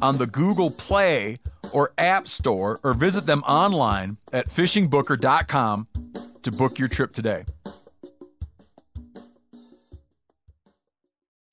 on 0.00 0.18
the 0.18 0.26
Google 0.26 0.70
Play 0.70 1.38
or 1.72 1.92
App 1.98 2.28
Store 2.28 2.80
or 2.82 2.94
visit 2.94 3.26
them 3.26 3.42
online 3.42 4.18
at 4.32 4.48
fishingbooker.com 4.48 5.88
to 6.42 6.52
book 6.52 6.78
your 6.78 6.88
trip 6.88 7.12
today. 7.12 7.44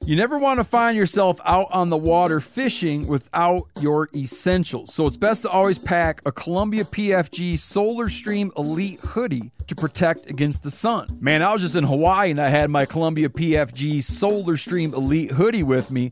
You 0.06 0.16
never 0.16 0.38
want 0.38 0.60
to 0.60 0.64
find 0.64 0.96
yourself 0.96 1.42
out 1.44 1.68
on 1.72 1.90
the 1.90 1.98
water 1.98 2.40
fishing 2.40 3.08
without 3.08 3.68
your 3.80 4.08
essentials. 4.16 4.94
So 4.94 5.08
it's 5.08 5.18
best 5.18 5.42
to 5.42 5.50
always 5.50 5.80
pack 5.80 6.22
a 6.28 6.32
Columbia 6.32 6.84
PFG 6.84 7.58
Solar 7.58 8.08
Stream 8.08 8.52
Elite 8.56 9.00
hoodie 9.00 9.52
to 9.66 9.74
protect 9.74 10.30
against 10.30 10.62
the 10.62 10.70
sun. 10.70 11.18
Man, 11.20 11.42
I 11.42 11.52
was 11.52 11.64
just 11.64 11.74
in 11.74 11.86
Hawaii 11.86 12.30
and 12.30 12.40
I 12.40 12.50
had 12.50 12.70
my 12.70 12.86
Columbia 12.86 13.30
PFG 13.30 14.04
Solar 14.04 14.58
Stream 14.58 14.94
Elite 14.94 15.32
hoodie 15.32 15.64
with 15.64 15.90
me. 15.90 16.12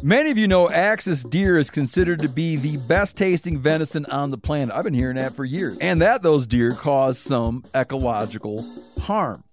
Many 0.00 0.30
of 0.30 0.38
you 0.38 0.48
know 0.48 0.70
Axis 0.70 1.22
deer 1.22 1.58
is 1.58 1.70
considered 1.70 2.18
to 2.20 2.28
be 2.28 2.56
the 2.56 2.76
best 2.76 3.16
tasting 3.16 3.58
venison 3.58 4.04
on 4.06 4.30
the 4.32 4.38
planet. 4.38 4.74
I've 4.74 4.82
been 4.84 4.94
hearing 4.94 5.16
that 5.16 5.36
for 5.36 5.44
years. 5.44 5.76
And 5.80 6.00
that 6.02 6.22
those 6.22 6.46
deer 6.46 6.72
cause 6.72 7.18
some 7.20 7.64
ecological 7.72 8.66
harm. 9.00 9.44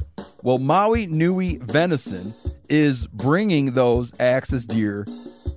Well, 0.42 0.58
Maui 0.58 1.06
Nui 1.06 1.58
Venison 1.58 2.34
is 2.68 3.06
bringing 3.08 3.74
those 3.74 4.14
Axis 4.20 4.66
deer 4.66 5.06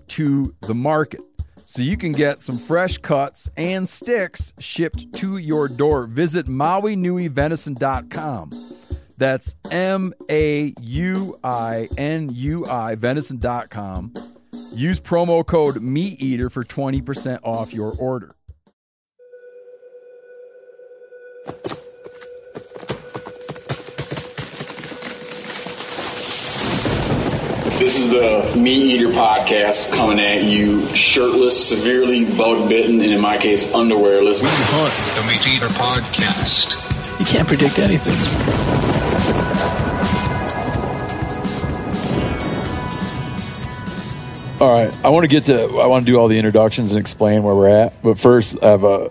to 0.08 0.54
the 0.62 0.74
market. 0.74 1.20
So 1.64 1.80
you 1.80 1.96
can 1.96 2.10
get 2.12 2.40
some 2.40 2.58
fresh 2.58 2.98
cuts 2.98 3.48
and 3.56 3.88
sticks 3.88 4.52
shipped 4.58 5.10
to 5.14 5.38
your 5.38 5.68
door. 5.68 6.06
Visit 6.06 6.48
MauiNuiVenison.com. 6.48 8.74
That's 9.16 9.54
M 9.70 10.12
A 10.28 10.74
U 10.82 11.38
I 11.42 11.88
N 11.96 12.28
U 12.34 12.66
I 12.66 12.94
venison.com. 12.94 14.12
Use 14.74 15.00
promo 15.00 15.46
code 15.46 15.76
MeatEater 15.76 16.50
for 16.50 16.64
20% 16.64 17.40
off 17.42 17.72
your 17.72 17.92
order. 17.92 18.34
This 27.78 27.98
is 27.98 28.10
the 28.10 28.54
Meat 28.56 28.84
Eater 28.84 29.08
podcast 29.08 29.92
coming 29.92 30.20
at 30.20 30.44
you 30.44 30.86
shirtless, 30.94 31.68
severely 31.68 32.24
bug 32.36 32.68
bitten, 32.68 33.00
and 33.00 33.12
in 33.12 33.20
my 33.20 33.38
case, 33.38 33.66
underwearless. 33.72 34.42
Hunt, 34.44 35.16
the 35.16 35.32
Meat 35.32 35.56
Eater 35.56 35.68
podcast. 35.74 37.18
You 37.18 37.26
can't 37.26 37.48
predict 37.48 37.78
anything. 37.78 39.11
All 44.62 44.72
right, 44.72 44.96
I 45.04 45.08
want 45.08 45.24
to 45.24 45.28
get 45.28 45.46
to. 45.46 45.60
I 45.80 45.86
want 45.86 46.06
to 46.06 46.12
do 46.12 46.16
all 46.16 46.28
the 46.28 46.38
introductions 46.38 46.92
and 46.92 47.00
explain 47.00 47.42
where 47.42 47.52
we're 47.52 47.66
at. 47.66 48.00
But 48.00 48.16
first, 48.16 48.62
I 48.62 48.68
have 48.68 48.84
a 48.84 49.10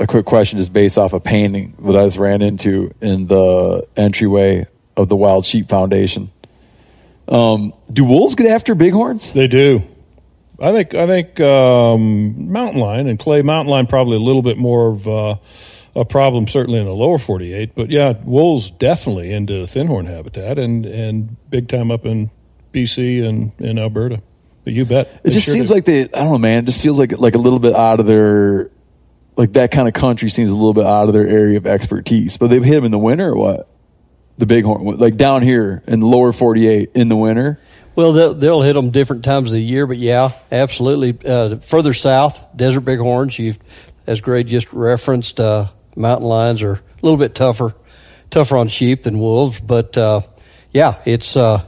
a 0.00 0.06
quick 0.08 0.26
question, 0.26 0.58
just 0.58 0.72
based 0.72 0.98
off 0.98 1.12
a 1.12 1.20
painting 1.20 1.76
that 1.84 1.96
I 1.96 2.06
just 2.06 2.16
ran 2.16 2.42
into 2.42 2.92
in 3.00 3.28
the 3.28 3.86
entryway 3.96 4.66
of 4.96 5.08
the 5.08 5.14
Wild 5.14 5.46
Sheep 5.46 5.68
Foundation. 5.68 6.32
Um, 7.28 7.72
do 7.92 8.02
wolves 8.04 8.34
get 8.34 8.48
after 8.48 8.74
bighorns? 8.74 9.32
They 9.32 9.46
do. 9.46 9.84
I 10.58 10.72
think 10.72 10.92
I 10.94 11.06
think 11.06 11.38
um, 11.38 12.50
mountain 12.50 12.80
lion 12.80 13.06
and 13.06 13.16
clay 13.16 13.42
mountain 13.42 13.70
lion 13.70 13.86
probably 13.86 14.16
a 14.16 14.20
little 14.20 14.42
bit 14.42 14.58
more 14.58 14.88
of 14.88 15.06
uh, 15.06 15.36
a 15.94 16.04
problem 16.04 16.48
certainly 16.48 16.80
in 16.80 16.86
the 16.86 16.92
lower 16.92 17.18
48 17.18 17.76
but 17.76 17.90
yeah 17.90 18.14
wolves 18.24 18.72
definitely 18.72 19.32
into 19.32 19.66
thinhorn 19.66 20.06
habitat 20.06 20.58
and 20.58 20.84
and 20.84 21.36
big 21.48 21.68
time 21.68 21.92
up 21.92 22.04
in 22.04 22.30
BC 22.72 23.24
and 23.24 23.52
in 23.60 23.78
Alberta 23.78 24.20
but 24.70 24.76
you 24.76 24.84
bet 24.84 25.20
It 25.24 25.30
just 25.30 25.46
sure 25.46 25.54
seems 25.54 25.68
do. 25.68 25.74
like 25.74 25.84
they. 25.84 26.02
I 26.02 26.06
don't 26.06 26.30
know, 26.32 26.38
man. 26.38 26.62
It 26.62 26.66
just 26.66 26.80
feels 26.80 26.98
like 26.98 27.18
like 27.18 27.34
a 27.34 27.38
little 27.38 27.58
bit 27.58 27.74
out 27.74 28.00
of 28.00 28.06
their. 28.06 28.70
Like 29.36 29.54
that 29.54 29.70
kind 29.70 29.88
of 29.88 29.94
country 29.94 30.28
seems 30.28 30.50
a 30.50 30.54
little 30.54 30.74
bit 30.74 30.84
out 30.86 31.08
of 31.08 31.14
their 31.14 31.26
area 31.26 31.56
of 31.56 31.66
expertise. 31.66 32.36
But 32.36 32.48
they've 32.48 32.62
hit 32.62 32.74
them 32.74 32.84
in 32.84 32.90
the 32.90 32.98
winter 32.98 33.30
or 33.30 33.36
what? 33.36 33.68
The 34.38 34.46
bighorn, 34.46 34.96
like 34.98 35.16
down 35.16 35.42
here 35.42 35.82
in 35.86 36.00
the 36.00 36.06
lower 36.06 36.32
48 36.32 36.90
in 36.94 37.08
the 37.08 37.16
winter. 37.16 37.58
Well, 37.94 38.12
they'll, 38.12 38.34
they'll 38.34 38.62
hit 38.62 38.74
them 38.74 38.90
different 38.90 39.24
times 39.24 39.50
of 39.50 39.54
the 39.54 39.62
year, 39.62 39.86
but 39.86 39.98
yeah, 39.98 40.32
absolutely. 40.52 41.18
Uh, 41.26 41.56
further 41.58 41.92
south, 41.92 42.40
desert 42.56 42.80
bighorns, 42.80 43.38
you've, 43.38 43.58
as 44.06 44.20
Gray 44.20 44.44
just 44.44 44.72
referenced, 44.72 45.40
uh, 45.40 45.68
mountain 45.96 46.26
lions 46.28 46.62
are 46.62 46.74
a 46.74 46.80
little 47.02 47.18
bit 47.18 47.34
tougher, 47.34 47.74
tougher 48.30 48.56
on 48.56 48.68
sheep 48.68 49.02
than 49.02 49.18
wolves, 49.18 49.60
but 49.60 49.98
uh, 49.98 50.20
yeah, 50.72 51.02
it's 51.04 51.36
uh, 51.36 51.66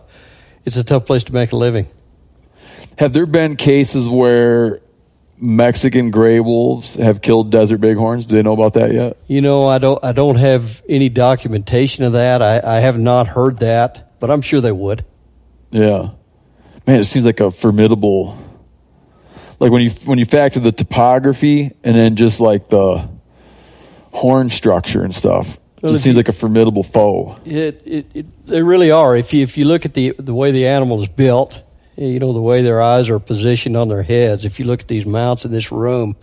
it's 0.65 0.77
a 0.77 0.85
tough 0.85 1.05
place 1.07 1.25
to 1.25 1.33
make 1.35 1.53
a 1.53 1.57
living. 1.57 1.89
Have 2.99 3.13
there 3.13 3.27
been 3.27 3.57
cases 3.57 4.09
where 4.09 4.81
Mexican 5.39 6.11
gray 6.11 6.41
wolves 6.41 6.95
have 6.97 7.21
killed 7.21 7.51
desert 7.51 7.79
bighorns? 7.79 8.27
Do 8.27 8.35
they 8.37 8.43
know 8.43 8.53
about 8.53 8.75
that 8.75 8.93
yet? 8.93 9.17
You 9.27 9.41
know, 9.41 9.67
I 9.67 9.79
don't 9.79 10.03
I 10.05 10.13
don't 10.13 10.37
have 10.37 10.83
any 10.89 11.09
documentation 11.09 12.05
of 12.05 12.13
that. 12.13 12.43
I, 12.43 12.61
I 12.77 12.81
have 12.81 12.99
not 12.99 13.27
heard 13.29 13.59
that, 13.59 14.13
but 14.21 14.31
I'm 14.31 14.43
sure 14.43 14.61
they 14.61 14.73
would. 14.73 15.05
Yeah, 15.71 16.11
man, 16.87 17.01
it 17.01 17.05
seems 17.05 17.25
like 17.27 17.41
a 17.41 17.51
formidable. 17.51 18.39
Like 19.59 19.73
when 19.73 19.83
you 19.83 19.91
when 20.05 20.19
you 20.19 20.27
factor 20.27 20.61
the 20.61 20.73
topography 20.73 21.71
and 21.83 21.97
then 21.97 22.17
just 22.17 22.41
like 22.41 22.69
the 22.69 23.09
horn 24.13 24.51
structure 24.51 25.03
and 25.03 25.15
stuff, 25.15 25.55
it 25.79 25.83
Well, 25.85 25.93
just 25.93 26.05
seems 26.05 26.15
you- 26.17 26.19
like 26.21 26.29
a 26.29 26.33
formidable 26.33 26.83
foe. 26.83 27.37
It, 27.45 27.81
it, 27.87 28.07
it 28.15 28.47
they 28.47 28.63
really 28.63 28.91
are. 28.91 29.17
If 29.17 29.33
you 29.33 29.43
if 29.43 29.57
you 29.57 29.65
look 29.65 29.85
at 29.87 29.95
the 29.95 30.15
the 30.19 30.35
way 30.35 30.51
the 30.51 30.67
animal 30.67 31.01
is 31.03 31.09
built, 31.09 31.62
you 31.97 32.19
know 32.19 32.33
the 32.33 32.41
way 32.41 32.63
their 32.63 32.81
eyes 32.81 33.11
are 33.11 33.19
positioned 33.19 33.77
on 33.77 33.89
their 33.89 34.03
heads. 34.03 34.45
If 34.45 34.59
you 34.59 34.65
look 34.65 34.81
at 34.81 34.89
these 34.89 35.07
mounts 35.07 35.45
in 35.45 35.51
this 35.51 35.71
room, 35.71 36.17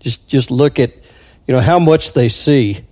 just 0.00 0.26
just 0.28 0.50
look 0.50 0.78
at 0.78 0.94
you 1.46 1.54
know 1.54 1.60
how 1.60 1.78
much 1.78 2.12
they 2.12 2.28
see. 2.28 2.84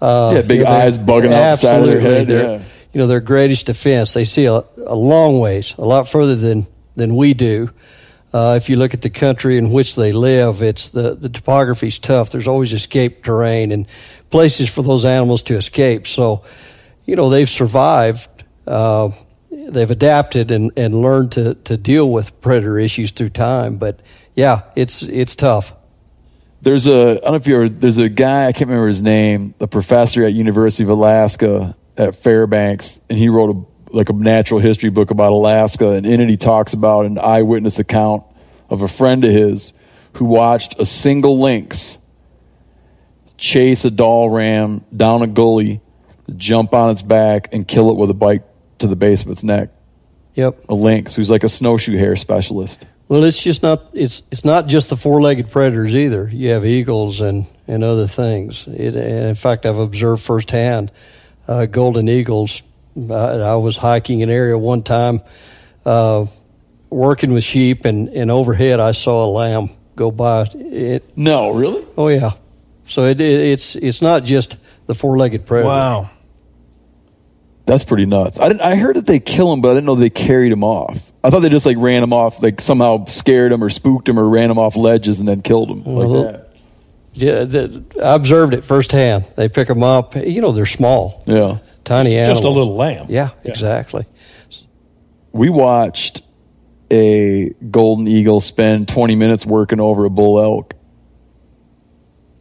Uh, 0.00 0.32
Yeah, 0.34 0.42
big 0.42 0.58
you 0.58 0.64
know, 0.64 0.70
eyes 0.70 0.98
bugging 0.98 1.32
out 1.32 1.52
the 1.52 1.56
side 1.56 1.80
of 1.80 1.86
their 1.86 2.00
head, 2.00 2.28
yeah. 2.28 2.62
You 2.92 3.00
know 3.00 3.06
their 3.06 3.20
greatest 3.20 3.66
defense. 3.66 4.12
They 4.12 4.24
see 4.24 4.46
a, 4.46 4.64
a 4.86 4.94
long 4.96 5.40
ways, 5.40 5.74
a 5.78 5.84
lot 5.84 6.08
further 6.08 6.36
than 6.36 6.66
than 6.96 7.16
we 7.16 7.34
do. 7.34 7.70
Uh, 8.34 8.58
if 8.60 8.68
you 8.70 8.76
look 8.76 8.94
at 8.94 9.02
the 9.02 9.10
country 9.10 9.58
in 9.58 9.70
which 9.70 9.94
they 9.94 10.12
live, 10.12 10.62
it's 10.62 10.88
the 10.88 11.14
the 11.14 11.28
topography's 11.28 11.98
tough. 11.98 12.30
There's 12.30 12.48
always 12.48 12.72
escape 12.72 13.24
terrain 13.24 13.72
and 13.72 13.86
places 14.30 14.68
for 14.68 14.82
those 14.82 15.04
animals 15.04 15.42
to 15.42 15.56
escape. 15.56 16.06
So, 16.06 16.44
you 17.06 17.14
know, 17.16 17.30
they've 17.30 17.48
survived. 17.48 18.28
Uh, 18.66 19.10
they've 19.52 19.90
adapted 19.90 20.50
and, 20.50 20.72
and 20.76 21.00
learned 21.00 21.32
to, 21.32 21.54
to 21.54 21.76
deal 21.76 22.10
with 22.10 22.40
predator 22.40 22.78
issues 22.78 23.10
through 23.10 23.30
time. 23.30 23.76
But 23.76 24.00
yeah, 24.34 24.62
it's 24.76 25.02
it's 25.02 25.34
tough. 25.34 25.74
There's 26.62 26.86
a 26.86 26.92
I 26.92 27.14
don't 27.14 27.24
know 27.24 27.34
if 27.34 27.46
you're 27.46 27.68
there's 27.68 27.98
a 27.98 28.08
guy 28.08 28.46
I 28.46 28.52
can't 28.52 28.68
remember 28.68 28.88
his 28.88 29.02
name, 29.02 29.54
a 29.60 29.66
professor 29.66 30.24
at 30.24 30.32
University 30.32 30.84
of 30.84 30.90
Alaska 30.90 31.76
at 31.96 32.14
Fairbanks, 32.16 33.00
and 33.08 33.18
he 33.18 33.28
wrote 33.28 33.56
a 33.56 33.94
like 33.94 34.08
a 34.08 34.14
natural 34.14 34.58
history 34.58 34.88
book 34.88 35.10
about 35.10 35.32
Alaska, 35.32 35.90
and 35.90 36.06
in 36.06 36.20
it 36.20 36.30
he 36.30 36.36
talks 36.38 36.72
about 36.72 37.04
an 37.04 37.18
eyewitness 37.18 37.78
account 37.78 38.24
of 38.70 38.80
a 38.80 38.88
friend 38.88 39.22
of 39.24 39.30
his 39.30 39.74
who 40.14 40.24
watched 40.24 40.78
a 40.78 40.86
single 40.86 41.38
lynx 41.38 41.98
chase 43.36 43.84
a 43.84 43.90
Dall 43.90 44.30
ram 44.30 44.84
down 44.96 45.22
a 45.22 45.26
gully, 45.26 45.80
jump 46.36 46.72
on 46.72 46.90
its 46.90 47.02
back, 47.02 47.52
and 47.52 47.66
kill 47.66 47.90
it 47.90 47.96
with 47.96 48.08
a 48.08 48.14
bite 48.14 48.44
to 48.82 48.88
the 48.88 48.96
base 48.96 49.24
of 49.24 49.30
its 49.30 49.42
neck. 49.42 49.70
Yep. 50.34 50.64
A 50.68 50.74
lynx 50.74 51.14
who's 51.14 51.30
like 51.30 51.44
a 51.44 51.48
snowshoe 51.48 51.96
hare 51.96 52.16
specialist. 52.16 52.86
Well, 53.08 53.24
it's 53.24 53.42
just 53.42 53.62
not 53.62 53.90
it's 53.92 54.22
it's 54.30 54.44
not 54.44 54.66
just 54.66 54.88
the 54.88 54.96
four-legged 54.96 55.50
predators 55.50 55.94
either. 55.94 56.28
You 56.32 56.50
have 56.50 56.64
eagles 56.64 57.20
and 57.20 57.46
and 57.68 57.84
other 57.84 58.06
things. 58.06 58.66
It, 58.66 58.94
and 58.96 59.28
in 59.28 59.34
fact, 59.34 59.66
I've 59.66 59.76
observed 59.76 60.22
firsthand 60.22 60.90
uh, 61.46 61.66
golden 61.66 62.08
eagles. 62.08 62.62
I, 62.96 63.12
I 63.12 63.54
was 63.56 63.76
hiking 63.76 64.22
an 64.22 64.30
area 64.30 64.56
one 64.56 64.82
time 64.82 65.20
uh, 65.84 66.26
working 66.88 67.32
with 67.34 67.44
sheep, 67.44 67.84
and, 67.84 68.08
and 68.08 68.30
overhead 68.30 68.80
I 68.80 68.92
saw 68.92 69.26
a 69.26 69.30
lamb 69.30 69.70
go 69.96 70.10
by. 70.10 70.44
It, 70.54 71.16
No, 71.16 71.50
really? 71.50 71.86
oh 71.98 72.08
yeah, 72.08 72.32
so 72.86 73.04
it, 73.04 73.20
it, 73.20 73.40
it's 73.40 73.76
it's 73.76 74.00
not 74.00 74.24
just 74.24 74.56
the 74.86 74.94
four-legged 74.94 75.44
predator. 75.44 75.68
Wow. 75.68 76.10
That's 77.72 77.84
pretty 77.84 78.04
nuts. 78.04 78.38
I 78.38 78.48
didn't. 78.48 78.60
I 78.60 78.74
heard 78.76 78.96
that 78.96 79.06
they 79.06 79.18
kill 79.18 79.50
him, 79.50 79.62
but 79.62 79.70
I 79.70 79.74
didn't 79.74 79.86
know 79.86 79.94
they 79.94 80.10
carried 80.10 80.52
him 80.52 80.62
off. 80.62 81.10
I 81.24 81.30
thought 81.30 81.40
they 81.40 81.48
just 81.48 81.64
like 81.64 81.78
ran 81.78 82.02
him 82.02 82.12
off, 82.12 82.42
like 82.42 82.60
somehow 82.60 83.06
scared 83.06 83.50
him 83.50 83.64
or 83.64 83.70
spooked 83.70 84.06
him 84.06 84.18
or 84.18 84.28
ran 84.28 84.50
him 84.50 84.58
off 84.58 84.76
ledges 84.76 85.18
and 85.20 85.26
then 85.26 85.40
killed 85.40 85.70
him. 85.70 85.78
Like 85.84 86.08
Well, 86.08 86.22
that. 86.24 86.48
Yeah, 87.14 87.44
the, 87.44 87.82
I 88.02 88.14
observed 88.14 88.52
it 88.52 88.62
firsthand. 88.62 89.24
They 89.36 89.48
pick 89.48 89.68
them 89.68 89.82
up. 89.82 90.14
You 90.16 90.42
know, 90.42 90.52
they're 90.52 90.66
small, 90.66 91.22
Yeah. 91.26 91.58
tiny 91.84 92.14
animals. 92.18 92.40
Just 92.40 92.44
a 92.44 92.50
little 92.50 92.76
lamb. 92.76 93.06
Yeah, 93.08 93.30
exactly. 93.42 94.04
We 95.32 95.48
watched 95.48 96.20
a 96.90 97.54
golden 97.70 98.06
eagle 98.06 98.42
spend 98.42 98.86
20 98.88 99.14
minutes 99.14 99.46
working 99.46 99.80
over 99.80 100.04
a 100.04 100.10
bull 100.10 100.38
elk. 100.38 100.74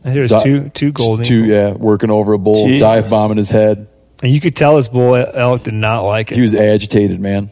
And 0.03 0.13
There's 0.13 0.31
Di- 0.31 0.43
two 0.43 0.69
two 0.69 0.91
golden. 0.91 1.25
Two, 1.25 1.45
yeah, 1.45 1.71
working 1.71 2.09
over 2.09 2.33
a 2.33 2.37
bull, 2.39 2.65
Jeez. 2.67 2.79
dive 2.81 3.09
bombing 3.09 3.37
his 3.37 3.49
head. 3.49 3.87
And 4.21 4.31
you 4.31 4.39
could 4.39 4.55
tell 4.55 4.75
this 4.75 4.87
bull 4.87 5.15
elk 5.15 5.63
did 5.63 5.73
not 5.73 6.01
like 6.01 6.31
it. 6.31 6.35
He 6.35 6.41
was 6.41 6.53
agitated, 6.53 7.19
man. 7.19 7.51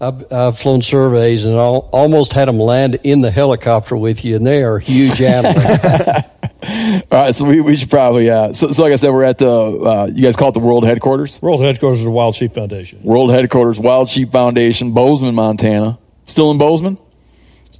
I've, 0.00 0.32
I've 0.32 0.58
flown 0.58 0.82
surveys 0.82 1.44
and 1.44 1.54
al 1.54 1.88
almost 1.92 2.32
had 2.32 2.48
them 2.48 2.58
land 2.58 2.98
in 3.04 3.20
the 3.20 3.30
helicopter 3.30 3.96
with 3.96 4.24
you, 4.24 4.34
and 4.34 4.44
they 4.44 4.64
are 4.64 4.80
huge 4.80 5.22
animals. 5.22 5.64
All 7.10 7.18
right, 7.18 7.34
so 7.34 7.44
we, 7.44 7.60
we 7.60 7.76
should 7.76 7.90
probably, 7.90 8.28
uh, 8.28 8.52
so, 8.52 8.72
so 8.72 8.82
like 8.82 8.92
I 8.92 8.96
said, 8.96 9.10
we're 9.10 9.22
at 9.22 9.38
the, 9.38 9.48
uh, 9.48 10.10
you 10.12 10.22
guys 10.22 10.34
call 10.34 10.48
it 10.48 10.52
the 10.52 10.60
World 10.60 10.84
Headquarters? 10.84 11.40
World 11.40 11.60
headquarters 11.60 12.00
of 12.00 12.04
the 12.04 12.10
Wild 12.10 12.34
Sheep 12.34 12.52
Foundation. 12.52 13.00
World 13.02 13.30
Headquarters, 13.30 13.78
Wild 13.78 14.10
Sheep 14.10 14.32
Foundation, 14.32 14.92
Bozeman, 14.92 15.36
Montana. 15.36 15.98
Still 16.26 16.50
in 16.50 16.58
Bozeman? 16.58 16.98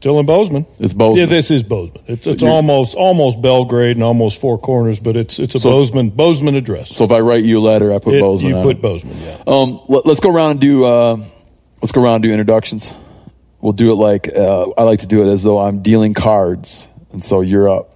Still 0.03 0.19
in 0.19 0.27
Bozeman. 0.27 0.67
It's 0.81 0.93
Bozeman. 0.93 1.21
Yeah, 1.21 1.27
this 1.27 1.49
is 1.53 1.63
Bozeman. 1.63 2.03
It's 2.09 2.27
it's 2.27 2.43
You're- 2.43 2.53
almost 2.53 2.97
almost 2.97 3.41
Belgrade 3.41 3.95
and 3.95 4.03
almost 4.03 4.41
Four 4.41 4.59
Corners, 4.59 4.99
but 4.99 5.17
it's 5.17 5.39
it's 5.39 5.55
a 5.55 5.61
So- 5.61 5.71
Bozeman 5.71 6.11
Bozeman 6.11 6.57
address. 6.57 6.91
So 6.91 7.05
if 7.05 7.13
I 7.13 7.21
write 7.21 7.45
you 7.45 7.61
a 7.61 7.63
letter, 7.63 7.95
I 7.95 8.01
put 8.01 8.15
It- 8.15 8.21
Bozeman 8.21 8.51
you 8.51 8.57
on 8.57 8.65
put 8.65 8.77
it. 8.79 8.83
Bozeman, 8.83 9.17
yeah. 9.25 9.37
Um, 9.47 9.79
let, 9.87 10.05
us 10.07 10.19
go 10.19 10.31
around 10.35 10.51
and 10.51 10.61
do, 10.61 10.85
uh, 10.85 11.19
let's 11.81 11.93
go 11.93 12.03
around 12.03 12.17
and 12.17 12.23
do 12.25 12.33
introductions. 12.33 12.93
We'll 13.61 13.75
do 13.75 13.93
it 13.93 13.95
like, 13.95 14.29
uh, 14.37 14.71
I 14.77 14.83
like 14.83 14.99
to 15.03 15.07
do 15.07 15.23
it 15.23 15.31
as 15.33 15.45
though 15.45 15.61
I'm 15.61 15.83
dealing 15.83 16.15
cards. 16.15 16.89
And 17.13 17.23
so 17.23 17.41
you're 17.41 17.69
up. 17.69 17.95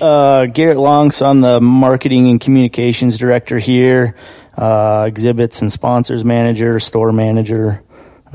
Uh, 0.00 0.46
Garrett 0.46 0.78
Long, 0.78 1.10
so 1.10 1.26
I'm 1.26 1.42
the 1.42 1.60
marketing 1.60 2.26
and 2.30 2.40
communications 2.40 3.18
director 3.18 3.58
here, 3.58 4.14
uh, 4.56 5.04
exhibits 5.06 5.60
and 5.60 5.70
sponsors 5.70 6.24
manager, 6.24 6.80
store 6.80 7.12
manager. 7.12 7.82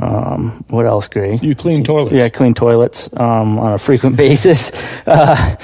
Um, 0.01 0.65
what 0.69 0.86
else, 0.86 1.07
Gray? 1.07 1.38
You 1.42 1.56
clean 1.56 1.83
toilets. 1.83 2.15
Yeah, 2.15 2.25
I 2.25 2.30
clean 2.30 2.53
toilets 2.53 3.09
um, 3.15 3.59
on 3.59 3.74
a 3.74 3.80
frequent 3.80 4.15
basis. 4.18 4.71
Uh, 5.06 5.56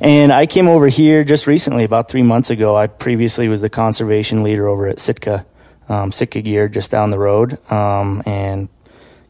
and 0.00 0.32
I 0.32 0.46
came 0.46 0.68
over 0.68 0.88
here 0.88 1.24
just 1.24 1.46
recently, 1.46 1.84
about 1.84 2.10
three 2.10 2.22
months 2.22 2.50
ago. 2.50 2.76
I 2.76 2.86
previously 2.86 3.48
was 3.48 3.60
the 3.60 3.70
conservation 3.70 4.42
leader 4.42 4.68
over 4.68 4.86
at 4.86 5.00
Sitka, 5.00 5.46
um, 5.88 6.12
Sitka 6.12 6.42
Gear, 6.42 6.68
just 6.68 6.90
down 6.90 7.10
the 7.10 7.18
road, 7.18 7.58
um, 7.72 8.22
and 8.26 8.68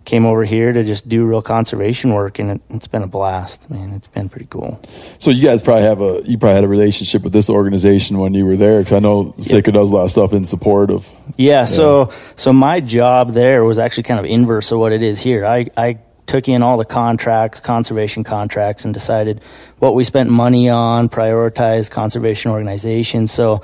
came 0.06 0.24
over 0.24 0.44
here 0.44 0.72
to 0.72 0.84
just 0.84 1.08
do 1.08 1.26
real 1.26 1.42
conservation 1.42 2.14
work, 2.14 2.38
and 2.38 2.52
it, 2.52 2.60
it's 2.70 2.86
been 2.86 3.02
a 3.02 3.06
blast. 3.06 3.68
Man, 3.68 3.92
it's 3.92 4.06
been 4.06 4.28
pretty 4.28 4.46
cool. 4.46 4.80
So 5.18 5.30
you 5.30 5.46
guys 5.46 5.62
probably 5.62 5.82
have 5.82 6.00
a, 6.00 6.22
you 6.24 6.38
probably 6.38 6.54
had 6.54 6.64
a 6.64 6.68
relationship 6.68 7.22
with 7.22 7.32
this 7.32 7.50
organization 7.50 8.18
when 8.18 8.32
you 8.32 8.46
were 8.46 8.56
there. 8.56 8.82
Cause 8.84 8.94
I 8.94 9.00
know 9.00 9.34
Sitka 9.40 9.72
does 9.72 9.90
a 9.90 9.92
lot 9.92 10.04
of 10.04 10.10
stuff 10.10 10.32
in 10.32 10.46
support 10.46 10.90
of, 10.90 11.06
Yeah, 11.36 11.64
so 11.66 12.12
so 12.36 12.52
my 12.52 12.80
job 12.80 13.32
there 13.32 13.64
was 13.64 13.78
actually 13.78 14.04
kind 14.04 14.20
of 14.20 14.26
inverse 14.26 14.70
of 14.72 14.78
what 14.78 14.92
it 14.92 15.02
is 15.02 15.18
here. 15.18 15.44
I, 15.44 15.66
I 15.76 15.98
took 16.26 16.48
in 16.48 16.62
all 16.62 16.78
the 16.78 16.84
contracts, 16.84 17.60
conservation 17.60 18.24
contracts, 18.24 18.84
and 18.84 18.94
decided 18.94 19.40
what 19.78 19.94
we 19.94 20.04
spent 20.04 20.30
money 20.30 20.68
on, 20.68 21.08
prioritized 21.08 21.90
conservation 21.90 22.52
organizations. 22.52 23.32
So 23.32 23.62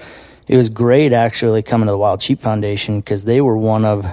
it 0.49 0.56
was 0.56 0.69
great 0.69 1.12
actually 1.12 1.62
coming 1.62 1.87
to 1.87 1.93
the 1.93 1.99
Wild 1.99 2.21
Sheep 2.21 2.41
Foundation 2.41 3.00
because 3.00 3.25
they 3.25 3.41
were 3.41 3.56
one 3.56 3.85
of 3.85 4.05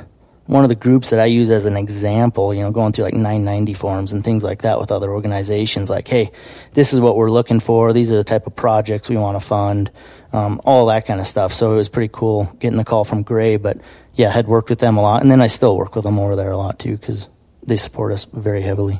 one 0.49 0.65
of 0.65 0.69
the 0.69 0.75
groups 0.75 1.11
that 1.11 1.19
I 1.19 1.25
use 1.25 1.51
as 1.51 1.67
an 1.67 1.77
example, 1.77 2.55
you 2.55 2.61
know, 2.61 2.71
going 2.71 2.91
through 2.91 3.03
like 3.03 3.13
990 3.13 3.75
forms 3.75 4.13
and 4.13 4.23
things 4.23 4.43
like 4.43 4.63
that 4.63 4.79
with 4.79 4.91
other 4.91 5.11
organizations. 5.11 5.91
Like, 5.91 6.07
hey, 6.07 6.31
this 6.73 6.91
is 6.91 6.99
what 6.99 7.15
we're 7.15 7.29
looking 7.29 7.59
for. 7.59 7.93
These 7.93 8.11
are 8.11 8.17
the 8.17 8.23
type 8.23 8.47
of 8.47 8.55
projects 8.55 9.09
we 9.09 9.15
want 9.15 9.39
to 9.39 9.47
fund, 9.47 9.91
um, 10.33 10.59
all 10.65 10.87
that 10.87 11.05
kind 11.05 11.19
of 11.19 11.27
stuff. 11.27 11.53
So 11.53 11.73
it 11.73 11.75
was 11.75 11.87
pretty 11.87 12.09
cool 12.11 12.45
getting 12.59 12.77
the 12.77 12.83
call 12.83 13.05
from 13.05 13.21
Gray. 13.21 13.57
But 13.57 13.77
yeah, 14.15 14.29
I 14.29 14.31
had 14.31 14.47
worked 14.47 14.71
with 14.71 14.79
them 14.79 14.97
a 14.97 15.03
lot, 15.03 15.21
and 15.21 15.29
then 15.29 15.39
I 15.39 15.45
still 15.45 15.77
work 15.77 15.95
with 15.95 16.03
them 16.03 16.17
over 16.17 16.35
there 16.35 16.49
a 16.49 16.57
lot 16.57 16.79
too 16.79 16.97
because 16.97 17.27
they 17.61 17.75
support 17.75 18.11
us 18.11 18.25
very 18.25 18.63
heavily. 18.63 18.99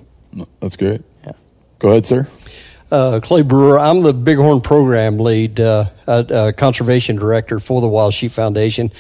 that's 0.60 0.78
great. 0.78 1.01
Yeah. 1.25 1.31
Go 1.80 1.90
ahead, 1.90 2.06
sir. 2.06 2.28
Uh, 2.92 3.22
Clay 3.24 3.42
Brewer, 3.42 3.80
I'm 3.80 4.01
the 4.01 4.13
Bighorn 4.13 4.62
program 4.62 5.18
lead, 5.18 5.60
uh, 5.60 5.90
uh, 6.07 6.12
uh, 6.12 6.51
conservation 6.51 7.16
director 7.16 7.60
for 7.60 7.81
the 7.81 7.88
Wild 7.88 8.13
Sheep 8.13 8.31
Foundation. 8.31 8.92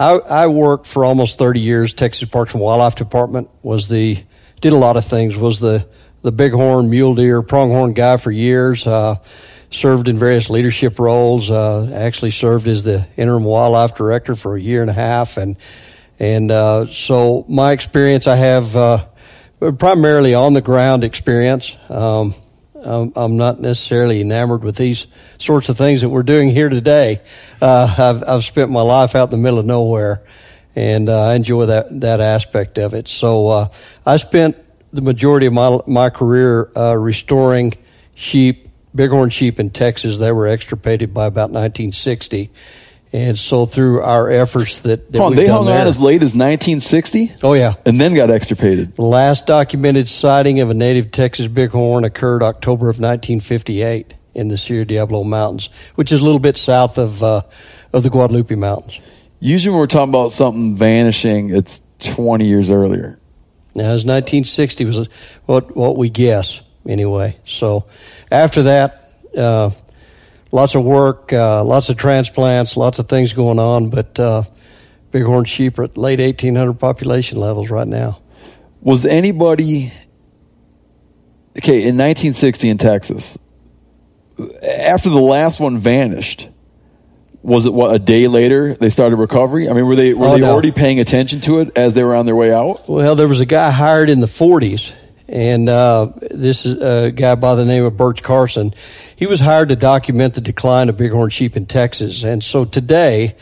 I, 0.00 0.12
I 0.12 0.46
worked 0.46 0.86
for 0.86 1.04
almost 1.04 1.36
30 1.36 1.60
years. 1.60 1.92
Texas 1.92 2.26
Parks 2.26 2.54
and 2.54 2.62
Wildlife 2.62 2.94
Department 2.94 3.50
was 3.62 3.86
the 3.86 4.24
did 4.62 4.72
a 4.72 4.76
lot 4.76 4.96
of 4.96 5.04
things. 5.04 5.36
Was 5.36 5.60
the 5.60 5.86
the 6.22 6.32
bighorn, 6.32 6.88
mule 6.88 7.14
deer, 7.14 7.42
pronghorn 7.42 7.92
guy 7.92 8.16
for 8.16 8.30
years. 8.30 8.86
Uh, 8.86 9.16
served 9.70 10.08
in 10.08 10.18
various 10.18 10.48
leadership 10.48 10.98
roles. 10.98 11.50
Uh, 11.50 11.90
actually 11.94 12.30
served 12.30 12.66
as 12.66 12.82
the 12.82 13.06
interim 13.18 13.44
wildlife 13.44 13.94
director 13.94 14.34
for 14.34 14.56
a 14.56 14.60
year 14.60 14.80
and 14.80 14.88
a 14.88 14.94
half, 14.94 15.36
and 15.36 15.58
and 16.18 16.50
uh, 16.50 16.86
so 16.86 17.44
my 17.46 17.72
experience, 17.72 18.26
I 18.26 18.36
have 18.36 18.74
uh, 18.74 19.04
primarily 19.78 20.32
on 20.32 20.54
the 20.54 20.62
ground 20.62 21.04
experience. 21.04 21.76
Um, 21.90 22.34
I'm, 22.82 23.12
I'm 23.16 23.36
not 23.36 23.60
necessarily 23.60 24.20
enamored 24.20 24.64
with 24.64 24.76
these 24.76 25.06
sorts 25.38 25.68
of 25.68 25.76
things 25.76 26.00
that 26.00 26.08
we're 26.08 26.22
doing 26.22 26.48
here 26.48 26.68
today. 26.68 27.20
Uh, 27.60 27.94
I've, 27.98 28.28
I've 28.28 28.44
spent 28.44 28.70
my 28.70 28.82
life 28.82 29.14
out 29.14 29.24
in 29.24 29.30
the 29.30 29.36
middle 29.36 29.58
of 29.58 29.66
nowhere, 29.66 30.22
and 30.74 31.08
uh, 31.08 31.26
I 31.26 31.34
enjoy 31.34 31.66
that 31.66 32.00
that 32.00 32.20
aspect 32.20 32.78
of 32.78 32.94
it. 32.94 33.08
So 33.08 33.48
uh, 33.48 33.68
I 34.06 34.16
spent 34.16 34.56
the 34.92 35.02
majority 35.02 35.46
of 35.46 35.52
my 35.52 35.78
my 35.86 36.10
career 36.10 36.70
uh, 36.76 36.96
restoring 36.96 37.74
sheep, 38.14 38.68
bighorn 38.94 39.30
sheep 39.30 39.60
in 39.60 39.70
Texas. 39.70 40.18
They 40.18 40.32
were 40.32 40.48
extirpated 40.48 41.12
by 41.12 41.26
about 41.26 41.50
1960, 41.50 42.50
and 43.12 43.38
so 43.38 43.66
through 43.66 44.02
our 44.02 44.30
efforts 44.30 44.80
that, 44.80 45.10
that 45.12 45.20
on, 45.20 45.34
they 45.34 45.46
hung 45.46 45.66
there, 45.66 45.80
on 45.80 45.86
as 45.86 45.98
late 45.98 46.22
as 46.22 46.34
1960 46.34 47.34
oh 47.42 47.54
yeah, 47.54 47.74
and 47.84 48.00
then 48.00 48.14
got 48.14 48.30
extirpated. 48.30 48.94
the 48.96 49.02
last 49.02 49.46
documented 49.46 50.08
sighting 50.08 50.60
of 50.60 50.70
a 50.70 50.74
native 50.74 51.10
Texas 51.10 51.48
bighorn 51.48 52.04
occurred 52.04 52.42
October 52.42 52.88
of 52.88 53.00
1958 53.00 54.14
in 54.34 54.48
the 54.48 54.56
Sierra 54.56 54.84
Diablo 54.84 55.24
Mountains, 55.24 55.70
which 55.94 56.12
is 56.12 56.20
a 56.20 56.24
little 56.24 56.38
bit 56.38 56.56
south 56.56 56.98
of 56.98 57.22
uh, 57.22 57.42
of 57.92 58.02
the 58.02 58.10
Guadalupe 58.10 58.54
Mountains. 58.54 59.00
Usually 59.40 59.72
when 59.72 59.80
we're 59.80 59.86
talking 59.86 60.10
about 60.10 60.32
something 60.32 60.76
vanishing, 60.76 61.50
it's 61.50 61.80
20 62.00 62.44
years 62.46 62.70
earlier. 62.70 63.18
Now, 63.74 63.84
it 63.84 63.92
was 63.92 64.04
1960 64.04 64.84
was 64.84 65.08
what 65.46 65.76
what 65.76 65.96
we 65.96 66.10
guess 66.10 66.60
anyway. 66.86 67.38
So 67.44 67.86
after 68.30 68.64
that, 68.64 69.12
uh, 69.36 69.70
lots 70.52 70.74
of 70.74 70.84
work, 70.84 71.32
uh, 71.32 71.62
lots 71.64 71.88
of 71.88 71.96
transplants, 71.96 72.76
lots 72.76 72.98
of 72.98 73.08
things 73.08 73.32
going 73.32 73.58
on, 73.58 73.90
but 73.90 74.18
uh, 74.18 74.42
bighorn 75.12 75.44
sheep 75.44 75.78
are 75.78 75.84
at 75.84 75.96
late 75.96 76.20
1800 76.20 76.74
population 76.74 77.38
levels 77.38 77.70
right 77.70 77.86
now. 77.88 78.20
Was 78.82 79.04
anybody 79.04 79.92
okay 81.58 81.78
in 81.82 81.96
1960 81.96 82.68
in 82.68 82.78
Texas? 82.78 83.36
After 84.62 85.10
the 85.10 85.20
last 85.20 85.60
one 85.60 85.78
vanished, 85.78 86.48
was 87.42 87.66
it 87.66 87.74
what 87.74 87.94
a 87.94 87.98
day 87.98 88.26
later 88.26 88.74
they 88.74 88.88
started 88.88 89.16
recovery? 89.16 89.68
I 89.68 89.72
mean, 89.74 89.86
were 89.86 89.96
they 89.96 90.14
were 90.14 90.28
Oh, 90.28 90.32
they 90.34 90.40
no. 90.40 90.50
already 90.52 90.70
paying 90.72 90.98
attention 91.00 91.40
to 91.42 91.60
it 91.60 91.72
as 91.76 91.94
they 91.94 92.02
were 92.02 92.14
on 92.14 92.24
their 92.26 92.36
way 92.36 92.52
out? 92.52 92.88
Well, 92.88 93.16
there 93.16 93.28
was 93.28 93.40
a 93.40 93.46
guy 93.46 93.70
hired 93.70 94.08
in 94.08 94.20
the 94.20 94.26
40s, 94.26 94.92
and 95.30 95.68
uh, 95.68 96.10
this 96.30 96.66
is 96.66 96.76
a 96.82 97.12
guy 97.12 97.36
by 97.36 97.54
the 97.54 97.64
name 97.64 97.84
of 97.84 97.96
Bert 97.96 98.20
Carson. 98.20 98.74
He 99.14 99.26
was 99.26 99.38
hired 99.38 99.68
to 99.68 99.76
document 99.76 100.34
the 100.34 100.40
decline 100.40 100.88
of 100.88 100.98
bighorn 100.98 101.30
sheep 101.30 101.56
in 101.56 101.66
Texas. 101.66 102.24
And 102.24 102.42
so 102.42 102.64
today, 102.64 103.36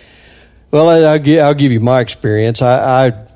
well, 0.71 0.91
I'll, 0.91 1.19
gi- 1.19 1.41
I'll 1.41 1.55
give 1.55 1.73
you 1.73 1.81
my 1.81 2.01
experience. 2.01 2.61
I, 2.61 3.07
I 3.07 3.27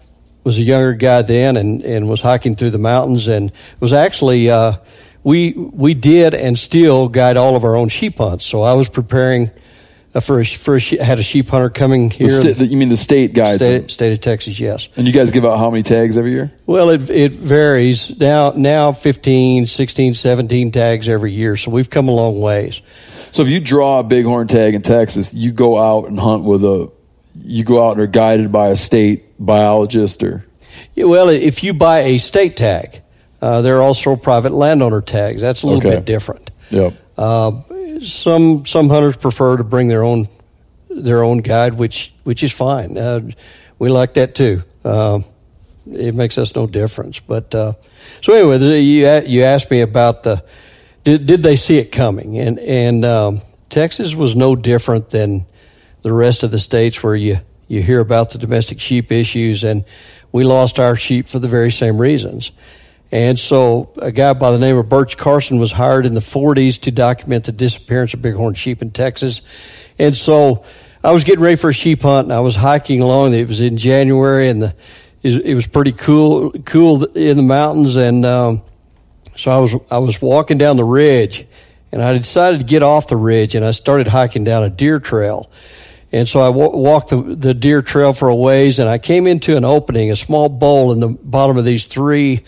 was 0.44 0.59
a 0.59 0.62
younger 0.62 0.92
guy 0.92 1.23
then 1.23 1.56
and, 1.56 1.82
and 1.82 2.11
was 2.11 2.21
hiking 2.21 2.54
through 2.54 2.71
the 2.71 2.78
mountains 2.78 3.26
and 3.26 3.52
was 3.80 3.94
actually, 3.94 4.50
uh, 4.50 4.76
we, 5.25 5.52
we 5.52 5.94
did 5.94 6.35
and 6.35 6.59
still 6.59 7.09
guide 7.09 7.38
all 7.38 7.56
of 7.56 7.64
our 7.64 7.75
own 7.75 7.88
sheep 7.88 8.18
hunts. 8.18 8.44
So 8.44 8.62
I 8.62 8.75
was 8.75 8.90
preparing 8.90 9.49
uh, 9.49 9.52
for 10.21 10.40
a, 10.40 10.45
for 10.45 10.76
a, 10.76 10.81
she- 10.81 10.99
had 10.99 11.19
a 11.19 11.23
sheep 11.23 11.49
hunter 11.49 11.71
coming 11.71 12.11
here. 12.11 12.28
sta- 12.28 12.52
the- 12.52 12.66
you 12.66 12.76
mean 12.76 12.88
the 12.90 12.97
state 12.97 13.35
them? 13.35 13.57
state, 13.57 13.90
state 13.90 14.12
of 14.12 14.21
Texas, 14.21 14.61
yes. 14.61 14.88
And 14.97 15.07
you 15.07 15.12
guys 15.12 15.31
give 15.31 15.45
out 15.45 15.59
how 15.59 15.71
many 15.71 15.83
tags 15.83 16.16
every 16.16 16.33
year? 16.33 16.52
Well, 16.66 16.90
it 16.90 17.09
it 17.09 17.33
varies. 17.33 18.12
Now 18.19 18.52
now 18.57 18.92
15, 18.92 19.66
16, 19.66 20.14
17 20.14 20.71
tags 20.73 21.09
every 21.09 21.33
year. 21.33 21.57
So 21.57 21.71
we've 21.71 21.88
come 21.90 22.09
a 22.09 22.12
long 22.12 22.40
ways. 22.40 22.81
So 23.31 23.42
if 23.42 23.49
you 23.49 23.61
draw 23.61 24.00
a 24.00 24.02
bighorn 24.02 24.49
tag 24.49 24.75
in 24.75 24.83
Texas, 24.83 25.33
you 25.33 25.52
go 25.52 25.78
out 25.78 26.09
and 26.09 26.21
hunt 26.21 26.45
with 26.45 26.62
a, 26.64 26.90
you 27.42 27.64
go 27.64 27.87
out 27.87 27.92
and 27.92 28.00
are 28.02 28.07
guided 28.07 28.52
by 28.52 28.69
a 28.69 28.76
state 28.76 29.25
biologist 29.38 30.23
or 30.23 30.45
Yeah, 30.95 31.04
well, 31.04 31.31
if 31.31 31.64
you 31.64 31.73
buy 31.73 32.02
a 32.02 32.19
state 32.19 32.57
tag, 32.59 33.00
uh, 33.40 33.62
there 33.62 33.76
are 33.78 33.83
also 33.83 34.14
private 34.16 34.52
landowner 34.52 35.00
tags. 35.00 35.40
That's 35.40 35.62
a 35.62 35.66
little 35.66 35.81
Okay. 35.81 35.97
bit 35.97 36.04
different. 36.04 36.50
Yep. 36.71 36.95
Uh, 37.16 37.52
some 38.04 38.66
some 38.66 38.88
hunters 38.88 39.16
prefer 39.16 39.56
to 39.56 39.64
bring 39.64 39.88
their 39.88 40.02
own 40.02 40.28
their 40.88 41.23
own 41.23 41.38
guide, 41.38 41.75
which 41.75 42.12
which 42.25 42.42
is 42.42 42.52
fine. 42.52 42.99
Uh, 42.99 43.30
we 43.78 43.88
like 43.88 44.14
that 44.14 44.35
too. 44.35 44.62
Uh, 44.85 45.21
it 45.90 46.14
makes 46.14 46.38
us 46.38 46.54
no 46.54 46.66
difference. 46.66 47.21
But 47.21 47.54
uh, 47.54 47.75
so 48.21 48.32
anyway, 48.35 48.80
you 48.80 49.09
you 49.26 49.44
asked 49.44 49.71
me 49.71 49.80
about 49.80 50.23
the 50.23 50.44
did 51.04 51.26
did 51.26 51.42
they 51.42 51.56
see 51.56 51.78
it 51.78 51.92
coming? 51.92 52.38
And 52.38 52.59
and 52.59 53.04
um, 53.04 53.42
Texas 53.68 54.14
was 54.14 54.37
no 54.37 54.54
different 54.54 55.11
than 55.11 55.47
the 56.02 56.12
rest 56.12 56.42
of 56.42 56.50
the 56.50 56.59
states 56.59 57.02
where 57.02 57.16
you 57.16 57.40
you 57.68 57.82
hear 57.82 58.00
about 58.00 58.30
the 58.30 58.38
domestic 58.38 58.80
sheep 58.80 59.11
issues, 59.11 59.64
and 59.64 59.85
we 60.30 60.44
lost 60.44 60.78
our 60.78 60.97
sheep 60.97 61.26
for 61.26 61.38
the 61.38 61.49
very 61.49 61.71
same 61.71 61.99
reasons. 61.99 62.52
And 63.12 63.38
so 63.38 63.92
a 63.99 64.11
guy 64.11 64.33
by 64.33 64.52
the 64.52 64.59
name 64.59 64.78
of 64.78 64.88
Birch 64.88 65.19
Carson 65.19 65.59
was 65.59 65.71
hired 65.71 66.07
in 66.07 66.14
the 66.14 66.21
40s 66.21 66.81
to 66.81 66.90
document 66.90 67.45
the 67.45 67.52
disappearance 67.52 68.14
of 68.14 68.23
bighorn 68.23 68.54
sheep 68.54 68.81
in 68.81 68.90
Texas. 68.90 69.42
And 69.99 70.16
so 70.16 70.64
I 71.04 71.12
was 71.12 71.23
getting 71.23 71.42
ready 71.42 71.57
for 71.57 71.69
a 71.69 71.75
sheep 71.75 72.02
hunt 72.02 72.26
and 72.26 72.33
I 72.33 72.40
was 72.40 72.57
hiking 72.57 73.02
along. 73.02 73.35
It 73.35 73.49
was 73.49 73.61
in 73.61 73.76
January 73.76 74.49
and 74.49 74.62
the, 74.62 74.75
it 75.23 75.54
was 75.54 75.66
pretty 75.66 75.92
cool, 75.92 76.52
cool 76.64 77.04
in 77.04 77.37
the 77.37 77.42
mountains. 77.42 77.97
And, 77.97 78.25
um, 78.25 78.62
so 79.37 79.50
I 79.50 79.59
was, 79.59 79.75
I 79.90 79.99
was 79.99 80.21
walking 80.21 80.59
down 80.59 80.76
the 80.76 80.85
ridge 80.85 81.47
and 81.90 82.02
I 82.02 82.16
decided 82.16 82.59
to 82.59 82.64
get 82.64 82.83
off 82.83 83.09
the 83.09 83.16
ridge 83.16 83.54
and 83.54 83.64
I 83.64 83.73
started 83.73 84.07
hiking 84.07 84.45
down 84.45 84.64
a 84.64 84.71
deer 84.71 85.00
trail. 85.00 85.50
And 86.12 86.28
so 86.28 86.40
I 86.40 86.49
walked 86.49 87.11
the, 87.11 87.23
the 87.23 87.54
deer 87.54 87.83
trail 87.83 88.14
for 88.14 88.28
a 88.28 88.35
ways 88.35 88.78
and 88.78 88.88
I 88.88 88.99
came 88.99 89.26
into 89.26 89.57
an 89.57 89.64
opening, 89.64 90.11
a 90.11 90.16
small 90.16 90.49
bowl 90.49 90.92
in 90.92 91.00
the 91.00 91.09
bottom 91.09 91.57
of 91.57 91.64
these 91.64 91.87
three, 91.87 92.45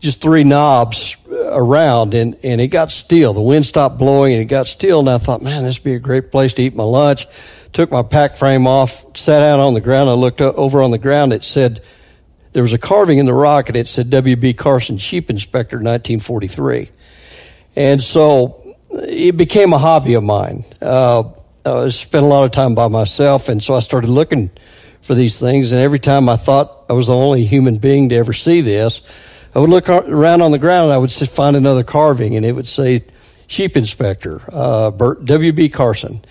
just 0.00 0.20
three 0.20 0.44
knobs 0.44 1.16
around 1.30 2.14
and, 2.14 2.36
and 2.42 2.60
it 2.60 2.68
got 2.68 2.90
still. 2.90 3.32
The 3.32 3.40
wind 3.40 3.66
stopped 3.66 3.98
blowing 3.98 4.32
and 4.32 4.42
it 4.42 4.46
got 4.46 4.66
still. 4.66 5.00
And 5.00 5.10
I 5.10 5.18
thought, 5.18 5.42
man, 5.42 5.62
this 5.62 5.78
would 5.78 5.84
be 5.84 5.94
a 5.94 5.98
great 5.98 6.30
place 6.30 6.54
to 6.54 6.62
eat 6.62 6.74
my 6.74 6.84
lunch. 6.84 7.26
Took 7.72 7.90
my 7.90 8.02
pack 8.02 8.36
frame 8.36 8.66
off, 8.66 9.04
sat 9.16 9.40
down 9.40 9.60
on 9.60 9.74
the 9.74 9.80
ground. 9.80 10.10
I 10.10 10.14
looked 10.14 10.40
over 10.40 10.82
on 10.82 10.90
the 10.90 10.98
ground. 10.98 11.32
It 11.32 11.44
said, 11.44 11.82
there 12.52 12.62
was 12.62 12.72
a 12.72 12.78
carving 12.78 13.18
in 13.18 13.26
the 13.26 13.34
rock 13.34 13.68
and 13.68 13.76
it 13.76 13.86
said 13.86 14.10
W.B. 14.10 14.54
Carson, 14.54 14.98
Sheep 14.98 15.30
Inspector, 15.30 15.76
1943. 15.76 16.90
And 17.76 18.02
so 18.02 18.76
it 18.90 19.36
became 19.36 19.72
a 19.72 19.78
hobby 19.78 20.14
of 20.14 20.24
mine. 20.24 20.64
Uh, 20.80 21.24
I 21.64 21.88
spent 21.90 22.24
a 22.24 22.28
lot 22.28 22.44
of 22.44 22.50
time 22.52 22.74
by 22.74 22.88
myself, 22.88 23.48
and 23.48 23.62
so 23.62 23.74
I 23.74 23.80
started 23.80 24.08
looking 24.08 24.50
for 25.02 25.14
these 25.14 25.38
things. 25.38 25.72
And 25.72 25.80
every 25.80 25.98
time 25.98 26.28
I 26.28 26.36
thought 26.36 26.86
I 26.88 26.94
was 26.94 27.06
the 27.06 27.14
only 27.14 27.44
human 27.44 27.78
being 27.78 28.08
to 28.08 28.16
ever 28.16 28.32
see 28.32 28.62
this, 28.62 29.02
I 29.54 29.58
would 29.58 29.70
look 29.70 29.88
around 29.88 30.42
on 30.42 30.52
the 30.52 30.58
ground 30.58 30.84
and 30.84 30.92
I 30.92 30.98
would 30.98 31.10
find 31.12 31.56
another 31.56 31.82
carving, 31.82 32.36
and 32.36 32.46
it 32.46 32.52
would 32.52 32.68
say 32.68 33.04
Sheep 33.46 33.76
Inspector, 33.76 34.42
uh, 34.52 34.90
Bert, 34.90 35.24
W.B. 35.24 35.70
Carson. 35.70 36.24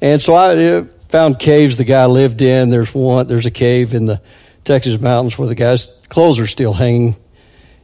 And 0.00 0.22
so 0.22 0.34
I 0.34 0.64
uh, 0.64 0.84
found 1.10 1.38
caves 1.38 1.76
the 1.76 1.84
guy 1.84 2.06
lived 2.06 2.40
in. 2.42 2.70
There's 2.70 2.94
one, 2.94 3.26
there's 3.26 3.46
a 3.46 3.50
cave 3.50 3.92
in 3.94 4.06
the 4.06 4.20
Texas 4.64 5.00
mountains 5.00 5.36
where 5.36 5.48
the 5.48 5.54
guy's 5.54 5.86
clothes 6.08 6.38
are 6.38 6.46
still 6.46 6.72
hanging 6.72 7.16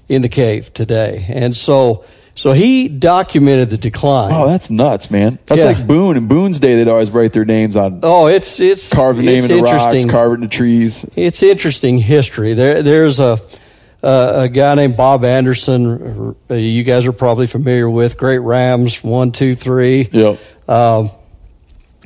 in 0.09 0.23
the 0.23 0.29
cave 0.29 0.73
today. 0.73 1.27
And 1.29 1.55
so, 1.55 2.05
so 2.35 2.53
he 2.53 2.89
documented 2.89 3.69
the 3.69 3.77
decline. 3.77 4.33
Oh, 4.33 4.47
that's 4.49 4.71
nuts, 4.71 5.11
man. 5.11 5.39
That's 5.47 5.59
Yeah. 5.61 5.67
like 5.67 5.87
Boone. 5.87 6.17
and 6.17 6.29
Boone's 6.29 6.61
day, 6.61 6.77
they'd 6.77 6.89
always 6.89 7.11
write 7.11 7.35
their 7.35 7.45
names 7.45 7.77
on 7.77 8.01
Oh, 8.03 8.27
it's 8.27 8.59
it's 8.59 8.89
carve 8.89 9.19
a 9.19 9.23
name 9.23 9.45
in 9.45 9.49
the 9.49 9.63
rocks, 9.63 9.95
in 9.95 10.41
the 10.41 10.49
trees. 10.49 11.05
It's 11.15 11.43
interesting 11.43 11.99
history. 11.99 12.55
There, 12.55 12.83
there's 12.83 13.21
a 13.21 13.39
uh, 14.03 14.33
a 14.35 14.49
guy 14.49 14.75
named 14.75 14.97
Bob 14.97 15.25
Anderson. 15.25 16.35
uh, 16.51 16.55
You 16.55 16.83
guys 16.85 17.07
are 17.07 17.13
probably 17.13 17.47
familiar 17.47 17.89
with 17.91 18.17
Great 18.17 18.39
Rams 18.39 19.03
one, 19.03 19.33
two, 19.33 19.55
three. 19.55 20.09
Yep. 20.13 20.39
Um, 20.69 21.11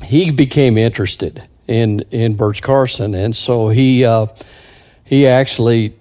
he 0.03 0.31
became 0.31 0.77
interested 0.77 1.43
in 1.67 2.01
in 2.11 2.35
Birch 2.35 2.61
Carson, 2.61 3.15
and 3.15 3.35
so 3.35 3.69
he 3.69 4.03
uh, 4.05 4.27
he 5.03 5.27
actually 5.27 5.95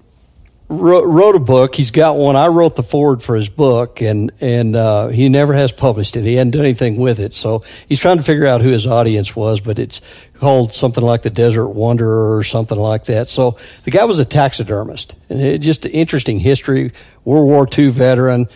wrote, 0.72 1.06
wrote 1.06 1.36
a 1.36 1.40
book. 1.40 1.74
He's 1.74 1.90
got 1.90 2.16
one. 2.16 2.36
I 2.36 2.48
wrote 2.48 2.76
the 2.76 2.82
forward 2.82 3.22
for 3.22 3.36
his 3.36 3.48
book, 3.48 4.00
and 4.00 4.32
and 4.40 4.74
uh, 4.74 5.08
he 5.08 5.28
never 5.28 5.54
has 5.54 5.72
published 5.72 6.16
it. 6.16 6.24
He 6.24 6.34
hadn't 6.34 6.52
done 6.52 6.62
anything 6.62 6.96
with 6.96 7.20
it, 7.20 7.32
so 7.32 7.62
he's 7.88 7.98
trying 7.98 8.16
to 8.16 8.22
figure 8.22 8.46
out 8.46 8.60
who 8.60 8.70
his 8.70 8.86
audience 8.86 9.36
was. 9.36 9.60
But 9.60 9.78
it's 9.78 10.00
called 10.34 10.74
something 10.74 11.04
like 11.04 11.22
the 11.22 11.30
Desert 11.30 11.68
Wanderer 11.68 12.36
or 12.36 12.42
something 12.42 12.78
like 12.78 13.04
that. 13.04 13.28
So 13.28 13.58
the 13.84 13.90
guy 13.90 14.04
was 14.04 14.18
a 14.18 14.24
taxidermist, 14.24 15.14
and 15.28 15.40
it, 15.40 15.58
just 15.58 15.86
interesting 15.86 16.38
history. 16.40 16.92
World 17.24 17.46
War 17.46 17.68
II 17.76 17.88
veteran. 17.90 18.48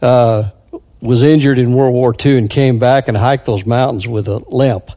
Uh, 0.00 0.50
was 1.00 1.24
injured 1.24 1.58
in 1.58 1.74
World 1.74 1.92
War 1.92 2.14
II 2.24 2.38
and 2.38 2.48
came 2.48 2.78
back 2.78 3.08
and 3.08 3.16
hiked 3.16 3.44
those 3.44 3.66
mountains 3.66 4.06
with 4.06 4.28
a 4.28 4.38
limp. 4.48 4.92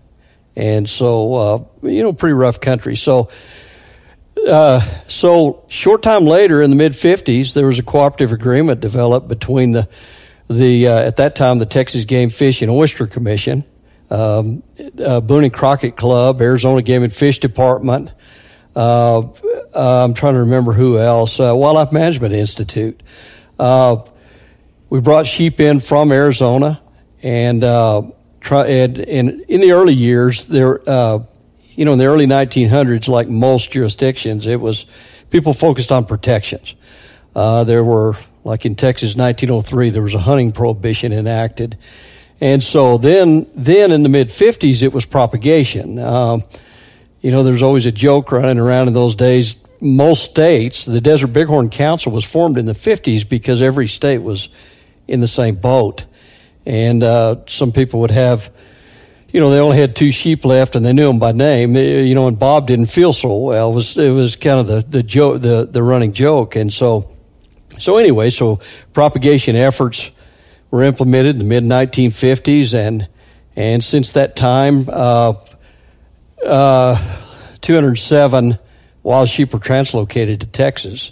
And 0.55 0.88
so, 0.88 1.34
uh, 1.34 1.63
you 1.81 2.03
know, 2.03 2.13
pretty 2.13 2.34
rough 2.34 2.62
country. 2.62 2.95
So, 2.95 3.29
uh, 4.38 4.82
so 5.08 5.63
short 5.68 6.04
time 6.04 6.25
later, 6.25 6.62
in 6.62 6.70
the 6.70 6.75
mid 6.75 6.92
'50s, 6.92 7.54
there 7.54 7.68
was 7.68 7.80
a 7.80 7.84
cooperative 7.84 8.32
agreement 8.32 8.82
developed 8.82 9.27
between 9.27 9.72
the 9.72 9.88
the 10.50 10.88
uh, 10.88 11.00
at 11.00 11.15
that 11.15 11.36
time 11.36 11.60
the 11.60 11.65
Texas 11.65 12.06
Game 12.06 12.30
Fish 12.30 12.62
and 12.62 12.70
Oyster 12.70 13.08
Commission, 13.08 13.63
um, 14.12 14.62
uh, 15.04 15.22
Boone 15.22 15.46
and 15.46 15.54
Crockett 15.54 15.96
Club, 15.96 16.42
Arizona 16.42 16.82
Game 16.82 17.04
and 17.04 17.13
Fish 17.13 17.39
Department. 17.39 18.12
Uh, 18.75 19.20
uh, 19.74 20.04
I'm 20.04 20.13
trying 20.13 20.34
to 20.34 20.42
remember 20.42 20.74
who 20.74 21.00
else. 21.00 21.39
Uh, 21.39 21.56
Wildlife 21.56 21.92
Management 21.92 22.34
Institute. 22.34 23.01
We 24.88 25.01
brought 25.01 25.25
sheep 25.25 25.60
in 25.60 25.80
from 25.80 26.12
Arizona, 26.12 26.80
and 27.24 27.62
try 28.42 28.68
and, 28.68 29.00
and 29.00 29.42
in 29.42 29.62
the 29.62 29.72
early 29.72 29.96
years, 29.96 30.46
there, 30.46 30.80
you 31.75 31.86
know, 31.86 31.94
in 31.94 32.00
the 32.00 32.05
early 32.05 32.27
1900s, 32.27 33.08
like 33.08 33.27
most 33.27 33.72
jurisdictions, 33.72 34.48
it 34.48 34.60
was 34.60 34.86
people 35.29 35.53
focused 35.53 35.91
on 35.91 36.05
protections. 36.05 36.75
Uh, 37.36 37.63
there 37.63 37.84
were, 37.84 38.17
like 38.44 38.65
in 38.65 38.75
Texas, 38.75 39.15
1903, 39.15 39.89
there 39.89 40.01
was 40.01 40.13
a 40.13 40.20
hunting 40.20 40.51
prohibition 40.51 41.12
enacted, 41.12 41.77
and 42.41 42.63
so 42.63 42.98
then, 42.98 43.48
then 43.55 43.91
in 43.91 44.03
the 44.03 44.10
mid 44.10 44.29
50s, 44.29 44.84
it 44.84 44.94
was 44.94 45.05
propagation. 45.05 46.00
Um, 46.00 46.44
you 47.22 47.32
know, 47.32 47.44
there's 47.44 47.63
always 47.63 47.86
a 47.86 47.91
joke 47.91 48.32
running 48.32 48.60
around 48.60 48.88
in 48.88 48.94
those 48.94 49.15
days. 49.15 49.55
Most 49.79 50.25
states, 50.25 50.86
the 50.86 51.01
Desert 51.01 51.27
Bighorn 51.27 51.70
Council 51.70 52.12
was 52.12 52.24
formed 52.24 52.58
in 52.58 52.65
the 52.65 52.74
50s 52.74 53.27
because 53.27 53.62
every 53.62 53.88
state 53.88 54.20
was 54.20 54.50
in 55.08 55.22
the 55.22 55.27
same 55.27 55.55
boat. 55.55 56.05
And 56.65 57.03
uh, 57.03 57.38
some 57.48 57.72
people 57.72 58.01
would 58.01 58.12
have, 58.12 58.51
you 59.36 59.42
know, 59.42 59.50
they 59.50 59.60
only 59.60 59.75
had 59.77 59.98
two 59.98 60.12
sheep 60.12 60.46
left 60.46 60.77
and 60.77 60.86
they 60.86 60.94
knew 60.94 61.08
them 61.08 61.20
by 61.20 61.34
name. 61.34 61.75
Eh, 61.75 62.04
You 62.04 62.15
know, 62.15 62.27
and 62.27 62.39
Bob 62.39 62.68
didn't 62.68 62.86
feel 62.86 63.12
so 63.12 63.36
well. 63.36 63.72
It 63.72 63.75
was 63.75 63.98
it 63.98 64.10
was 64.12 64.38
kind 64.38 64.60
of 64.62 64.68
the 64.68 64.86
the 64.88 65.04
joke, 65.04 65.42
the 65.42 65.65
the 65.70 65.84
running 65.84 66.13
joke. 66.13 66.56
And 66.56 66.72
so, 66.72 67.10
so 67.77 67.98
anyway, 67.98 68.30
so 68.30 68.60
propagation 68.94 69.58
efforts 69.58 70.10
were 70.72 70.84
implemented 70.84 71.36
in 71.36 71.39
the 71.39 71.44
mid 71.44 71.63
1950s, 71.65 72.74
and 72.74 73.10
and 73.58 73.84
since 73.84 74.12
that 74.12 74.38
time, 74.38 74.88
uh, 74.89 75.34
uh, 76.46 76.96
207 77.62 78.58
wild 79.04 79.30
sheep 79.30 79.54
were 79.54 79.60
translocated 79.60 80.39
to 80.39 80.46
Texas. 80.46 81.12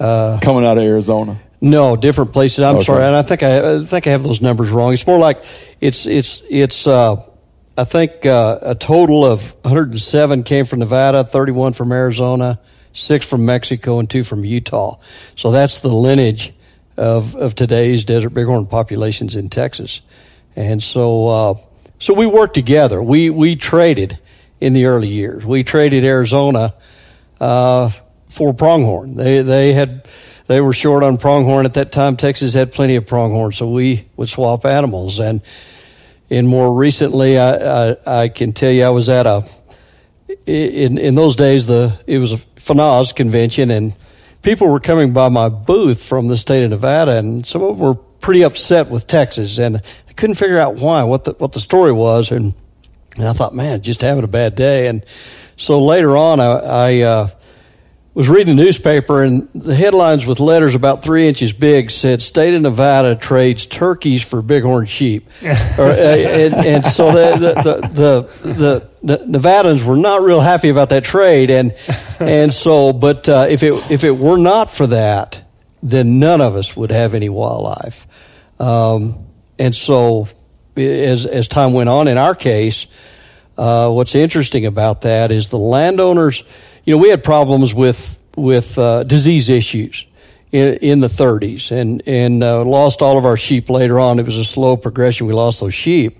Uh, 0.00 0.38
Coming 0.40 0.64
out 0.64 0.78
of 0.78 0.84
Arizona. 0.84 1.38
no, 1.60 1.96
different 1.96 2.32
places. 2.32 2.60
I'm 2.60 2.76
Okay. 2.76 2.84
sorry, 2.84 3.04
and 3.04 3.16
I 3.16 3.22
think 3.22 3.42
I, 3.42 3.74
I 3.76 3.84
think 3.84 4.06
I 4.06 4.10
have 4.10 4.22
those 4.22 4.40
numbers 4.40 4.70
wrong. 4.70 4.92
It's 4.92 5.06
more 5.06 5.18
like 5.18 5.44
it's 5.80 6.06
it's 6.06 6.42
it's. 6.48 6.86
Uh, 6.86 7.16
I 7.78 7.84
think 7.84 8.26
uh, 8.26 8.58
a 8.60 8.74
total 8.74 9.24
of 9.24 9.54
107 9.62 10.42
came 10.42 10.64
from 10.64 10.80
Nevada, 10.80 11.22
31 11.22 11.74
from 11.74 11.92
Arizona, 11.92 12.58
six 12.92 13.24
from 13.24 13.46
Mexico, 13.46 14.00
and 14.00 14.10
two 14.10 14.24
from 14.24 14.44
Utah. 14.44 14.98
So 15.36 15.52
that's 15.52 15.78
the 15.78 15.88
lineage 15.88 16.52
of 16.96 17.36
of 17.36 17.54
today's 17.54 18.04
desert 18.04 18.30
bighorn 18.30 18.66
populations 18.66 19.36
in 19.36 19.48
Texas. 19.48 20.00
And 20.56 20.82
so 20.82 21.28
uh, 21.28 21.54
so 22.00 22.14
we 22.14 22.26
worked 22.26 22.54
together. 22.54 23.00
We 23.00 23.30
we 23.30 23.54
traded 23.54 24.18
in 24.60 24.72
the 24.72 24.86
early 24.86 25.06
years. 25.06 25.46
We 25.46 25.62
traded 25.62 26.04
Arizona 26.04 26.74
uh, 27.40 27.90
for 28.28 28.54
pronghorn. 28.54 29.14
They 29.14 29.42
they 29.42 29.72
had 29.72 30.08
they 30.48 30.60
were 30.60 30.72
short 30.72 31.04
on 31.04 31.16
pronghorn 31.16 31.64
at 31.64 31.74
that 31.74 31.92
time. 31.92 32.16
Texas 32.16 32.54
had 32.54 32.72
plenty 32.72 32.96
of 32.96 33.06
pronghorn, 33.06 33.52
so 33.52 33.70
we 33.70 34.08
would 34.16 34.28
swap 34.28 34.64
animals. 34.64 35.20
And 35.20 35.42
and 36.30 36.48
more 36.48 36.74
recently, 36.74 37.38
I, 37.38 37.90
I 37.90 37.96
I 38.06 38.28
can 38.28 38.52
tell 38.52 38.70
you, 38.70 38.84
I 38.84 38.90
was 38.90 39.08
at 39.08 39.26
a 39.26 39.44
in 40.46 40.98
in 40.98 41.14
those 41.14 41.36
days 41.36 41.66
the 41.66 41.98
it 42.06 42.18
was 42.18 42.32
a 42.32 42.36
FNAWS 42.56 43.14
convention 43.14 43.70
and 43.70 43.94
people 44.42 44.68
were 44.68 44.80
coming 44.80 45.12
by 45.12 45.28
my 45.28 45.48
booth 45.48 46.02
from 46.02 46.28
the 46.28 46.36
state 46.36 46.62
of 46.64 46.70
Nevada 46.70 47.12
and 47.16 47.46
some 47.46 47.62
of 47.62 47.76
them 47.76 47.78
were 47.78 47.94
pretty 47.94 48.42
upset 48.42 48.90
with 48.90 49.06
Texas 49.06 49.58
and 49.58 49.76
I 50.08 50.12
couldn't 50.12 50.36
figure 50.36 50.58
out 50.58 50.76
why 50.76 51.02
what 51.04 51.24
the 51.24 51.32
what 51.32 51.52
the 51.52 51.60
story 51.60 51.92
was 51.92 52.30
and 52.30 52.54
and 53.16 53.26
I 53.26 53.32
thought 53.32 53.54
man 53.54 53.82
just 53.82 54.02
having 54.02 54.24
a 54.24 54.28
bad 54.28 54.54
day 54.54 54.88
and 54.88 55.04
so 55.56 55.82
later 55.82 56.16
on 56.16 56.40
I, 56.40 56.44
I 56.44 57.00
uh, 57.00 57.30
was 58.18 58.28
reading 58.28 58.56
the 58.56 58.64
newspaper, 58.64 59.22
and 59.22 59.48
the 59.54 59.76
headlines 59.76 60.26
with 60.26 60.40
letters 60.40 60.74
about 60.74 61.04
three 61.04 61.28
inches 61.28 61.52
big 61.52 61.88
said 61.88 62.20
"State 62.20 62.52
of 62.52 62.62
Nevada 62.62 63.14
trades 63.14 63.64
turkeys 63.64 64.24
for 64.24 64.42
bighorn 64.42 64.86
sheep," 64.86 65.28
or, 65.42 65.84
uh, 65.84 65.94
and, 65.94 66.54
and, 66.54 66.86
so 66.86 67.12
the 67.12 67.38
the, 67.38 67.88
the 68.42 68.52
the, 68.52 68.88
the 69.04 69.18
Nevadans 69.24 69.84
were 69.84 69.96
not 69.96 70.22
real 70.22 70.40
happy 70.40 70.68
about 70.68 70.88
that 70.88 71.04
trade, 71.04 71.48
and 71.48 71.76
and 72.18 72.52
so, 72.52 72.92
but 72.92 73.28
uh, 73.28 73.46
if 73.48 73.62
it 73.62 73.72
if 73.88 74.02
it 74.02 74.18
were 74.18 74.36
not 74.36 74.68
for 74.68 74.88
that, 74.88 75.40
then 75.84 76.18
none 76.18 76.40
of 76.40 76.56
us 76.56 76.76
would 76.76 76.90
have 76.90 77.14
any 77.14 77.28
wildlife, 77.28 78.04
um, 78.58 79.26
and 79.60 79.76
so 79.76 80.26
as 80.76 81.24
as 81.24 81.46
time 81.46 81.72
went 81.72 81.88
on, 81.88 82.08
in 82.08 82.18
our 82.18 82.34
case, 82.34 82.88
uh, 83.56 83.88
what's 83.88 84.16
interesting 84.16 84.66
about 84.66 85.02
that 85.02 85.30
is 85.30 85.50
the 85.50 85.58
landowners 85.58 86.42
you 86.88 86.94
know, 86.94 87.02
we 87.02 87.10
had 87.10 87.22
problems 87.22 87.74
with 87.74 88.18
with 88.34 88.78
uh, 88.78 89.02
disease 89.02 89.50
issues 89.50 90.06
in, 90.52 90.76
in, 90.76 91.00
the 91.00 91.08
30s, 91.08 91.70
and 91.70 92.02
and 92.08 92.42
uh, 92.42 92.64
lost 92.64 93.02
all 93.02 93.18
of 93.18 93.26
our 93.26 93.36
sheep 93.36 93.68
later 93.68 94.00
on. 94.00 94.18
It 94.18 94.24
was 94.24 94.38
a 94.38 94.44
slow 94.44 94.74
progression. 94.74 95.26
We 95.26 95.34
lost 95.34 95.60
those 95.60 95.74
sheep, 95.74 96.18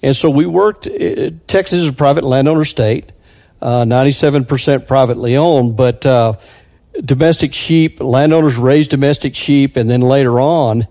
and 0.00 0.16
so 0.16 0.30
we 0.30 0.46
worked. 0.46 0.86
Uh, 0.86 1.32
Texas 1.46 1.82
is 1.82 1.90
a 1.90 1.92
private 1.92 2.24
landowner 2.24 2.64
state, 2.64 3.12
97% 3.60 4.74
uh, 4.74 4.78
privately 4.86 5.36
owned, 5.36 5.76
but 5.76 6.06
uh, 6.06 6.32
domestic 7.04 7.52
sheep 7.52 8.00
landowners 8.00 8.56
raised 8.56 8.90
domestic 8.90 9.36
sheep, 9.36 9.76
and 9.76 9.90
then 9.90 10.00
later 10.00 10.40
on, 10.40 10.88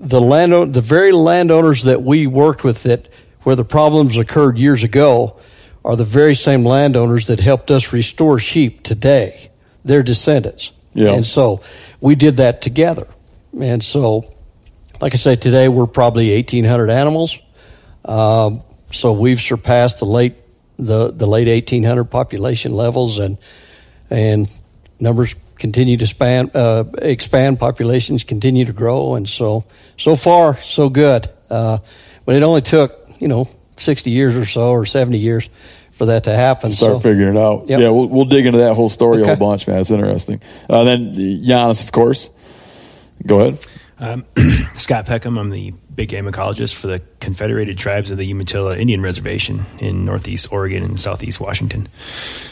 the 0.00 0.20
landowner, 0.20 0.72
the 0.72 0.80
very 0.80 1.12
landowners 1.12 1.84
that 1.84 2.02
we 2.02 2.26
worked 2.26 2.64
with 2.64 2.82
that 2.82 3.06
where 3.42 3.54
the 3.54 3.64
problems 3.64 4.16
occurred 4.16 4.58
years 4.58 4.82
ago 4.82 5.38
are 5.86 5.94
the 5.94 6.04
very 6.04 6.34
same 6.34 6.64
landowners 6.64 7.28
that 7.28 7.38
helped 7.38 7.70
us 7.70 7.92
restore 7.92 8.40
sheep 8.40 8.82
today. 8.82 9.52
They're 9.84 10.02
descendants. 10.02 10.72
Yeah. 10.94 11.12
And 11.12 11.24
so 11.24 11.60
we 12.00 12.16
did 12.16 12.38
that 12.38 12.60
together. 12.60 13.06
And 13.60 13.84
so, 13.84 14.34
like 15.00 15.14
I 15.14 15.16
say, 15.16 15.36
today 15.36 15.68
we're 15.68 15.86
probably 15.86 16.34
1,800 16.34 16.90
animals. 16.90 17.38
Um, 18.04 18.64
so 18.90 19.12
we've 19.12 19.40
surpassed 19.40 20.00
the 20.00 20.06
late 20.06 20.34
the, 20.76 21.10
the 21.12 21.26
late 21.26 21.48
1800 21.48 22.04
population 22.04 22.72
levels, 22.72 23.18
and 23.18 23.38
and 24.10 24.48
numbers 25.00 25.34
continue 25.56 25.96
to 25.96 26.06
span 26.06 26.50
uh, 26.54 26.84
expand. 26.98 27.60
Populations 27.60 28.24
continue 28.24 28.64
to 28.64 28.72
grow, 28.72 29.14
and 29.14 29.28
so 29.28 29.64
so 29.96 30.16
far 30.16 30.60
so 30.62 30.88
good. 30.88 31.30
Uh, 31.48 31.78
but 32.24 32.36
it 32.36 32.42
only 32.42 32.60
took 32.60 33.08
you 33.18 33.28
know 33.28 33.48
60 33.78 34.10
years 34.10 34.36
or 34.36 34.44
so, 34.44 34.68
or 34.68 34.84
70 34.84 35.18
years 35.18 35.48
for 35.96 36.06
that 36.06 36.24
to 36.24 36.32
happen. 36.32 36.72
Start 36.72 36.96
so, 36.96 37.00
figuring 37.00 37.36
it 37.36 37.40
out. 37.40 37.68
Yep. 37.68 37.80
Yeah, 37.80 37.88
we'll, 37.88 38.06
we'll 38.06 38.24
dig 38.26 38.44
into 38.44 38.58
that 38.58 38.74
whole 38.74 38.90
story 38.90 39.22
okay. 39.22 39.32
a 39.32 39.36
whole 39.36 39.48
bunch, 39.48 39.66
man. 39.66 39.80
It's 39.80 39.90
interesting. 39.90 40.42
Uh, 40.68 40.84
then 40.84 41.14
Janis, 41.42 41.82
of 41.82 41.90
course. 41.90 42.28
Go 43.24 43.40
ahead. 43.40 43.66
Um, 43.98 44.26
Scott 44.76 45.06
Peckham. 45.06 45.38
I'm 45.38 45.48
the 45.48 45.72
big 45.94 46.10
game 46.10 46.26
ecologist 46.26 46.74
for 46.74 46.88
the 46.88 47.00
Confederated 47.20 47.78
Tribes 47.78 48.10
of 48.10 48.18
the 48.18 48.26
Umatilla 48.26 48.76
Indian 48.76 49.00
Reservation 49.00 49.62
in 49.78 50.04
Northeast 50.04 50.52
Oregon 50.52 50.82
and 50.82 51.00
Southeast 51.00 51.40
Washington. 51.40 51.88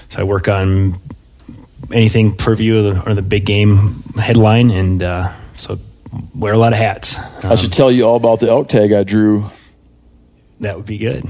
So 0.08 0.20
I 0.20 0.22
work 0.22 0.48
on 0.48 0.98
anything 1.92 2.34
purview 2.34 2.78
of 2.78 2.94
the, 2.94 3.10
or 3.10 3.14
the 3.14 3.20
big 3.20 3.44
game 3.44 4.02
headline, 4.16 4.70
and 4.70 5.02
uh, 5.02 5.30
so 5.54 5.78
wear 6.34 6.54
a 6.54 6.58
lot 6.58 6.72
of 6.72 6.78
hats. 6.78 7.18
Um, 7.18 7.52
I 7.52 7.54
should 7.56 7.74
tell 7.74 7.92
you 7.92 8.04
all 8.04 8.16
about 8.16 8.40
the 8.40 8.48
elk 8.48 8.70
tag 8.70 8.92
I 8.92 9.02
drew. 9.02 9.50
That 10.60 10.78
would 10.78 10.86
be 10.86 10.96
good. 10.96 11.28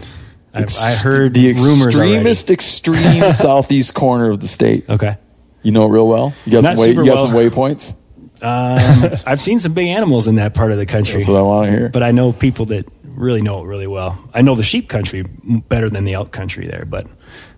I've, 0.55 0.77
I 0.79 0.95
heard 0.95 1.35
the 1.35 1.53
rumors 1.55 1.89
extremist, 1.89 2.51
extreme 2.51 3.33
southeast 3.33 3.93
corner 3.95 4.31
of 4.31 4.41
the 4.41 4.47
state. 4.47 4.89
Okay, 4.89 5.17
you 5.63 5.73
know 5.73 5.87
it 5.87 5.89
real 5.89 6.07
well. 6.07 6.33
You 6.47 6.53
got 6.53 6.63
Not 6.63 6.77
some 6.77 6.87
way, 6.87 6.93
you 6.93 7.05
got 7.05 7.15
well. 7.15 7.27
some 7.27 7.35
waypoints. 7.35 7.95
Um, 8.43 9.19
I've 9.27 9.41
seen 9.41 9.59
some 9.59 9.75
big 9.75 9.89
animals 9.89 10.29
in 10.29 10.37
that 10.37 10.55
part 10.55 10.71
of 10.71 10.79
the 10.79 10.87
country. 10.87 11.19
That's 11.19 11.29
what 11.29 11.39
I 11.39 11.43
want 11.43 11.67
to 11.67 11.77
hear. 11.77 11.89
But 11.89 12.03
I 12.03 12.13
know 12.13 12.33
people 12.33 12.67
that 12.67 12.87
really 13.03 13.43
know 13.43 13.63
it 13.63 13.67
really 13.67 13.87
well. 13.87 14.23
I 14.33 14.43
know 14.43 14.55
the 14.55 14.63
sheep 14.63 14.89
country 14.89 15.23
better 15.23 15.91
than 15.91 16.05
the 16.05 16.15
elk 16.15 16.31
country 16.31 16.67
there, 16.67 16.85
but 16.85 17.07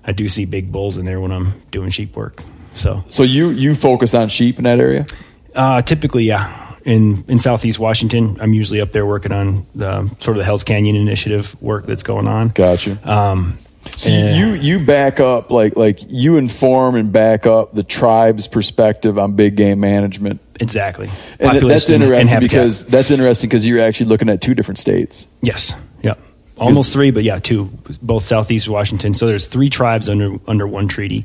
I 0.05 0.13
do 0.13 0.29
see 0.29 0.45
big 0.45 0.73
bulls 0.73 0.97
in 0.97 1.05
there 1.05 1.21
when 1.21 1.33
I'm 1.33 1.63
doing 1.71 1.91
sheep 1.91 2.17
work. 2.17 2.43
So, 2.75 3.05
so 3.11 3.23
you 3.23 3.51
you 3.51 3.75
focus 3.75 4.15
on 4.15 4.29
sheep 4.29 4.59
in 4.59 4.65
that 4.65 4.81
area? 4.81 5.07
Uh, 5.55 5.83
typically, 5.83 6.25
yeah 6.25 6.66
in 6.87 7.25
in 7.29 7.39
Southeast 7.39 7.79
Washington. 7.79 8.39
I'm 8.41 8.55
usually 8.55 8.81
up 8.81 8.93
there 8.93 9.05
working 9.05 9.33
on 9.33 9.67
the 9.75 10.09
sort 10.21 10.29
of 10.29 10.37
the 10.37 10.45
Hell's 10.45 10.65
Canyon 10.65 10.97
initiative 10.97 11.61
work 11.61 11.85
that's 11.85 12.05
going 12.05 12.29
on. 12.29 12.49
Gotcha. 12.51 12.99
Um, 13.09 13.59
so 13.97 14.11
you 14.11 14.55
you 14.55 14.85
back 14.85 15.21
up 15.21 15.51
like 15.51 15.77
like 15.77 16.01
you 16.09 16.37
inform 16.39 16.95
and 16.95 17.13
back 17.13 17.47
up 17.47 17.75
the 17.75 17.83
tribe's 17.83 18.47
perspective 18.47 19.19
on 19.19 19.35
big 19.35 19.57
game 19.57 19.81
management. 19.81 20.41
Exactly. 20.61 21.11
And 21.39 21.69
that's 21.69 21.91
interesting 21.91 22.29
and 22.29 22.41
because 22.41 22.87
that's 22.87 23.11
interesting 23.11 23.49
because 23.49 23.67
you're 23.67 23.81
actually 23.81 24.07
looking 24.07 24.29
at 24.29 24.41
two 24.41 24.55
different 24.55 24.79
states. 24.79 25.27
Yes. 25.43 25.75
Yeah. 26.03 26.15
Almost 26.59 26.93
three, 26.93 27.11
but 27.11 27.23
yeah, 27.23 27.39
two. 27.39 27.67
Both 28.01 28.25
Southeast 28.25 28.69
Washington. 28.69 29.13
So 29.13 29.27
there's 29.27 29.49
three 29.49 29.69
tribes 29.69 30.09
under 30.09 30.39
under 30.47 30.67
one 30.67 30.89
treaty. 30.89 31.25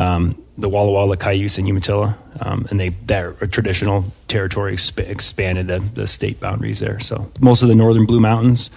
Um, 0.00 0.42
the 0.56 0.68
Walla 0.68 0.92
Walla, 0.92 1.16
Cayuse, 1.16 1.58
and 1.58 1.66
Umatilla, 1.66 2.16
um, 2.40 2.66
and 2.70 2.78
they 2.78 2.90
their 2.90 3.32
traditional 3.32 4.04
territory 4.28 4.74
exp- 4.74 5.08
expanded 5.08 5.68
the, 5.68 5.80
the, 5.80 6.06
state 6.06 6.40
boundaries 6.40 6.80
there. 6.80 7.00
So 7.00 7.30
most 7.40 7.62
of 7.62 7.68
the 7.68 7.74
northern 7.74 8.06
Blue 8.06 8.20
Mountains 8.20 8.70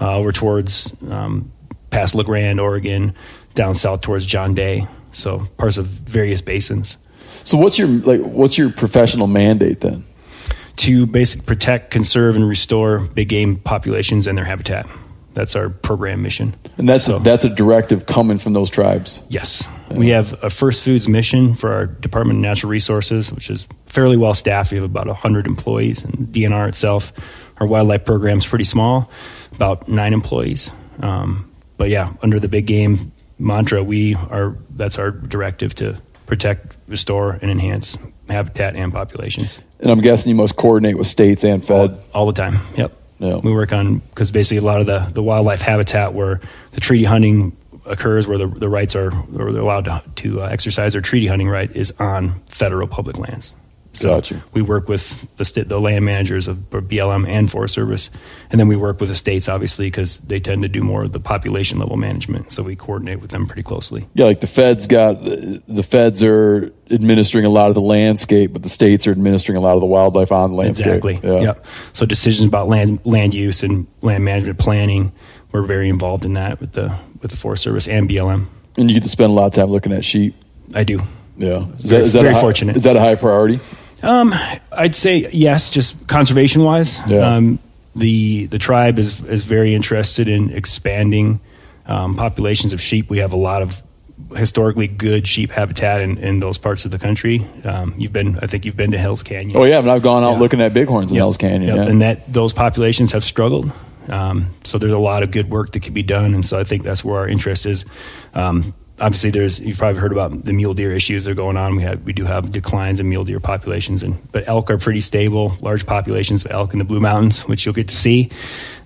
uh, 0.00 0.16
over 0.16 0.32
towards 0.32 0.92
um, 1.10 1.50
past 1.90 2.14
La 2.14 2.22
Grande, 2.22 2.60
Oregon, 2.60 3.14
down 3.54 3.74
south 3.74 4.02
towards 4.02 4.26
John 4.26 4.54
Day. 4.54 4.86
So 5.12 5.40
parts 5.56 5.78
of 5.78 5.86
various 5.86 6.42
basins. 6.42 6.96
So 7.44 7.56
what's 7.56 7.78
your 7.78 7.88
like? 7.88 8.20
What's 8.20 8.58
your 8.58 8.70
professional 8.70 9.26
mandate 9.26 9.80
then? 9.80 10.04
To 10.76 11.06
basically 11.06 11.46
protect, 11.46 11.90
conserve, 11.90 12.36
and 12.36 12.48
restore 12.48 13.00
big 13.00 13.28
game 13.28 13.56
populations 13.56 14.28
and 14.28 14.38
their 14.38 14.44
habitat. 14.44 14.86
That's 15.34 15.56
our 15.56 15.70
program 15.70 16.22
mission. 16.22 16.54
And 16.76 16.88
that's 16.88 17.06
so, 17.06 17.16
a, 17.16 17.20
that's 17.20 17.44
a 17.44 17.48
directive 17.48 18.06
coming 18.06 18.38
from 18.38 18.52
those 18.52 18.70
tribes. 18.70 19.20
Yes, 19.28 19.68
we 19.90 20.08
have 20.10 20.42
a 20.42 20.50
First 20.50 20.82
Foods 20.82 21.08
mission 21.08 21.54
for 21.54 21.72
our 21.72 21.86
Department 21.86 22.38
of 22.38 22.42
Natural 22.42 22.70
Resources, 22.70 23.32
which 23.32 23.50
is 23.50 23.66
fairly 23.86 24.16
well 24.16 24.34
staffed. 24.34 24.70
We 24.70 24.76
have 24.76 24.84
about 24.84 25.06
100 25.06 25.46
employees, 25.46 26.04
and 26.04 26.28
DNR 26.28 26.68
itself, 26.68 27.12
our 27.58 27.66
wildlife 27.66 28.04
program 28.04 28.38
is 28.38 28.46
pretty 28.46 28.64
small, 28.64 29.10
about 29.54 29.88
nine 29.88 30.12
employees. 30.12 30.70
Um, 31.00 31.50
but 31.76 31.88
yeah, 31.88 32.12
under 32.22 32.38
the 32.38 32.48
big 32.48 32.66
game 32.66 33.12
mantra, 33.38 33.82
we 33.82 34.14
are 34.14 34.56
that's 34.70 34.98
our 34.98 35.10
directive 35.10 35.74
to 35.76 36.00
protect, 36.26 36.76
restore, 36.86 37.38
and 37.40 37.50
enhance 37.50 37.96
habitat 38.28 38.76
and 38.76 38.92
populations. 38.92 39.58
And 39.80 39.90
I'm 39.90 40.00
guessing 40.00 40.30
you 40.30 40.36
must 40.36 40.56
coordinate 40.56 40.98
with 40.98 41.06
states 41.06 41.44
and 41.44 41.64
Fed 41.64 41.90
all, 41.90 41.98
all 42.14 42.26
the 42.26 42.32
time. 42.32 42.58
Yep. 42.76 42.94
Yeah. 43.18 43.36
We 43.36 43.52
work 43.52 43.72
on 43.72 43.98
because 43.98 44.30
basically 44.30 44.58
a 44.58 44.62
lot 44.62 44.80
of 44.80 44.86
the, 44.86 44.98
the 45.12 45.22
wildlife 45.22 45.60
habitat 45.60 46.14
where 46.14 46.40
the 46.72 46.80
treaty 46.80 47.04
hunting 47.04 47.56
occurs 47.88 48.26
where 48.26 48.38
the, 48.38 48.46
the 48.46 48.68
rights 48.68 48.94
are 48.94 49.12
or 49.38 49.52
they're 49.52 49.62
allowed 49.62 49.84
to, 49.86 50.02
to 50.16 50.42
uh, 50.42 50.46
exercise 50.46 50.92
their 50.92 51.02
treaty 51.02 51.26
hunting 51.26 51.48
right 51.48 51.74
is 51.74 51.92
on 51.98 52.40
federal 52.48 52.86
public 52.86 53.18
lands. 53.18 53.54
So 53.94 54.08
gotcha. 54.16 54.42
we 54.52 54.62
work 54.62 54.88
with 54.88 55.26
the, 55.38 55.44
st- 55.44 55.68
the 55.68 55.80
land 55.80 56.04
managers 56.04 56.46
of 56.46 56.56
BLM 56.70 57.26
and 57.26 57.50
Forest 57.50 57.74
Service, 57.74 58.10
and 58.50 58.60
then 58.60 58.68
we 58.68 58.76
work 58.76 59.00
with 59.00 59.08
the 59.08 59.14
states, 59.14 59.48
obviously, 59.48 59.86
because 59.86 60.18
they 60.20 60.38
tend 60.38 60.62
to 60.62 60.68
do 60.68 60.82
more 60.82 61.04
of 61.04 61.12
the 61.12 61.18
population 61.18 61.78
level 61.78 61.96
management. 61.96 62.52
So 62.52 62.62
we 62.62 62.76
coordinate 62.76 63.20
with 63.20 63.30
them 63.30 63.46
pretty 63.46 63.64
closely. 63.64 64.06
Yeah, 64.14 64.26
like 64.26 64.40
the 64.40 64.46
feds 64.46 64.86
got 64.86 65.14
the 65.24 65.82
feds 65.82 66.22
are 66.22 66.72
administering 66.90 67.44
a 67.44 67.50
lot 67.50 67.68
of 67.68 67.74
the 67.74 67.80
landscape, 67.80 68.52
but 68.52 68.62
the 68.62 68.68
states 68.68 69.06
are 69.06 69.10
administering 69.10 69.56
a 69.56 69.60
lot 69.60 69.74
of 69.74 69.80
the 69.80 69.86
wildlife 69.86 70.30
on 70.30 70.50
the 70.50 70.56
landscape. 70.56 70.86
Exactly. 70.86 71.18
Yeah. 71.22 71.40
Yep. 71.40 71.66
So 71.94 72.06
decisions 72.06 72.46
about 72.46 72.68
land 72.68 73.00
land 73.04 73.34
use 73.34 73.62
and 73.62 73.86
land 74.02 74.24
management 74.24 74.58
planning, 74.58 75.12
we're 75.60 75.66
very 75.66 75.88
involved 75.88 76.24
in 76.24 76.34
that 76.34 76.60
with 76.60 76.72
the 76.72 76.96
with 77.20 77.30
the 77.30 77.36
Forest 77.36 77.62
Service 77.62 77.88
and 77.88 78.08
BLM. 78.08 78.46
And 78.76 78.90
you 78.90 78.94
get 78.94 79.02
to 79.02 79.08
spend 79.08 79.30
a 79.30 79.34
lot 79.34 79.46
of 79.46 79.52
time 79.52 79.66
looking 79.66 79.92
at 79.92 80.04
sheep. 80.04 80.34
I 80.74 80.84
do. 80.84 81.00
Yeah, 81.36 81.66
is 81.78 81.84
very, 81.84 82.02
that, 82.02 82.06
is 82.06 82.12
that 82.12 82.20
very 82.22 82.34
high, 82.34 82.40
fortunate. 82.40 82.76
Is 82.76 82.82
that 82.84 82.96
a 82.96 83.00
high 83.00 83.14
priority? 83.14 83.60
Um, 84.02 84.32
I'd 84.72 84.94
say 84.94 85.28
yes, 85.32 85.70
just 85.70 86.06
conservation 86.06 86.62
wise. 86.62 86.98
Yeah. 87.08 87.36
Um, 87.36 87.58
the 87.96 88.46
the 88.46 88.58
tribe 88.58 88.98
is 88.98 89.22
is 89.24 89.44
very 89.44 89.74
interested 89.74 90.28
in 90.28 90.50
expanding 90.50 91.40
um, 91.86 92.16
populations 92.16 92.72
of 92.72 92.80
sheep. 92.80 93.10
We 93.10 93.18
have 93.18 93.32
a 93.32 93.36
lot 93.36 93.62
of 93.62 93.82
historically 94.36 94.86
good 94.86 95.26
sheep 95.26 95.50
habitat 95.50 96.00
in, 96.00 96.18
in 96.18 96.40
those 96.40 96.58
parts 96.58 96.84
of 96.84 96.90
the 96.90 96.98
country. 96.98 97.44
Um, 97.64 97.94
you've 97.96 98.12
been, 98.12 98.38
I 98.40 98.46
think, 98.46 98.64
you've 98.64 98.76
been 98.76 98.90
to 98.90 98.98
Hell's 98.98 99.22
Canyon. 99.22 99.56
Oh 99.56 99.64
yeah, 99.64 99.80
but 99.80 99.90
I've 99.90 100.02
gone 100.02 100.22
out 100.22 100.32
yeah. 100.32 100.38
looking 100.38 100.60
at 100.60 100.74
bighorns 100.74 101.10
in 101.10 101.16
yep. 101.16 101.22
Hell's 101.22 101.36
Canyon. 101.36 101.62
Yep. 101.62 101.76
Yeah. 101.76 101.90
And 101.90 102.02
that 102.02 102.32
those 102.32 102.52
populations 102.52 103.12
have 103.12 103.24
struggled. 103.24 103.72
Um, 104.08 104.54
so 104.64 104.78
there's 104.78 104.92
a 104.92 104.98
lot 104.98 105.22
of 105.22 105.30
good 105.30 105.50
work 105.50 105.72
that 105.72 105.82
can 105.82 105.94
be 105.94 106.02
done, 106.02 106.34
and 106.34 106.44
so 106.44 106.58
I 106.58 106.64
think 106.64 106.82
that's 106.82 107.04
where 107.04 107.18
our 107.18 107.28
interest 107.28 107.66
is. 107.66 107.84
Um, 108.34 108.74
obviously, 109.00 109.30
there's 109.30 109.60
you've 109.60 109.78
probably 109.78 110.00
heard 110.00 110.12
about 110.12 110.44
the 110.44 110.52
mule 110.52 110.74
deer 110.74 110.92
issues 110.92 111.24
that 111.24 111.32
are 111.32 111.34
going 111.34 111.56
on. 111.56 111.76
We 111.76 111.82
have 111.82 112.02
we 112.02 112.12
do 112.12 112.24
have 112.24 112.50
declines 112.50 113.00
in 113.00 113.08
mule 113.08 113.24
deer 113.24 113.40
populations, 113.40 114.02
and 114.02 114.16
but 114.32 114.48
elk 114.48 114.70
are 114.70 114.78
pretty 114.78 115.00
stable, 115.00 115.56
large 115.60 115.86
populations 115.86 116.44
of 116.44 116.52
elk 116.52 116.72
in 116.72 116.78
the 116.78 116.84
Blue 116.84 117.00
Mountains, 117.00 117.46
which 117.46 117.66
you'll 117.66 117.74
get 117.74 117.88
to 117.88 117.96
see. 117.96 118.30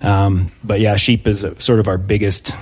Um, 0.01 0.51
but 0.63 0.79
yeah, 0.79 0.95
sheep 0.95 1.27
is 1.27 1.43
a, 1.43 1.59
sort 1.59 1.79
of 1.79 1.87
our 1.87 1.97
biggest 1.97 2.55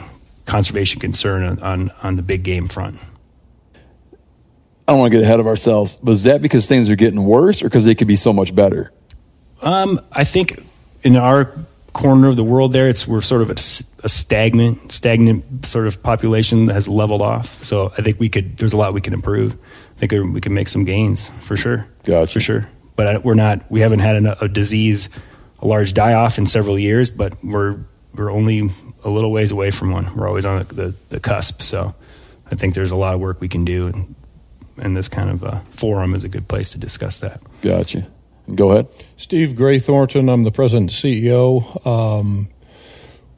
conservation 0.45 1.00
concern 1.00 1.43
on, 1.43 1.60
on, 1.60 1.91
on 2.04 2.15
the 2.15 2.21
big 2.21 2.43
game 2.43 2.67
front. 2.67 2.97
I 4.88 4.93
don't 4.93 5.00
want 5.00 5.12
to 5.12 5.17
get 5.17 5.24
ahead 5.24 5.39
of 5.39 5.47
ourselves, 5.47 5.97
but 6.04 6.12
is 6.12 6.24
that 6.24 6.41
because 6.41 6.65
things 6.65 6.89
are 6.89 6.95
getting 6.95 7.24
worse 7.24 7.62
or 7.62 7.65
because 7.65 7.86
they 7.86 7.95
could 7.95 8.08
be 8.08 8.15
so 8.17 8.34
much 8.34 8.54
better? 8.54 8.91
Um, 9.62 10.02
I 10.12 10.24
think 10.24 10.62
in 11.04 11.15
our 11.15 11.54
corner 11.93 12.27
of 12.27 12.36
the 12.36 12.43
world, 12.43 12.73
there, 12.73 12.89
it's 12.89 13.08
we're 13.08 13.21
sort 13.21 13.41
of 13.41 13.49
a 13.49 13.58
stagnant, 13.58 14.91
stagnant 14.91 15.65
sort 15.65 15.88
of 15.88 16.01
population 16.01 16.67
that 16.67 16.73
has 16.73 16.88
leveled 16.88 17.21
off. 17.21 17.63
So 17.63 17.93
I 17.97 18.01
think 18.01 18.19
we 18.19 18.30
could. 18.30 18.58
There's 18.58 18.73
a 18.73 18.77
lot 18.77 18.93
we 18.93 19.01
can 19.01 19.13
improve. 19.13 19.54
I 19.54 20.06
think 20.06 20.34
we 20.34 20.41
can 20.41 20.54
make 20.54 20.67
some 20.67 20.86
gains 20.86 21.30
for 21.41 21.56
sure. 21.56 21.88
Gotcha. 22.04 22.34
For 22.34 22.39
sure. 22.39 22.69
But 22.95 23.08
I, 23.08 23.17
we're 23.17 23.34
not. 23.34 23.69
We 23.69 23.82
haven't 23.82 23.99
had 23.99 24.23
a, 24.25 24.45
a 24.45 24.47
disease, 24.47 25.10
a 25.60 25.67
large 25.67 25.93
die 25.93 26.13
off 26.13 26.38
in 26.38 26.45
several 26.45 26.77
years. 26.80 27.12
But 27.12 27.43
we're 27.43 27.80
we're 28.13 28.32
only 28.32 28.69
a 29.04 29.10
little 29.10 29.32
ways 29.32 29.51
away 29.51 29.71
from 29.71 29.91
one. 29.91 30.13
We're 30.15 30.27
always 30.27 30.45
on 30.45 30.60
the, 30.60 30.73
the, 30.73 30.95
the 31.10 31.19
cusp. 31.19 31.62
So 31.62 31.95
I 32.51 32.56
think 32.56 32.75
there's 32.75 32.91
a 32.91 32.95
lot 32.95 33.13
of 33.15 33.19
work 33.19 33.41
we 33.41 33.47
can 33.47 33.65
do, 33.65 33.88
and, 33.88 34.15
and 34.77 34.95
this 34.95 35.08
kind 35.08 35.30
of 35.30 35.43
uh, 35.43 35.60
forum 35.71 36.13
is 36.13 36.23
a 36.23 36.30
good 36.30 36.47
place 36.47 36.71
to 36.71 36.77
discuss 36.77 37.19
that. 37.21 37.41
Gotcha. 37.62 38.08
Go 38.56 38.72
ahead. 38.72 38.88
Steve 39.18 39.56
Gray 39.56 39.80
Thornton. 39.80 40.30
I'm 40.30 40.44
the 40.44 40.52
president 40.52 40.92
CEO. 40.92 41.86
Um, 41.86 42.50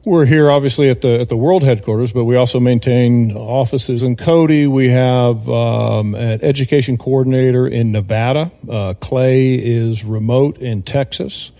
we're 0.04 0.26
here 0.26 0.50
obviously 0.50 0.90
at 0.90 1.00
the 1.00 1.20
at 1.20 1.28
the 1.28 1.36
world 1.36 1.62
headquarters, 1.62 2.12
but 2.12 2.24
we 2.24 2.36
also 2.36 2.60
maintain 2.60 3.32
offices 3.32 4.02
in 4.02 4.16
Cody. 4.16 4.66
We 4.66 4.90
have 4.90 5.48
um, 5.48 6.14
an 6.14 6.42
education 6.42 6.98
coordinator 6.98 7.66
in 7.66 7.92
Nevada. 7.92 8.52
Uh, 8.68 8.94
Clay 9.00 9.54
is 9.54 10.04
remote 10.04 10.58
in 10.58 10.82
Texas. 10.82 11.52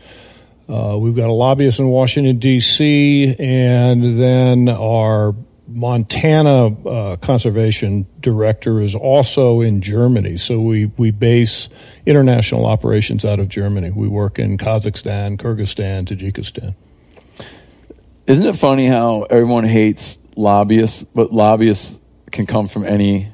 Uh, 0.69 0.97
we've 0.99 1.17
got 1.17 1.29
a 1.29 1.33
lobbyist 1.33 1.79
in 1.79 1.89
Washington 1.89 2.39
D.C. 2.39 3.37
and 3.39 4.21
then 4.21 4.69
our 4.69 5.35
Montana 5.67 6.67
uh, 6.67 7.17
conservation 7.17 8.07
director 8.21 8.81
is 8.81 8.95
also 8.95 9.61
in 9.61 9.81
Germany. 9.81 10.37
So 10.37 10.61
we, 10.61 10.87
we 10.87 11.11
base 11.11 11.69
international 12.05 12.67
operations 12.67 13.25
out 13.25 13.41
of 13.41 13.49
Germany. 13.49 13.91
We 13.91 14.09
work 14.09 14.39
in 14.39 14.59
Kazakhstan, 14.59 15.39
Kyrgyzstan, 15.39 16.07
Tajikistan. 16.07 16.75
Isn't 18.27 18.47
it 18.47 18.57
funny 18.57 18.87
how 18.87 19.23
everyone 19.23 19.65
hates 19.65 20.19
lobbyists, 20.37 21.03
but 21.03 21.33
lobbyists 21.33 21.99
can 22.31 22.47
come 22.47 22.69
from 22.69 22.85
any. 22.85 23.31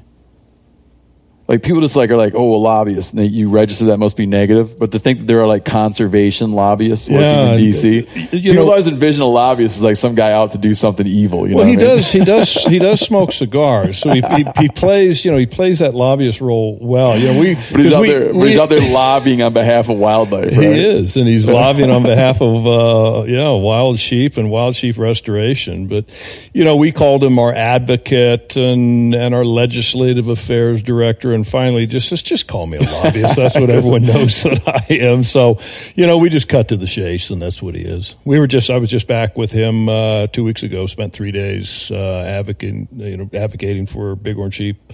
Like 1.51 1.63
people 1.63 1.81
just 1.81 1.97
like 1.97 2.09
are 2.11 2.15
like, 2.15 2.33
oh, 2.33 2.55
a 2.55 2.61
lobbyist, 2.61 3.11
and 3.11 3.19
they, 3.19 3.25
you 3.25 3.49
register 3.49 3.83
that 3.87 3.97
must 3.97 4.15
be 4.15 4.25
negative. 4.25 4.79
But 4.79 4.93
to 4.93 4.99
think 4.99 5.19
that 5.19 5.27
there 5.27 5.41
are 5.41 5.47
like 5.47 5.65
conservation 5.65 6.53
lobbyists 6.53 7.09
working 7.09 7.21
Yeah, 7.23 7.51
in 7.55 7.59
DC, 7.61 8.15
you 8.31 8.39
people 8.39 8.53
know- 8.53 8.69
always 8.71 8.87
envision 8.87 9.21
a 9.21 9.25
lobbyist 9.27 9.75
as 9.75 9.83
like 9.83 9.97
some 9.97 10.15
guy 10.15 10.31
out 10.31 10.53
to 10.53 10.57
do 10.57 10.73
something 10.73 11.05
evil. 11.05 11.49
You 11.49 11.55
well, 11.57 11.65
know 11.65 11.71
he 11.71 11.75
I 11.75 11.77
mean? 11.77 11.85
does. 11.97 12.09
He 12.09 12.23
does. 12.23 12.53
He 12.53 12.79
does 12.79 13.01
smoke 13.01 13.31
cigars. 13.33 13.99
So 13.99 14.13
he, 14.13 14.21
he, 14.21 14.45
he 14.59 14.69
plays. 14.69 15.25
You 15.25 15.31
know, 15.31 15.37
he 15.37 15.45
plays 15.45 15.79
that 15.79 15.93
lobbyist 15.93 16.39
role 16.39 16.77
well. 16.79 17.19
You 17.19 17.33
know, 17.33 17.39
we. 17.41 17.55
But 17.55 17.79
he's 17.81 17.91
out 17.91 18.01
we- 18.01 18.07
there. 18.09 18.33
But 18.33 18.47
he's 18.47 18.57
out 18.57 18.69
there 18.69 18.89
lobbying 18.89 19.41
on 19.41 19.51
behalf 19.51 19.89
of 19.89 19.97
wildlife. 19.97 20.53
He 20.53 20.65
is, 20.65 21.17
and 21.17 21.27
he's 21.27 21.45
lobbying 21.59 21.91
on 21.91 22.03
behalf 22.03 22.41
of 22.41 22.65
uh, 22.65 23.23
yeah, 23.25 23.49
wild 23.49 23.99
sheep 23.99 24.37
and 24.37 24.49
wild 24.49 24.77
sheep 24.77 24.97
restoration. 24.97 25.87
But 25.87 26.05
you 26.53 26.63
know, 26.63 26.77
we 26.77 26.93
called 26.93 27.21
him 27.25 27.37
our 27.39 27.53
advocate 27.53 28.55
and 28.55 29.13
and 29.13 29.35
our 29.35 29.43
legislative 29.43 30.29
affairs 30.29 30.81
director, 30.81 31.33
and 31.33 31.40
finally, 31.43 31.87
just 31.87 32.09
just 32.09 32.25
just 32.25 32.47
call 32.47 32.67
me 32.67 32.77
a 32.77 32.81
lobbyist. 32.81 33.35
that's 33.35 33.55
what 33.55 33.69
everyone 33.69 34.05
knows 34.05 34.43
that 34.43 34.67
I 34.67 34.93
am. 34.95 35.23
So, 35.23 35.59
you 35.95 36.07
know, 36.07 36.17
we 36.17 36.29
just 36.29 36.49
cut 36.49 36.67
to 36.69 36.77
the 36.77 36.87
chase, 36.87 37.29
and 37.29 37.41
that's 37.41 37.61
what 37.61 37.75
he 37.75 37.81
is. 37.81 38.15
We 38.25 38.39
were 38.39 38.47
just 38.47 38.69
I 38.69 38.77
was 38.77 38.89
just 38.89 39.07
back 39.07 39.37
with 39.37 39.51
him 39.51 39.89
uh, 39.89 40.27
two 40.27 40.43
weeks 40.43 40.63
ago. 40.63 40.85
Spent 40.85 41.13
three 41.13 41.31
days 41.31 41.91
uh, 41.91 42.23
advocating, 42.25 42.87
you 42.93 43.17
know, 43.17 43.29
advocating 43.33 43.85
for 43.85 44.15
bighorn 44.15 44.51
sheep 44.51 44.93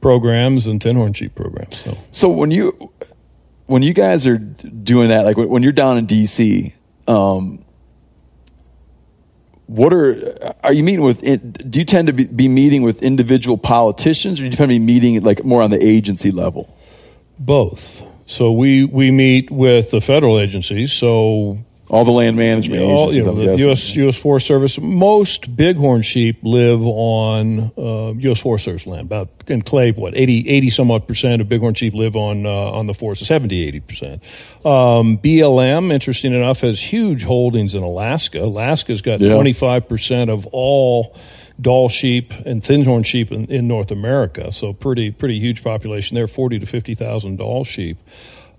programs 0.00 0.66
and 0.66 0.82
thin 0.82 0.96
horn 0.96 1.12
sheep 1.12 1.34
programs. 1.34 1.76
So. 1.78 1.98
So 2.10 2.28
when 2.28 2.50
you 2.50 2.92
when 3.66 3.82
you 3.82 3.92
guys 3.92 4.26
are 4.26 4.38
doing 4.38 5.08
that, 5.08 5.24
like 5.24 5.36
when 5.36 5.62
you're 5.62 5.72
down 5.72 5.98
in 5.98 6.06
DC, 6.06 6.72
um, 7.08 7.64
what 9.66 9.92
are 9.92 10.54
are 10.62 10.72
you 10.72 10.82
meeting 10.82 11.02
with? 11.02 11.20
Do 11.70 11.78
you 11.78 11.84
tend 11.84 12.06
to 12.06 12.12
be, 12.12 12.26
be 12.26 12.48
meeting 12.48 12.82
with 12.82 13.02
individual 13.02 13.58
politicians, 13.58 14.40
or 14.40 14.44
do 14.44 14.50
you 14.50 14.56
tend 14.56 14.70
to 14.70 14.74
be 14.74 14.78
meeting 14.78 15.20
like 15.22 15.44
more 15.44 15.62
on 15.62 15.70
the 15.70 15.84
agency 15.84 16.30
level? 16.30 16.74
Both. 17.38 18.02
So 18.26 18.52
we 18.52 18.84
we 18.84 19.10
meet 19.10 19.50
with 19.50 19.90
the 19.90 20.00
federal 20.00 20.38
agencies. 20.38 20.92
So 20.92 21.58
all 21.88 22.04
the 22.04 22.10
land 22.10 22.36
management 22.36 22.82
all, 22.82 23.12
you 23.12 23.24
know, 23.24 23.34
the. 23.34 23.56
U.S. 23.58 23.94
U.S. 23.94 24.16
Forest 24.16 24.46
Service. 24.46 24.78
Most 24.80 25.54
bighorn 25.56 26.02
sheep 26.02 26.38
live 26.42 26.82
on 26.82 27.72
uh, 27.78 28.12
U.S. 28.18 28.40
Forest 28.40 28.64
Service 28.64 28.86
land. 28.86 29.02
About 29.02 29.28
in 29.46 29.62
clay, 29.62 29.92
what 29.92 30.16
80, 30.16 30.48
80 30.48 30.70
some 30.70 30.90
odd 30.90 31.06
percent 31.06 31.40
of 31.40 31.48
bighorn 31.48 31.74
sheep 31.74 31.94
live 31.94 32.16
on 32.16 32.44
uh, 32.46 32.50
on 32.50 32.86
the 32.86 32.94
forest. 32.94 33.24
70, 33.24 33.68
80 33.68 33.80
percent. 33.80 34.22
Um, 34.64 35.18
BLM, 35.18 35.92
interesting 35.92 36.34
enough, 36.34 36.60
has 36.60 36.80
huge 36.80 37.22
holdings 37.24 37.74
in 37.74 37.82
Alaska. 37.82 38.40
Alaska's 38.40 39.02
got 39.02 39.18
twenty 39.18 39.52
five 39.52 39.88
percent 39.88 40.30
of 40.30 40.46
all 40.52 41.16
Dall 41.58 41.88
sheep 41.88 42.32
and 42.44 42.62
thin 42.62 42.84
horn 42.84 43.02
sheep 43.02 43.32
in, 43.32 43.46
in 43.46 43.66
North 43.66 43.90
America. 43.90 44.52
So 44.52 44.74
pretty 44.74 45.10
pretty 45.10 45.40
huge 45.40 45.64
population 45.64 46.14
there. 46.14 46.26
Forty 46.26 46.58
to 46.58 46.66
fifty 46.66 46.94
thousand 46.94 47.36
Dall 47.36 47.64
sheep. 47.64 47.96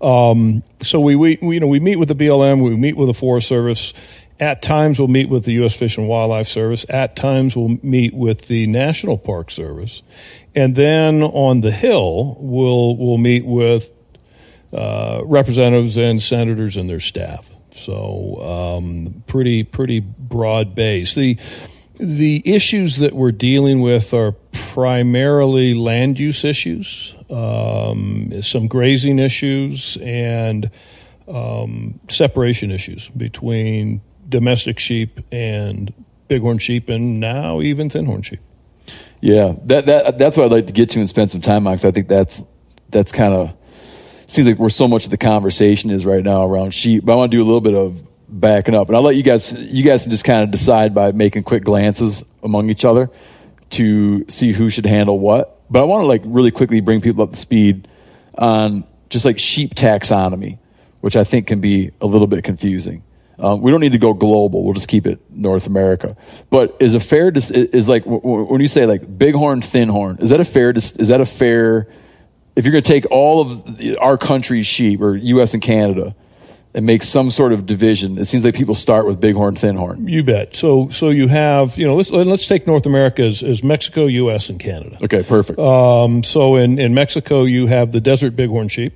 Um, 0.00 0.62
so 0.80 1.00
we, 1.00 1.16
we, 1.16 1.38
we, 1.42 1.54
you 1.54 1.60
know, 1.60 1.66
we 1.66 1.80
meet 1.80 1.96
with 1.96 2.08
the 2.08 2.14
BLM, 2.14 2.62
we 2.62 2.76
meet 2.76 2.96
with 2.96 3.08
the 3.08 3.14
Forest 3.14 3.48
Service. 3.48 3.92
At 4.40 4.62
times, 4.62 5.00
we'll 5.00 5.08
meet 5.08 5.28
with 5.28 5.44
the 5.44 5.52
U.S. 5.54 5.74
Fish 5.74 5.98
and 5.98 6.06
Wildlife 6.06 6.46
Service. 6.46 6.86
At 6.88 7.16
times, 7.16 7.56
we'll 7.56 7.76
meet 7.82 8.14
with 8.14 8.42
the 8.42 8.68
National 8.68 9.18
Park 9.18 9.50
Service, 9.50 10.02
and 10.54 10.76
then 10.76 11.24
on 11.24 11.60
the 11.60 11.72
Hill, 11.72 12.36
we'll 12.38 12.96
we'll 12.96 13.18
meet 13.18 13.44
with 13.44 13.90
uh, 14.72 15.22
representatives 15.24 15.98
and 15.98 16.22
senators 16.22 16.76
and 16.76 16.88
their 16.88 17.00
staff. 17.00 17.50
So 17.74 18.76
um, 18.76 19.24
pretty 19.26 19.64
pretty 19.64 20.00
broad 20.00 20.74
base. 20.74 21.14
The 21.14 21.38
the 21.94 22.42
issues 22.44 22.98
that 22.98 23.14
we're 23.14 23.32
dealing 23.32 23.80
with 23.80 24.14
are 24.14 24.32
primarily 24.52 25.74
land 25.74 26.18
use 26.20 26.44
issues, 26.44 27.14
um, 27.30 28.42
some 28.42 28.68
grazing 28.68 29.18
issues, 29.18 29.96
and 30.00 30.70
um, 31.26 32.00
separation 32.08 32.70
issues 32.70 33.08
between 33.08 34.00
domestic 34.28 34.78
sheep 34.78 35.20
and 35.30 35.92
bighorn 36.28 36.58
sheep, 36.58 36.88
and 36.88 37.20
now 37.20 37.60
even 37.60 37.88
thinhorn 37.88 38.24
sheep. 38.24 38.40
Yeah, 39.20 39.54
that 39.64 39.86
that 39.86 40.18
that's 40.18 40.36
what 40.36 40.46
I'd 40.46 40.52
like 40.52 40.66
to 40.68 40.72
get 40.72 40.90
to 40.90 41.00
and 41.00 41.08
spend 41.08 41.30
some 41.30 41.40
time 41.40 41.66
on 41.66 41.74
because 41.74 41.84
I 41.84 41.90
think 41.90 42.08
that's 42.08 42.42
that's 42.90 43.12
kind 43.12 43.34
of 43.34 43.54
seems 44.26 44.46
like 44.46 44.58
where 44.58 44.70
so 44.70 44.86
much 44.86 45.04
of 45.04 45.10
the 45.10 45.16
conversation 45.16 45.90
is 45.90 46.06
right 46.06 46.22
now 46.22 46.46
around 46.46 46.72
sheep. 46.72 47.04
But 47.04 47.14
I 47.14 47.16
want 47.16 47.32
to 47.32 47.36
do 47.36 47.42
a 47.42 47.44
little 47.46 47.60
bit 47.60 47.74
of 47.74 47.98
backing 48.28 48.74
up, 48.74 48.88
and 48.88 48.96
I'll 48.96 49.02
let 49.02 49.16
you 49.16 49.22
guys 49.22 49.52
you 49.52 49.82
guys 49.82 50.02
can 50.02 50.12
just 50.12 50.24
kind 50.24 50.44
of 50.44 50.50
decide 50.50 50.94
by 50.94 51.12
making 51.12 51.42
quick 51.42 51.64
glances 51.64 52.22
among 52.42 52.70
each 52.70 52.84
other 52.84 53.10
to 53.70 54.24
see 54.28 54.52
who 54.52 54.70
should 54.70 54.86
handle 54.86 55.18
what. 55.18 55.57
But 55.70 55.80
I 55.80 55.84
want 55.84 56.02
to 56.02 56.06
like 56.06 56.22
really 56.24 56.50
quickly 56.50 56.80
bring 56.80 57.00
people 57.00 57.22
up 57.22 57.32
to 57.32 57.36
speed 57.38 57.88
on 58.36 58.84
just 59.10 59.24
like 59.24 59.38
sheep 59.38 59.74
taxonomy, 59.74 60.58
which 61.00 61.16
I 61.16 61.24
think 61.24 61.46
can 61.46 61.60
be 61.60 61.90
a 62.00 62.06
little 62.06 62.26
bit 62.26 62.44
confusing. 62.44 63.02
Um, 63.38 63.62
we 63.62 63.70
don't 63.70 63.80
need 63.80 63.92
to 63.92 63.98
go 63.98 64.14
global. 64.14 64.64
We'll 64.64 64.74
just 64.74 64.88
keep 64.88 65.06
it 65.06 65.20
North 65.30 65.66
America. 65.66 66.16
But 66.50 66.76
is 66.80 66.94
a 66.94 67.00
fair 67.00 67.30
dis- 67.30 67.50
is 67.50 67.88
like 67.88 68.02
when 68.04 68.60
you 68.60 68.68
say 68.68 68.86
like 68.86 69.18
bighorn, 69.18 69.62
thin 69.62 69.88
horn. 69.88 70.18
Is 70.20 70.30
that 70.30 70.40
a 70.40 70.44
fair? 70.44 70.72
Dis- 70.72 70.96
is 70.96 71.08
that 71.08 71.20
a 71.20 71.26
fair? 71.26 71.88
If 72.56 72.64
you're 72.64 72.72
going 72.72 72.82
to 72.82 72.88
take 72.88 73.06
all 73.10 73.40
of 73.40 73.80
our 74.00 74.18
country's 74.18 74.66
sheep 74.66 75.00
or 75.00 75.14
U.S. 75.14 75.54
and 75.54 75.62
Canada 75.62 76.16
and 76.78 76.86
make 76.86 77.02
some 77.02 77.32
sort 77.32 77.52
of 77.52 77.66
division, 77.66 78.18
it 78.18 78.26
seems 78.26 78.44
like 78.44 78.54
people 78.54 78.76
start 78.76 79.04
with 79.04 79.20
bighorn, 79.20 79.56
thin 79.56 79.74
horn. 79.74 80.06
You 80.06 80.22
bet. 80.22 80.54
So 80.54 80.88
so 80.90 81.10
you 81.10 81.26
have 81.26 81.76
you 81.76 81.84
know 81.84 81.96
let's 81.96 82.12
let's 82.12 82.46
take 82.46 82.68
North 82.68 82.86
America 82.86 83.24
as, 83.24 83.42
as 83.42 83.64
Mexico, 83.64 84.06
U.S. 84.06 84.48
and 84.48 84.60
Canada. 84.60 84.96
Okay, 85.02 85.24
perfect. 85.24 85.58
Um, 85.58 86.22
so 86.22 86.54
in, 86.54 86.78
in 86.78 86.94
Mexico, 86.94 87.42
you 87.42 87.66
have 87.66 87.90
the 87.90 88.00
desert 88.00 88.36
bighorn 88.36 88.68
sheep. 88.68 88.94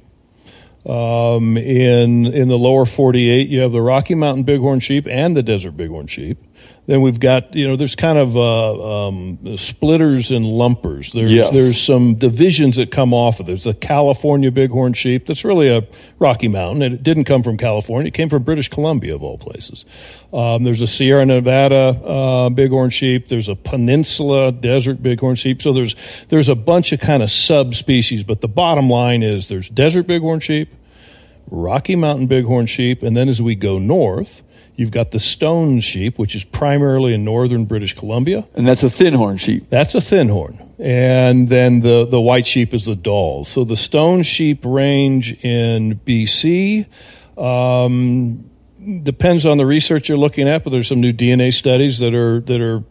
Um, 0.86 1.56
in 1.56 2.26
in 2.26 2.46
the 2.46 2.56
lower 2.56 2.86
48, 2.86 3.48
you 3.48 3.60
have 3.62 3.72
the 3.72 3.82
Rocky 3.82 4.14
Mountain 4.14 4.44
bighorn 4.44 4.78
sheep 4.78 5.08
and 5.08 5.36
the 5.36 5.42
desert 5.42 5.76
bighorn 5.76 6.06
sheep. 6.06 6.38
Then 6.86 7.00
we've 7.00 7.20
got 7.20 7.54
you 7.54 7.68
know 7.68 7.76
there's 7.76 7.94
kind 7.94 8.18
of 8.18 8.36
uh, 8.36 9.06
um, 9.08 9.56
splitters 9.56 10.32
and 10.32 10.44
lumpers. 10.44 11.12
There's 11.12 11.30
Yes. 11.30 11.52
there's 11.52 11.80
some 11.80 12.16
divisions 12.16 12.76
that 12.76 12.90
come 12.90 13.14
off 13.14 13.38
of. 13.38 13.46
There's 13.46 13.62
the 13.62 13.72
California 13.74 14.50
bighorn 14.50 14.92
sheep. 14.92 15.26
That's 15.28 15.44
really 15.44 15.68
a 15.68 15.86
Rocky 16.18 16.48
Mountain, 16.48 16.82
and 16.82 16.92
it 16.92 17.04
didn't 17.04 17.24
come 17.24 17.44
from 17.44 17.56
California. 17.56 18.08
It 18.08 18.14
came 18.14 18.28
from 18.28 18.42
British 18.42 18.68
Columbia 18.68 19.14
of 19.14 19.22
all 19.22 19.38
places. 19.38 19.84
Um, 20.32 20.64
there's 20.64 20.80
a 20.80 20.88
Sierra 20.88 21.24
Nevada 21.24 21.76
uh, 22.04 22.50
bighorn 22.50 22.90
sheep. 22.90 23.28
There's 23.28 23.48
a 23.48 23.54
Peninsula 23.54 24.50
desert 24.50 25.00
bighorn 25.04 25.36
sheep. 25.36 25.62
So 25.62 25.72
there's 25.72 25.94
there's 26.30 26.48
a 26.48 26.56
bunch 26.56 26.90
of 26.92 26.98
kind 26.98 27.22
of 27.22 27.30
subspecies. 27.30 28.24
But 28.24 28.40
the 28.40 28.48
bottom 28.48 28.90
line 28.90 29.22
is 29.22 29.46
there's 29.46 29.68
desert 29.68 30.08
bighorn 30.08 30.40
sheep, 30.40 30.68
Rocky 31.48 31.94
Mountain 31.94 32.26
bighorn 32.26 32.66
sheep, 32.66 33.04
and 33.04 33.16
then 33.16 33.28
as 33.28 33.40
we 33.40 33.54
go 33.54 33.78
north, 33.78 34.42
You've 34.74 34.90
got 34.90 35.10
the 35.10 35.20
stone 35.20 35.80
sheep, 35.80 36.18
which 36.18 36.34
is 36.34 36.44
primarily 36.44 37.14
in 37.14 37.24
northern 37.24 37.66
British 37.66 37.94
Columbia. 37.94 38.46
And 38.54 38.66
that's 38.66 38.82
a 38.82 38.90
thin 38.90 39.14
horn 39.14 39.36
sheep. 39.36 39.68
That's 39.68 39.94
a 39.94 40.00
thin 40.00 40.28
horn. 40.28 40.74
And 40.78 41.48
then 41.48 41.80
the, 41.80 42.06
the 42.06 42.20
white 42.20 42.46
sheep 42.46 42.72
is 42.74 42.86
the 42.86 42.96
Dall. 42.96 43.44
So 43.44 43.64
the 43.64 43.76
stone 43.76 44.22
sheep 44.22 44.64
range 44.64 45.32
in 45.44 46.00
BC. 46.00 46.86
Um, 47.36 48.50
depends 49.02 49.46
on 49.46 49.58
the 49.58 49.66
research 49.66 50.08
you're 50.08 50.18
looking 50.18 50.48
at, 50.48 50.64
but 50.64 50.70
there's 50.70 50.88
some 50.88 51.00
new 51.00 51.12
DNA 51.12 51.52
studies 51.52 51.98
that 52.00 52.14
are 52.14 52.40
that 52.40 52.60
are 52.60 52.82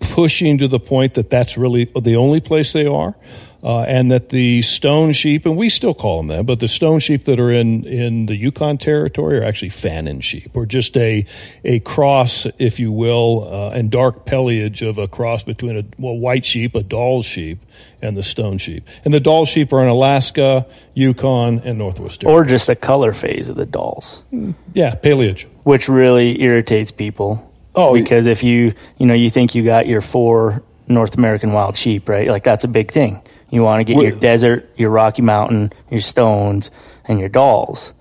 pushing 0.00 0.58
to 0.58 0.68
the 0.68 0.80
point 0.80 1.14
that 1.14 1.28
that's 1.30 1.58
really 1.58 1.84
the 1.84 2.16
only 2.16 2.40
place 2.40 2.72
they 2.72 2.86
are. 2.86 3.14
Uh, 3.64 3.80
and 3.84 4.12
that 4.12 4.28
the 4.28 4.60
stone 4.60 5.14
sheep, 5.14 5.46
and 5.46 5.56
we 5.56 5.70
still 5.70 5.94
call 5.94 6.18
them 6.18 6.26
that, 6.26 6.44
but 6.44 6.60
the 6.60 6.68
stone 6.68 7.00
sheep 7.00 7.24
that 7.24 7.40
are 7.40 7.50
in, 7.50 7.82
in 7.86 8.26
the 8.26 8.36
Yukon 8.36 8.76
territory 8.76 9.38
are 9.38 9.42
actually 9.42 9.70
Fannin 9.70 10.20
sheep, 10.20 10.50
or 10.54 10.66
just 10.66 10.94
a 10.98 11.24
a 11.64 11.80
cross, 11.80 12.46
if 12.58 12.78
you 12.78 12.92
will, 12.92 13.48
uh, 13.50 13.70
and 13.70 13.90
dark 13.90 14.26
pelage 14.26 14.82
of 14.82 14.98
a 14.98 15.08
cross 15.08 15.42
between 15.42 15.78
a 15.78 15.84
well, 15.98 16.14
white 16.14 16.44
sheep, 16.44 16.74
a 16.74 16.82
Dall 16.82 17.22
sheep, 17.22 17.58
and 18.02 18.18
the 18.18 18.22
stone 18.22 18.58
sheep. 18.58 18.86
And 19.02 19.14
the 19.14 19.20
Dall 19.20 19.46
sheep 19.46 19.72
are 19.72 19.80
in 19.80 19.88
Alaska, 19.88 20.66
Yukon, 20.92 21.60
and 21.60 21.78
Northwest. 21.78 22.22
Or 22.22 22.44
just 22.44 22.66
the 22.66 22.76
color 22.76 23.14
phase 23.14 23.48
of 23.48 23.56
the 23.56 23.64
Dalls. 23.64 24.22
Yeah, 24.74 24.94
pelage. 24.94 25.48
Which 25.62 25.88
really 25.88 26.42
irritates 26.42 26.90
people. 26.90 27.50
Oh, 27.74 27.94
because 27.94 28.26
if 28.26 28.44
you 28.44 28.74
you 28.98 29.06
know 29.06 29.14
you 29.14 29.30
think 29.30 29.54
you 29.54 29.64
got 29.64 29.86
your 29.86 30.02
four 30.02 30.62
North 30.86 31.16
American 31.16 31.52
wild 31.52 31.78
sheep, 31.78 32.10
right? 32.10 32.28
Like 32.28 32.44
that's 32.44 32.64
a 32.64 32.68
big 32.68 32.92
thing. 32.92 33.22
You 33.54 33.62
want 33.62 33.78
to 33.78 33.84
get 33.84 34.02
your 34.02 34.10
desert, 34.10 34.68
your 34.76 34.90
Rocky 34.90 35.22
Mountain, 35.22 35.72
your 35.88 36.00
stones, 36.00 36.72
and 37.04 37.20
your 37.20 37.28
Dalls. 37.28 37.92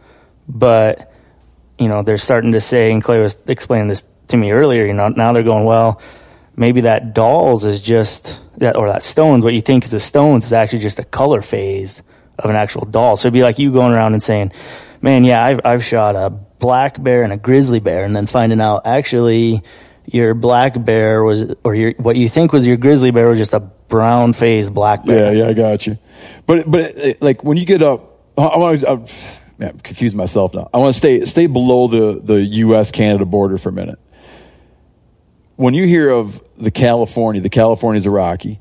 But 0.48 1.14
you 1.78 1.88
know 1.88 2.02
they're 2.02 2.18
starting 2.18 2.54
to 2.54 2.60
say, 2.60 2.92
and 2.92 3.04
Clay 3.04 3.20
was 3.20 3.38
explaining 3.48 3.88
this 3.88 4.02
to 4.30 4.38
me 4.38 4.52
earlier. 4.52 4.84
You 4.84 4.94
know 4.94 5.10
now 5.10 5.32
they're 5.32 5.44
going 5.44 5.66
well. 5.66 6.02
Maybe 6.56 6.82
that 6.82 7.14
Dalls 7.14 7.66
is 7.66 7.82
just 7.82 8.40
that, 8.58 8.76
or 8.76 8.88
that 8.88 9.04
stones. 9.04 9.44
What 9.44 9.54
you 9.54 9.62
think 9.62 9.86
is 9.86 9.94
a 9.94 10.00
stones 10.00 10.44
is 10.44 10.54
actually 10.54 10.80
just 10.80 10.98
a 10.98 11.04
color 11.04 11.44
phase 11.44 12.02
of 12.40 12.50
an 12.50 12.56
actual 12.56 12.86
Dall. 12.86 13.16
So 13.16 13.28
it'd 13.28 13.34
be 13.34 13.44
like 13.44 13.60
you 13.60 13.72
going 13.72 13.94
around 13.94 14.14
and 14.14 14.24
saying, 14.24 14.54
"Man, 15.02 15.24
yeah, 15.24 15.46
I've 15.46 15.60
I've 15.64 15.86
shot 15.86 16.16
a 16.16 16.32
black 16.32 17.02
bear 17.02 17.22
and 17.22 17.32
a 17.32 17.38
grizzly 17.38 17.80
bear," 17.80 18.06
and 18.06 18.16
then 18.16 18.26
finding 18.26 18.60
out 18.60 18.88
actually 18.88 19.62
your 20.06 20.34
black 20.34 20.84
bear 20.84 21.24
was, 21.24 21.56
or 21.64 21.76
your 21.76 21.92
what 21.94 22.16
you 22.16 22.30
think 22.30 22.54
was 22.54 22.68
your 22.68 22.78
grizzly 22.78 23.12
bear 23.12 23.30
was 23.30 23.40
just 23.40 23.54
a 23.54 23.60
brown 23.60 24.34
faced 24.34 24.74
black 24.74 25.06
bear. 25.06 25.34
Yeah, 25.34 25.44
yeah, 25.44 25.50
I 25.50 25.54
got 25.54 25.88
you. 25.88 25.98
But 26.46 26.70
but 26.70 27.22
like 27.22 27.44
when 27.44 27.58
you 27.58 27.66
get 27.66 27.82
up, 27.82 28.20
I, 28.38 28.44
I 28.44 28.58
want 28.58 28.82
to. 28.82 28.90
I'm, 28.90 29.06
man, 29.58 29.82
I'm 29.84 30.18
myself 30.18 30.54
now. 30.54 30.70
I 30.74 30.78
want 30.78 30.94
to 30.94 30.98
stay 30.98 31.26
stay 31.26 31.48
below 31.48 31.88
the 31.88 32.20
the 32.20 32.42
U.S. 32.42 32.92
Canada 32.92 33.26
border 33.26 33.58
for 33.58 33.70
a 33.70 33.74
minute. 33.74 34.00
When 35.56 35.74
you 35.74 35.86
hear 35.86 36.10
of 36.10 36.44
the 36.58 36.72
California, 36.72 37.42
the 37.42 37.50
California's 37.50 38.06
a 38.06 38.12
Rocky, 38.12 38.60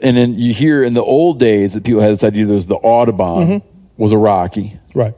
and 0.00 0.16
then 0.16 0.38
you 0.38 0.54
hear 0.54 0.82
in 0.82 0.94
the 0.94 1.02
old 1.02 1.38
days 1.38 1.74
that 1.74 1.84
people 1.84 2.00
had 2.00 2.12
this 2.12 2.24
idea 2.24 2.46
there's 2.46 2.66
the 2.66 2.76
Audubon 2.76 3.62
was 3.96 4.12
a 4.12 4.18
Rocky. 4.18 4.78
Right. 4.94 5.14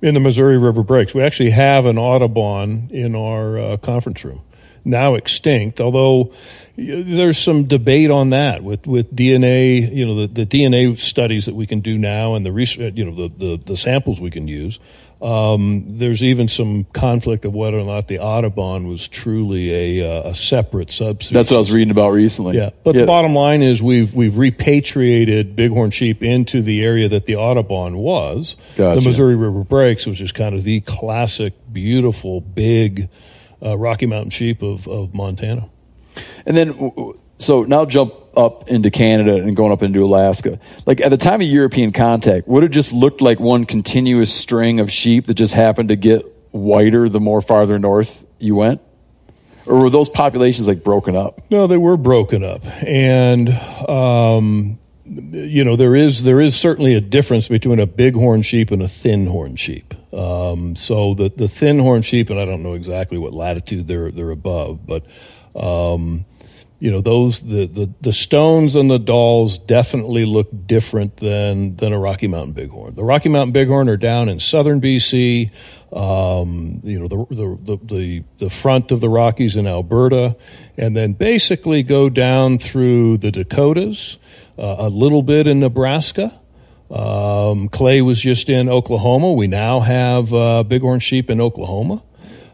In 0.00 0.14
the 0.14 0.20
Missouri 0.20 0.58
River 0.58 0.82
Breaks. 0.82 1.14
We 1.14 1.22
actually 1.22 1.50
have 1.50 1.86
an 1.86 1.98
Audubon 1.98 2.88
in 2.90 3.14
our 3.14 3.58
uh, 3.58 3.76
conference 3.78 4.24
room, 4.24 4.42
now 4.88 5.14
extinct, 5.14 5.80
although 5.80 6.32
there's 6.76 7.38
some 7.38 7.64
debate 7.64 8.10
on 8.10 8.30
that 8.30 8.62
with, 8.62 8.86
with 8.86 9.14
DNA, 9.14 9.92
you 9.92 10.06
know, 10.06 10.26
the, 10.26 10.44
the 10.44 10.46
DNA 10.46 10.96
studies 10.98 11.46
that 11.46 11.54
we 11.54 11.66
can 11.66 11.80
do 11.80 11.98
now 11.98 12.34
and 12.34 12.46
the 12.46 12.52
research, 12.52 12.94
you 12.94 13.04
know, 13.04 13.14
the, 13.14 13.28
the, 13.36 13.62
the 13.64 13.76
samples 13.76 14.20
we 14.20 14.30
can 14.30 14.46
use. 14.46 14.78
Um, 15.20 15.96
there's 15.98 16.22
even 16.22 16.46
some 16.46 16.84
conflict 16.84 17.44
of 17.44 17.52
whether 17.52 17.76
or 17.76 17.84
not 17.84 18.06
the 18.06 18.20
Audubon 18.20 18.86
was 18.86 19.08
truly 19.08 19.98
a, 20.00 20.08
uh, 20.08 20.30
a 20.30 20.34
separate 20.36 20.92
subspecies. 20.92 21.34
That's 21.34 21.50
what 21.50 21.56
I 21.56 21.58
was 21.58 21.72
reading 21.72 21.90
about 21.90 22.10
recently. 22.10 22.56
Yeah, 22.56 22.70
but 22.84 22.94
the 22.94 23.04
bottom 23.04 23.34
line 23.34 23.62
is 23.62 23.82
we've 23.82 24.14
we've 24.14 24.38
repatriated 24.38 25.56
bighorn 25.56 25.90
sheep 25.90 26.22
into 26.22 26.62
the 26.62 26.84
area 26.84 27.08
that 27.08 27.26
the 27.26 27.34
Audubon 27.34 27.96
was, 27.96 28.56
Gotcha. 28.76 29.00
the 29.00 29.04
Missouri 29.04 29.34
River 29.34 29.64
Breaks, 29.64 30.06
which 30.06 30.20
is 30.20 30.30
kind 30.30 30.54
of 30.54 30.62
the 30.62 30.80
classic, 30.82 31.52
beautiful, 31.72 32.40
big 32.40 33.08
uh, 33.62 33.76
Rocky 33.76 34.06
Mountain 34.06 34.30
sheep 34.30 34.62
of, 34.62 34.86
of 34.88 35.14
Montana. 35.14 35.68
And 36.46 36.56
then, 36.56 37.14
so 37.38 37.62
now 37.62 37.84
jump 37.84 38.14
up 38.36 38.68
into 38.68 38.90
Canada 38.90 39.36
and 39.36 39.56
going 39.56 39.72
up 39.72 39.82
into 39.82 40.04
Alaska. 40.04 40.60
Like 40.86 41.00
at 41.00 41.10
the 41.10 41.16
time 41.16 41.40
of 41.40 41.46
European 41.46 41.92
contact, 41.92 42.46
would 42.48 42.64
it 42.64 42.70
just 42.70 42.92
looked 42.92 43.20
like 43.20 43.40
one 43.40 43.64
continuous 43.64 44.32
string 44.32 44.80
of 44.80 44.90
sheep 44.90 45.26
that 45.26 45.34
just 45.34 45.54
happened 45.54 45.88
to 45.88 45.96
get 45.96 46.22
whiter 46.52 47.08
the 47.08 47.20
more 47.20 47.40
farther 47.40 47.78
north 47.78 48.24
you 48.38 48.54
went? 48.54 48.80
Or 49.66 49.80
were 49.80 49.90
those 49.90 50.08
populations 50.08 50.66
like 50.66 50.82
broken 50.82 51.14
up? 51.14 51.42
No, 51.50 51.66
they 51.66 51.76
were 51.76 51.98
broken 51.98 52.42
up, 52.42 52.64
and 52.82 53.50
um, 53.86 54.78
you 55.08 55.64
know 55.64 55.76
there 55.76 55.94
is 55.94 56.22
there 56.24 56.40
is 56.40 56.56
certainly 56.56 56.94
a 56.94 57.00
difference 57.00 57.48
between 57.48 57.80
a 57.80 57.86
bighorn 57.86 58.42
sheep 58.42 58.70
and 58.70 58.82
a 58.82 58.88
thin 58.88 59.26
horn 59.26 59.56
sheep. 59.56 59.94
Um, 60.12 60.76
so 60.76 61.14
the 61.14 61.30
the 61.34 61.48
thin 61.48 61.78
horn 61.78 62.02
sheep, 62.02 62.30
and 62.30 62.38
I 62.38 62.44
don't 62.44 62.62
know 62.62 62.74
exactly 62.74 63.18
what 63.18 63.32
latitude 63.32 63.86
they're 63.86 64.10
they're 64.10 64.30
above, 64.30 64.86
but 64.86 65.04
um, 65.54 66.24
you 66.80 66.90
know 66.90 67.00
those 67.00 67.40
the, 67.40 67.66
the 67.66 67.90
the 68.00 68.12
stones 68.12 68.76
and 68.76 68.90
the 68.90 68.98
Dalls 68.98 69.58
definitely 69.58 70.24
look 70.24 70.48
different 70.66 71.16
than 71.16 71.76
than 71.76 71.92
a 71.92 71.98
Rocky 71.98 72.28
Mountain 72.28 72.52
bighorn. 72.52 72.94
The 72.94 73.04
Rocky 73.04 73.28
Mountain 73.28 73.52
bighorn 73.52 73.88
are 73.88 73.96
down 73.96 74.28
in 74.28 74.40
southern 74.40 74.80
BC. 74.80 75.50
Um, 75.92 76.80
you 76.84 76.98
know 76.98 77.08
the, 77.08 77.26
the 77.34 77.78
the 77.82 78.24
the 78.38 78.50
front 78.50 78.92
of 78.92 79.00
the 79.00 79.08
Rockies 79.08 79.56
in 79.56 79.66
Alberta, 79.66 80.36
and 80.76 80.96
then 80.96 81.14
basically 81.14 81.82
go 81.82 82.08
down 82.08 82.58
through 82.58 83.18
the 83.18 83.32
Dakotas, 83.32 84.18
a 84.58 84.88
little 84.88 85.22
bit 85.22 85.46
in 85.46 85.60
Nebraska. 85.60 86.38
Um, 86.90 87.68
Clay 87.68 88.00
was 88.02 88.20
just 88.20 88.48
in 88.48 88.68
Oklahoma. 88.68 89.32
We 89.32 89.46
now 89.46 89.80
have 89.80 90.32
uh, 90.32 90.64
bighorn 90.64 91.00
sheep 91.00 91.30
in 91.30 91.40
Oklahoma 91.40 92.02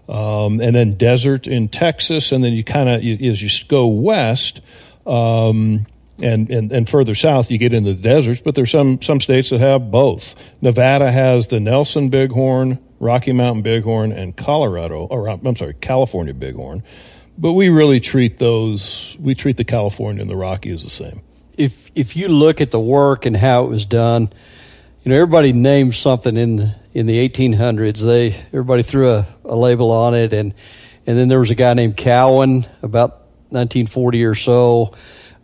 um, 0.09 0.61
and 0.61 0.75
then 0.75 0.95
desert 0.95 1.47
in 1.47 1.69
Texas, 1.69 2.33
and 2.33 2.43
then 2.45 2.53
you 2.53 2.65
kind 2.65 2.89
of 2.89 2.97
as 2.97 3.43
you 3.43 3.67
go 3.69 3.87
west 3.87 4.61
um, 5.07 5.87
and, 6.23 6.51
and 6.51 6.73
and 6.73 6.89
further 6.89 7.15
south, 7.15 7.51
you 7.51 7.59
get 7.59 7.73
into 7.73 7.95
the 7.95 8.01
deserts. 8.01 8.41
But 8.41 8.55
there's 8.55 8.71
some 8.71 9.01
some 9.01 9.21
states 9.21 9.51
that 9.51 9.61
have 9.61 9.91
both. 9.91 10.35
Nevada 10.61 11.11
has 11.11 11.49
the 11.49 11.61
Nelson 11.61 12.11
Bighorn, 12.11 12.79
Rocky 13.01 13.33
Mountain 13.33 13.63
Bighorn, 13.63 14.13
and 14.13 14.37
Colorado, 14.37 15.05
or 15.05 15.29
I'm 15.29 15.57
sorry, 15.57 15.75
California 15.75 16.35
Bighorn. 16.35 16.83
But 17.37 17.55
we 17.55 17.69
really 17.69 18.01
treat 18.01 18.39
those 18.39 19.17
we 19.19 19.35
treat 19.35 19.57
the 19.57 19.65
California 19.65 20.21
and 20.21 20.31
the 20.31 20.37
Rocky 20.37 20.71
as 20.71 20.85
the 20.85 20.91
same. 20.91 21.23
If 21.57 21.91
if 21.95 22.17
you 22.17 22.29
look 22.29 22.61
at 22.61 22.71
the 22.71 22.81
work 22.81 23.27
and 23.27 23.37
how 23.37 23.65
it 23.65 23.69
was 23.69 23.87
done, 23.87 24.31
you 25.03 25.11
know 25.11 25.17
everybody 25.17 25.53
named 25.53 25.95
something 25.95 26.37
in 26.37 26.57
the, 26.57 26.75
in 26.93 27.07
the 27.07 27.29
1800s. 27.29 27.99
They 27.99 28.35
everybody 28.49 28.83
threw 28.83 29.11
a, 29.11 29.27
a 29.45 29.57
label 29.57 29.91
on 29.91 30.15
it, 30.15 30.33
and 30.33 30.55
and 31.07 31.19
then 31.19 31.29
there 31.29 31.39
was 31.39 31.51
a 31.51 31.55
guy 31.55 31.75
named 31.75 31.97
Cowan 31.97 32.67
about 32.83 33.23
1940 33.51 34.25
or 34.25 34.35
so 34.35 34.95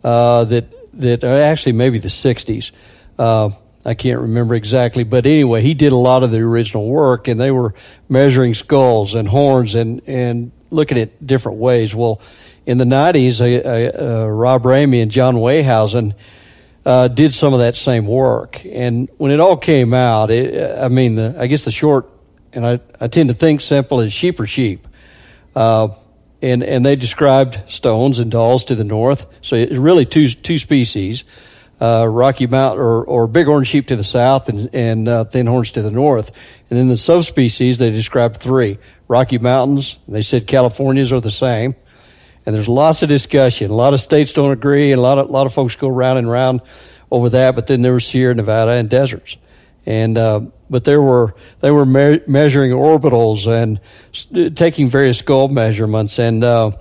uh, 0.03 0.45
that 0.45 0.65
that 0.93 1.23
uh, 1.23 1.27
actually 1.27 1.73
maybe 1.73 1.99
the 1.99 2.09
60s. 2.09 2.71
Uh, 3.17 3.51
I 3.83 3.95
can't 3.95 4.19
remember 4.19 4.53
exactly, 4.53 5.03
but 5.03 5.25
anyway, 5.25 5.61
he 5.61 5.73
did 5.73 5.91
a 5.91 5.97
lot 5.97 6.23
of 6.23 6.29
the 6.29 6.39
original 6.39 6.87
work, 6.87 7.27
and 7.27 7.39
they 7.39 7.49
were 7.49 7.73
measuring 8.09 8.53
skulls 8.53 9.15
and 9.15 9.27
horns 9.27 9.75
and 9.75 10.01
and 10.07 10.51
looking 10.69 10.97
at 10.97 11.25
different 11.25 11.57
ways. 11.57 11.93
Well, 11.93 12.21
in 12.65 12.77
the 12.77 12.85
90s, 12.85 13.41
uh, 13.41 14.23
uh, 14.23 14.27
Rob 14.27 14.63
Ramey 14.63 15.01
and 15.01 15.11
John 15.11 15.35
Wehausen 15.35 16.13
uh, 16.85 17.07
did 17.07 17.33
some 17.33 17.53
of 17.53 17.59
that 17.59 17.75
same 17.75 18.05
work. 18.05 18.63
And 18.65 19.09
when 19.17 19.31
it 19.31 19.39
all 19.39 19.57
came 19.57 19.93
out, 19.93 20.31
it, 20.31 20.79
I 20.79 20.87
mean, 20.87 21.15
the, 21.15 21.35
I 21.37 21.47
guess 21.47 21.65
the 21.65 21.71
short, 21.71 22.09
and 22.53 22.65
I, 22.65 22.79
I 22.99 23.07
tend 23.07 23.29
to 23.29 23.35
think 23.35 23.61
simple 23.61 24.01
as 24.01 24.13
sheep 24.13 24.39
or 24.39 24.45
sheep. 24.45 24.87
Uh, 25.55 25.89
and, 26.41 26.63
and 26.63 26.85
they 26.85 26.95
described 26.95 27.61
stones 27.67 28.19
and 28.19 28.31
Dalls 28.31 28.65
to 28.65 28.75
the 28.75 28.83
north. 28.83 29.25
So 29.41 29.55
it's 29.55 29.73
really 29.73 30.05
two, 30.05 30.29
two 30.29 30.57
species. 30.57 31.23
Uh, 31.79 32.05
Rocky 32.05 32.45
Mountain 32.45 32.79
or, 32.79 33.03
or 33.03 33.27
bighorn 33.27 33.63
sheep 33.63 33.87
to 33.87 33.95
the 33.95 34.03
south 34.03 34.49
and, 34.49 34.69
and 34.73 35.07
uh, 35.07 35.23
thin 35.25 35.47
horns 35.47 35.71
to 35.71 35.81
the 35.81 35.89
north. 35.89 36.31
And 36.69 36.77
then 36.77 36.89
the 36.89 36.97
subspecies, 36.97 37.79
they 37.79 37.89
described 37.89 38.37
three. 38.37 38.77
Rocky 39.07 39.39
Mountains, 39.39 39.97
they 40.07 40.21
said 40.21 40.45
Californias 40.45 41.11
are 41.11 41.19
the 41.19 41.31
same 41.31 41.75
and 42.45 42.55
there's 42.55 42.67
lots 42.67 43.03
of 43.03 43.09
discussion. 43.09 43.71
A 43.71 43.75
lot 43.75 43.93
of 43.93 44.01
states 44.01 44.33
don't 44.33 44.51
agree, 44.51 44.91
and 44.91 44.99
a 44.99 45.01
lot 45.01 45.17
of 45.17 45.29
a 45.29 45.31
lot 45.31 45.45
of 45.45 45.53
folks 45.53 45.75
go 45.75 45.87
round 45.87 46.19
and 46.19 46.29
round 46.29 46.61
over 47.09 47.29
that. 47.29 47.55
But 47.55 47.67
then 47.67 47.81
there 47.81 47.93
was 47.93 48.05
Sierra 48.05 48.33
Nevada 48.33 48.71
and 48.71 48.89
deserts, 48.89 49.37
and 49.85 50.17
uh, 50.17 50.41
but 50.69 50.83
there 50.83 51.01
were 51.01 51.35
they 51.59 51.71
were 51.71 51.85
me- 51.85 52.21
measuring 52.27 52.71
orbitals 52.71 53.47
and 53.47 54.55
taking 54.55 54.89
various 54.89 55.21
gold 55.21 55.51
measurements, 55.51 56.19
and 56.19 56.43
uh, 56.43 56.71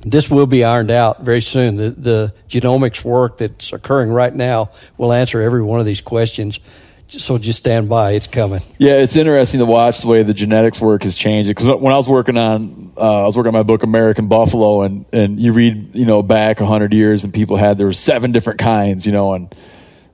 this 0.00 0.30
will 0.30 0.46
be 0.46 0.64
ironed 0.64 0.90
out 0.90 1.22
very 1.22 1.40
soon. 1.40 1.76
The, 1.76 1.90
the 1.90 2.34
genomics 2.48 3.04
work 3.04 3.38
that's 3.38 3.72
occurring 3.72 4.10
right 4.10 4.34
now 4.34 4.70
will 4.98 5.12
answer 5.12 5.40
every 5.40 5.62
one 5.62 5.80
of 5.80 5.86
these 5.86 6.00
questions. 6.00 6.60
So 7.08 7.38
just 7.38 7.60
stand 7.60 7.88
by; 7.88 8.12
it's 8.12 8.26
coming. 8.26 8.62
Yeah, 8.78 8.94
it's 8.94 9.16
interesting 9.16 9.60
to 9.60 9.66
watch 9.66 10.00
the 10.00 10.08
way 10.08 10.22
the 10.22 10.34
genetics 10.34 10.80
work 10.80 11.04
has 11.04 11.16
changed. 11.16 11.48
Because 11.48 11.66
when 11.66 11.92
I 11.92 11.96
was 11.96 12.08
working 12.08 12.36
on, 12.36 12.92
uh, 12.96 13.22
I 13.22 13.24
was 13.24 13.36
working 13.36 13.48
on 13.48 13.54
my 13.54 13.62
book 13.62 13.82
American 13.82 14.28
Buffalo, 14.28 14.82
and 14.82 15.04
and 15.12 15.38
you 15.38 15.52
read, 15.52 15.94
you 15.94 16.04
know, 16.04 16.22
back 16.22 16.58
hundred 16.58 16.92
years, 16.92 17.24
and 17.24 17.32
people 17.32 17.56
had 17.56 17.78
there 17.78 17.86
were 17.86 17.92
seven 17.92 18.32
different 18.32 18.58
kinds, 18.58 19.06
you 19.06 19.12
know, 19.12 19.34
and 19.34 19.54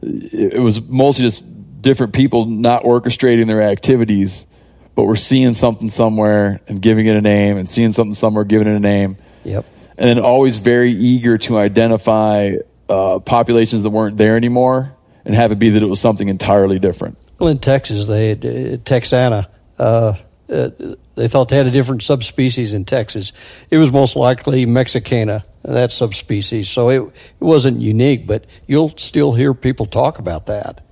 it, 0.02 0.54
it 0.54 0.60
was 0.60 0.80
mostly 0.82 1.24
just 1.24 1.42
different 1.80 2.12
people 2.12 2.44
not 2.46 2.82
orchestrating 2.84 3.46
their 3.46 3.62
activities, 3.62 4.46
but 4.94 5.04
we're 5.04 5.16
seeing 5.16 5.54
something 5.54 5.90
somewhere 5.90 6.60
and 6.68 6.82
giving 6.82 7.06
it 7.06 7.16
a 7.16 7.22
name, 7.22 7.56
and 7.56 7.68
seeing 7.68 7.92
something 7.92 8.14
somewhere, 8.14 8.44
giving 8.44 8.68
it 8.68 8.76
a 8.76 8.80
name. 8.80 9.16
Yep. 9.44 9.64
And 9.96 10.08
then 10.08 10.18
always 10.18 10.58
very 10.58 10.92
eager 10.92 11.38
to 11.38 11.58
identify 11.58 12.56
uh, 12.88 13.18
populations 13.20 13.82
that 13.84 13.90
weren't 13.90 14.16
there 14.16 14.36
anymore 14.36 14.94
and 15.24 15.34
have 15.34 15.52
it 15.52 15.58
be 15.58 15.70
that 15.70 15.82
it 15.82 15.86
was 15.86 16.00
something 16.00 16.28
entirely 16.28 16.78
different. 16.78 17.18
Well, 17.38 17.48
in 17.48 17.58
Texas, 17.58 18.06
they 18.06 18.32
uh, 18.32 18.76
Texana. 18.84 19.48
Uh, 19.78 20.14
uh, 20.52 20.70
they 21.14 21.28
thought 21.28 21.48
they 21.48 21.56
had 21.56 21.66
a 21.66 21.70
different 21.70 22.02
subspecies 22.02 22.72
in 22.72 22.84
Texas. 22.84 23.32
It 23.70 23.78
was 23.78 23.90
most 23.90 24.16
likely 24.16 24.66
Mexicana, 24.66 25.44
that 25.62 25.92
subspecies. 25.92 26.68
So 26.68 26.88
it, 26.88 27.02
it 27.02 27.44
wasn't 27.44 27.80
unique, 27.80 28.26
but 28.26 28.46
you'll 28.66 28.96
still 28.96 29.32
hear 29.32 29.54
people 29.54 29.86
talk 29.86 30.18
about 30.18 30.46
that. 30.46 30.84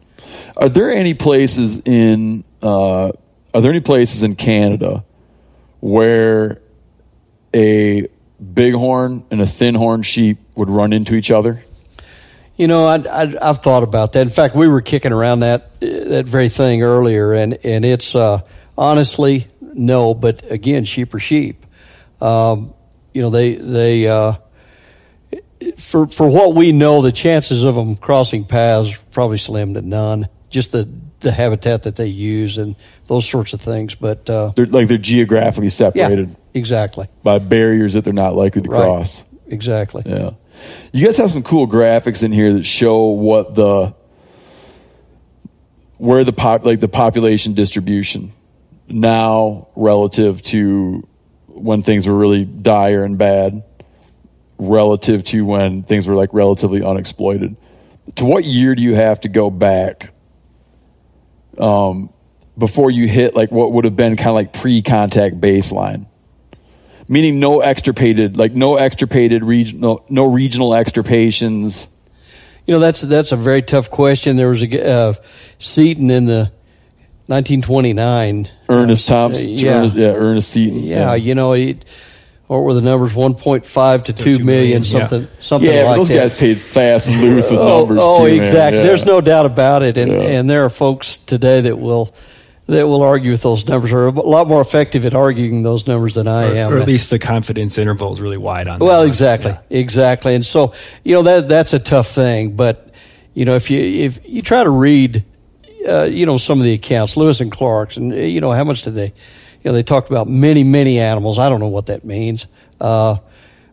Are 0.57 0.69
there 0.69 0.90
any 0.90 1.14
places 1.14 1.81
in 1.85 2.45
uh, 2.62 3.12
Are 3.55 3.61
there 3.61 3.71
any 3.71 3.81
places 3.81 4.23
in 4.23 4.37
Canada 4.37 5.05
where 5.81 6.61
a 7.55 8.09
bighorn 8.38 9.25
and 9.31 9.40
a 9.40 9.47
thinhorn 9.47 10.05
sheep 10.05 10.38
would 10.55 10.71
run 10.71 10.93
into 10.93 11.14
each 11.14 11.31
other? 11.31 11.62
You 12.61 12.66
know, 12.66 12.85
I, 12.85 12.96
I, 13.23 13.46
have 13.46 13.61
thought 13.61 13.85
about 13.85 14.12
that. 14.12 14.20
In 14.20 14.29
fact, 14.29 14.55
we 14.55 14.68
were 14.68 14.83
kicking 14.83 15.12
around 15.12 15.40
that 15.40 15.81
that 15.81 16.27
very 16.27 16.51
thing 16.51 16.83
earlier, 16.83 17.33
and 17.33 17.55
and 17.64 17.87
it's 17.87 18.14
uh, 18.14 18.42
honestly 18.77 19.49
no, 19.62 20.12
but 20.12 20.53
again, 20.53 20.85
sheep 20.85 21.14
are 21.14 21.18
sheep. 21.18 21.64
Um, 22.20 22.75
you 23.14 23.23
know, 23.23 23.31
they 23.31 23.55
they 23.55 24.07
uh, 24.07 24.35
for 25.79 26.07
for 26.07 26.29
what 26.29 26.55
we 26.55 26.73
know, 26.73 27.01
the 27.01 27.12
chances 27.12 27.64
of 27.64 27.77
them 27.77 27.96
crossing 27.96 28.44
paths 28.44 28.94
probably 29.11 29.38
slim 29.38 29.73
to 29.73 29.81
none. 29.81 30.29
Just 30.51 30.73
the 30.73 30.87
the 31.20 31.33
habitat 31.33 31.85
that 31.85 31.96
they 31.96 32.09
use 32.09 32.59
and 32.59 32.77
those 33.07 33.27
sorts 33.27 33.55
of 33.55 33.62
things. 33.62 33.94
But 33.94 34.29
uh, 34.29 34.53
they're 34.55 34.66
like 34.66 34.87
they're 34.87 34.99
geographically 34.99 35.70
separated. 35.70 36.29
Yeah, 36.29 36.37
exactly. 36.53 37.09
By 37.23 37.38
barriers 37.38 37.94
that 37.94 38.05
they're 38.05 38.12
not 38.12 38.37
likely 38.37 38.61
to 38.61 38.68
right. 38.68 38.83
cross. 38.83 39.25
Exactly. 39.46 40.03
Yeah. 40.05 40.33
You 40.92 41.05
guys 41.05 41.16
have 41.18 41.31
some 41.31 41.42
cool 41.42 41.66
graphics 41.66 42.23
in 42.23 42.33
here 42.33 42.53
that 42.55 42.64
show 42.64 43.07
what 43.07 43.55
the 43.55 43.94
where 45.99 46.25
the 46.25 46.33
pop 46.33 46.64
like 46.64 46.81
the 46.81 46.88
population 46.88 47.55
distribution 47.55 48.33
now 48.88 49.68
relative 49.77 50.42
to 50.42 51.07
when 51.46 51.83
things 51.83 52.07
were 52.07 52.16
really 52.16 52.44
dire 52.44 53.05
and 53.05 53.18
bad 53.18 53.62
relative 54.59 55.25
to 55.25 55.44
when 55.44 55.83
things 55.83 56.07
were 56.07 56.14
like 56.14 56.31
relatively 56.33 56.83
unexploited. 56.83 57.57
To 58.16 58.25
what 58.25 58.44
year 58.44 58.75
do 58.75 58.83
you 58.83 58.94
have 58.94 59.20
to 59.20 59.29
go 59.29 59.51
back 59.51 60.11
um, 61.59 62.11
before 62.59 62.90
you 62.90 63.07
hit 63.07 63.35
like 63.35 63.51
what 63.51 63.73
would 63.73 63.85
have 63.85 63.96
been 63.96 64.16
kind 64.16 64.29
of 64.29 64.35
like 64.35 64.53
pre-contact 64.53 65.40
baseline? 65.40 66.07
Meaning 67.11 67.40
no 67.40 67.61
extirpated, 67.61 68.37
like 68.37 68.53
no 68.53 68.77
extirpated 68.77 69.42
regional, 69.42 70.05
no 70.09 70.27
regional 70.27 70.75
extirpations. 70.75 71.88
You 72.66 72.75
know 72.75 72.79
that's 72.79 73.01
that's 73.01 73.33
a 73.33 73.37
very 73.37 73.62
tough 73.62 73.90
question. 73.90 74.37
There 74.37 74.49
was 74.49 74.62
a 74.62 74.88
uh, 74.88 75.14
Seton 75.59 76.09
in 76.09 76.27
the 76.27 76.53
1929. 77.27 78.49
Ernest 78.68 79.11
uh, 79.11 79.14
Thompson, 79.14 79.49
yeah, 79.49 79.79
Ernest, 79.79 79.96
yeah, 79.96 80.07
Ernest 80.07 80.51
Seton. 80.51 80.85
Yeah, 80.85 80.99
yeah. 80.99 81.14
you 81.14 81.35
know, 81.35 81.53
he, 81.53 81.81
what 82.49 82.59
were 82.59 82.75
the 82.75 82.81
numbers? 82.81 83.12
1.5 83.12 84.05
to 84.05 84.12
2 84.12 84.25
million, 84.25 84.46
million 84.46 84.85
something, 84.85 85.23
yeah. 85.23 85.29
something 85.38 85.73
yeah, 85.73 85.83
like 85.83 85.96
those 85.96 86.09
that. 86.09 86.14
guys 86.16 86.38
paid 86.38 86.61
fast 86.61 87.09
and 87.09 87.20
loose 87.20 87.51
with 87.51 87.61
oh, 87.61 87.81
numbers. 87.81 87.99
Oh, 88.01 88.27
too, 88.27 88.35
exactly. 88.35 88.81
Yeah. 88.81 88.87
There's 88.87 89.05
no 89.05 89.20
doubt 89.20 89.46
about 89.46 89.83
it, 89.83 89.96
and 89.96 90.12
and 90.12 90.49
there 90.49 90.64
are 90.64 90.70
folks 90.70 91.16
today 91.18 91.61
that 91.61 91.77
will 91.77 92.14
that 92.70 92.87
will 92.87 93.02
argue 93.02 93.33
with 93.33 93.42
those 93.42 93.66
numbers 93.66 93.92
are 93.92 94.06
a 94.06 94.11
lot 94.11 94.46
more 94.46 94.61
effective 94.61 95.04
at 95.04 95.14
arguing 95.14 95.62
those 95.62 95.87
numbers 95.87 96.14
than 96.14 96.28
I 96.28 96.48
or, 96.48 96.54
am. 96.54 96.72
Or 96.72 96.78
at 96.78 96.87
least 96.87 97.11
the 97.11 97.18
confidence 97.18 97.78
interval 97.78 98.12
is 98.12 98.20
really 98.20 98.37
wide 98.37 98.68
on. 98.68 98.78
That. 98.78 98.85
Well, 98.85 99.02
exactly, 99.02 99.52
yeah. 99.52 99.78
exactly, 99.78 100.35
and 100.35 100.44
so 100.44 100.72
you 101.04 101.14
know 101.14 101.22
that 101.22 101.48
that's 101.48 101.74
a 101.74 101.78
tough 101.78 102.09
thing. 102.09 102.56
But 102.56 102.92
you 103.35 103.44
know, 103.44 103.56
if 103.56 103.70
you 103.70 103.80
if 103.80 104.20
you 104.24 104.42
try 104.42 104.62
to 104.62 104.70
read, 104.70 105.24
uh, 105.87 106.04
you 106.04 106.26
know, 106.26 106.38
some 106.38 106.59
of 106.59 106.64
the 106.64 106.72
accounts, 106.72 107.16
Lewis 107.16 107.40
and 107.40 107.50
Clark's, 107.50 107.96
and 107.96 108.14
you 108.14 108.40
know, 108.40 108.52
how 108.52 108.64
much 108.64 108.83
did 108.83 108.94
they, 108.94 109.06
you 109.06 109.64
know, 109.64 109.72
they 109.72 109.83
talked 109.83 110.11
about 110.11 110.28
many 110.28 110.62
many 110.62 111.00
animals. 111.00 111.38
I 111.38 111.48
don't 111.48 111.61
know 111.61 111.68
what 111.68 111.87
that 111.87 112.04
means. 112.04 112.46
Uh, 112.80 113.16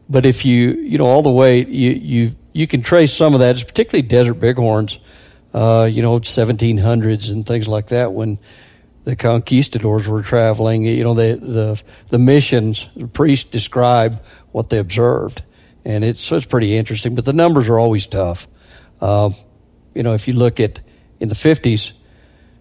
but 0.09 0.25
if 0.25 0.45
you 0.45 0.71
you 0.71 0.97
know 0.97 1.05
all 1.05 1.21
the 1.21 1.31
way 1.31 1.63
you 1.63 1.91
you 1.91 2.35
you 2.53 2.65
can 2.65 2.81
trace 2.81 3.13
some 3.13 3.35
of 3.35 3.39
that, 3.41 3.55
It's 3.55 3.63
particularly 3.63 4.07
desert 4.07 4.35
bighorns, 4.35 4.99
uh, 5.53 5.87
you 5.91 6.01
know, 6.01 6.19
1700s 6.19 7.29
and 7.31 7.45
things 7.45 7.67
like 7.67 7.87
that 7.89 8.13
when 8.13 8.39
the 9.07 9.15
conquistadors 9.15 10.05
were 10.05 10.21
traveling. 10.21 10.83
You 10.83 11.01
know, 11.01 11.13
the 11.13 11.37
the 11.37 11.81
the 12.09 12.19
missions, 12.19 12.89
the 12.93 13.07
priests 13.07 13.49
describe 13.49 14.21
what 14.51 14.69
they 14.69 14.79
observed, 14.79 15.43
and 15.85 16.03
it's 16.03 16.19
so 16.19 16.35
it's 16.35 16.45
pretty 16.45 16.75
interesting. 16.75 17.15
But 17.15 17.23
the 17.23 17.31
numbers 17.31 17.69
are 17.69 17.79
always 17.79 18.05
tough. 18.05 18.49
Uh, 18.99 19.29
you 19.93 20.03
know, 20.03 20.13
if 20.13 20.27
you 20.27 20.33
look 20.33 20.59
at 20.59 20.81
in 21.21 21.29
the 21.29 21.35
50s, 21.35 21.93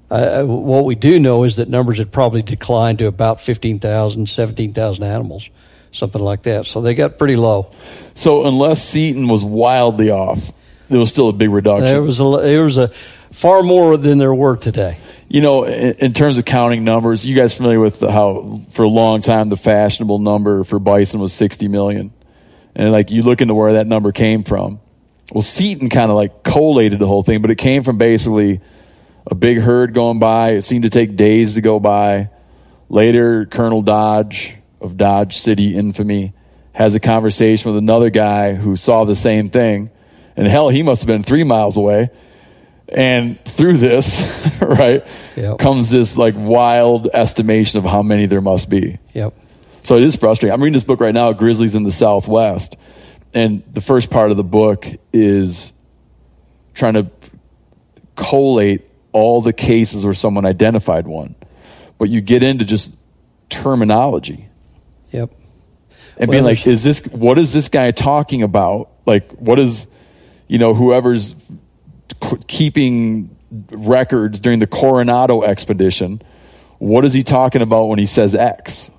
uh, 0.09 0.45
what 0.45 0.85
we 0.85 0.95
do 0.95 1.19
know 1.19 1.43
is 1.43 1.57
that 1.57 1.69
numbers 1.69 1.99
had 1.99 2.13
probably 2.13 2.43
declined 2.43 3.01
to 3.01 3.09
about 3.09 3.41
15,000, 3.41 4.29
17,000 4.29 5.05
animals, 5.05 5.51
something 5.91 6.23
like 6.23 6.45
that. 6.45 6.65
So 6.67 6.81
they 6.81 6.95
got 6.95 7.19
pretty 7.19 7.37
low. 7.37 7.73
So 8.15 8.47
unless 8.47 8.89
Seton 8.89 9.27
was 9.27 9.43
wildly 9.43 10.11
off, 10.11 10.53
there 10.89 11.01
was 11.01 11.11
still 11.11 11.29
a 11.29 11.33
big 11.33 11.51
reduction. 11.51 11.87
There 11.87 12.03
was 12.03 12.21
a 12.21 12.39
there 12.41 12.63
was 12.63 12.79
a 12.79 12.93
far 13.33 13.65
more 13.65 13.97
than 13.97 14.19
there 14.19 14.33
were 14.33 14.57
today 14.57 14.99
you 15.29 15.41
know, 15.41 15.65
in, 15.65 15.95
in, 15.95 16.13
terms 16.13 16.39
of 16.39 16.45
counting 16.45 16.85
numbers, 16.85 17.25
you 17.25 17.35
guys 17.35 17.55
familiar 17.55 17.81
with 17.81 18.01
how 18.01 18.61
for 18.71 18.85
a 18.85 18.89
long 18.89 19.21
time 19.21 19.49
the 19.49 19.57
fashionable 19.57 20.19
number 20.19 20.65
for 20.65 20.79
bison 20.79 21.21
was 21.21 21.33
60 21.33 21.69
million. 21.69 22.13
And 22.75 22.93
like 22.93 23.11
you 23.11 23.23
look 23.23 23.41
into 23.41 23.55
where 23.55 23.75
that 23.75 23.87
number 23.87 24.13
came 24.13 24.45
from. 24.45 24.81
Well, 25.33 25.43
Seton 25.43 25.89
kind 25.89 26.11
of 26.11 26.17
like 26.17 26.45
collated 26.45 27.01
the 27.01 27.07
whole 27.07 27.25
thing, 27.25 27.43
but 27.43 27.51
it 27.51 27.57
came 27.57 27.83
from 27.83 27.99
basically 27.99 28.61
a 29.27 29.35
big 29.35 29.59
herd 29.59 29.93
going 29.93 30.21
by. 30.21 30.51
It 30.51 30.63
seemed 30.63 30.85
to 30.85 30.91
take 30.91 31.17
days 31.17 31.55
to 31.55 31.61
go 31.61 31.81
by. 31.81 32.31
Later, 32.89 33.47
Colonel 33.47 33.83
Dodge 33.83 34.55
of 34.81 34.97
Dodge 34.97 35.39
City 35.39 35.75
infamy 35.75 36.33
has 36.73 36.95
a 36.95 37.01
conversation 37.01 37.73
with 37.73 37.79
another 37.79 38.11
guy 38.11 38.55
who 38.55 38.77
saw 38.77 39.05
the 39.05 39.17
same 39.17 39.51
thing. 39.51 39.91
And 40.37 40.47
hell, 40.47 40.69
he 40.69 40.83
must 40.83 41.03
have 41.03 41.09
been 41.09 41.25
three 41.25 41.43
miles 41.43 41.77
away 41.77 42.11
and 42.89 43.41
through 43.45 43.79
this, 43.79 44.49
right, 44.61 45.05
yep. 45.37 45.59
comes 45.59 45.91
this 45.91 46.17
like 46.17 46.35
wild 46.37 47.09
estimation 47.13 47.79
of 47.79 47.85
how 47.85 48.03
many 48.03 48.27
there 48.27 48.41
must 48.41 48.71
be. 48.71 48.99
Yep. 49.15 49.35
So 49.83 49.97
it 49.97 50.03
is 50.03 50.17
frustrating. 50.17 50.53
I'm 50.53 50.61
reading 50.61 50.75
this 50.75 50.85
book 50.85 51.01
right 51.01 51.15
now, 51.15 51.33
Grizzlies 51.33 51.75
in 51.75 51.85
the 51.85 51.93
Southwest, 51.93 52.77
and 53.33 53.63
the 53.73 53.81
first 53.81 54.11
part 54.11 54.31
of 54.31 54.37
the 54.37 54.45
book 54.45 54.87
is 55.13 55.73
trying 56.75 56.95
to 56.95 57.11
collate 58.17 58.83
all 59.13 59.41
the 59.43 59.53
cases 59.53 60.05
where 60.05 60.15
someone 60.15 60.45
identified 60.45 61.07
one. 61.07 61.35
But 61.99 62.09
you 62.09 62.21
get 62.21 62.43
into 62.43 62.65
just 62.65 62.95
terminology. 63.49 64.49
Yep. 65.13 65.31
And 66.19 66.29
well, 66.29 66.35
being 66.35 66.45
like, 66.45 66.67
is 66.67 66.83
this 66.83 67.05
what 67.07 67.39
is 67.39 67.53
this 67.53 67.69
guy 67.69 67.91
talking 67.91 68.43
about? 68.43 68.91
Like, 69.07 69.31
what 69.33 69.59
is, 69.59 69.87
you 70.49 70.59
know, 70.59 70.75
whoever's 70.75 71.35
keeping 72.47 73.37
records 73.71 74.41
during 74.41 74.59
the 74.59 74.67
Coronado 74.67 75.43
expedition. 75.43 76.23
What 76.79 77.05
is 77.05 77.13
he 77.13 77.23
talking 77.23 77.63
about 77.63 77.87
when 77.87 77.99
he 77.99 78.07
says 78.07 78.35
X? 78.35 78.91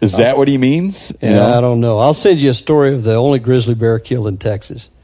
Is 0.00 0.16
that 0.16 0.38
what 0.38 0.48
he 0.48 0.56
means? 0.56 1.12
Yeah, 1.20 1.34
know? 1.34 1.58
I 1.58 1.60
don't 1.60 1.80
know. 1.80 1.98
I'll 1.98 2.14
send 2.14 2.40
you 2.40 2.50
a 2.50 2.54
story 2.54 2.94
of 2.94 3.02
the 3.02 3.14
only 3.14 3.38
grizzly 3.38 3.74
bear 3.74 3.98
killed 3.98 4.28
in 4.28 4.38
Texas. 4.38 4.90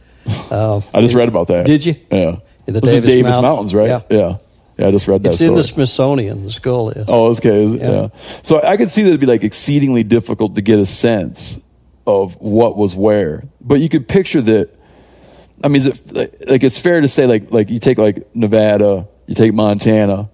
Uh, 0.51 0.81
I 0.93 1.01
just 1.03 1.15
read 1.15 1.29
about 1.29 1.49
that. 1.49 1.67
Did 1.67 1.85
you? 1.85 1.95
Yeah. 2.11 2.39
In 2.67 2.75
the 2.75 2.81
Davis, 2.81 3.09
Davis, 3.09 3.31
Mountains. 3.31 3.43
Mountains, 3.43 3.75
right? 3.75 3.89
Yeah. 3.89 4.01
yeah. 4.11 4.37
Yeah, 4.79 4.89
I 4.89 4.91
just 4.91 5.09
read 5.09 5.23
that 5.23 5.31
it's 5.31 5.39
story. 5.39 5.51
in 5.51 5.55
the 5.55 5.63
Smithsonian, 5.63 6.45
the 6.45 6.51
skull 6.51 6.91
is. 6.91 7.05
Oh, 7.09 7.31
okay. 7.31 7.65
Yeah. 7.65 7.91
yeah. 7.91 8.09
So 8.43 8.61
I 8.63 8.77
could 8.77 8.91
see 8.91 9.03
that 9.03 9.09
it'd 9.09 9.21
be 9.21 9.27
like 9.27 9.45
exceedingly 9.45 10.03
difficult 10.03 10.57
to 10.57 10.63
get 10.63 10.79
a 10.79 10.85
sense 10.85 11.59
of 12.07 12.35
what 12.41 12.77
was 12.77 12.95
where. 12.95 13.45
But 13.61 13.81
you 13.81 13.89
could 13.89 14.07
picture 14.07 14.43
that 14.43 14.71
I 15.65 15.69
mean, 15.69 15.87
it 15.87 16.49
like 16.49 16.63
it's 16.63 16.79
fair 16.79 17.01
to 17.01 17.09
say 17.09 17.27
like 17.27 17.51
like 17.51 17.71
you 17.71 17.81
take 17.81 17.99
like 17.99 18.35
Nevada, 18.35 19.09
you 19.27 19.35
take 19.35 19.55
Montana, 19.55 20.29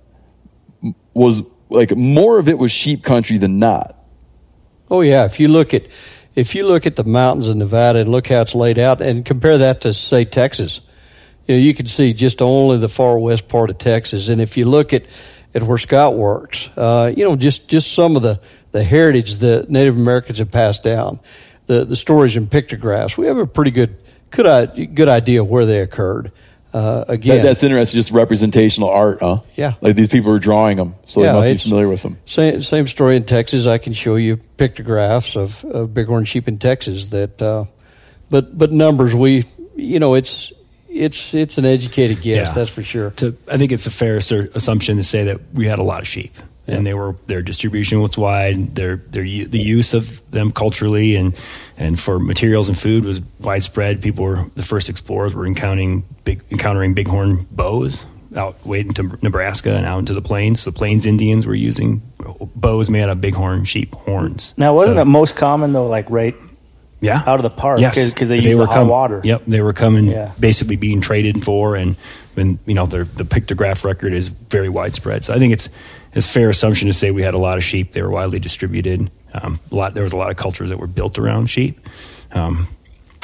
was 1.14 1.43
like 1.68 1.97
more 1.97 2.39
of 2.39 2.49
it 2.49 2.59
was 2.59 2.73
sheep 2.73 3.03
country 3.03 3.39
than 3.39 3.59
not. 3.59 3.97
Oh 4.91 5.01
yeah, 5.01 5.25
if 5.25 5.41
you 5.41 5.49
look 5.49 5.75
at 5.75 5.87
if 6.35 6.55
you 6.55 6.66
look 6.66 6.87
at 6.87 6.97
the 6.97 7.05
mountains 7.05 7.49
of 7.49 7.57
Nevada 7.57 8.01
and 8.01 8.11
look 8.11 8.29
how 8.29 8.41
it's 8.41 8.55
laid 8.55 8.79
out, 8.79 9.01
and 9.01 9.25
compare 9.25 9.59
that 9.59 9.83
to 9.83 9.95
say 9.95 10.25
Texas, 10.25 10.81
you 11.47 11.57
know, 11.57 11.61
you 11.61 11.75
can 11.75 11.87
see 11.87 12.12
just 12.12 12.41
only 12.41 12.79
the 12.79 12.89
far 12.89 13.18
west 13.18 13.49
part 13.49 13.70
of 13.70 13.79
Texas. 13.79 14.29
And 14.29 14.41
if 14.41 14.57
you 14.57 14.64
look 14.64 14.93
at, 14.93 15.05
at 15.55 15.62
where 15.62 15.79
Scott 15.79 16.14
works, 16.14 16.70
uh, 16.77 17.12
you 17.14 17.25
know, 17.25 17.37
just, 17.37 17.68
just 17.68 17.93
some 17.93 18.16
of 18.16 18.23
the, 18.23 18.41
the 18.70 18.83
heritage 18.83 19.37
that 19.39 19.68
Native 19.68 19.97
Americans 19.97 20.39
have 20.39 20.51
passed 20.51 20.83
down, 20.83 21.20
the, 21.66 21.85
the 21.85 21.97
stories 21.97 22.37
and 22.37 22.51
pictographs, 22.51 23.18
we 23.18 23.27
have 23.27 23.39
a 23.39 23.47
pretty 23.47 23.70
good, 23.70 23.97
good, 24.33 24.47
i- 24.47 24.85
good 24.87 25.09
idea 25.09 25.45
where 25.45 25.64
they 25.66 25.78
occurred. 25.80 26.33
Uh, 26.74 27.05
again, 27.07 27.37
That, 27.37 27.43
that's 27.43 27.62
interesting. 27.62 27.99
Just 27.99 28.11
representational 28.12 28.89
art, 28.89 29.18
huh? 29.20 29.41
Yeah. 29.57 29.74
Like 29.83 29.95
these 29.95 30.09
people 30.09 30.33
are 30.33 30.39
drawing 30.39 30.78
them, 30.78 30.95
so 31.07 31.20
Yeah, 31.22 31.33
they 31.33 31.53
must 31.53 31.64
be 31.64 31.68
familiar 31.68 31.87
with 31.89 32.01
them. 32.03 32.16
Same, 32.24 32.62
same 32.62 32.89
story 32.89 33.16
in 33.16 33.24
Texas. 33.24 33.66
I 33.66 33.76
can 33.76 33.93
show 33.93 34.16
you 34.16 34.39
pictographs 34.57 35.37
of, 35.37 35.62
of 35.66 35.93
bighorn 35.93 36.24
sheep 36.24 36.49
in 36.49 36.59
Texas. 36.59 37.09
That, 37.09 37.43
uh, 37.43 37.66
but 38.30 38.57
but 38.57 38.72
numbers 38.72 39.14
we, 39.14 39.45
you 39.76 39.99
know, 40.01 40.14
it's 40.14 40.51
it's 40.89 41.35
it's 41.35 41.59
an 41.59 41.66
educated 41.66 42.22
guess. 42.22 42.49
Yeah. 42.49 42.55
That's 42.55 42.70
for 42.70 42.83
sure. 42.83 43.11
To, 43.11 43.37
I 43.49 43.59
think 43.59 43.70
it's 43.72 43.87
a 43.87 43.91
fair 43.91 44.16
asser- 44.16 44.49
assumption 44.55 44.97
to 44.97 45.03
say 45.03 45.24
that 45.24 45.41
we 45.53 45.66
had 45.66 45.78
a 45.78 45.83
lot 45.83 46.01
of 46.01 46.07
sheep, 46.09 46.35
and 46.67 46.87
they 46.87 46.95
were 46.95 47.17
their 47.27 47.43
distribution 47.43 48.01
was 48.01 48.17
wide. 48.17 48.75
Their 48.75 48.97
their 48.97 49.25
the 49.25 49.59
use 49.61 49.95
of 49.95 50.21
them 50.31 50.53
culturally 50.53 51.17
and 51.17 51.35
and 51.77 51.99
for 51.99 52.19
materials 52.19 52.69
and 52.69 52.79
food 52.79 53.05
was 53.05 53.21
widespread. 53.41 54.01
People 54.03 54.25
were 54.25 54.45
the 54.55 54.63
first 54.63 54.89
explorers 54.89 55.35
were 55.35 55.47
encountering 55.47 56.05
big 56.25 56.43
encountering 56.51 56.95
bighorn 56.95 57.47
bows 57.51 58.05
out 58.37 58.65
way 58.65 58.81
into 58.81 59.19
Nebraska 59.23 59.75
and 59.77 59.85
out 59.85 59.99
into 59.99 60.15
the 60.15 60.23
plains. 60.23 60.65
The 60.65 60.73
plains 60.73 61.05
Indians 61.05 61.47
were 61.47 61.55
using 61.55 62.01
bows 62.57 62.89
made 62.89 63.03
out 63.03 63.11
of 63.11 63.21
bighorn 63.21 63.65
sheep 63.65 63.95
horns. 63.95 64.55
Now, 64.57 64.73
wasn't 64.75 64.97
So- 64.97 65.03
it 65.03 65.05
most 65.07 65.37
common 65.37 65.73
though, 65.73 65.87
like 65.87 66.09
right 66.11 66.35
yeah 67.01 67.23
out 67.27 67.41
of 67.41 67.43
the 67.43 67.51
park? 67.51 67.81
Yes, 67.81 68.09
because 68.11 68.29
they, 68.29 68.39
use 68.39 68.57
were 68.57 68.67
the 68.67 68.73
com- 68.73 68.89
water. 68.89 69.21
Yep, 69.25 69.43
they 69.49 69.61
were 69.61 69.73
coming, 69.73 70.07
Yeah. 70.07 70.31
basically 70.39 70.77
being 70.77 71.01
traded 71.01 71.43
for, 71.45 71.75
and 71.75 71.97
and 72.37 72.59
you 72.65 72.73
know 72.75 72.87
their 72.87 73.05
the 73.05 73.25
pictograph 73.25 73.85
record 73.85 74.13
is 74.15 74.29
very 74.29 74.69
widespread. 74.71 75.25
So 75.25 75.35
I 75.35 75.39
think 75.39 75.53
it's 75.53 75.69
it's 76.15 76.29
fair 76.29 76.51
assumption 76.51 76.89
to 76.89 76.93
say 76.93 77.11
we 77.11 77.23
had 77.23 77.35
a 77.35 77.39
lot 77.39 77.57
of 77.59 77.65
sheep. 77.65 77.93
They 77.93 78.03
were 78.03 78.11
widely 78.11 78.39
distributed. 78.39 79.11
Um, 79.35 79.59
a 79.71 79.75
lot 79.75 79.95
there 79.95 80.03
was 80.03 80.13
a 80.13 80.17
lot 80.17 80.31
of 80.31 80.37
cultures 80.37 80.69
that 80.71 80.79
were 80.79 80.87
built 80.87 81.19
around 81.19 81.47
sheep. 81.49 81.79
Um, 82.33 82.69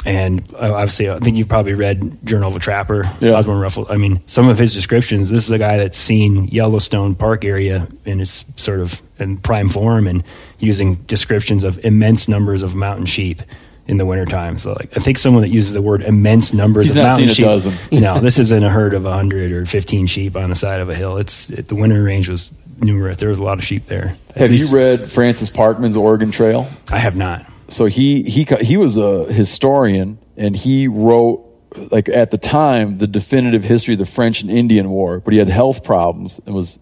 and 0.05 0.43
obviously, 0.57 1.09
I 1.09 1.19
think 1.19 1.35
you've 1.35 1.49
probably 1.49 1.73
read 1.73 2.25
Journal 2.25 2.49
of 2.49 2.55
a 2.55 2.59
Trapper, 2.59 3.03
Yeah. 3.19 3.33
Osborne 3.33 3.59
Russell. 3.59 3.85
I 3.89 3.97
mean, 3.97 4.21
some 4.27 4.47
of 4.47 4.57
his 4.57 4.73
descriptions. 4.73 5.29
This 5.29 5.43
is 5.43 5.51
a 5.51 5.57
guy 5.57 5.75
that's 5.75 5.97
seen 5.97 6.45
Yellowstone 6.47 7.15
Park 7.15 7.43
area 7.43 7.85
in 8.05 8.21
its 8.21 8.45
sort 8.55 8.79
of 8.79 9.01
in 9.19 9.35
prime 9.37 9.67
form, 9.67 10.07
and 10.07 10.23
using 10.59 10.95
descriptions 10.95 11.65
of 11.65 11.83
immense 11.83 12.29
numbers 12.29 12.63
of 12.63 12.75
mountain 12.75 13.05
sheep 13.07 13.41
in 13.87 13.97
the 13.97 14.05
wintertime. 14.05 14.57
So, 14.57 14.71
like, 14.71 14.95
I 14.95 15.01
think 15.01 15.17
someone 15.17 15.41
that 15.41 15.49
uses 15.49 15.73
the 15.73 15.81
word 15.81 16.01
immense 16.03 16.53
numbers 16.53 16.85
He's 16.85 16.95
of 16.95 17.03
mountain 17.03 17.27
seen 17.27 17.31
a 17.31 17.33
sheep. 17.35 17.45
dozen. 17.45 17.73
no, 18.01 18.19
this 18.21 18.39
isn't 18.39 18.63
a 18.63 18.69
herd 18.69 18.93
of 18.93 19.03
hundred 19.03 19.51
or 19.51 19.65
fifteen 19.65 20.07
sheep 20.07 20.37
on 20.37 20.49
the 20.49 20.55
side 20.55 20.79
of 20.79 20.89
a 20.89 20.95
hill. 20.95 21.17
It's 21.17 21.49
it, 21.49 21.67
the 21.67 21.75
winter 21.75 22.01
range 22.01 22.29
was 22.29 22.51
numerous. 22.81 23.17
There 23.17 23.29
was 23.29 23.39
a 23.39 23.43
lot 23.43 23.57
of 23.59 23.63
sheep 23.65 23.85
there. 23.87 24.15
Have 24.35 24.51
least- 24.51 24.71
you 24.71 24.77
read 24.77 25.09
Francis 25.11 25.49
Parkman's 25.49 25.97
Oregon 25.97 26.31
Trail? 26.31 26.67
I 26.91 26.99
have 26.99 27.15
not. 27.15 27.45
so 27.69 27.85
he 27.85 28.23
he 28.23 28.47
he 28.61 28.77
was 28.77 28.97
a 28.97 29.31
historian 29.31 30.17
and 30.37 30.55
he 30.55 30.87
wrote 30.87 31.45
like 31.91 32.09
at 32.09 32.31
the 32.31 32.37
time 32.37 32.97
the 32.97 33.07
definitive 33.07 33.63
history 33.63 33.93
of 33.93 33.99
the 33.99 34.05
French 34.05 34.41
and 34.41 34.49
Indian 34.49 34.89
War, 34.89 35.19
but 35.19 35.33
he 35.33 35.39
had 35.39 35.49
health 35.49 35.83
problems 35.83 36.39
and 36.45 36.55
was 36.55 36.79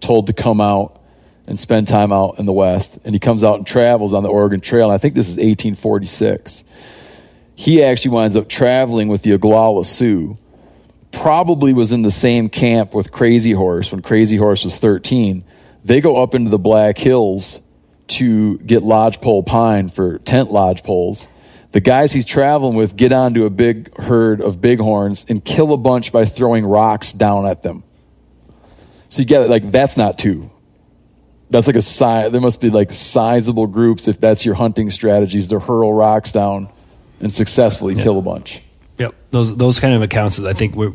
told 0.00 0.26
to 0.28 0.32
come 0.32 0.60
out 0.60 0.98
and 1.46 1.58
spend 1.58 1.88
time 1.88 2.12
out 2.12 2.38
in 2.38 2.46
the 2.46 2.52
West. 2.52 2.98
And 3.04 3.14
he 3.14 3.18
comes 3.18 3.42
out 3.44 3.56
and 3.56 3.66
travels 3.66 4.14
on 4.14 4.22
the 4.22 4.28
Oregon 4.28 4.60
Trail. 4.60 4.84
And 4.86 4.94
I 4.94 4.98
think 4.98 5.14
this 5.14 5.26
is 5.28 5.36
1846. 5.36 6.64
He 7.54 7.82
actually 7.82 8.12
winds 8.12 8.36
up 8.36 8.48
traveling 8.48 9.08
with 9.08 9.22
the 9.22 9.36
Oglala 9.36 9.84
Sioux. 9.84 10.38
Probably 11.12 11.72
was 11.72 11.92
in 11.92 12.02
the 12.02 12.10
same 12.10 12.48
camp 12.48 12.94
with 12.94 13.10
Crazy 13.10 13.52
Horse 13.52 13.90
when 13.90 14.02
Crazy 14.02 14.36
Horse 14.36 14.64
was 14.64 14.78
13. 14.78 15.44
They 15.84 16.00
go 16.00 16.22
up 16.22 16.34
into 16.34 16.50
the 16.50 16.58
Black 16.58 16.98
Hills 16.98 17.60
to 18.08 18.58
get 18.58 18.82
lodgepole 18.82 19.42
pine 19.44 19.88
for 19.90 20.18
tent 20.18 20.50
lodgepoles. 20.50 21.26
The 21.72 21.80
guys 21.80 22.12
he's 22.12 22.24
traveling 22.24 22.76
with 22.76 22.96
get 22.96 23.12
onto 23.12 23.44
a 23.44 23.50
big 23.50 23.96
herd 23.96 24.40
of 24.40 24.60
bighorns 24.60 25.24
and 25.28 25.44
kill 25.44 25.72
a 25.72 25.76
bunch 25.76 26.10
by 26.10 26.24
throwing 26.24 26.66
rocks 26.66 27.12
down 27.12 27.46
at 27.46 27.62
them. 27.62 27.84
So 29.08 29.20
you 29.20 29.26
get 29.26 29.42
it, 29.42 29.50
like 29.50 29.70
that's 29.70 29.96
not 29.96 30.18
two. 30.18 30.50
That's 31.50 31.66
like 31.66 31.76
a 31.76 31.82
size. 31.82 32.30
There 32.30 32.40
must 32.40 32.60
be 32.60 32.70
like 32.70 32.92
sizable 32.92 33.66
groups 33.66 34.08
if 34.08 34.20
that's 34.20 34.44
your 34.44 34.54
hunting 34.54 34.90
strategies 34.90 35.48
to 35.48 35.58
hurl 35.58 35.92
rocks 35.92 36.32
down 36.32 36.68
and 37.20 37.32
successfully 37.32 37.94
kill 37.96 38.18
a 38.18 38.22
bunch. 38.22 38.62
Yep, 39.00 39.14
those 39.30 39.56
those 39.56 39.80
kind 39.80 39.94
of 39.94 40.02
accounts. 40.02 40.38
I 40.38 40.52
think 40.52 40.76
we're 40.76 40.92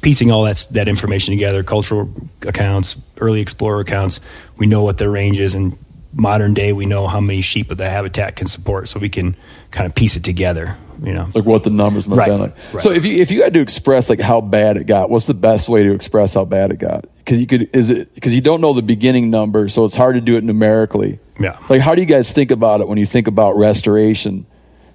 piecing 0.00 0.30
all 0.32 0.44
that 0.44 0.66
that 0.72 0.88
information 0.88 1.32
together. 1.34 1.62
Cultural 1.62 2.10
accounts, 2.42 2.96
early 3.20 3.40
explorer 3.40 3.80
accounts. 3.80 4.18
We 4.56 4.66
know 4.66 4.82
what 4.82 4.98
their 4.98 5.10
range 5.10 5.38
is, 5.38 5.54
and 5.54 5.78
modern 6.14 6.54
day, 6.54 6.72
we 6.72 6.86
know 6.86 7.06
how 7.06 7.20
many 7.20 7.42
sheep 7.42 7.68
that 7.68 7.74
the 7.76 7.88
habitat 7.90 8.36
can 8.36 8.46
support, 8.46 8.88
so 8.88 8.98
we 8.98 9.08
can 9.10 9.36
kind 9.70 9.86
of 9.86 9.94
piece 9.94 10.16
it 10.16 10.24
together. 10.24 10.76
You 11.02 11.12
know, 11.12 11.28
like 11.34 11.44
what 11.44 11.64
the 11.64 11.70
numbers 11.70 12.06
must 12.08 12.18
Right, 12.18 12.30
have 12.30 12.38
been 12.38 12.46
like. 12.50 12.74
right. 12.74 12.82
So 12.82 12.90
if 12.92 13.04
you 13.04 13.20
if 13.20 13.30
you 13.30 13.42
had 13.42 13.52
to 13.54 13.60
express 13.60 14.08
like 14.08 14.20
how 14.20 14.40
bad 14.40 14.78
it 14.78 14.86
got, 14.86 15.10
what's 15.10 15.26
the 15.26 15.34
best 15.34 15.68
way 15.68 15.82
to 15.84 15.92
express 15.92 16.32
how 16.32 16.46
bad 16.46 16.70
it 16.70 16.78
got? 16.78 17.04
Because 17.18 17.38
you 17.40 17.46
could 17.46 17.68
is 17.76 17.90
it 17.90 18.14
because 18.14 18.32
you 18.34 18.40
don't 18.40 18.62
know 18.62 18.72
the 18.72 18.80
beginning 18.80 19.28
number, 19.28 19.68
so 19.68 19.84
it's 19.84 19.96
hard 19.96 20.14
to 20.14 20.22
do 20.22 20.36
it 20.38 20.44
numerically. 20.44 21.18
Yeah. 21.38 21.58
Like 21.68 21.82
how 21.82 21.94
do 21.94 22.00
you 22.00 22.06
guys 22.06 22.32
think 22.32 22.50
about 22.52 22.80
it 22.80 22.88
when 22.88 22.96
you 22.96 23.04
think 23.06 23.26
about 23.26 23.58
restoration? 23.58 24.46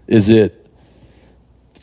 Is 0.07 0.29
it 0.29 0.59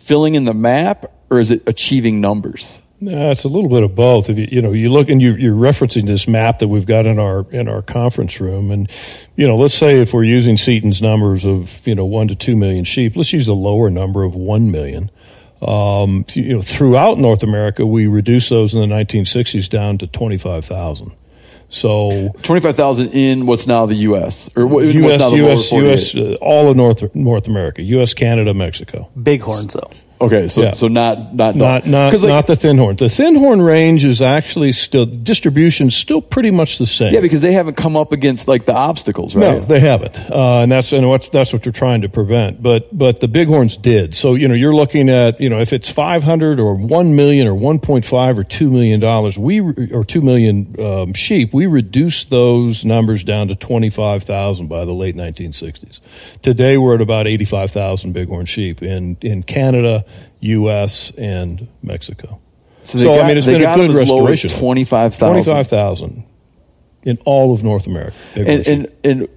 filling 0.07 0.37
in 0.37 0.45
the 0.45 0.55
map 0.55 1.13
or 1.31 1.41
is 1.41 1.51
it 1.51 1.63
achieving 1.67 2.21
numbers? 2.21 2.79
No, 2.99 3.31
it's 3.31 3.45
a 3.45 3.49
little 3.49 3.69
bit 3.69 3.83
of 3.83 3.95
both. 3.95 4.31
If 4.31 4.39
you 4.39 4.49
you 4.51 4.63
know 4.63 4.73
you 4.73 4.89
look 4.89 5.11
and 5.11 5.21
you, 5.21 5.35
you're 5.35 5.55
referencing 5.55 6.07
this 6.07 6.27
map 6.27 6.61
that 6.61 6.69
we've 6.69 6.87
got 6.87 7.05
in 7.05 7.19
our 7.19 7.45
in 7.51 7.69
our 7.69 7.83
conference 7.83 8.41
room, 8.41 8.71
and 8.71 8.91
you 9.37 9.47
know 9.47 9.57
let's 9.57 9.75
say 9.75 10.01
if 10.01 10.15
we're 10.15 10.25
using 10.25 10.57
Seton's 10.57 11.03
numbers 11.03 11.45
of 11.45 11.87
you 11.87 11.95
know 11.95 12.07
one 12.07 12.29
to 12.29 12.35
two 12.35 12.57
million 12.57 12.85
sheep, 12.85 13.15
let's 13.15 13.35
use 13.35 13.49
a 13.49 13.53
lower 13.53 13.91
number 13.91 14.23
of 14.25 14.35
one 14.35 14.71
million. 14.71 15.11
Um, 15.61 16.25
you 16.31 16.55
know 16.55 16.63
throughout 16.63 17.19
North 17.19 17.43
America, 17.43 17.85
we 17.85 18.07
reduced 18.07 18.49
those 18.49 18.73
in 18.73 18.81
the 18.81 18.95
1960s 18.95 19.69
down 19.69 19.99
to 19.99 20.07
25,000. 20.07 21.13
So 21.69 22.33
Twenty 22.43 22.61
five 22.61 22.77
thousand 22.77 23.09
in 23.09 23.47
what's 23.47 23.67
now 23.67 23.87
the 23.87 23.95
U.S. 23.95 24.51
or 24.57 24.67
what, 24.67 24.85
what's 24.85 24.95
U.S. 24.95 25.19
now 25.21 25.31
the 25.31 25.37
lower 25.37 25.49
U.S. 25.51 25.73
U.S. 25.73 26.15
Uh, 26.15 26.37
all 26.41 26.69
of 26.71 26.77
North 26.77 27.15
North 27.15 27.47
America, 27.47 27.83
U.S. 27.83 28.15
Canada, 28.15 28.55
Mexico. 28.55 29.11
Bighorns 29.17 29.75
though. 29.75 29.91
Okay, 30.19 30.49
so 30.49 30.63
Yeah. 30.63 30.73
so 30.75 30.89
not 30.89 31.35
not 31.35 31.55
Not 31.57 31.87
not 31.87 32.13
like, 32.13 32.23
not 32.23 32.47
the 32.47 32.57
thin 32.57 32.79
horn. 32.79 32.97
The 32.97 33.09
thin 33.11 33.35
horn 33.35 33.61
range 33.61 34.03
is 34.05 34.23
actually 34.23 34.73
still 34.73 35.05
distribution 35.05 35.91
still 35.91 36.23
pretty 36.23 36.51
much 36.51 36.79
the 36.79 36.87
same. 36.87 37.13
yeah 37.13 37.21
because 37.21 37.43
they 37.43 37.53
haven't 37.53 37.77
come 37.77 37.97
up 37.99 38.13
against 38.13 38.49
like 38.49 38.65
the 38.65 38.75
obstacles, 38.75 39.35
right? 39.35 39.59
No, 39.59 39.61
they 39.61 39.79
haven't, 39.81 40.19
uh, 40.31 40.61
and 40.63 40.73
that's 40.73 40.93
and 40.93 41.07
what 41.09 41.29
that's 41.33 41.53
what 41.53 41.63
they're 41.65 41.73
trying 41.73 42.01
to 42.01 42.09
prevent. 42.09 42.63
But 42.63 42.97
but 42.97 43.21
the 43.21 43.29
bighorns 43.29 43.77
did. 43.77 44.15
So 44.15 44.35
you 44.35 44.49
know 44.49 44.55
you're 44.55 44.75
looking 44.75 45.11
at 45.11 45.39
you 45.39 45.51
know 45.51 45.61
if 45.61 45.73
it's 45.75 45.91
500 45.91 46.61
or 46.61 46.75
1 46.77 47.15
million 47.15 47.47
or 47.47 47.53
1.5 47.53 48.39
or 48.39 48.45
2 48.45 48.71
million 48.71 49.01
dollars, 49.01 49.39
we 49.39 49.61
or 49.61 50.03
2 50.05 50.23
million 50.23 50.75
um, 50.81 51.13
sheep, 51.13 51.53
we 51.53 51.67
reduced 51.67 52.31
those 52.31 52.85
numbers 52.87 53.23
down 53.23 53.49
to 53.49 53.55
25,000 53.55 54.67
by 54.69 54.85
the 54.87 54.93
late 54.95 55.15
1960s. 55.15 56.01
Today 56.43 56.79
we're 56.79 56.95
at 56.95 57.01
about 57.03 57.27
85,000 57.27 58.13
bighorn 58.15 58.47
sheep 58.47 58.83
in 58.83 59.19
in 59.21 59.43
Canada, 59.43 60.05
U.S. 60.41 61.13
and 61.17 61.69
Mexico. 61.83 62.41
So, 62.85 62.99
they 62.99 63.05
got, 63.05 63.21
I 63.21 63.29
mean, 63.29 63.37
it's 63.37 63.47
been 63.47 63.57
a 63.63 63.75
good 63.75 63.91
them 63.91 63.97
as 63.97 64.09
low 64.09 64.27
as 64.27 64.31
restoration. 64.31 64.61
Twenty 64.61 64.85
five 64.85 65.15
thousand. 65.15 65.43
25,000 65.43 66.25
in 67.05 67.19
all 67.25 67.53
of 67.53 67.63
North 67.63 67.87
America. 67.87 68.17
and, 68.35 68.67
and 68.67 68.89
and 69.05 69.29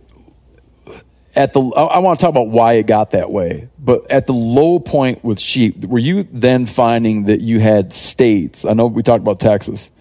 at 1.36 1.54
the 1.54 1.62
I, 1.62 1.84
I 1.84 2.00
want 2.00 2.20
to 2.20 2.24
talk 2.24 2.32
about 2.32 2.48
why 2.50 2.74
it 2.74 2.88
got 2.88 3.12
that 3.12 3.32
way 3.32 3.70
but 3.78 4.10
at 4.10 4.26
the 4.26 4.34
low 4.34 4.80
point 4.80 5.24
with 5.24 5.40
sheep 5.40 5.86
were 5.86 6.00
you 6.00 6.28
then 6.32 6.66
finding 6.66 7.26
that 7.26 7.42
you 7.42 7.60
had 7.60 7.94
states 7.94 8.66
i 8.66 8.74
know 8.74 8.88
we 8.88 9.04
talked 9.04 9.22
about 9.22 9.40
texas 9.40 9.92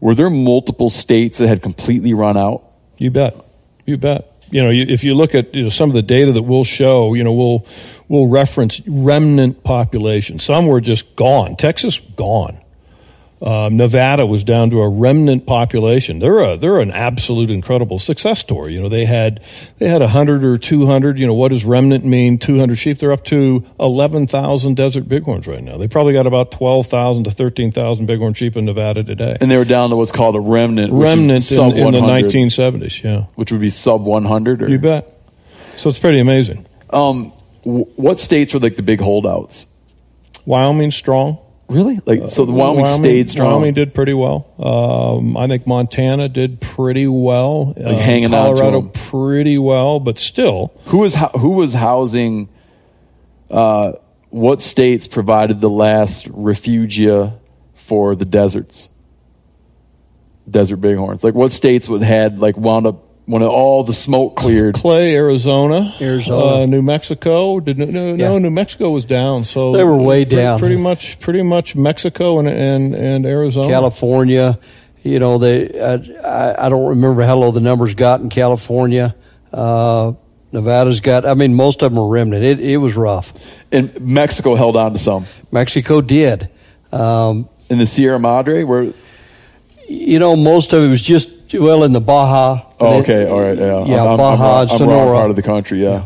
were 0.00 0.14
there 0.14 0.30
multiple 0.30 0.88
states 0.88 1.38
that 1.38 1.48
had 1.48 1.60
completely 1.62 2.14
run 2.14 2.36
out 2.36 2.62
You 2.98 3.10
bet. 3.10 3.34
You 3.84 3.96
bet. 3.96 4.32
You 4.50 4.62
know, 4.62 4.70
you, 4.70 4.86
if 4.88 5.02
you 5.02 5.14
look 5.14 5.34
at 5.34 5.54
you 5.54 5.64
know, 5.64 5.68
some 5.68 5.90
of 5.90 5.94
the 5.94 6.02
data 6.02 6.30
that 6.32 6.42
we'll 6.44 6.64
show, 6.64 7.14
you 7.14 7.24
know, 7.24 7.32
we'll 7.32 7.66
we'll 8.08 8.28
reference 8.28 8.80
remnant 8.86 9.62
population. 9.64 10.38
Some 10.38 10.66
were 10.66 10.80
just 10.80 11.16
gone. 11.16 11.56
Texas 11.56 11.98
gone. 12.16 12.58
Um, 13.42 13.76
Nevada 13.76 14.24
was 14.24 14.44
down 14.44 14.70
to 14.70 14.80
a 14.80 14.88
remnant 14.88 15.44
population. 15.46 16.20
They're 16.20 16.38
a 16.38 16.56
they're 16.56 16.80
an 16.80 16.90
absolute 16.90 17.50
incredible 17.50 17.98
success 17.98 18.40
story. 18.40 18.72
You 18.72 18.80
know, 18.80 18.88
they 18.88 19.04
had 19.04 19.42
they 19.76 19.90
had 19.90 20.00
hundred 20.00 20.42
or 20.42 20.56
two 20.56 20.86
hundred. 20.86 21.18
You 21.18 21.26
know, 21.26 21.34
what 21.34 21.48
does 21.48 21.62
remnant 21.62 22.02
mean? 22.02 22.38
Two 22.38 22.58
hundred 22.58 22.76
sheep. 22.76 22.98
They're 22.98 23.12
up 23.12 23.24
to 23.26 23.62
eleven 23.78 24.26
thousand 24.26 24.76
desert 24.76 25.06
bighorns 25.06 25.46
right 25.46 25.62
now. 25.62 25.76
They 25.76 25.86
probably 25.86 26.14
got 26.14 26.26
about 26.26 26.50
twelve 26.50 26.86
thousand 26.86 27.24
to 27.24 27.30
thirteen 27.30 27.72
thousand 27.72 28.06
bighorn 28.06 28.32
sheep 28.32 28.56
in 28.56 28.64
Nevada 28.64 29.04
today. 29.04 29.36
and 29.38 29.50
they 29.50 29.58
were 29.58 29.66
down 29.66 29.90
to 29.90 29.96
what's 29.96 30.12
called 30.12 30.34
a 30.34 30.40
remnant 30.40 30.94
which 30.94 31.06
is 31.06 31.52
remnant 31.52 31.52
in, 31.76 31.86
in 31.88 31.92
the 31.92 32.00
nineteen 32.00 32.48
seventies. 32.48 33.04
Yeah. 33.04 33.24
which 33.34 33.52
would 33.52 33.60
be 33.60 33.68
sub 33.70 34.02
100 34.02 34.70
You 34.70 34.78
bet. 34.78 35.12
So 35.76 35.90
it's 35.90 35.98
pretty 35.98 36.20
amazing. 36.20 36.64
um, 36.88 37.34
w- 37.66 37.84
what 37.96 38.20
states 38.20 38.54
were 38.54 38.60
like 38.60 38.76
the 38.76 38.82
big 38.82 39.00
holdouts 39.00 39.66
Wyoming 40.46 40.92
strong. 40.92 41.38
Really? 41.68 41.98
Like 42.06 42.28
so, 42.28 42.44
the 42.44 42.52
Wyoming, 42.52 42.86
stayed 42.86 43.28
strong. 43.28 43.54
Wyoming 43.54 43.74
did 43.74 43.92
pretty 43.92 44.14
well. 44.14 44.46
Um, 44.58 45.36
I 45.36 45.48
think 45.48 45.66
Montana 45.66 46.28
did 46.28 46.60
pretty 46.60 47.08
well. 47.08 47.74
Like 47.76 47.98
hanging 47.98 48.32
on 48.32 48.54
to 48.54 48.60
Colorado 48.60 48.82
pretty 48.82 49.58
well, 49.58 49.98
but 49.98 50.20
still, 50.20 50.72
Who 50.86 50.98
was 50.98 51.16
who 51.34 51.50
was 51.50 51.72
housing? 51.72 52.48
Uh, 53.50 53.94
what 54.30 54.62
states 54.62 55.08
provided 55.08 55.60
the 55.60 55.70
last 55.70 56.28
refugia 56.28 57.36
for 57.74 58.14
the 58.14 58.24
deserts? 58.24 58.88
Desert 60.48 60.76
bighorns. 60.76 61.24
Like 61.24 61.34
what 61.34 61.50
states 61.50 61.88
would 61.88 62.02
had 62.02 62.38
like 62.38 62.56
wound 62.56 62.86
up 62.86 63.02
when 63.26 63.42
all 63.42 63.82
the 63.84 63.92
smoke 63.92 64.36
cleared? 64.36 64.74
Clay, 64.76 65.14
Arizona, 65.16 65.94
Arizona. 66.00 66.62
uh, 66.62 66.66
New 66.66 66.80
Mexico. 66.82 67.60
Did 67.60 67.78
no, 67.78 67.84
no, 67.86 68.06
Yeah. 68.14 68.28
no, 68.28 68.38
New 68.38 68.50
Mexico 68.50 68.90
was 68.90 69.04
down. 69.04 69.44
So 69.44 69.72
They 69.72 69.84
were 69.84 69.96
way 69.96 70.24
pre- 70.24 70.36
down. 70.36 70.58
Pretty 70.58 70.76
much, 70.76 71.18
pretty 71.20 71.42
much 71.42 71.74
Mexico 71.76 72.38
and 72.38 72.48
and 72.48 72.94
and 72.94 73.26
Arizona. 73.26 73.68
California, 73.68 74.58
you 75.02 75.18
know, 75.18 75.38
they 75.38 75.80
I, 75.80 75.94
I, 76.26 76.66
I 76.66 76.68
don't 76.68 76.86
remember 76.90 77.22
how 77.24 77.36
low 77.36 77.50
the 77.50 77.60
numbers 77.60 77.94
got 77.94 78.20
in 78.20 78.28
California. 78.28 79.14
Uh, 79.52 80.12
Nevada's 80.52 81.00
got. 81.00 81.26
I 81.26 81.34
mean, 81.34 81.54
most 81.54 81.82
of 81.82 81.92
them 81.92 81.98
are 81.98 82.08
remnant. 82.08 82.44
It 82.44 82.60
it 82.60 82.76
was 82.78 82.94
rough. 82.96 83.32
And 83.72 84.00
Mexico 84.00 84.54
held 84.54 84.76
on 84.76 84.92
to 84.92 84.98
some. 84.98 85.26
Mexico 85.50 86.00
did. 86.00 86.48
Um, 86.92 87.48
In 87.68 87.78
the 87.78 87.86
Sierra 87.86 88.18
Madre, 88.20 88.62
where 88.62 88.92
you 89.88 90.18
know, 90.18 90.34
most 90.36 90.72
of 90.72 90.82
it 90.84 90.88
was 90.88 91.02
just 91.02 91.30
well 91.54 91.84
in 91.84 91.92
the 91.92 92.00
Baja. 92.00 92.62
oh, 92.80 92.98
okay, 93.00 93.28
all 93.28 93.40
right, 93.40 93.56
yeah, 93.58 93.84
Yeah, 93.84 94.04
I'm, 94.04 94.16
Baja, 94.16 94.60
I'm, 94.62 94.68
I'm 94.70 94.76
Sonora. 94.76 95.16
part 95.18 95.30
of 95.30 95.36
the 95.36 95.42
country, 95.42 95.82
yeah. 95.82 96.04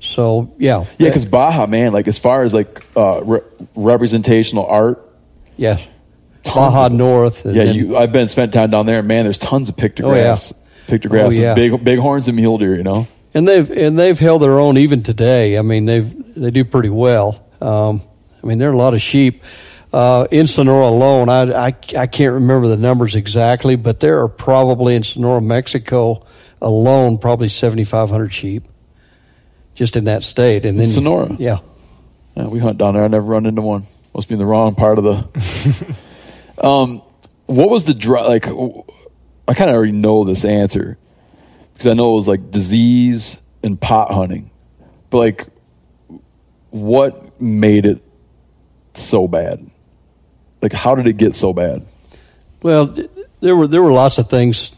So 0.00 0.54
yeah, 0.58 0.84
Yeah, 0.98 1.08
because 1.08 1.24
Baja, 1.26 1.66
man, 1.66 1.92
like 1.92 2.08
as 2.08 2.18
far 2.18 2.42
as 2.42 2.54
like 2.54 2.84
uh, 2.96 3.22
re- 3.22 3.40
representational 3.74 4.64
art, 4.66 5.06
yes, 5.56 5.86
Baja 6.44 6.88
North. 6.88 7.44
yeah, 7.44 7.64
then- 7.64 7.74
you. 7.74 7.96
I've 7.96 8.12
been 8.12 8.28
spent 8.28 8.52
time 8.54 8.70
down 8.70 8.86
there, 8.86 9.02
man. 9.02 9.24
There's 9.24 9.36
tons 9.38 9.68
of 9.68 9.76
pictographs, 9.76 10.54
pictographs, 10.86 11.36
Oh, 11.38 11.42
yeah. 11.42 11.50
of 11.54 11.84
big 11.84 11.98
horns 11.98 12.28
and 12.28 12.36
mule 12.36 12.56
deer. 12.56 12.76
You 12.76 12.82
know, 12.82 13.08
and 13.34 13.46
they've 13.46 13.70
and 13.70 13.98
they've 13.98 14.18
held 14.18 14.40
their 14.42 14.58
own 14.58 14.78
even 14.78 15.02
today. 15.02 15.58
I 15.58 15.62
mean, 15.62 15.84
they've 15.84 16.34
they 16.34 16.50
do 16.50 16.64
pretty 16.64 16.88
well. 16.90 17.44
Um, 17.60 18.00
I 18.42 18.46
mean, 18.46 18.58
there 18.58 18.70
are 18.70 18.74
a 18.74 18.78
lot 18.78 18.94
of 18.94 19.02
sheep 19.02 19.42
uh, 19.92 20.26
in 20.30 20.46
Sonora 20.46 20.86
alone. 20.86 21.28
I, 21.28 21.66
I 21.68 21.74
I 21.96 22.06
can't 22.06 22.34
remember 22.34 22.68
the 22.68 22.76
numbers 22.76 23.14
exactly, 23.14 23.76
but 23.76 24.00
there 24.00 24.22
are 24.22 24.28
probably 24.28 24.94
in 24.94 25.02
Sonora, 25.02 25.40
Mexico 25.40 26.26
alone, 26.60 27.18
probably 27.18 27.48
seventy 27.48 27.84
five 27.84 28.10
hundred 28.10 28.32
sheep 28.32 28.64
just 29.74 29.96
in 29.96 30.04
that 30.04 30.22
state. 30.22 30.66
And 30.66 30.78
then 30.78 30.88
Sonora? 30.88 31.34
yeah. 31.38 31.58
yeah, 32.34 32.46
we 32.46 32.58
hunt 32.58 32.78
down 32.78 32.94
there. 32.94 33.04
I 33.04 33.08
never 33.08 33.24
run 33.24 33.46
into 33.46 33.62
one. 33.62 33.86
Must 34.14 34.28
be 34.28 34.34
in 34.34 34.38
the 34.38 34.46
wrong 34.46 34.74
part 34.74 34.98
of 34.98 35.04
the. 35.04 35.96
um, 36.62 37.02
what 37.46 37.70
was 37.70 37.84
the 37.84 37.94
dry? 37.94 38.22
Like, 38.22 38.46
I 38.46 39.54
kind 39.54 39.70
of 39.70 39.76
already 39.76 39.92
know 39.92 40.24
this 40.24 40.44
answer 40.44 40.98
because 41.72 41.86
I 41.86 41.94
know 41.94 42.12
it 42.12 42.16
was 42.16 42.28
like 42.28 42.50
disease 42.50 43.38
and 43.62 43.80
pot 43.80 44.12
hunting, 44.12 44.50
but 45.08 45.18
like, 45.18 45.46
what 46.70 47.40
made 47.40 47.86
it 47.86 48.02
so 48.94 49.26
bad? 49.26 49.69
Like, 50.62 50.72
how 50.72 50.94
did 50.94 51.06
it 51.06 51.16
get 51.16 51.34
so 51.34 51.52
bad? 51.52 51.86
Well, 52.62 52.94
there 53.40 53.56
were 53.56 53.66
there 53.66 53.82
were 53.82 53.92
lots 53.92 54.18
of 54.18 54.28
things 54.28 54.72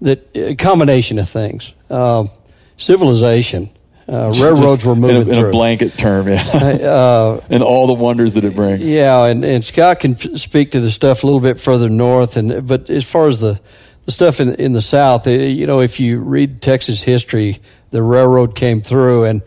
that 0.00 0.28
a 0.34 0.54
combination 0.56 1.18
of 1.18 1.28
things. 1.28 1.72
Um, 1.90 2.30
civilization, 2.76 3.70
uh, 4.08 4.32
railroads 4.36 4.82
Just 4.82 4.84
were 4.86 4.96
moving 4.96 5.22
in 5.22 5.28
a, 5.28 5.30
in 5.30 5.34
through. 5.36 5.48
a 5.48 5.52
blanket 5.52 5.96
term, 5.96 6.28
yeah, 6.28 6.42
uh, 6.52 7.40
and 7.50 7.62
all 7.62 7.86
the 7.86 7.94
wonders 7.94 8.34
that 8.34 8.44
it 8.44 8.56
brings. 8.56 8.88
Yeah, 8.88 9.24
and, 9.26 9.44
and 9.44 9.64
Scott 9.64 10.00
can 10.00 10.36
speak 10.36 10.72
to 10.72 10.80
the 10.80 10.90
stuff 10.90 11.22
a 11.22 11.26
little 11.26 11.40
bit 11.40 11.60
further 11.60 11.88
north, 11.88 12.36
and 12.36 12.66
but 12.66 12.90
as 12.90 13.04
far 13.04 13.28
as 13.28 13.40
the 13.40 13.60
the 14.06 14.12
stuff 14.12 14.40
in 14.40 14.54
in 14.56 14.72
the 14.72 14.82
south, 14.82 15.26
eh, 15.26 15.46
you 15.46 15.66
know, 15.66 15.80
if 15.80 16.00
you 16.00 16.18
read 16.18 16.60
Texas 16.60 17.00
history, 17.00 17.60
the 17.90 18.02
railroad 18.02 18.56
came 18.56 18.82
through, 18.82 19.24
and 19.24 19.42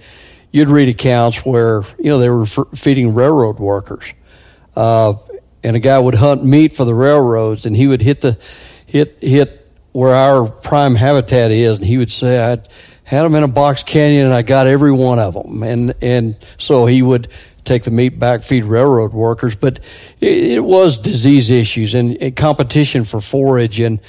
you'd 0.52 0.70
read 0.70 0.90
accounts 0.90 1.46
where 1.46 1.84
you 2.00 2.10
know 2.10 2.18
they 2.20 2.30
were 2.30 2.44
f- 2.44 2.68
feeding 2.76 3.14
railroad 3.14 3.60
workers, 3.60 4.06
uh, 4.76 5.14
and 5.64 5.76
a 5.76 5.80
guy 5.80 5.98
would 5.98 6.16
hunt 6.16 6.44
meat 6.44 6.74
for 6.74 6.86
the 6.86 6.94
railroads, 6.94 7.66
and 7.66 7.76
he 7.76 7.88
would 7.88 8.02
hit 8.02 8.22
the 8.22 8.38
hit 8.86 9.18
hit 9.22 9.70
where 9.92 10.14
our 10.14 10.48
prime 10.48 10.96
habitat 10.96 11.52
is, 11.52 11.78
and 11.78 11.88
he 11.88 11.98
would 11.98 12.12
say, 12.12 12.40
"I 12.40 12.58
had 13.04 13.24
them 13.24 13.36
in 13.36 13.44
a 13.44 13.48
box 13.48 13.84
canyon, 13.84 14.26
and 14.26 14.34
I 14.34 14.42
got 14.42 14.68
every 14.68 14.92
one 14.92 15.20
of 15.20 15.34
them," 15.34 15.64
and 15.64 15.94
and 16.02 16.36
so 16.58 16.86
he 16.86 17.02
would 17.02 17.28
take 17.68 17.84
the 17.84 17.92
meat 17.92 18.18
back, 18.18 18.44
feed 18.44 18.64
railroad 18.64 19.14
workers, 19.14 19.56
but 19.56 19.80
it, 20.22 20.44
it 20.44 20.64
was 20.64 20.98
disease 20.98 21.50
issues 21.50 21.94
and, 21.94 22.16
and 22.22 22.36
competition 22.36 23.04
for 23.04 23.20
forage 23.20 23.80
and 23.80 24.00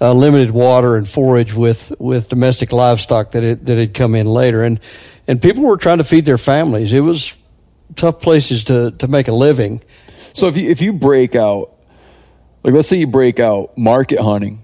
uh, 0.00 0.12
limited 0.12 0.50
water 0.50 0.96
and 0.96 1.08
forage 1.08 1.54
with, 1.54 1.94
with 1.98 2.28
domestic 2.28 2.72
livestock 2.72 3.30
that 3.30 3.44
it, 3.44 3.64
that 3.64 3.78
had 3.78 3.94
come 3.94 4.14
in 4.14 4.26
later, 4.26 4.62
and 4.62 4.80
and 5.26 5.40
people 5.40 5.64
were 5.64 5.78
trying 5.78 5.98
to 5.98 6.04
feed 6.04 6.26
their 6.26 6.36
families. 6.36 6.92
It 6.92 7.00
was 7.00 7.38
tough 7.96 8.20
places 8.20 8.64
to 8.64 8.90
to 8.92 9.08
make 9.08 9.28
a 9.28 9.32
living. 9.32 9.80
So 10.34 10.48
if 10.48 10.56
you 10.56 10.68
if 10.68 10.82
you 10.82 10.92
break 10.92 11.36
out, 11.36 11.72
like 12.64 12.74
let's 12.74 12.88
say 12.88 12.96
you 12.96 13.06
break 13.06 13.38
out 13.38 13.78
market 13.78 14.18
hunting, 14.18 14.62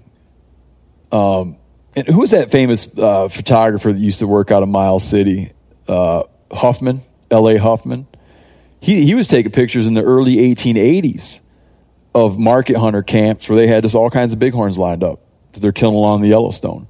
um, 1.13 1.57
and 1.95 2.05
who 2.07 2.19
was 2.19 2.31
that 2.31 2.51
famous 2.51 2.87
uh, 2.97 3.29
photographer 3.29 3.91
that 3.91 3.99
used 3.99 4.19
to 4.19 4.27
work 4.27 4.51
out 4.51 4.63
of 4.63 4.69
Miles 4.69 5.03
City, 5.03 5.53
uh, 5.87 6.23
Huffman, 6.51 7.03
L.A. 7.31 7.57
Huffman? 7.57 8.05
He 8.81 9.05
he 9.05 9.15
was 9.15 9.29
taking 9.29 9.53
pictures 9.53 9.87
in 9.87 9.93
the 9.93 10.03
early 10.03 10.35
1880s 10.53 11.39
of 12.13 12.37
market 12.37 12.75
hunter 12.75 13.01
camps 13.01 13.47
where 13.47 13.55
they 13.55 13.67
had 13.67 13.83
just 13.83 13.95
all 13.95 14.09
kinds 14.09 14.33
of 14.33 14.39
bighorns 14.39 14.77
lined 14.77 15.05
up 15.05 15.21
that 15.53 15.61
they're 15.61 15.71
killing 15.71 15.95
along 15.95 16.21
the 16.21 16.27
Yellowstone. 16.27 16.89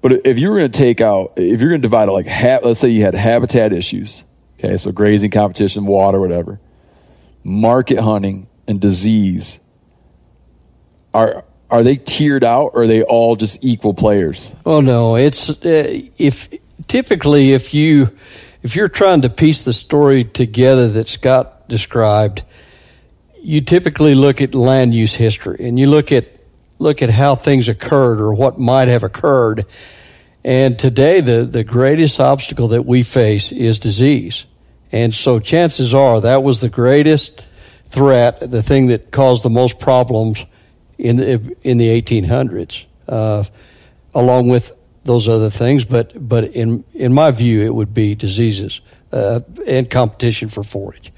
But 0.00 0.24
if 0.24 0.38
you 0.38 0.50
were 0.50 0.58
going 0.58 0.70
to 0.70 0.78
take 0.78 1.00
out, 1.00 1.32
if 1.36 1.60
you're 1.60 1.70
going 1.70 1.80
to 1.80 1.86
divide 1.86 2.08
it 2.08 2.12
like, 2.12 2.28
ha- 2.28 2.60
let's 2.62 2.78
say 2.78 2.90
you 2.90 3.02
had 3.02 3.14
habitat 3.14 3.72
issues, 3.72 4.22
okay, 4.58 4.76
so 4.76 4.92
grazing 4.92 5.32
competition, 5.32 5.86
water, 5.86 6.20
whatever 6.20 6.60
market 7.44 7.98
hunting 7.98 8.48
and 8.66 8.80
disease 8.80 9.60
are 11.12 11.44
are 11.70 11.82
they 11.82 11.96
tiered 11.96 12.44
out 12.44 12.72
or 12.74 12.82
are 12.82 12.86
they 12.86 13.02
all 13.02 13.36
just 13.36 13.64
equal 13.64 13.94
players 13.94 14.52
Oh 14.66 14.80
no, 14.80 15.16
it's 15.16 15.50
uh, 15.50 16.00
if 16.18 16.48
typically 16.86 17.52
if 17.52 17.74
you 17.74 18.10
if 18.62 18.74
you're 18.74 18.88
trying 18.88 19.22
to 19.22 19.28
piece 19.28 19.64
the 19.64 19.72
story 19.72 20.24
together 20.24 20.88
that 20.88 21.06
Scott 21.08 21.68
described, 21.68 22.42
you 23.42 23.60
typically 23.60 24.14
look 24.14 24.40
at 24.40 24.54
land 24.54 24.94
use 24.94 25.14
history 25.14 25.58
and 25.60 25.78
you 25.78 25.86
look 25.86 26.12
at 26.12 26.28
look 26.78 27.02
at 27.02 27.10
how 27.10 27.36
things 27.36 27.68
occurred 27.68 28.20
or 28.20 28.32
what 28.32 28.58
might 28.58 28.88
have 28.88 29.04
occurred. 29.04 29.66
And 30.42 30.78
today 30.78 31.20
the 31.20 31.44
the 31.44 31.64
greatest 31.64 32.18
obstacle 32.20 32.68
that 32.68 32.86
we 32.86 33.02
face 33.02 33.52
is 33.52 33.78
disease. 33.78 34.46
And 34.92 35.14
so 35.14 35.40
chances 35.40 35.94
are 35.94 36.20
that 36.20 36.42
was 36.42 36.60
the 36.60 36.68
greatest 36.68 37.42
threat, 37.88 38.50
the 38.50 38.62
thing 38.62 38.86
that 38.88 39.10
caused 39.10 39.42
the 39.42 39.50
most 39.50 39.78
problems 39.78 40.44
in 40.98 41.16
the, 41.16 41.56
in 41.62 41.78
the 41.78 42.00
1800s, 42.00 42.84
uh, 43.08 43.44
along 44.14 44.48
with 44.48 44.72
those 45.04 45.28
other 45.28 45.50
things. 45.50 45.84
But 45.84 46.28
but 46.28 46.44
in 46.44 46.84
in 46.94 47.12
my 47.12 47.30
view, 47.30 47.62
it 47.62 47.74
would 47.74 47.92
be 47.94 48.14
diseases 48.14 48.80
uh, 49.12 49.40
and 49.66 49.90
competition 49.90 50.48
for 50.48 50.62
forage 50.62 51.12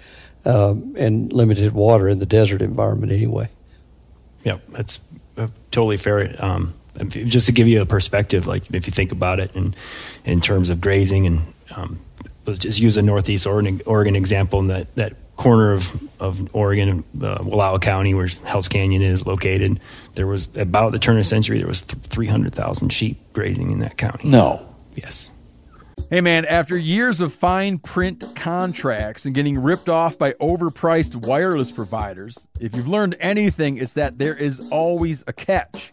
um, 0.45 0.95
and 0.97 1.33
limited 1.33 1.73
water 1.73 2.09
in 2.09 2.19
the 2.19 2.27
desert 2.27 2.63
environment 2.63 3.13
anyway. 3.13 3.49
Yeah, 4.45 4.59
that's 4.69 5.01
uh, 5.37 5.49
totally 5.71 5.97
fair. 5.97 6.35
Um, 6.39 6.75
just 7.09 7.47
to 7.47 7.53
give 7.53 7.69
you 7.69 7.83
a 7.83 7.87
perspective, 7.87 8.47
like 8.47 8.73
if 8.73 8.87
you 8.87 8.93
think 8.93 9.13
about 9.13 9.41
it 9.41 9.55
in 9.55 9.75
in 10.25 10.41
terms 10.41 10.71
of 10.71 10.81
grazing, 10.81 11.27
and 11.27 11.55
um, 11.75 12.01
let's 12.47 12.61
just 12.61 12.79
use 12.79 12.97
a 12.97 13.03
Northeast 13.03 13.47
Oregon, 13.47 13.81
Oregon 13.87 14.17
example 14.17 14.61
in 14.61 14.69
that 14.69 14.95
that 14.97 15.15
corner 15.37 15.73
of 15.73 16.03
of 16.21 16.55
Oregon, 16.55 17.05
uh, 17.21 17.39
Wallowa 17.39 17.81
County, 17.81 18.15
where 18.15 18.29
Hell's 18.45 18.69
Canyon 18.69 19.03
is 19.03 19.27
located. 19.27 19.81
There 20.15 20.27
was 20.27 20.49
about 20.57 20.93
the 20.93 20.99
turn 20.99 21.17
of 21.17 21.21
the 21.21 21.25
century, 21.25 21.59
there 21.59 21.69
was 21.69 21.83
th- 21.83 22.03
three 22.05 22.27
hundred 22.27 22.55
thousand 22.55 22.91
sheep 22.93 23.19
grazing 23.33 23.71
in 23.71 23.81
that 23.81 23.97
county. 23.99 24.29
no 24.29 24.67
Yes. 24.95 25.31
Hey 26.11 26.21
man, 26.21 26.45
after 26.45 26.77
years 26.77 27.21
of 27.21 27.33
fine 27.33 27.79
print 27.79 28.37
contracts 28.37 29.25
and 29.25 29.35
getting 29.35 29.59
ripped 29.59 29.89
off 29.89 30.17
by 30.17 30.33
overpriced 30.35 31.17
wireless 31.17 31.71
providers, 31.71 32.49
if 32.61 32.77
you've 32.77 32.87
learned 32.87 33.17
anything, 33.19 33.79
it's 33.79 33.95
that 33.95 34.19
there 34.19 34.35
is 34.35 34.61
always 34.71 35.25
a 35.27 35.33
catch. 35.33 35.93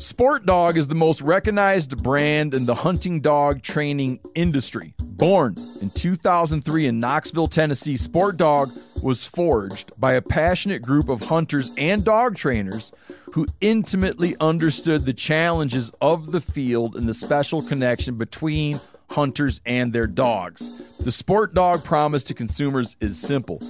Sport 0.00 0.46
Dog 0.46 0.78
is 0.78 0.88
the 0.88 0.94
most 0.94 1.20
recognized 1.20 2.02
brand 2.02 2.54
in 2.54 2.64
the 2.64 2.74
hunting 2.74 3.20
dog 3.20 3.60
training 3.60 4.18
industry. 4.34 4.94
Born 4.98 5.56
in 5.82 5.90
2003 5.90 6.86
in 6.86 7.00
Knoxville, 7.00 7.48
Tennessee, 7.48 7.98
Sport 7.98 8.38
Dog 8.38 8.72
was 9.02 9.26
forged 9.26 9.92
by 9.98 10.14
a 10.14 10.22
passionate 10.22 10.80
group 10.80 11.10
of 11.10 11.24
hunters 11.24 11.70
and 11.76 12.02
dog 12.02 12.36
trainers 12.36 12.92
who 13.32 13.46
intimately 13.60 14.36
understood 14.40 15.04
the 15.04 15.12
challenges 15.12 15.92
of 16.00 16.32
the 16.32 16.40
field 16.40 16.96
and 16.96 17.06
the 17.06 17.14
special 17.14 17.60
connection 17.60 18.16
between 18.16 18.80
hunters 19.10 19.60
and 19.66 19.92
their 19.92 20.06
dogs. 20.06 20.70
The 20.98 21.12
Sport 21.12 21.52
Dog 21.52 21.84
promise 21.84 22.22
to 22.24 22.34
consumers 22.34 22.96
is 23.00 23.18
simple 23.18 23.60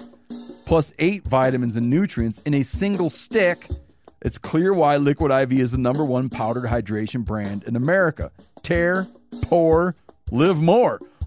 plus 0.65 0.93
eight 0.99 1.25
vitamins 1.25 1.77
and 1.77 1.91
nutrients 1.91 2.41
in 2.41 2.55
a 2.55 2.63
single 2.63 3.11
stick, 3.11 3.69
it's 4.21 4.39
clear 4.39 4.73
why 4.73 4.97
Liquid 4.97 5.33
IV 5.33 5.53
is 5.59 5.73
the 5.73 5.79
number 5.79 6.05
one 6.05 6.29
powdered 6.29 6.65
hydration 6.65 7.25
brand 7.25 7.65
in 7.65 7.77
America. 7.77 8.31
Tear, 8.63 9.09
pour, 9.43 9.97
live 10.31 10.61
more. 10.61 11.01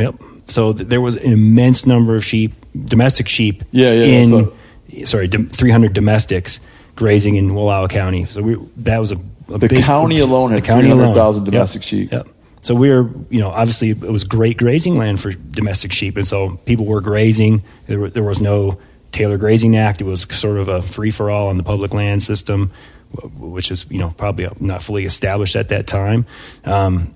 Yep. 0.00 0.14
So 0.48 0.72
th- 0.72 0.88
there 0.88 1.00
was 1.00 1.16
an 1.16 1.32
immense 1.32 1.86
number 1.86 2.16
of 2.16 2.24
sheep, 2.24 2.52
domestic 2.84 3.28
sheep, 3.28 3.62
Yeah, 3.70 3.92
yeah, 3.92 4.04
in 4.04 4.28
so- 4.28 4.52
sorry, 5.04 5.28
dom- 5.28 5.48
300 5.48 5.92
domestics 5.92 6.58
grazing 6.96 7.36
in 7.36 7.50
Wallowa 7.50 7.88
County. 7.88 8.24
So 8.24 8.42
we 8.42 8.56
that 8.78 8.98
was 8.98 9.12
a, 9.12 9.16
a 9.52 9.58
The 9.58 9.68
big, 9.68 9.84
county 9.84 10.18
alone 10.18 10.50
had 10.50 10.62
the 10.62 10.66
county 10.66 10.88
alone. 10.90 11.14
300,000 11.14 11.44
Yep. 11.44 11.52
domestic 11.52 11.82
sheep. 11.82 12.12
Yep. 12.12 12.28
So 12.62 12.74
we 12.74 12.90
were, 12.90 13.08
you 13.30 13.40
know, 13.40 13.48
obviously 13.50 13.90
it 13.90 14.00
was 14.02 14.24
great 14.24 14.58
grazing 14.58 14.98
land 14.98 15.18
for 15.20 15.32
domestic 15.32 15.92
sheep, 15.92 16.16
and 16.16 16.26
so 16.26 16.56
people 16.66 16.84
were 16.84 17.00
grazing. 17.00 17.62
There, 17.86 18.00
were, 18.00 18.10
there 18.10 18.22
was 18.22 18.40
no 18.40 18.78
Taylor 19.12 19.38
Grazing 19.38 19.76
Act. 19.76 20.00
It 20.02 20.04
was 20.04 20.22
sort 20.22 20.58
of 20.58 20.68
a 20.68 20.82
free 20.82 21.10
for 21.10 21.30
all 21.30 21.48
on 21.48 21.56
the 21.56 21.62
public 21.62 21.94
land 21.94 22.22
system, 22.22 22.70
which 23.38 23.70
is, 23.70 23.86
you 23.88 23.98
know, 23.98 24.12
probably 24.16 24.46
not 24.60 24.82
fully 24.82 25.06
established 25.06 25.56
at 25.56 25.68
that 25.68 25.86
time. 25.86 26.26
Um, 26.64 27.14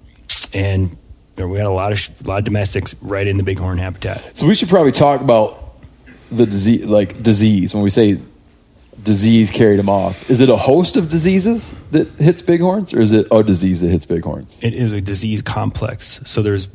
and 0.55 0.97
there- 1.37 1.49
we 1.49 1.59
had 1.59 1.67
a 1.67 1.71
lot 1.71 1.93
of 1.93 1.99
sh- 1.99 2.11
a 2.25 2.29
lot 2.29 2.39
of 2.39 2.45
domestics 2.45 2.95
right 3.03 3.27
in 3.27 3.37
the 3.37 3.43
bighorn 3.43 3.79
habitat. 3.79 4.23
So 4.37 4.47
we 4.47 4.55
should 4.55 4.69
probably 4.69 4.93
talk 4.93 5.21
about 5.21 5.75
the 6.31 6.47
disease, 6.47 6.85
like 6.85 7.23
disease. 7.23 7.75
When 7.75 7.83
we 7.83 7.91
say 7.91 8.19
disease 9.03 9.51
carried 9.51 9.79
them 9.79 9.89
off, 9.89 10.31
is 10.31 10.41
it 10.41 10.49
a 10.49 10.57
host 10.57 10.97
of 10.97 11.11
diseases 11.11 11.75
that 11.91 12.09
hits 12.19 12.43
bighorns, 12.43 12.95
or 12.95 13.01
is 13.01 13.13
it 13.13 13.27
a 13.31 13.43
disease 13.43 13.81
that 13.83 13.91
hits 13.91 14.07
bighorns? 14.07 14.59
It 14.63 14.75
is 14.75 14.93
a 14.93 15.01
disease 15.01 15.43
complex. 15.43 16.21
So 16.25 16.43
there's 16.43 16.69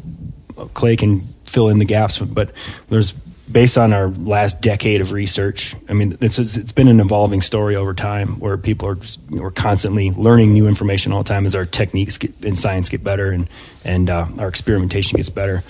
Clay 0.73 0.95
can 0.95 1.21
fill 1.45 1.69
in 1.69 1.79
the 1.79 1.85
gaps, 1.85 2.19
but 2.19 2.51
there's 2.89 3.13
based 3.51 3.77
on 3.77 3.93
our 3.93 4.09
last 4.09 4.61
decade 4.61 5.01
of 5.01 5.11
research. 5.11 5.75
I 5.87 5.93
mean, 5.93 6.17
it's 6.21 6.37
it's 6.37 6.71
been 6.71 6.87
an 6.87 6.99
evolving 6.99 7.41
story 7.41 7.75
over 7.75 7.93
time 7.93 8.39
where 8.39 8.57
people 8.57 8.87
are 8.89 8.95
just, 8.95 9.19
we're 9.29 9.51
constantly 9.51 10.11
learning 10.11 10.53
new 10.53 10.67
information 10.67 11.11
all 11.11 11.23
the 11.23 11.29
time 11.29 11.45
as 11.45 11.55
our 11.55 11.65
techniques 11.65 12.17
get, 12.17 12.43
in 12.43 12.55
science 12.55 12.89
get 12.89 13.03
better 13.03 13.31
and 13.31 13.49
and 13.83 14.09
uh, 14.09 14.27
our 14.37 14.47
experimentation 14.47 15.17
gets 15.17 15.29
better 15.29 15.63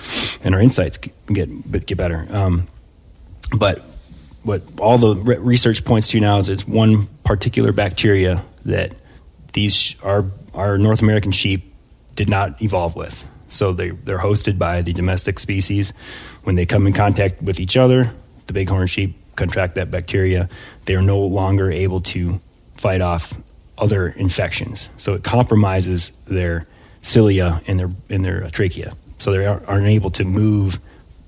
and 0.44 0.56
our 0.56 0.62
insights 0.62 0.98
get 0.98 1.72
get 1.72 1.98
better. 1.98 2.28
Um, 2.30 2.68
but 3.58 3.82
what 4.44 4.62
all 4.80 4.98
the 4.98 5.16
re- 5.16 5.38
research 5.38 5.86
points 5.86 6.10
to 6.10 6.20
now 6.20 6.38
is 6.38 6.50
it's 6.50 6.68
one 6.68 7.08
particular 7.24 7.72
bacteria 7.72 8.44
that 8.66 8.94
these 9.54 9.96
our 10.04 10.26
our 10.54 10.78
North 10.78 11.02
American 11.02 11.32
sheep 11.32 11.74
did 12.16 12.30
not 12.30 12.62
evolve 12.62 12.96
with. 12.96 13.24
So 13.50 13.74
they 13.74 13.90
they're 13.90 14.20
hosted 14.20 14.58
by 14.58 14.82
the 14.82 14.94
domestic 14.94 15.40
species. 15.40 15.94
When 16.50 16.56
they 16.56 16.66
come 16.66 16.88
in 16.88 16.94
contact 16.94 17.44
with 17.44 17.60
each 17.60 17.78
other, 17.78 18.12
the 18.48 18.54
bighorn 18.54 18.88
sheep 18.88 19.16
contract 19.36 19.76
that 19.76 19.92
bacteria. 19.92 20.50
They 20.86 20.96
are 20.96 21.02
no 21.04 21.20
longer 21.20 21.70
able 21.70 22.02
to 22.02 22.42
fight 22.76 23.02
off 23.02 23.40
other 23.78 24.08
infections. 24.08 24.90
So 24.98 25.14
it 25.14 25.24
compromises 25.24 26.12
their 26.26 26.66
cilia 27.04 27.62
and 27.68 27.80
their 27.80 27.92
in 28.10 28.24
their 28.24 28.50
trachea. 28.50 28.94
So 29.20 29.32
they 29.32 29.46
aren't 29.46 29.86
able 29.86 30.10
to 30.10 30.26
move 30.26 30.80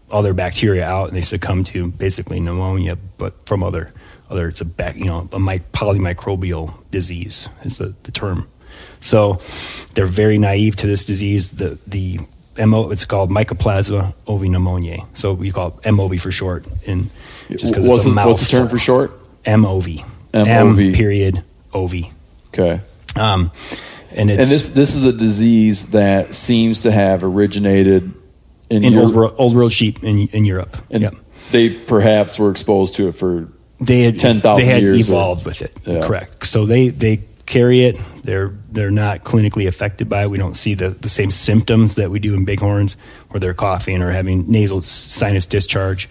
other 0.09 0.33
bacteria 0.33 0.87
out, 0.87 1.09
and 1.09 1.15
they 1.15 1.21
succumb 1.21 1.65
to 1.65 1.91
basically 1.91 2.39
pneumonia, 2.39 2.97
but 3.19 3.45
from 3.45 3.61
other 3.61 3.93
other 4.27 4.47
it's 4.47 4.61
a 4.61 4.65
bac, 4.65 4.95
you 4.95 5.05
know 5.05 5.29
a 5.31 5.37
polymicrobial 5.37 6.73
disease 6.89 7.47
is 7.63 7.77
the, 7.77 7.93
the 8.01 8.11
term. 8.11 8.49
So 9.01 9.39
they're 9.93 10.07
very 10.07 10.39
naive 10.39 10.77
to 10.77 10.87
this 10.87 11.05
disease. 11.05 11.51
The 11.51 11.77
the 11.85 12.21
MO, 12.57 12.89
it's 12.91 13.05
called 13.05 13.29
Mycoplasma 13.29 14.13
ovipneumoniae. 14.27 15.05
So 15.13 15.33
we 15.33 15.51
call 15.51 15.67
it 15.83 15.89
MOV 15.91 16.19
for 16.19 16.31
short. 16.31 16.65
And 16.87 17.09
just 17.49 17.73
'cause 17.73 17.85
What's 17.85 18.05
it's 18.05 18.07
a 18.07 18.09
the- 18.15 18.25
what's 18.27 18.41
the 18.41 18.47
term 18.57 18.67
for 18.67 18.77
short? 18.77 19.17
MOV. 19.45 20.03
MOV. 20.33 20.47
M 20.47 20.93
period 20.93 21.43
OV. 21.73 21.93
Okay. 22.53 22.79
Um, 23.15 23.51
and 24.11 24.29
it's 24.29 24.41
and 24.41 24.49
this 24.51 24.69
this 24.69 24.95
is 24.95 25.03
a 25.05 25.13
disease 25.13 25.87
that 25.91 26.33
seems 26.35 26.81
to 26.83 26.91
have 26.91 27.23
originated 27.23 28.11
in, 28.69 28.83
in 28.83 28.93
Europe, 28.93 29.15
old, 29.15 29.35
old 29.37 29.55
world 29.55 29.71
sheep 29.73 30.03
in, 30.03 30.27
in 30.29 30.45
Europe. 30.45 30.77
and 30.89 31.03
Yep. 31.03 31.15
they 31.51 31.69
perhaps 31.69 32.37
were 32.39 32.51
exposed 32.51 32.95
to 32.95 33.07
it 33.09 33.15
for 33.15 33.47
they 33.79 34.01
had 34.03 34.19
ten 34.19 34.39
thousand 34.41 34.65
they 34.65 34.71
had 34.71 34.81
years. 34.81 35.09
or- 35.09 35.13
evolved 35.13 35.45
with 35.45 35.61
it. 35.61 35.75
Yeah. 35.85 36.05
Correct. 36.05 36.45
So 36.47 36.65
they 36.65 36.89
they 36.89 37.21
carry 37.45 37.83
it. 37.85 37.97
They're 38.23 38.53
they're 38.71 38.91
not 38.91 39.23
clinically 39.23 39.67
affected 39.67 40.07
by 40.07 40.23
it. 40.23 40.29
We 40.29 40.37
don't 40.37 40.55
see 40.55 40.75
the, 40.75 40.89
the 40.89 41.09
same 41.09 41.31
symptoms 41.31 41.95
that 41.95 42.11
we 42.11 42.19
do 42.19 42.35
in 42.35 42.45
bighorns, 42.45 42.95
where 43.29 43.39
they're 43.39 43.53
coughing 43.53 44.01
or 44.01 44.11
having 44.11 44.49
nasal 44.49 44.81
sinus 44.81 45.45
discharge. 45.45 46.07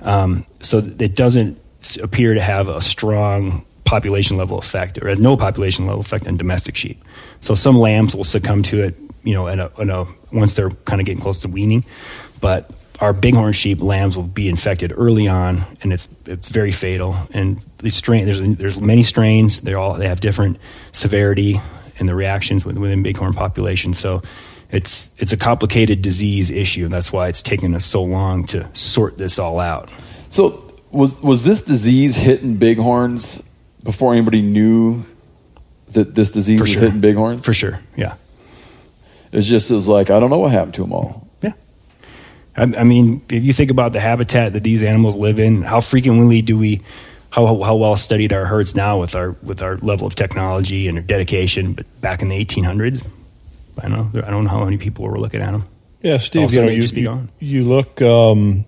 Um, 0.00 0.44
so 0.60 0.78
it 0.78 1.14
doesn't 1.14 1.58
appear 2.02 2.34
to 2.34 2.40
have 2.40 2.68
a 2.68 2.80
strong 2.80 3.64
population 3.84 4.36
level 4.36 4.58
effect, 4.58 4.98
or 5.02 5.08
has 5.08 5.18
no 5.18 5.36
population 5.36 5.86
level 5.86 6.00
effect 6.00 6.26
on 6.26 6.36
domestic 6.36 6.76
sheep. 6.76 7.02
So 7.40 7.54
some 7.54 7.78
lambs 7.78 8.14
will 8.14 8.24
succumb 8.24 8.62
to 8.64 8.82
it, 8.82 8.96
you 9.22 9.34
know, 9.34 9.46
in 9.46 9.60
a, 9.60 9.70
a, 9.76 10.06
once 10.32 10.54
they're 10.54 10.70
kind 10.70 11.00
of 11.00 11.06
getting 11.06 11.22
close 11.22 11.40
to 11.40 11.48
weaning, 11.48 11.84
but 12.40 12.70
our 13.04 13.12
bighorn 13.12 13.52
sheep 13.52 13.82
lambs 13.82 14.16
will 14.16 14.24
be 14.24 14.48
infected 14.48 14.90
early 14.96 15.28
on, 15.28 15.62
and 15.82 15.92
it's 15.92 16.08
it's 16.24 16.48
very 16.48 16.72
fatal. 16.72 17.14
And 17.32 17.60
the 17.78 17.90
strain 17.90 18.24
there's 18.24 18.40
there's 18.56 18.80
many 18.80 19.02
strains. 19.02 19.60
They 19.60 19.74
all 19.74 19.92
they 19.92 20.08
have 20.08 20.20
different 20.20 20.58
severity 20.92 21.60
and 21.98 22.08
the 22.08 22.14
reactions 22.14 22.64
within, 22.64 23.02
bighorn 23.02 23.34
populations. 23.34 23.98
So 23.98 24.22
it's 24.70 25.10
it's 25.18 25.32
a 25.32 25.36
complicated 25.36 26.00
disease 26.00 26.50
issue, 26.50 26.86
and 26.86 26.94
that's 26.94 27.12
why 27.12 27.28
it's 27.28 27.42
taken 27.42 27.74
us 27.74 27.84
so 27.84 28.02
long 28.02 28.46
to 28.46 28.74
sort 28.74 29.18
this 29.18 29.38
all 29.38 29.60
out. 29.60 29.90
So 30.30 30.72
was 30.90 31.22
was 31.22 31.44
this 31.44 31.62
disease 31.62 32.16
hitting 32.16 32.56
bighorns 32.56 33.42
before 33.82 34.14
anybody 34.14 34.40
knew 34.40 35.04
that 35.88 36.14
this 36.14 36.30
disease 36.30 36.58
For 36.58 36.64
was 36.64 36.72
sure. 36.72 36.80
hitting 36.80 37.02
bighorns? 37.02 37.44
For 37.44 37.52
sure, 37.52 37.80
yeah. 37.96 38.14
It's 39.30 39.46
just 39.46 39.70
it 39.70 39.74
was 39.74 39.88
like 39.88 40.08
I 40.08 40.18
don't 40.20 40.30
know 40.30 40.38
what 40.38 40.52
happened 40.52 40.72
to 40.74 40.80
them 40.80 40.94
all. 40.94 41.23
I, 42.56 42.62
I 42.62 42.84
mean, 42.84 43.22
if 43.30 43.44
you 43.44 43.52
think 43.52 43.70
about 43.70 43.92
the 43.92 44.00
habitat 44.00 44.52
that 44.52 44.62
these 44.62 44.82
animals 44.82 45.16
live 45.16 45.38
in, 45.38 45.62
how 45.62 45.80
frequently 45.80 46.42
do 46.42 46.56
we, 46.56 46.82
how, 47.30 47.62
how 47.62 47.76
well 47.76 47.96
studied 47.96 48.32
our 48.32 48.44
herds 48.44 48.74
now 48.74 49.00
with 49.00 49.14
our 49.16 49.30
with 49.42 49.60
our 49.60 49.76
level 49.78 50.06
of 50.06 50.14
technology 50.14 50.88
and 50.88 50.98
our 50.98 51.04
dedication? 51.04 51.72
But 51.72 52.00
back 52.00 52.22
in 52.22 52.28
the 52.28 52.44
1800s, 52.44 53.04
I 53.78 53.88
don't 53.88 54.14
know. 54.14 54.22
I 54.22 54.30
don't 54.30 54.44
know 54.44 54.50
how 54.50 54.64
many 54.64 54.78
people 54.78 55.04
were 55.04 55.18
looking 55.18 55.40
at 55.40 55.52
them. 55.52 55.66
Yeah, 56.02 56.18
Steve. 56.18 56.52
You 56.52 56.62
know, 56.62 56.68
you, 56.68 56.82
you, 56.82 57.04
gone. 57.04 57.30
you 57.40 57.64
look. 57.64 58.00
Um, 58.02 58.66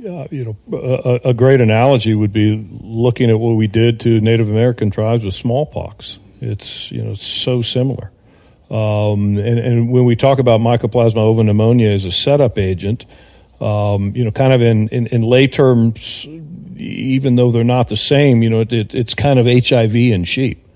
uh, 0.00 0.26
you 0.30 0.56
know, 0.70 0.78
a, 0.78 1.28
a 1.28 1.34
great 1.34 1.60
analogy 1.60 2.14
would 2.14 2.32
be 2.32 2.66
looking 2.80 3.28
at 3.30 3.38
what 3.38 3.52
we 3.52 3.66
did 3.66 4.00
to 4.00 4.20
Native 4.20 4.48
American 4.48 4.90
tribes 4.90 5.24
with 5.24 5.34
smallpox. 5.34 6.18
It's 6.40 6.90
you 6.90 7.02
know 7.02 7.12
it's 7.12 7.26
so 7.26 7.62
similar. 7.62 8.10
Um, 8.70 9.36
and, 9.36 9.58
and 9.58 9.90
when 9.90 10.04
we 10.04 10.14
talk 10.14 10.38
about 10.38 10.60
Mycoplasma 10.60 11.14
ovipneumoniae 11.14 11.92
as 11.92 12.04
a 12.04 12.12
setup 12.12 12.56
agent, 12.56 13.04
um, 13.60 14.14
you 14.14 14.24
know, 14.24 14.30
kind 14.30 14.52
of 14.52 14.62
in, 14.62 14.88
in, 14.88 15.06
in 15.08 15.22
lay 15.22 15.48
terms, 15.48 16.26
even 16.76 17.34
though 17.34 17.50
they're 17.50 17.64
not 17.64 17.88
the 17.88 17.96
same, 17.96 18.42
you 18.42 18.50
know, 18.50 18.60
it, 18.60 18.72
it, 18.72 18.94
it's 18.94 19.14
kind 19.14 19.38
of 19.38 19.46
HIV 19.46 19.94
in 19.94 20.24
sheep. 20.24 20.66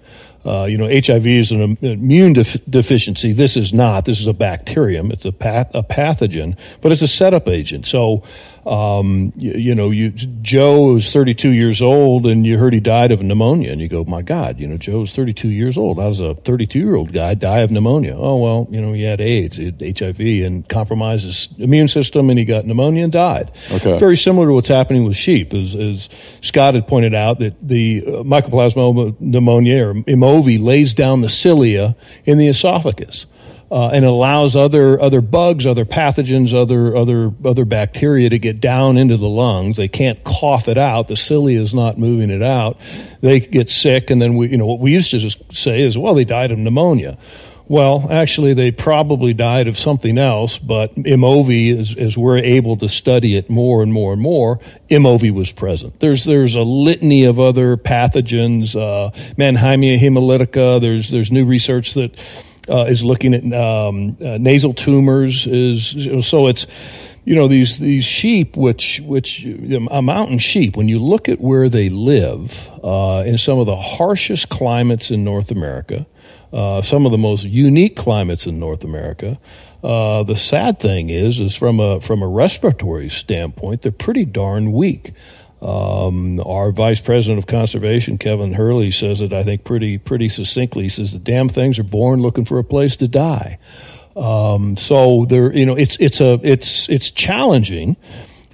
Uh, 0.44 0.64
you 0.64 0.76
know, 0.76 0.86
HIV 0.86 1.26
is 1.26 1.52
an 1.52 1.78
immune 1.80 2.34
def- 2.34 2.62
deficiency. 2.68 3.32
This 3.32 3.56
is 3.56 3.72
not. 3.72 4.04
This 4.04 4.20
is 4.20 4.26
a 4.26 4.34
bacterium. 4.34 5.10
It's 5.10 5.24
a, 5.24 5.32
path- 5.32 5.74
a 5.74 5.82
pathogen, 5.82 6.58
but 6.82 6.92
it's 6.92 7.00
a 7.00 7.08
setup 7.08 7.48
agent. 7.48 7.86
So, 7.86 8.24
um, 8.66 9.32
you, 9.36 9.52
you 9.52 9.74
know, 9.74 9.90
you 9.90 10.10
Joe 10.10 10.92
was 10.92 11.12
32 11.12 11.50
years 11.50 11.82
old, 11.82 12.26
and 12.26 12.46
you 12.46 12.58
heard 12.58 12.72
he 12.72 12.80
died 12.80 13.12
of 13.12 13.22
pneumonia, 13.22 13.72
and 13.72 13.80
you 13.80 13.88
go, 13.88 14.04
"My 14.04 14.22
God, 14.22 14.58
you 14.58 14.66
know, 14.66 14.78
Joe's 14.78 15.14
32 15.14 15.48
years 15.48 15.76
old. 15.76 15.98
How 15.98 16.08
does 16.08 16.20
a 16.20 16.34
32 16.34 16.78
year 16.78 16.94
old 16.94 17.12
guy 17.12 17.34
die 17.34 17.60
of 17.60 17.70
pneumonia? 17.70 18.16
Oh 18.16 18.42
well, 18.42 18.66
you 18.70 18.80
know, 18.80 18.92
he 18.92 19.02
had 19.02 19.20
AIDS, 19.20 19.56
he 19.56 19.66
had 19.66 19.98
HIV, 19.98 20.20
and 20.20 20.68
compromised 20.68 21.24
his 21.24 21.48
immune 21.58 21.88
system, 21.88 22.30
and 22.30 22.38
he 22.38 22.44
got 22.44 22.64
pneumonia 22.64 23.04
and 23.04 23.12
died. 23.12 23.50
Okay. 23.70 23.98
Very 23.98 24.16
similar 24.16 24.46
to 24.46 24.52
what's 24.54 24.68
happening 24.68 25.04
with 25.04 25.16
sheep, 25.16 25.52
as, 25.52 25.74
as 25.74 26.08
Scott 26.40 26.74
had 26.74 26.88
pointed 26.88 27.14
out, 27.14 27.38
that 27.40 27.56
the 27.66 28.02
uh, 28.06 28.10
mycoplasma 28.22 29.20
pneumonia 29.20 29.88
or 29.88 29.94
imovie 29.94 30.62
lays 30.62 30.94
down 30.94 31.20
the 31.20 31.28
cilia 31.28 31.96
in 32.24 32.38
the 32.38 32.48
esophagus. 32.48 33.26
Uh, 33.70 33.88
and 33.88 34.04
allows 34.04 34.54
other 34.54 35.00
other 35.00 35.20
bugs, 35.20 35.66
other 35.66 35.84
pathogens, 35.84 36.54
other 36.54 36.94
other 36.94 37.32
other 37.44 37.64
bacteria 37.64 38.28
to 38.28 38.38
get 38.38 38.60
down 38.60 38.96
into 38.96 39.16
the 39.16 39.28
lungs. 39.28 39.76
They 39.76 39.88
can't 39.88 40.22
cough 40.22 40.68
it 40.68 40.78
out. 40.78 41.08
The 41.08 41.16
cilia 41.16 41.60
is 41.60 41.74
not 41.74 41.98
moving 41.98 42.30
it 42.30 42.42
out. 42.42 42.78
They 43.20 43.40
get 43.40 43.70
sick, 43.70 44.10
and 44.10 44.20
then 44.20 44.36
we, 44.36 44.48
you 44.48 44.58
know, 44.58 44.66
what 44.66 44.80
we 44.80 44.92
used 44.92 45.10
to 45.12 45.18
just 45.18 45.52
say 45.52 45.80
is, 45.80 45.96
well, 45.96 46.14
they 46.14 46.24
died 46.24 46.52
of 46.52 46.58
pneumonia. 46.58 47.18
Well, 47.66 48.08
actually, 48.10 48.52
they 48.52 48.72
probably 48.72 49.32
died 49.32 49.68
of 49.68 49.78
something 49.78 50.18
else, 50.18 50.58
but 50.58 50.94
MOV, 50.96 51.78
as, 51.78 51.96
as 51.96 52.18
we're 52.18 52.36
able 52.36 52.76
to 52.76 52.90
study 52.90 53.36
it 53.36 53.48
more 53.48 53.82
and 53.82 53.90
more 53.90 54.12
and 54.12 54.20
more, 54.20 54.60
MOV 54.90 55.30
was 55.32 55.50
present. 55.50 55.98
There's 55.98 56.24
there's 56.24 56.54
a 56.56 56.62
litany 56.62 57.24
of 57.24 57.40
other 57.40 57.78
pathogens, 57.78 58.76
uh, 58.76 59.10
Mannheimia 59.38 59.98
hemolytica. 59.98 60.78
There's 60.78 61.10
there's 61.10 61.32
new 61.32 61.46
research 61.46 61.94
that 61.94 62.18
uh, 62.68 62.86
is 62.88 63.04
looking 63.04 63.34
at 63.34 63.44
um, 63.52 64.16
uh, 64.20 64.38
nasal 64.38 64.74
tumors. 64.74 65.46
Is 65.46 66.26
so 66.26 66.46
it's 66.46 66.66
you 67.24 67.34
know 67.34 67.48
these 67.48 67.78
these 67.78 68.04
sheep, 68.04 68.56
which 68.56 69.00
which 69.04 69.44
a 69.44 70.02
mountain 70.02 70.38
sheep, 70.38 70.76
when 70.76 70.88
you 70.88 70.98
look 70.98 71.28
at 71.28 71.40
where 71.40 71.68
they 71.68 71.88
live 71.88 72.70
uh, 72.82 73.22
in 73.26 73.38
some 73.38 73.58
of 73.58 73.66
the 73.66 73.76
harshest 73.76 74.48
climates 74.48 75.10
in 75.10 75.24
North 75.24 75.50
America 75.50 76.06
uh, 76.54 76.80
some 76.80 77.04
of 77.04 77.10
the 77.10 77.18
most 77.18 77.44
unique 77.44 77.96
climates 77.96 78.46
in 78.46 78.60
North 78.60 78.84
America. 78.84 79.38
Uh, 79.82 80.22
the 80.22 80.36
sad 80.36 80.78
thing 80.78 81.10
is, 81.10 81.40
is 81.40 81.54
from 81.54 81.80
a 81.80 82.00
from 82.00 82.22
a 82.22 82.28
respiratory 82.28 83.08
standpoint, 83.08 83.82
they're 83.82 83.92
pretty 83.92 84.24
darn 84.24 84.72
weak. 84.72 85.12
Um, 85.64 86.40
our 86.44 86.72
vice 86.72 87.00
president 87.00 87.38
of 87.38 87.46
conservation, 87.46 88.18
Kevin 88.18 88.52
Hurley, 88.52 88.90
says 88.90 89.22
it. 89.22 89.32
I 89.32 89.42
think 89.42 89.64
pretty 89.64 89.96
pretty 89.96 90.28
succinctly. 90.28 90.84
He 90.84 90.88
says 90.90 91.14
the 91.14 91.18
damn 91.18 91.48
things 91.48 91.78
are 91.78 91.84
born 91.84 92.20
looking 92.20 92.44
for 92.44 92.58
a 92.58 92.64
place 92.64 92.96
to 92.98 93.08
die. 93.08 93.58
Um, 94.14 94.76
so 94.76 95.24
there, 95.24 95.50
you 95.52 95.64
know, 95.64 95.74
it's 95.74 95.96
it's 95.96 96.20
a 96.20 96.38
it's 96.42 96.88
it's 96.90 97.10
challenging. 97.10 97.96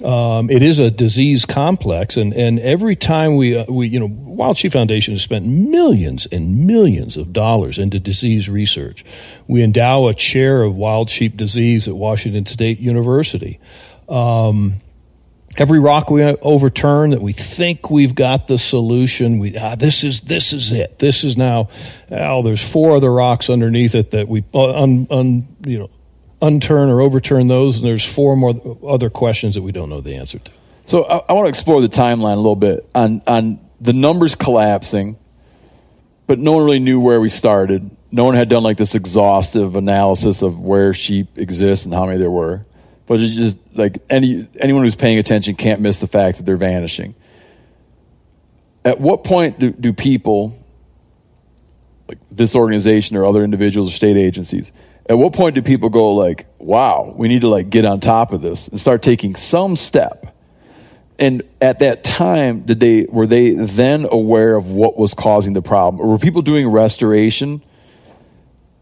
Um, 0.04 0.48
it 0.50 0.62
is 0.62 0.78
a 0.78 0.90
disease 0.90 1.44
complex, 1.44 2.16
and, 2.16 2.32
and 2.32 2.58
every 2.60 2.94
time 2.94 3.34
we 3.34 3.58
uh, 3.58 3.64
we 3.68 3.88
you 3.88 3.98
know 3.98 4.08
Wild 4.08 4.56
Sheep 4.56 4.72
Foundation 4.72 5.12
has 5.14 5.22
spent 5.22 5.44
millions 5.44 6.28
and 6.30 6.64
millions 6.66 7.16
of 7.16 7.32
dollars 7.32 7.78
into 7.78 7.98
disease 7.98 8.48
research. 8.48 9.04
We 9.48 9.64
endow 9.64 10.06
a 10.06 10.14
chair 10.14 10.62
of 10.62 10.76
wild 10.76 11.10
sheep 11.10 11.36
disease 11.36 11.88
at 11.88 11.96
Washington 11.96 12.46
State 12.46 12.78
University. 12.78 13.58
Um, 14.08 14.80
every 15.56 15.78
rock 15.78 16.10
we 16.10 16.22
overturn 16.22 17.10
that 17.10 17.22
we 17.22 17.32
think 17.32 17.90
we've 17.90 18.14
got 18.14 18.46
the 18.46 18.58
solution, 18.58 19.38
we 19.38 19.56
ah, 19.56 19.74
this 19.74 20.04
is 20.04 20.20
this 20.20 20.52
is 20.52 20.72
it. 20.72 20.98
This 20.98 21.24
is 21.24 21.36
now. 21.36 21.68
Oh, 22.10 22.42
there's 22.42 22.62
four 22.62 22.96
other 22.96 23.12
rocks 23.12 23.50
underneath 23.50 23.94
it 23.94 24.12
that 24.12 24.28
we 24.28 24.44
uh, 24.54 24.82
un, 24.82 25.06
un, 25.10 25.56
you 25.66 25.78
know 25.78 25.90
unturn 26.40 26.88
or 26.88 27.00
overturn 27.00 27.48
those, 27.48 27.76
and 27.76 27.86
there's 27.86 28.04
four 28.04 28.36
more 28.36 28.78
other 28.86 29.10
questions 29.10 29.54
that 29.54 29.62
we 29.62 29.72
don't 29.72 29.90
know 29.90 30.00
the 30.00 30.16
answer 30.16 30.38
to. 30.38 30.52
So 30.86 31.04
I, 31.04 31.18
I 31.28 31.32
want 31.34 31.46
to 31.46 31.50
explore 31.50 31.80
the 31.80 31.88
timeline 31.88 32.34
a 32.34 32.36
little 32.36 32.56
bit 32.56 32.88
on 32.94 33.22
on 33.26 33.60
the 33.80 33.92
numbers 33.92 34.34
collapsing, 34.34 35.18
but 36.26 36.38
no 36.38 36.52
one 36.52 36.64
really 36.64 36.80
knew 36.80 37.00
where 37.00 37.20
we 37.20 37.28
started. 37.28 37.90
No 38.12 38.24
one 38.24 38.34
had 38.34 38.48
done 38.48 38.64
like 38.64 38.76
this 38.76 38.94
exhaustive 38.94 39.76
analysis 39.76 40.42
of 40.42 40.58
where 40.58 40.92
sheep 40.92 41.38
exist 41.38 41.84
and 41.84 41.94
how 41.94 42.06
many 42.06 42.18
there 42.18 42.30
were. 42.30 42.66
But 43.10 43.18
just 43.18 43.58
like 43.74 43.98
any 44.08 44.46
anyone 44.60 44.84
who's 44.84 44.94
paying 44.94 45.18
attention 45.18 45.56
can't 45.56 45.80
miss 45.80 45.98
the 45.98 46.06
fact 46.06 46.36
that 46.36 46.46
they're 46.46 46.56
vanishing. 46.56 47.16
At 48.84 49.00
what 49.00 49.24
point 49.24 49.58
do, 49.58 49.70
do 49.70 49.92
people, 49.92 50.56
like 52.06 52.18
this 52.30 52.54
organization 52.54 53.16
or 53.16 53.24
other 53.24 53.42
individuals 53.42 53.90
or 53.90 53.96
state 53.96 54.16
agencies, 54.16 54.70
at 55.08 55.18
what 55.18 55.32
point 55.32 55.56
do 55.56 55.62
people 55.62 55.88
go 55.88 56.14
like, 56.14 56.46
"Wow, 56.60 57.12
we 57.16 57.26
need 57.26 57.40
to 57.40 57.48
like 57.48 57.68
get 57.68 57.84
on 57.84 57.98
top 57.98 58.32
of 58.32 58.42
this 58.42 58.68
and 58.68 58.78
start 58.78 59.02
taking 59.02 59.34
some 59.34 59.74
step"? 59.74 60.32
And 61.18 61.42
at 61.60 61.80
that 61.80 62.04
time, 62.04 62.60
did 62.60 62.78
they 62.78 63.06
were 63.10 63.26
they 63.26 63.50
then 63.50 64.06
aware 64.08 64.54
of 64.54 64.70
what 64.70 64.96
was 64.96 65.14
causing 65.14 65.52
the 65.54 65.62
problem, 65.62 66.00
or 66.00 66.12
were 66.12 66.18
people 66.18 66.42
doing 66.42 66.68
restoration, 66.68 67.60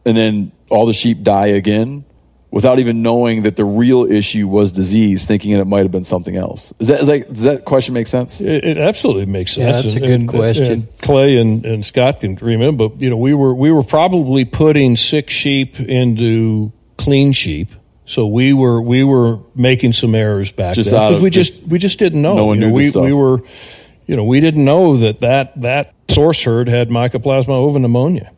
and 0.04 0.18
then 0.18 0.52
all 0.68 0.84
the 0.84 0.92
sheep 0.92 1.22
die 1.22 1.46
again, 1.46 2.04
without 2.50 2.78
even 2.78 3.02
knowing 3.02 3.42
that 3.42 3.56
the 3.56 3.64
real 3.64 4.04
issue 4.10 4.48
was 4.48 4.72
disease, 4.72 5.26
thinking 5.26 5.50
it 5.52 5.64
might 5.66 5.82
have 5.82 5.90
been 5.92 6.04
something 6.04 6.36
else? 6.36 6.72
Is 6.78 6.88
that 6.88 7.04
does 7.32 7.42
that 7.42 7.64
question 7.64 7.94
make 7.94 8.06
sense? 8.06 8.40
It, 8.40 8.64
it 8.64 8.78
absolutely 8.78 9.26
makes 9.26 9.56
Yeah, 9.56 9.72
sense. 9.72 9.84
that's 9.84 9.96
a 9.96 10.00
good 10.00 10.10
and- 10.10 10.28
question. 10.28 10.72
and 10.72 10.98
Clay 11.00 11.36
and, 11.38 11.64
and 11.66 11.84
Scott 11.84 12.20
can 12.20 12.36
remember, 12.36 12.88
but 12.88 13.00
you 13.00 13.10
know, 13.10 13.16
we 13.16 13.34
were 13.34 13.54
we 13.54 13.70
were 13.70 13.82
probably 13.82 14.44
putting 14.44 14.96
sick 14.96 15.30
sheep 15.30 15.78
into 15.80 16.72
clean 16.96 17.32
sheep 17.32 17.68
So 18.06 18.26
we 18.26 18.52
were 18.52 18.80
we 18.82 19.04
were 19.04 19.38
making 19.54 19.92
some 19.92 20.14
errors 20.14 20.50
back 20.50 20.74
Just 20.74 20.90
then 20.90 21.08
because 21.10 21.22
we 21.22 21.30
just 21.30 21.62
we 21.64 21.78
just 21.78 21.98
didn't 21.98 22.22
know. 22.22 22.34
No 22.36 22.46
one 22.46 22.56
You 22.56 22.62
know, 22.62 22.68
knew 22.70 22.74
we 22.76 22.82
this 22.84 22.92
stuff. 22.92 23.04
we 23.04 23.12
were, 23.12 23.42
you 24.06 24.16
know, 24.16 24.24
we 24.24 24.40
didn't 24.40 24.64
know 24.64 24.96
that 24.96 25.20
that 25.20 25.60
that 25.60 25.92
source 26.08 26.42
herd 26.42 26.68
had 26.68 26.88
mycoplasma 26.88 27.48
ovi 27.48 27.78
pneumonia. 27.80 28.30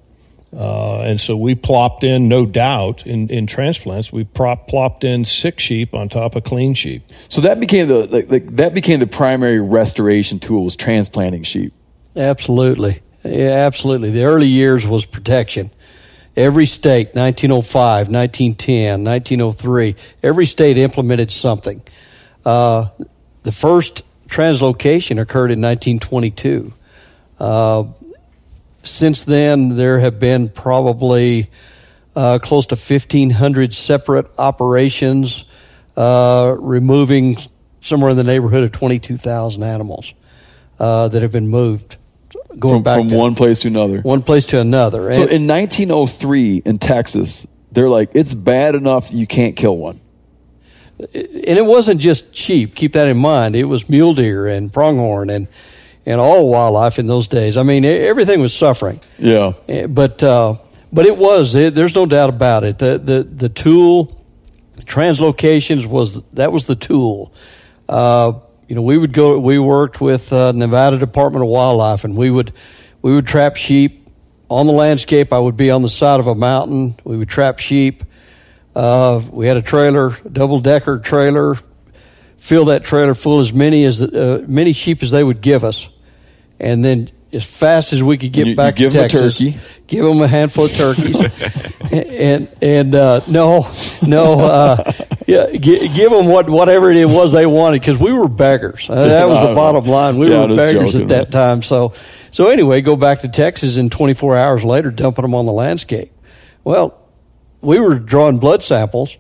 Uh, 0.53 1.03
and 1.03 1.21
so 1.21 1.37
we 1.37 1.55
plopped 1.55 2.03
in, 2.03 2.29
no 2.29 2.45
doubt, 2.45 3.07
in, 3.07 3.29
in 3.29 3.47
transplants, 3.47 4.13
we 4.13 4.25
prop, 4.25 4.67
plopped 4.67 5.05
in 5.05 5.25
sick 5.25 5.61
sheep 5.61 5.95
on 5.95 6.09
top 6.09 6.35
of 6.35 6.43
clean 6.43 6.75
sheep. 6.75 7.03
So 7.29 7.41
that 7.43 7.61
became 7.61 7.87
the 7.87 8.07
like, 8.07 8.31
like 8.31 8.57
that 8.57 8.75
became 8.75 8.99
the 8.99 9.07
primary 9.07 9.61
restoration 9.61 10.41
tool 10.41 10.65
was 10.65 10.75
transplanting 10.75 11.45
sheep. 11.45 11.73
Absolutely. 12.17 13.01
Yeah, 13.23 13.51
absolutely. 13.51 14.11
The 14.11 14.25
early 14.25 14.49
years 14.49 14.87
was 14.87 15.05
protection. 15.05 15.71
Every 16.37 16.67
state, 16.67 17.15
1905, 17.15 18.09
1910, 18.09 19.05
1903, 19.05 19.97
every 20.23 20.47
state 20.47 20.79
implemented 20.79 21.31
something. 21.31 21.83
Uh, 22.45 22.89
the 23.43 23.53
first 23.53 24.05
translocation 24.29 25.21
occurred 25.21 25.51
in 25.51 25.61
1922. 25.61 26.73
Uh, 27.39 27.85
since 28.83 29.25
then, 29.25 29.77
there 29.77 29.99
have 30.01 30.19
been 30.19 30.49
probably 30.49 31.51
uh, 32.17 32.39
close 32.41 32.67
to 32.67 32.75
1,500 32.77 33.75
separate 33.75 34.27
operations, 34.39 35.45
uh, 35.97 36.55
removing 36.59 37.39
somewhere 37.83 38.11
in 38.11 38.17
the 38.17 38.25
neighborhood 38.25 38.65
of 38.65 38.73
22,000 38.73 39.63
animals 39.63 40.13
uh, 40.79 41.09
that 41.09 41.23
have 41.23 41.33
been 41.33 41.49
moved, 41.49 41.97
going 42.59 42.77
From, 42.77 42.83
back 42.83 42.99
from 42.99 43.11
one 43.11 43.35
place 43.35 43.61
to 43.61 43.69
another. 43.69 44.01
one 44.01 44.23
place 44.23 44.45
to 44.47 44.59
another. 44.61 45.13
So 45.15 45.23
And- 45.23 45.31
in 45.31 45.47
1903 45.47 46.63
in 46.65 46.79
Texas, 46.79 47.47
they're 47.73 47.89
like, 47.89 48.11
it's 48.15 48.35
bad 48.35 48.75
enough 48.75 49.13
you 49.13 49.27
can't 49.27 49.57
kill 49.57 49.77
one. 49.77 50.01
and 50.99 51.59
it 51.59 51.65
wasn't 51.65 52.01
just 52.01 52.35
sheep. 52.35 52.75
Keep 52.75 52.93
that 52.95 53.07
in 53.07 53.17
mind. 53.17 53.57
It 53.57 53.65
was 53.65 53.89
mule 53.89 54.15
deer 54.15 54.47
and 54.47 54.71
pronghorn 54.73 55.31
and 55.31 55.49
and 56.11 56.21
all 56.21 56.49
wildlife 56.49 56.99
in 56.99 57.07
those 57.07 57.29
days. 57.29 57.57
I 57.57 57.63
mean, 57.63 57.85
everything 57.85 58.41
was 58.41 58.53
suffering. 58.55 59.01
Yeah. 59.19 59.53
Eh, 59.69 59.87
But 59.87 60.23
uh, 60.23 60.57
but 60.93 61.07
it 61.07 61.17
was. 61.17 61.55
It, 61.55 61.75
there's 61.75 61.95
no 61.95 62.07
doubt 62.07 62.29
about 62.31 62.65
it. 62.65 62.79
The 62.79 62.99
the 62.99 63.23
the 63.23 63.49
tool 63.49 64.21
translocations 64.85 65.87
was 65.87 66.21
that 66.33 66.53
was 66.53 66.67
the 66.67 66.75
tool. 66.77 67.33
Uh, 67.89 68.33
you 68.69 68.77
know, 68.77 68.83
we 68.83 68.99
would 68.99 69.13
go. 69.13 69.39
We 69.39 69.59
worked 69.59 70.01
with 70.01 70.33
uh, 70.33 70.53
Nevada 70.53 70.99
Department 70.99 71.43
of 71.45 71.49
Wildlife, 71.51 72.05
and 72.05 72.17
we 72.17 72.31
would 72.31 72.53
we 73.03 73.15
would 73.15 73.27
trap 73.27 73.57
sheep 73.57 74.09
on 74.49 74.67
the 74.67 74.73
landscape. 74.73 75.33
I 75.33 75.39
would 75.39 75.57
be 75.57 75.71
on 75.71 75.83
the 75.83 75.91
side 75.91 76.21
of 76.21 76.27
a 76.27 76.35
mountain. 76.35 76.97
We 77.05 77.17
would 77.17 77.29
trap 77.29 77.59
sheep. 77.59 78.05
Uh, 78.75 79.21
we 79.33 79.47
had 79.47 79.57
a 79.57 79.63
trailer, 79.63 80.17
double 80.31 80.61
decker 80.61 80.99
trailer. 80.99 81.57
Fill 82.39 82.67
that 82.67 82.85
trailer 82.85 83.15
full 83.15 83.41
as 83.41 83.53
many 83.53 83.85
as 83.85 84.01
uh, 84.01 84.43
many 84.47 84.73
sheep 84.73 85.03
as 85.03 85.11
they 85.11 85.23
would 85.23 85.41
give 85.43 85.63
us, 85.63 85.89
and 86.61 86.85
then 86.85 87.11
as 87.33 87.45
fast 87.45 87.93
as 87.93 88.03
we 88.03 88.19
could 88.19 88.33
get 88.33 88.47
You- 88.47 88.51
you 88.53 88.57
back 88.57 88.77
give 88.77 88.93
to 88.93 88.99
'em 88.99 89.05
a 89.05 89.09
Texas, 89.09 89.35
turkey. 89.39 89.59
give 89.87 90.05
them 90.05 90.21
a 90.21 90.27
handful 90.29 90.65
of 90.67 90.73
turkeys, 90.73 91.21
and 91.93 92.49
and 92.61 92.95
uh, 92.95 93.21
no, 93.29 93.69
no, 94.07 94.41
uh, 94.41 94.93
yeah, 95.27 95.47
gi- 95.53 95.89
give 95.89 96.11
them 96.11 96.27
what 96.27 96.51
whatever 96.51 96.91
it 96.91 97.09
was 97.09 97.33
they 97.33 97.47
wanted 97.47 97.81
because 97.81 97.99
we 97.99 98.13
were 98.13 98.29
beggars. 98.29 98.89
Uh, 98.91 98.95
that 99.07 99.29
was 99.29 99.41
the 99.41 99.55
bottom 99.55 99.85
line. 99.85 100.19
We 100.19 100.31
Yeah, 100.31 100.47
were 100.47 100.57
beggars 100.57 100.93
joking, 100.93 101.03
at 101.03 101.09
that 101.09 101.31
time. 101.31 101.63
So 101.63 101.93
so 102.33 102.49
anyway, 102.49 102.81
go 102.81 102.97
back 102.97 103.21
to 103.21 103.29
Texas, 103.29 103.77
and 103.77 103.91
24 103.93 104.37
hours 104.37 104.65
later, 104.65 104.91
dumping 104.91 105.23
them 105.23 105.35
on 105.35 105.47
the 105.47 105.53
landscape. 105.53 106.13
Well, 106.65 106.97
we 107.61 107.79
were 107.79 107.95
drawing 107.95 108.39
blood 108.39 108.63
samples, 108.63 109.17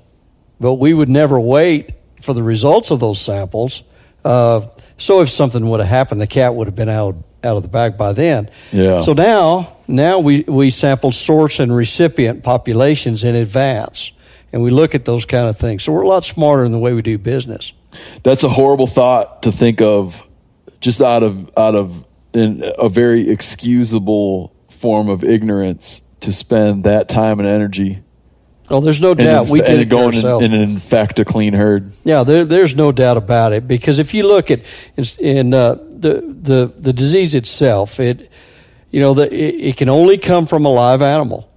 but 0.61 0.75
we 0.75 0.93
would 0.93 1.09
never 1.09 1.39
wait 1.39 1.93
for 2.23 2.35
the 2.35 2.43
results 2.43 2.91
of 2.91 2.99
those 3.01 3.21
samples. 3.21 3.83
Uh, 4.25 4.63
so 4.99 5.21
if 5.23 5.31
something 5.31 5.67
would 5.71 5.81
have 5.81 5.89
happened, 5.89 6.21
the 6.21 6.27
cat 6.27 6.55
would 6.55 6.67
have 6.67 6.75
been 6.75 6.89
out 6.91 7.17
out 7.43 7.57
of 7.57 7.63
the 7.63 7.69
bag 7.69 7.97
by 7.97 8.13
then. 8.13 8.51
Yeah. 8.73 9.03
So 9.03 9.13
now 9.13 9.77
now 9.89 10.19
we 10.19 10.43
we 10.43 10.71
sample 10.71 11.13
source 11.13 11.59
and 11.59 11.75
recipient 11.75 12.43
populations 12.43 13.25
in 13.25 13.35
advance, 13.35 14.13
and 14.53 14.63
we 14.63 14.71
look 14.71 14.95
at 14.95 15.05
those 15.05 15.25
kind 15.25 15.49
of 15.49 15.59
things. 15.59 15.85
So 15.85 15.93
we're 15.93 16.03
a 16.03 16.09
lot 16.09 16.25
smarter 16.25 16.65
in 16.65 16.73
the 16.73 16.79
way 16.79 16.93
we 16.93 17.03
do 17.03 17.19
business. 17.19 17.73
That's 18.23 18.45
a 18.45 18.49
horrible 18.49 18.87
thought 18.87 19.43
to 19.45 19.53
think 19.53 19.81
of 19.81 20.23
just 20.81 21.01
out 21.01 21.23
of 21.23 21.51
out 21.57 21.75
of 21.75 22.05
in 22.33 22.63
a 22.79 22.89
very 22.89 23.29
excusable 23.29 24.53
form 24.69 25.09
of 25.09 25.25
ignorance 25.25 26.01
to 26.21 26.33
spend 26.33 26.85
that 26.85 27.09
time 27.09 27.41
and 27.41 27.49
energy 27.49 28.03
Oh, 28.71 28.81
there's 28.81 29.01
no 29.01 29.15
doubt 29.15 29.49
we 29.49 29.59
inf- 29.59 29.67
did 29.67 29.73
and 29.73 29.83
it 29.83 29.89
go 29.89 30.09
in 30.09 30.15
ourselves. 30.15 30.45
and, 30.45 30.55
and 30.55 30.63
infect 30.63 31.19
a 31.19 31.25
clean 31.25 31.55
herd. 31.55 31.93
Yeah, 32.05 32.23
there, 32.23 32.45
there's 32.45 32.77
no 32.77 32.93
doubt 32.93 33.17
about 33.17 33.53
it 33.53 33.67
because 33.67 33.99
if 33.99 34.15
you 34.15 34.23
look 34.29 34.49
at 34.53 34.61
in, 34.97 35.05
in 35.19 35.55
uh, 35.55 35.75
the 36.01 36.23
the 36.43 36.73
the 36.79 36.93
disease 36.93 37.35
itself, 37.35 38.01
it 38.01 38.31
you 38.91 39.01
know 39.01 39.15
the, 39.15 39.33
it, 39.33 39.69
it 39.69 39.77
can 39.77 39.89
only 39.89 40.19
come 40.19 40.47
from 40.47 40.65
a 40.65 40.71
live 40.71 41.03
animal, 41.03 41.49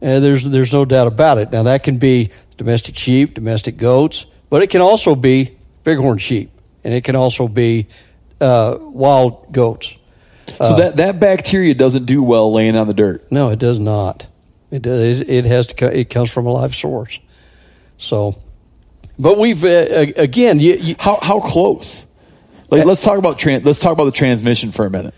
and 0.00 0.22
there's 0.22 0.44
there's 0.44 0.72
no 0.72 0.84
doubt 0.84 1.06
about 1.06 1.38
it. 1.38 1.52
Now 1.52 1.64
that 1.64 1.82
can 1.82 1.98
be 1.98 2.30
domestic 2.56 2.98
sheep, 2.98 3.34
domestic 3.34 3.76
goats, 3.76 4.26
but 4.50 4.62
it 4.62 4.70
can 4.70 4.80
also 4.80 5.14
be 5.14 5.56
bighorn 5.84 6.18
sheep, 6.18 6.50
and 6.84 6.94
it 6.94 7.04
can 7.04 7.16
also 7.16 7.48
be 7.48 7.86
uh, 8.40 8.76
wild 8.80 9.52
goats. 9.52 9.96
So 10.48 10.64
Uh, 10.64 10.76
that 10.76 10.96
that 10.96 11.20
bacteria 11.20 11.74
doesn't 11.74 12.06
do 12.06 12.22
well 12.22 12.52
laying 12.52 12.76
on 12.76 12.86
the 12.86 12.94
dirt. 12.94 13.30
No, 13.30 13.50
it 13.50 13.58
does 13.58 13.78
not. 13.78 14.26
It 14.70 14.82
does. 14.82 15.20
It 15.20 15.44
has 15.44 15.66
to. 15.68 15.98
It 15.98 16.10
comes 16.10 16.30
from 16.30 16.46
a 16.46 16.50
live 16.50 16.74
source. 16.74 17.20
So, 17.98 18.36
but 19.18 19.38
we've 19.38 19.64
uh, 19.64 20.12
again. 20.16 20.60
You, 20.60 20.74
you, 20.74 20.96
How 20.98 21.18
how 21.22 21.40
close? 21.40 22.06
Like 22.72 22.84
let's 22.86 23.02
talk 23.02 23.18
about 23.18 23.38
tran- 23.38 23.64
let's 23.64 23.78
talk 23.78 23.92
about 23.92 24.04
the 24.06 24.12
transmission 24.12 24.72
for 24.72 24.86
a 24.86 24.90
minute. 24.90 25.14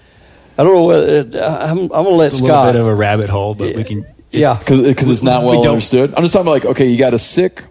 I 0.58 0.64
don't 0.64 0.74
know. 0.74 0.84
Whether, 0.84 1.42
uh, 1.42 1.66
I'm, 1.70 1.78
I'm 1.78 1.88
going 1.88 2.04
to 2.04 2.10
let 2.10 2.26
It's 2.32 2.34
a 2.40 2.44
Scott. 2.44 2.66
little 2.66 2.72
bit 2.72 2.80
of 2.80 2.86
a 2.86 2.94
rabbit 2.94 3.28
hole, 3.30 3.54
but 3.54 3.74
we 3.74 3.82
can. 3.84 4.06
yeah. 4.30 4.58
because 4.58 5.08
it's 5.08 5.22
not 5.22 5.42
We 5.42 5.48
well 5.50 5.62
don't- 5.64 5.72
understood. 5.74 6.14
I'm 6.16 6.22
just 6.22 6.32
talking 6.34 6.44
about 6.48 6.52
like 6.52 6.64
okay, 6.66 6.86
you 6.88 6.98
got 6.98 7.14
a 7.14 7.18
sick. 7.18 7.64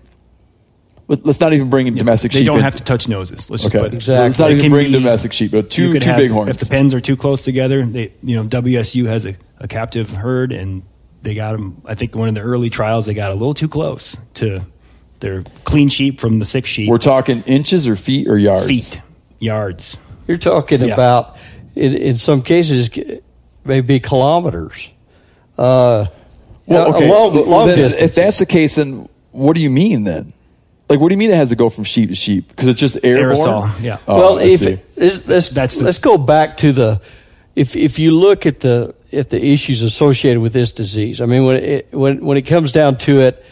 Let, 1.10 1.26
let's 1.26 1.40
not 1.42 1.52
even 1.54 1.70
bring 1.70 1.88
in 1.88 1.96
domestic 1.96 2.32
They 2.32 2.40
sheep. 2.40 2.44
They 2.44 2.46
don't 2.48 2.58
in- 2.60 2.64
have 2.64 2.76
to 2.76 2.84
touch 2.84 3.08
noses. 3.10 3.50
Let's 3.50 3.64
just 3.64 3.76
put 3.76 3.94
it. 3.94 4.02
So 4.04 4.14
let's 4.14 4.40
not 4.40 4.52
It 4.52 4.58
even 4.60 4.72
bring 4.72 4.88
be- 4.88 4.94
domestic 4.94 5.34
sheep, 5.34 5.52
but 5.52 5.70
two 5.70 5.94
two 6.00 6.06
have- 6.10 6.18
bighorns. 6.18 6.50
If 6.52 6.58
the 6.60 6.66
pens 6.68 6.94
are 6.94 7.02
too 7.02 7.18
close 7.18 7.44
together, 7.44 7.86
they 7.86 8.14
you 8.24 8.36
know 8.38 8.46
WSU 8.46 9.06
has 9.08 9.26
a, 9.26 9.36
a 9.60 9.68
captive 9.68 10.10
herd, 10.10 10.52
and 10.54 10.84
they 11.22 11.36
got 11.36 11.52
them. 11.54 11.82
I 11.86 11.96
think 11.96 12.16
one 12.16 12.30
of 12.30 12.36
the 12.36 12.42
early 12.42 12.70
trials 12.70 13.06
they 13.06 13.14
got 13.14 13.32
a 13.32 13.36
little 13.36 13.54
too 13.54 13.68
close 13.68 14.16
to 14.36 14.62
their 15.20 15.42
clean 15.66 15.90
sheep 15.90 16.20
from 16.22 16.40
the 16.40 16.46
sick 16.46 16.66
sheep. 16.66 16.90
We're 16.90 16.98
talking 17.00 17.44
inches 17.44 17.86
or 17.88 17.96
feet 17.98 18.28
or 18.30 18.38
yards. 18.38 18.68
feet, 18.68 19.02
yards. 19.44 19.98
You're 20.28 20.38
talking 20.38 20.82
Yeah. 20.82 20.94
about, 20.94 21.38
in, 21.76 21.94
in 21.94 22.16
some 22.18 22.42
cases, 22.42 22.90
maybe 23.66 24.00
kilometers. 24.00 24.90
Uh, 25.58 26.06
Well, 26.66 26.96
okay. 26.96 27.10
long, 27.10 27.36
long 27.50 27.68
Then 27.68 27.78
distance. 27.78 28.02
If 28.12 28.16
that's 28.16 28.38
the 28.40 28.46
case, 28.46 28.76
then 28.76 29.10
what 29.32 29.56
do 29.56 29.62
you 29.62 29.70
mean 29.70 30.06
then? 30.06 30.32
Like, 30.90 31.00
what 31.00 31.10
do 31.10 31.14
you 31.14 31.18
mean 31.18 31.32
it 31.32 31.36
has 31.38 31.50
to 31.50 31.56
go 31.56 31.70
from 31.70 31.84
sheep 31.84 32.10
to 32.10 32.16
sheep? 32.16 32.48
Because 32.50 32.68
it's 32.70 32.80
just 32.80 32.98
airborne. 33.04 33.36
Aerosol, 33.36 33.82
yeah. 33.82 33.98
Oh, 34.08 34.18
well, 34.18 34.38
if 34.38 34.60
see. 34.60 34.70
it, 34.72 34.86
let's 34.98 35.28
let's, 35.28 35.50
That's 35.50 35.76
the- 35.78 35.86
let's 35.86 35.98
go 35.98 36.18
back 36.18 36.58
to 36.58 36.72
the 36.72 37.02
if 37.56 37.76
if 37.76 38.00
you 38.00 38.12
look 38.18 38.46
at 38.46 38.60
the 38.62 38.94
at 39.12 39.30
the 39.30 39.44
issues 39.44 39.82
associated 39.82 40.40
with 40.42 40.54
this 40.54 40.72
disease. 40.72 41.20
I 41.22 41.26
mean, 41.26 41.46
when 41.46 41.56
it 41.58 41.88
when 41.92 42.24
when 42.26 42.38
it 42.38 42.44
comes 42.44 42.72
down 42.72 42.98
to 43.00 43.22
it, 43.22 43.44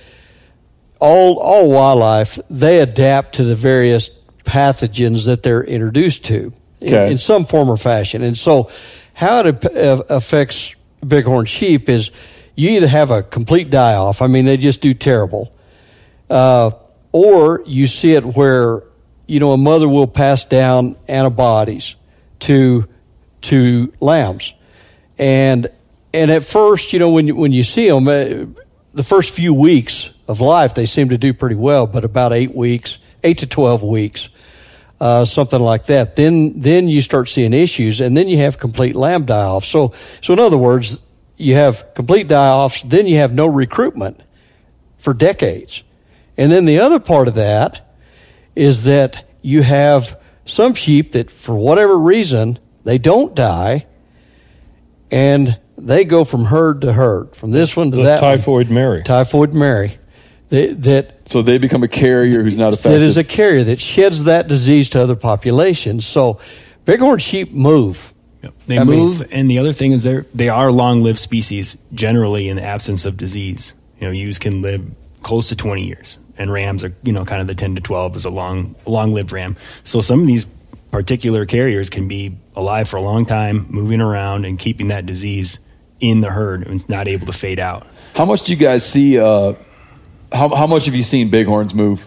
all 1.00 1.38
all 1.40 1.70
wildlife 1.72 2.38
they 2.50 2.80
adapt 2.80 3.36
to 3.36 3.44
the 3.44 3.56
various 3.56 4.10
pathogens 4.44 5.26
that 5.26 5.44
they're 5.44 5.64
introduced 5.64 6.26
to 6.26 6.54
in, 6.80 6.94
Okay. 6.94 7.12
in 7.12 7.18
some 7.18 7.46
form 7.46 7.70
or 7.70 7.78
fashion, 7.78 8.24
and 8.24 8.38
so 8.38 8.70
how 9.14 9.42
it 9.42 9.66
uh, 9.66 10.04
affects 10.10 10.76
bighorn 11.04 11.46
sheep 11.46 11.90
is 11.90 12.12
you 12.56 12.70
either 12.72 12.88
have 12.88 13.12
a 13.12 13.24
complete 13.24 13.70
die 13.70 13.96
off. 13.96 14.22
I 14.22 14.28
mean, 14.28 14.46
they 14.46 14.58
just 14.58 14.82
do 14.82 14.94
terrible 14.94 15.54
uh, 16.30 16.72
or 17.12 17.62
you 17.66 17.88
see 17.88 18.14
it 18.14 18.26
where 18.26 18.84
you 19.28 19.40
know 19.40 19.52
a 19.52 19.58
mother 19.58 19.88
will 19.88 20.08
pass 20.08 20.46
down 20.46 20.96
antibodies 21.08 21.96
to 22.40 22.88
to 23.42 23.92
lambs, 24.00 24.54
and 25.18 25.68
and 26.14 26.32
at 26.32 26.46
first 26.46 26.94
you 26.94 27.00
know 27.00 27.10
when 27.10 27.28
you, 27.28 27.36
when 27.36 27.52
you 27.52 27.64
see 27.64 27.88
them, 27.90 28.08
uh, 28.08 28.46
the 28.94 29.04
first 29.04 29.32
few 29.32 29.54
weeks 29.54 30.10
of 30.28 30.40
life 30.42 30.74
they 30.74 30.86
seem 30.86 31.10
to 31.10 31.18
do 31.18 31.34
pretty 31.34 31.56
well, 31.56 31.86
but 31.86 32.06
about 32.06 32.32
eight 32.34 32.56
weeks, 32.56 32.98
eight 33.24 33.40
to 33.40 33.48
twelve 33.48 33.84
weeks. 33.84 34.30
Uh, 35.02 35.26
something 35.26 35.60
like 35.60 35.88
that. 35.88 36.16
Then, 36.16 36.62
then 36.62 36.88
you 36.88 37.02
start 37.02 37.28
seeing 37.28 37.54
issues, 37.54 38.02
and 38.02 38.16
then 38.16 38.28
you 38.28 38.38
have 38.38 38.60
complete 38.60 38.94
lamb 38.96 39.26
die-off. 39.26 39.66
So, 39.66 39.94
so 40.22 40.34
in 40.34 40.38
other 40.38 40.60
words, 40.60 41.00
you 41.38 41.56
have 41.56 41.96
complete 41.96 42.28
die-offs. 42.28 42.84
Then 42.84 43.08
you 43.08 43.18
have 43.18 43.34
no 43.34 43.48
recruitment 43.48 44.22
for 45.00 45.16
decades. 45.16 45.84
And 46.38 46.52
then 46.52 46.66
the 46.66 46.82
other 46.82 47.00
part 47.00 47.28
of 47.28 47.34
that 47.34 47.96
is 48.56 48.84
that 48.84 49.28
you 49.42 49.64
have 49.64 50.20
some 50.46 50.76
sheep 50.76 51.14
that, 51.14 51.32
for 51.32 51.56
whatever 51.56 51.98
reason, 51.98 52.60
they 52.84 53.00
don't 53.00 53.34
die, 53.34 53.88
and 55.10 55.60
they 55.80 56.04
go 56.06 56.24
from 56.24 56.46
herd 56.46 56.82
to 56.82 56.94
herd, 56.94 57.36
from 57.36 57.50
this 57.50 57.76
one 57.76 57.90
to 57.90 57.98
The 57.98 58.04
that. 58.04 58.22
one. 58.22 58.38
typhoid 58.38 58.70
Mary. 58.70 59.02
Typhoid 59.02 59.52
Mary. 59.56 59.98
That, 60.50 60.84
that 60.84 61.21
So 61.32 61.42
they 61.42 61.58
become 61.58 61.82
a 61.82 61.88
carrier 61.88 62.44
who's 62.44 62.58
not 62.58 62.72
that 62.72 62.80
affected. 62.80 63.02
It 63.02 63.04
is 63.04 63.16
a 63.16 63.24
carrier 63.24 63.64
that 63.64 63.80
sheds 63.80 64.26
that 64.26 64.50
disease 64.50 64.90
to 64.90 65.02
other 65.02 65.16
populations. 65.16 66.06
So 66.06 66.40
bighorn 66.84 67.20
sheep 67.20 67.54
move. 67.54 68.14
They 68.68 68.78
I 68.78 68.84
mean- 68.84 69.00
move, 69.00 69.28
and 69.32 69.50
the 69.50 69.60
other 69.60 69.72
thing 69.72 69.94
is 69.94 70.04
they 70.04 70.22
they 70.34 70.50
are 70.50 70.72
long-lived 70.72 71.20
species 71.20 71.78
generally 71.94 72.50
in 72.50 72.58
the 72.58 72.64
absence 72.64 73.06
of 73.06 73.16
disease. 73.16 73.74
You 74.00 74.08
know, 74.08 74.12
ewes 74.12 74.40
can 74.40 74.62
live 74.62 74.84
close 75.22 75.50
to 75.50 75.56
20 75.56 75.86
years, 75.86 76.18
and 76.38 76.52
rams 76.52 76.84
are 76.84 76.94
you 77.04 77.14
know 77.14 77.24
kind 77.24 77.40
of 77.40 77.48
the 77.48 77.56
10 77.56 77.76
to 77.76 77.82
12 77.82 78.16
is 78.18 78.26
a 78.26 78.30
long 78.30 78.76
long-lived 78.86 79.32
ram. 79.32 79.56
So 79.86 80.02
some 80.02 80.22
of 80.22 80.28
these 80.28 80.48
particular 80.90 81.46
carriers 81.46 81.90
can 81.90 82.10
be 82.10 82.36
alive 82.58 82.90
for 82.90 82.98
a 82.98 83.02
long 83.02 83.26
time, 83.26 83.68
moving 83.70 84.02
around 84.02 84.46
and 84.46 84.60
keeping 84.60 84.90
that 84.90 85.06
disease 85.06 85.60
in 86.02 86.20
the 86.20 86.30
herd, 86.30 86.66
and 86.66 86.76
it's 86.76 86.90
not 86.90 87.08
able 87.08 87.28
to 87.28 87.34
fade 87.34 87.60
out. 87.60 87.88
How 88.16 88.26
much 88.26 88.44
do 88.44 88.52
you 88.52 88.58
guys 88.58 88.84
see? 88.84 89.18
Uh, 89.18 89.54
how 90.32 90.54
how 90.56 90.68
much 90.68 90.86
have 90.86 90.96
you 90.96 91.04
seen 91.04 91.30
bighorns 91.30 91.74
move? 91.74 92.06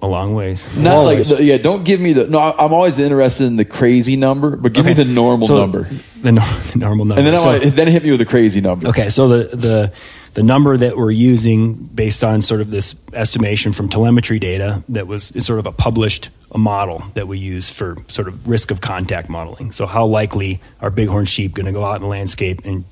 A 0.00 0.06
long 0.06 0.32
ways. 0.34 0.64
Not 0.76 1.00
like 1.02 1.26
the- 1.26 1.42
yeah. 1.42 1.56
Don't 1.58 1.84
give 1.84 2.00
me 2.00 2.12
the 2.12 2.28
no. 2.28 2.38
I- 2.38 2.64
I'm 2.64 2.72
always 2.72 3.00
interested 3.00 3.46
in 3.46 3.56
the 3.56 3.64
crazy 3.64 4.14
number, 4.14 4.54
but 4.56 4.72
give 4.72 4.86
me 4.86 4.92
the 4.92 5.04
normal 5.04 5.48
So, 5.48 5.58
number, 5.58 5.88
The, 6.22 6.30
nor- 6.32 6.44
the 6.72 6.78
normal 6.78 7.04
number. 7.04 7.18
and 7.18 7.26
then 7.26 7.34
I 7.34 7.38
So- 7.38 7.46
want, 7.58 7.74
then 7.74 7.88
hit 7.88 8.04
me 8.04 8.10
with 8.12 8.20
the 8.20 8.24
crazy 8.26 8.60
number. 8.60 8.88
Okay, 8.88 9.08
so 9.08 9.26
the 9.26 9.56
the 9.56 9.92
the 10.34 10.42
number 10.44 10.76
that 10.76 10.96
we're 10.96 11.10
using 11.10 11.74
based 11.74 12.22
on 12.22 12.42
sort 12.42 12.60
of 12.60 12.70
this 12.70 12.94
estimation 13.12 13.72
from 13.72 13.88
telemetry 13.88 14.38
data 14.38 14.84
that 14.90 15.08
was 15.08 15.32
it's 15.34 15.46
sort 15.46 15.58
of 15.58 15.66
a 15.66 15.72
published 15.72 16.30
a 16.52 16.58
model 16.58 17.02
that 17.14 17.26
we 17.26 17.38
use 17.38 17.68
for 17.68 17.96
sort 18.06 18.28
of 18.28 18.48
risk 18.48 18.70
of 18.70 18.80
contact 18.80 19.28
modeling. 19.28 19.72
So 19.72 19.84
how 19.84 20.06
likely 20.06 20.60
are 20.80 20.90
bighorn 20.90 21.24
sheep 21.24 21.54
going 21.54 21.66
to 21.66 21.72
go 21.72 21.84
out 21.84 21.96
in 21.96 22.02
the 22.02 22.08
landscape 22.08 22.60
and 22.64 22.84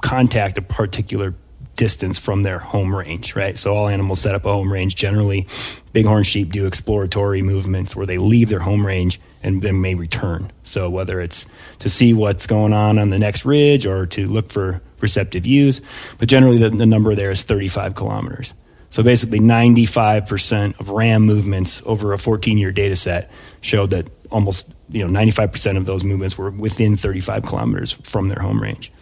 contact 0.00 0.58
a 0.58 0.62
particular 0.62 1.34
distance 1.76 2.18
from 2.18 2.42
their 2.42 2.58
home 2.58 2.94
range, 2.94 3.34
right? 3.34 3.58
So 3.58 3.74
all 3.74 3.88
animals 3.88 4.20
set 4.20 4.34
up 4.34 4.44
a 4.44 4.52
home 4.52 4.72
range. 4.72 4.94
Generally, 4.94 5.46
bighorn 5.92 6.22
sheep 6.22 6.52
do 6.52 6.66
exploratory 6.66 7.42
movements 7.42 7.96
where 7.96 8.06
they 8.06 8.18
leave 8.18 8.48
their 8.48 8.60
home 8.60 8.86
range 8.86 9.20
and 9.42 9.62
then 9.62 9.80
may 9.80 9.94
return. 9.94 10.52
So 10.64 10.88
whether 10.90 11.20
it's 11.20 11.46
to 11.80 11.88
see 11.88 12.12
what's 12.12 12.46
going 12.46 12.72
on 12.72 12.98
on 12.98 13.10
the 13.10 13.18
next 13.18 13.44
ridge 13.44 13.86
or 13.86 14.06
to 14.06 14.26
look 14.26 14.50
for 14.50 14.80
receptive 15.00 15.46
ewes, 15.46 15.80
but 16.18 16.28
generally 16.28 16.58
the, 16.58 16.70
the 16.70 16.86
number 16.86 17.14
there 17.14 17.30
is 17.30 17.42
35 17.42 17.94
kilometers. 17.94 18.54
So 18.90 19.02
basically, 19.02 19.40
95% 19.40 20.78
of 20.78 20.90
RAM 20.90 21.22
movements 21.22 21.82
over 21.86 22.12
a 22.12 22.18
14-year 22.18 22.72
data 22.72 22.94
set 22.94 23.30
showed 23.62 23.90
that 23.90 24.08
almost 24.30 24.70
you 24.90 25.06
know 25.06 25.20
95% 25.20 25.78
of 25.78 25.86
those 25.86 26.04
movements 26.04 26.36
were 26.36 26.50
within 26.50 26.96
35 26.96 27.42
kilometers 27.44 27.92
from 27.92 28.28
their 28.28 28.40
home 28.40 28.60
range. 28.60 28.92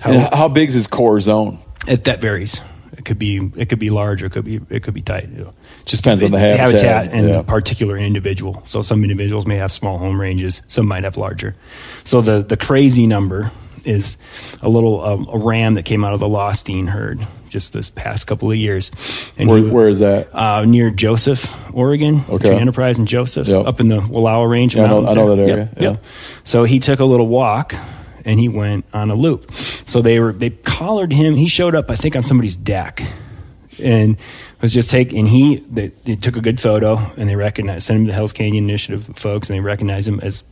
How, 0.00 0.28
how 0.34 0.54
is 0.54 0.74
his 0.74 0.86
core 0.86 1.20
zone? 1.20 1.58
It, 1.86 2.04
that 2.04 2.20
varies. 2.20 2.60
It 2.96 3.04
could 3.06 3.18
be 3.18 3.50
it 3.56 3.68
could 3.68 3.78
be 3.78 3.90
large 3.90 4.22
or 4.22 4.26
it 4.26 4.32
could 4.32 4.44
be 4.44 4.60
it 4.68 4.82
could 4.82 4.94
be 4.94 5.00
tight. 5.02 5.28
Just 5.86 6.04
depends 6.04 6.22
on 6.22 6.30
the 6.30 6.38
habitat, 6.38 7.10
and 7.12 7.26
yeah. 7.28 7.36
the 7.38 7.42
particular 7.42 7.96
individual. 7.96 8.62
So 8.66 8.82
some 8.82 9.02
individuals 9.02 9.46
may 9.46 9.56
have 9.56 9.72
small 9.72 9.98
home 9.98 10.20
ranges, 10.20 10.60
some 10.68 10.86
might 10.86 11.04
have 11.04 11.16
larger. 11.16 11.54
So 12.04 12.20
the 12.20 12.42
the 12.42 12.56
crazy 12.56 13.06
number 13.06 13.50
is 13.84 14.16
a 14.60 14.68
little 14.68 15.02
um, 15.04 15.28
a 15.32 15.38
ram 15.38 15.74
that 15.74 15.84
came 15.84 16.04
out 16.04 16.14
of 16.14 16.20
the 16.20 16.28
Lostine 16.28 16.86
herd 16.86 17.26
just 17.48 17.72
this 17.72 17.90
past 17.90 18.26
couple 18.26 18.50
of 18.50 18.56
years. 18.56 18.90
Where- 19.36 19.58
he- 19.58 19.64
where 19.64 19.88
is 19.88 19.98
that? 19.98 20.34
Uh, 20.34 20.64
near 20.64 20.90
Joseph, 20.90 21.74
Oregon, 21.74 22.22
Okay. 22.28 22.54
Enterprise 22.56 22.96
and 22.98 23.06
Joseph, 23.08 23.48
Yep. 23.48 23.66
up 23.66 23.80
in 23.80 23.88
the 23.88 23.98
Wallowa 24.00 24.48
Range. 24.48 24.74
Yeah, 24.74 24.84
I 24.84 24.88
know- 24.88 25.06
I 25.06 25.14
know 25.14 25.34
that 25.34 25.42
area, 25.42 25.68
Yep, 25.76 25.80
yep. 25.80 26.04
So 26.44 26.64
he 26.64 26.78
took 26.78 27.00
a 27.00 27.04
little 27.04 27.26
walk 27.26 27.74
and 28.24 28.38
he 28.38 28.48
went 28.48 28.84
on 28.92 29.10
a 29.10 29.14
loop. 29.14 29.52
So 29.52 30.02
they 30.02 30.20
were 30.20 30.32
they 30.32 30.50
collared 30.50 31.12
him. 31.12 31.34
He 31.34 31.48
showed 31.48 31.74
up, 31.74 31.90
I 31.90 31.96
think, 31.96 32.16
on 32.16 32.22
somebody's 32.22 32.56
deck, 32.56 33.02
and 33.82 34.16
was 34.60 34.72
just 34.72 34.90
taking. 34.90 35.20
And 35.20 35.28
he 35.28 35.56
they, 35.56 35.88
they 36.04 36.16
took 36.16 36.36
a 36.36 36.40
good 36.40 36.60
photo 36.60 36.96
and 37.16 37.28
they 37.28 37.36
recognized 37.36 37.84
sent 37.86 38.00
him 38.00 38.06
to 38.06 38.10
the 38.10 38.14
Hell's 38.14 38.32
Canyon 38.32 38.64
Initiative 38.64 39.04
folks, 39.16 39.50
and 39.50 39.56
they 39.56 39.60
recognized 39.60 40.08
him 40.08 40.20
as 40.20 40.42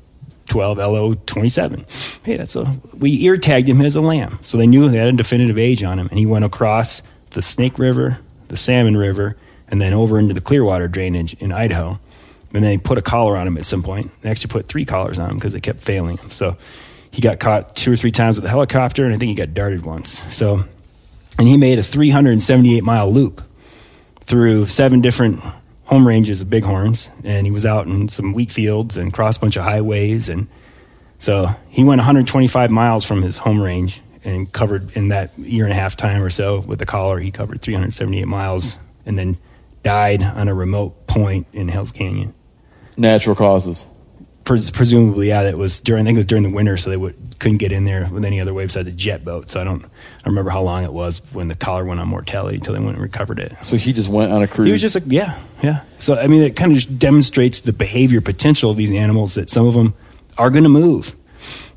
12 0.48 0.78
LO 0.78 1.14
27. 1.14 1.86
Hey, 2.24 2.36
that's 2.36 2.56
a 2.56 2.76
we 2.98 3.22
ear 3.22 3.38
tagged 3.38 3.68
him 3.68 3.80
as 3.80 3.96
a 3.96 4.00
lamb, 4.00 4.38
so 4.42 4.58
they 4.58 4.66
knew 4.66 4.88
they 4.88 4.98
had 4.98 5.08
a 5.08 5.12
definitive 5.12 5.58
age 5.58 5.82
on 5.82 5.98
him. 5.98 6.08
And 6.08 6.18
he 6.18 6.26
went 6.26 6.44
across 6.44 7.02
the 7.30 7.40
Snake 7.40 7.78
River, 7.78 8.18
the 8.48 8.56
Salmon 8.56 8.96
River, 8.96 9.36
and 9.68 9.80
then 9.80 9.94
over 9.94 10.18
into 10.18 10.34
the 10.34 10.40
Clearwater 10.40 10.88
drainage 10.88 11.34
in 11.34 11.52
Idaho. 11.52 11.98
And 12.52 12.64
they 12.64 12.78
put 12.78 12.98
a 12.98 13.02
collar 13.02 13.36
on 13.36 13.46
him 13.46 13.56
at 13.58 13.64
some 13.64 13.84
point. 13.84 14.10
They 14.22 14.30
actually 14.30 14.50
put 14.50 14.66
three 14.66 14.84
collars 14.84 15.20
on 15.20 15.30
him 15.30 15.36
because 15.36 15.52
they 15.52 15.60
kept 15.60 15.80
failing 15.80 16.16
him. 16.16 16.30
So 16.30 16.56
he 17.10 17.20
got 17.20 17.38
caught 17.40 17.76
two 17.76 17.92
or 17.92 17.96
three 17.96 18.12
times 18.12 18.36
with 18.36 18.44
a 18.44 18.48
helicopter, 18.48 19.04
and 19.04 19.14
I 19.14 19.18
think 19.18 19.30
he 19.30 19.34
got 19.34 19.54
darted 19.54 19.84
once. 19.84 20.22
So, 20.34 20.64
and 21.38 21.48
he 21.48 21.56
made 21.56 21.78
a 21.78 21.82
378 21.82 22.82
mile 22.84 23.12
loop 23.12 23.42
through 24.20 24.66
seven 24.66 25.00
different 25.00 25.40
home 25.84 26.06
ranges 26.06 26.40
of 26.40 26.48
bighorns, 26.48 27.08
and 27.24 27.46
he 27.46 27.50
was 27.50 27.66
out 27.66 27.86
in 27.86 28.08
some 28.08 28.32
wheat 28.32 28.52
fields 28.52 28.96
and 28.96 29.12
crossed 29.12 29.38
a 29.38 29.40
bunch 29.40 29.56
of 29.56 29.64
highways, 29.64 30.28
and 30.28 30.46
so 31.18 31.48
he 31.68 31.84
went 31.84 31.98
125 31.98 32.70
miles 32.70 33.04
from 33.04 33.22
his 33.22 33.36
home 33.36 33.60
range 33.60 34.00
and 34.24 34.50
covered 34.52 34.96
in 34.96 35.08
that 35.08 35.36
year 35.38 35.64
and 35.64 35.72
a 35.72 35.76
half 35.76 35.96
time 35.96 36.22
or 36.22 36.30
so 36.30 36.60
with 36.60 36.78
the 36.78 36.86
collar. 36.86 37.18
He 37.18 37.30
covered 37.30 37.60
378 37.60 38.26
miles, 38.26 38.76
and 39.04 39.18
then 39.18 39.36
died 39.82 40.22
on 40.22 40.48
a 40.48 40.54
remote 40.54 41.06
point 41.06 41.46
in 41.52 41.68
Hell's 41.68 41.92
Canyon. 41.92 42.34
Natural 42.96 43.34
causes. 43.34 43.84
Pres- 44.50 44.72
presumably, 44.72 45.28
yeah, 45.28 45.44
that 45.44 45.56
was 45.56 45.78
during. 45.78 46.02
I 46.02 46.04
think 46.06 46.16
it 46.16 46.18
was 46.18 46.26
during 46.26 46.42
the 46.42 46.50
winter, 46.50 46.76
so 46.76 46.90
they 46.90 46.96
would, 46.96 47.38
couldn't 47.38 47.58
get 47.58 47.70
in 47.70 47.84
there 47.84 48.08
with 48.10 48.24
any 48.24 48.40
other 48.40 48.52
way 48.52 48.64
besides 48.64 48.88
a 48.88 48.90
jet 48.90 49.24
boat. 49.24 49.48
So 49.48 49.60
I 49.60 49.64
don't, 49.64 49.84
I 49.84 50.28
remember 50.28 50.50
how 50.50 50.60
long 50.60 50.82
it 50.82 50.92
was 50.92 51.22
when 51.32 51.46
the 51.46 51.54
collar 51.54 51.84
went 51.84 52.00
on 52.00 52.08
mortality 52.08 52.56
until 52.56 52.74
they 52.74 52.80
went 52.80 52.94
and 52.94 53.02
recovered 53.02 53.38
it. 53.38 53.52
So 53.62 53.76
he 53.76 53.92
just 53.92 54.08
went 54.08 54.32
on 54.32 54.42
a 54.42 54.48
cruise. 54.48 54.66
He 54.66 54.72
was 54.72 54.80
just 54.80 54.96
like, 54.96 55.04
yeah, 55.06 55.38
yeah. 55.62 55.84
So 56.00 56.16
I 56.16 56.26
mean, 56.26 56.42
it 56.42 56.56
kind 56.56 56.72
of 56.72 56.78
just 56.78 56.98
demonstrates 56.98 57.60
the 57.60 57.72
behavior 57.72 58.20
potential 58.20 58.72
of 58.72 58.76
these 58.76 58.90
animals. 58.90 59.36
That 59.36 59.50
some 59.50 59.68
of 59.68 59.74
them 59.74 59.94
are 60.36 60.50
going 60.50 60.64
to 60.64 60.68
move, 60.68 61.14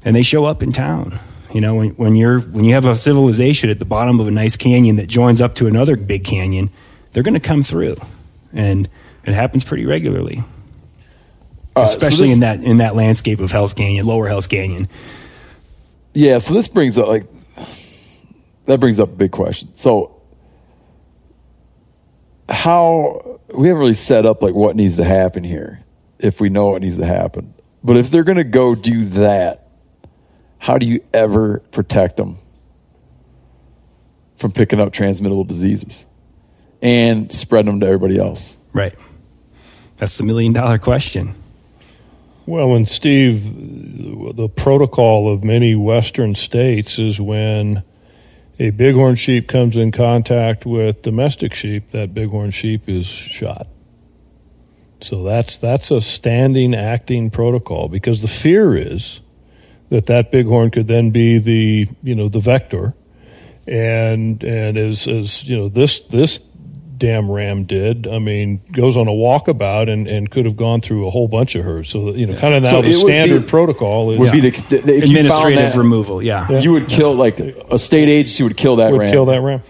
and 0.04 0.16
they 0.16 0.24
show 0.24 0.46
up 0.46 0.64
in 0.64 0.74
town. 0.74 1.20
You 1.54 1.62
know, 1.62 1.76
when, 1.76 1.90
when 1.92 2.16
you're 2.16 2.40
when 2.40 2.66
you 2.66 2.74
have 2.74 2.86
a 2.86 2.96
civilization 2.96 3.70
at 3.70 3.78
the 3.78 3.86
bottom 3.86 4.20
of 4.20 4.28
a 4.28 4.32
nice 4.32 4.58
canyon 4.58 4.96
that 4.96 5.06
joins 5.06 5.42
up 5.42 5.54
to 5.56 5.68
another 5.68 5.96
big 5.96 6.24
canyon, 6.24 6.72
they're 7.12 7.22
going 7.22 7.36
to 7.36 7.40
come 7.40 7.62
through, 7.62 7.98
and 8.52 8.90
it 9.26 9.36
happens 9.36 9.64
pretty 9.64 9.86
regularly. 9.86 10.44
All 11.76 11.84
right, 11.84 11.90
so 11.90 11.98
especially 11.98 12.28
this- 12.28 12.36
in 12.36 12.40
that 12.42 12.64
in 12.64 12.78
that 12.78 12.96
landscape 12.96 13.40
of 13.40 13.52
Hell's 13.52 13.74
Canyon, 13.74 14.06
Lower 14.06 14.28
Hell's 14.28 14.48
Canyon. 14.48 14.88
Yeah, 16.14 16.38
so 16.38 16.54
this 16.54 16.68
brings 16.68 16.98
up 16.98 17.08
like 17.08 17.26
that 18.66 18.80
brings 18.80 19.00
up 19.00 19.10
a 19.10 19.16
big 19.16 19.32
question. 19.32 19.70
So 19.74 20.22
how 22.50 23.40
we 23.54 23.68
haven't 23.68 23.80
really 23.82 23.94
set 23.94 24.26
up 24.26 24.42
like 24.44 24.54
what 24.54 24.76
needs 24.76 24.98
to 24.98 25.04
happen 25.04 25.44
here 25.44 25.80
if 26.20 26.40
we 26.40 26.50
know 26.50 26.70
what 26.70 26.82
needs 26.82 26.98
to 26.98 27.06
happen. 27.06 27.54
But 27.84 27.98
if 27.98 28.10
they're 28.12 28.24
going 28.24 28.38
to 28.38 28.44
go 28.44 28.76
do 28.76 29.06
that, 29.06 29.68
how 30.58 30.78
do 30.78 30.86
you 30.86 31.02
ever 31.14 31.60
protect 31.72 32.18
them 32.18 32.38
from 34.36 34.52
picking 34.52 34.80
up 34.80 34.94
transmittable 34.94 35.44
diseases 35.44 36.06
and 36.82 37.32
spreading 37.34 37.72
them 37.72 37.80
to 37.82 37.86
everybody 37.88 38.18
else? 38.18 38.56
Right. 38.72 38.96
That's 39.98 40.18
the 40.18 40.24
million 40.24 40.54
dollar 40.54 40.78
question. 40.78 41.36
Well, 42.46 42.76
and 42.76 42.90
Steve, 42.90 44.36
the 44.36 44.50
protocol 44.50 45.32
of 45.32 45.46
many 45.46 45.76
Western 45.76 46.36
states 46.36 47.00
is 47.00 47.20
when 47.20 47.84
a 48.60 48.72
bighorn 48.72 49.16
sheep 49.16 49.48
comes 49.48 49.78
in 49.78 49.92
contact 49.92 50.66
with 50.66 51.02
domestic 51.02 51.54
sheep, 51.54 51.92
that 51.92 52.14
bighorn 52.14 52.52
sheep 52.52 52.90
is 52.90 53.06
shot. 53.06 53.68
So 55.00 55.24
that's 55.24 55.58
that's 55.58 55.90
a 55.92 56.02
standing 56.02 56.76
acting 56.76 57.30
protocol 57.30 57.88
because 57.88 58.22
the 58.22 58.28
fear 58.28 58.76
is 58.76 59.22
that 59.90 60.06
that 60.08 60.32
bighorn 60.32 60.72
could 60.72 60.88
then 60.88 61.12
be 61.12 61.40
the 61.40 61.88
you 62.04 62.16
know 62.16 62.30
the 62.30 62.40
vector, 62.40 62.94
and 63.68 64.44
and 64.44 64.78
as 64.78 65.08
as 65.08 65.44
you 65.44 65.58
know 65.58 65.70
this 65.70 66.02
this 66.04 66.40
damn 66.98 67.30
ram 67.32 67.64
did. 67.66 68.08
I 68.08 68.20
mean, 68.20 68.62
goes 68.72 68.96
on 68.98 69.08
a 69.08 69.12
walkabout 69.12 69.90
and, 69.92 70.08
and 70.08 70.30
could 70.30 70.46
have 70.46 70.56
gone 70.58 70.82
through 70.82 71.08
a 71.08 71.10
whole 71.10 71.28
bunch 71.28 71.56
of 71.56 71.66
her. 71.66 71.84
So 71.84 72.12
you 72.14 72.26
know, 72.26 72.36
kind 72.38 72.54
of 72.54 72.64
now 72.64 72.72
So 72.72 72.82
the 72.82 72.94
standard 72.94 73.44
be- 73.44 73.48
protocol 73.50 74.12
is 74.12 74.20
would 74.20 74.32
be 74.32 74.40
the, 74.42 74.50
the- 74.52 74.76
if 74.78 74.86
you 74.86 74.86
found 74.86 75.04
Administrative 75.04 75.72
that, 75.74 75.78
removal, 75.78 76.22
yeah. 76.24 76.50
You 76.60 76.72
would 76.74 76.88
kill 76.88 77.14
like 77.16 77.40
a 77.40 77.78
state 77.80 78.10
agency 78.10 78.44
would 78.44 78.58
kill 78.58 78.78
that 78.78 78.92
would 78.92 79.00
ram. 79.02 79.12
kill 79.12 79.26
that 79.26 79.42
ram. 79.42 79.62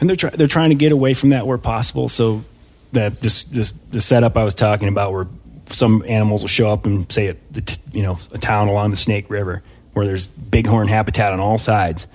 and 0.00 0.08
they're 0.08 0.16
try- 0.16 0.30
they're 0.30 0.46
trying 0.48 0.70
to 0.70 0.76
get 0.76 0.92
away 0.92 1.14
from 1.14 1.30
that 1.30 1.46
where 1.46 1.58
possible. 1.58 2.08
So 2.08 2.44
that 2.92 3.20
just 3.22 3.52
just 3.52 3.74
the 3.92 4.00
setup 4.00 4.36
I 4.36 4.44
was 4.44 4.54
talking 4.54 4.88
about, 4.88 5.12
where 5.12 5.26
some 5.68 6.04
animals 6.06 6.42
will 6.42 6.48
show 6.48 6.70
up 6.72 6.86
and 6.86 7.10
say 7.12 7.28
at 7.28 7.36
the 7.52 7.60
t- 7.62 7.80
you 7.92 8.02
know 8.02 8.18
a 8.32 8.38
town 8.38 8.68
along 8.68 8.90
the 8.90 8.96
Snake 8.96 9.28
River 9.30 9.62
where 9.94 10.06
there's 10.06 10.26
bighorn 10.26 10.88
habitat 10.88 11.32
on 11.32 11.40
all 11.40 11.58
sides, 11.58 12.06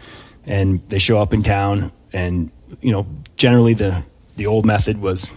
and 0.45 0.81
they 0.89 0.99
show 0.99 1.19
up 1.19 1.33
in 1.33 1.41
town, 1.43 1.91
and 2.13 2.51
you 2.81 2.91
know 2.91 3.05
generally 3.37 3.73
the 3.73 4.03
the 4.37 4.47
old 4.47 4.65
method 4.65 4.99
was 5.01 5.29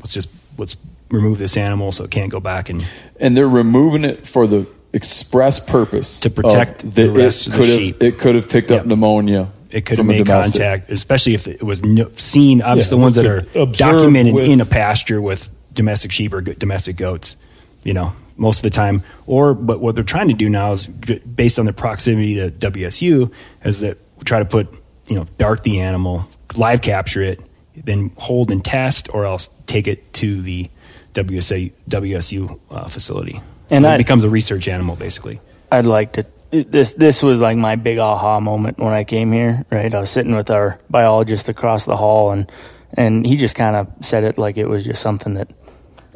let's 0.00 0.14
just 0.14 0.28
let's 0.58 0.76
remove 1.10 1.38
this 1.38 1.56
animal 1.56 1.92
so 1.92 2.04
it 2.04 2.10
can't 2.10 2.30
go 2.30 2.40
back 2.40 2.68
and 2.70 2.86
and 3.20 3.36
they're 3.36 3.48
removing 3.48 4.04
it 4.04 4.26
for 4.26 4.46
the 4.46 4.66
express 4.92 5.58
purpose 5.60 6.20
To 6.20 6.30
protect 6.30 6.84
of 6.84 6.94
the 6.94 7.10
rest 7.10 7.46
it 7.46 7.48
of 7.48 7.52
the 7.52 7.58
could 7.58 7.68
have, 7.68 7.78
sheep. 7.78 8.02
It 8.02 8.18
could 8.18 8.34
have 8.34 8.48
picked 8.48 8.70
up 8.70 8.86
pneumonia 8.86 9.50
it 9.72 9.86
could 9.86 9.98
have 9.98 10.06
made 10.06 10.26
contact, 10.26 10.90
especially 10.90 11.32
if 11.34 11.48
it 11.48 11.62
was 11.62 11.80
seen. 12.16 12.60
Obviously, 12.60 12.90
Yeah, 12.94 12.98
the 12.98 13.02
ones 13.02 13.14
that 13.14 13.26
are 13.26 13.40
documented 13.72 14.34
with- 14.34 14.44
in 14.44 14.60
a 14.60 14.66
pasture 14.66 15.20
with 15.20 15.48
domestic 15.72 16.12
sheep 16.12 16.34
or 16.34 16.42
domestic 16.42 16.96
goats. 16.96 17.36
You 17.82 17.94
know, 17.94 18.12
most 18.36 18.58
of 18.58 18.62
the 18.64 18.70
time. 18.70 19.02
Or, 19.26 19.54
but 19.54 19.80
what 19.80 19.94
they're 19.94 20.04
trying 20.04 20.28
to 20.28 20.34
do 20.34 20.48
now 20.50 20.72
is 20.72 20.86
based 20.86 21.58
on 21.58 21.64
the 21.64 21.72
proximity 21.72 22.34
to 22.34 22.50
WSU, 22.50 23.30
is 23.64 23.80
that 23.80 23.96
we 24.18 24.24
try 24.24 24.38
to 24.40 24.44
put 24.44 24.68
you 25.08 25.16
know 25.16 25.26
dart 25.38 25.62
the 25.62 25.80
animal, 25.80 26.28
live 26.54 26.82
capture 26.82 27.22
it, 27.22 27.40
then 27.76 28.12
hold 28.16 28.50
and 28.50 28.64
test, 28.64 29.08
or 29.12 29.24
else 29.24 29.48
take 29.66 29.86
it 29.86 30.12
to 30.14 30.40
the 30.42 30.70
WSA, 31.14 31.72
WSU 31.88 32.60
uh, 32.70 32.88
facility. 32.88 33.40
And 33.70 33.84
so 33.84 33.90
it 33.90 33.98
becomes 33.98 34.24
a 34.24 34.30
research 34.30 34.68
animal, 34.68 34.96
basically. 34.96 35.40
I'd 35.70 35.86
like 35.86 36.12
to. 36.14 36.26
This 36.50 36.92
this 36.92 37.22
was 37.22 37.40
like 37.40 37.56
my 37.56 37.76
big 37.76 37.98
aha 37.98 38.38
moment 38.38 38.78
when 38.78 38.92
I 38.92 39.04
came 39.04 39.32
here. 39.32 39.64
Right, 39.70 39.92
I 39.94 40.00
was 40.00 40.10
sitting 40.10 40.34
with 40.34 40.50
our 40.50 40.78
biologist 40.90 41.48
across 41.48 41.86
the 41.86 41.96
hall, 41.96 42.30
and 42.30 42.52
and 42.92 43.26
he 43.26 43.36
just 43.36 43.56
kind 43.56 43.74
of 43.74 43.88
said 44.02 44.24
it 44.24 44.36
like 44.36 44.58
it 44.58 44.66
was 44.66 44.84
just 44.84 45.00
something 45.00 45.34
that 45.34 45.50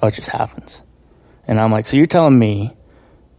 oh, 0.03 0.09
it 0.09 0.15
just 0.15 0.29
happens. 0.29 0.83
And 1.49 1.59
I'm 1.59 1.73
like, 1.73 1.87
so 1.87 1.97
you're 1.97 2.07
telling 2.07 2.39
me 2.39 2.77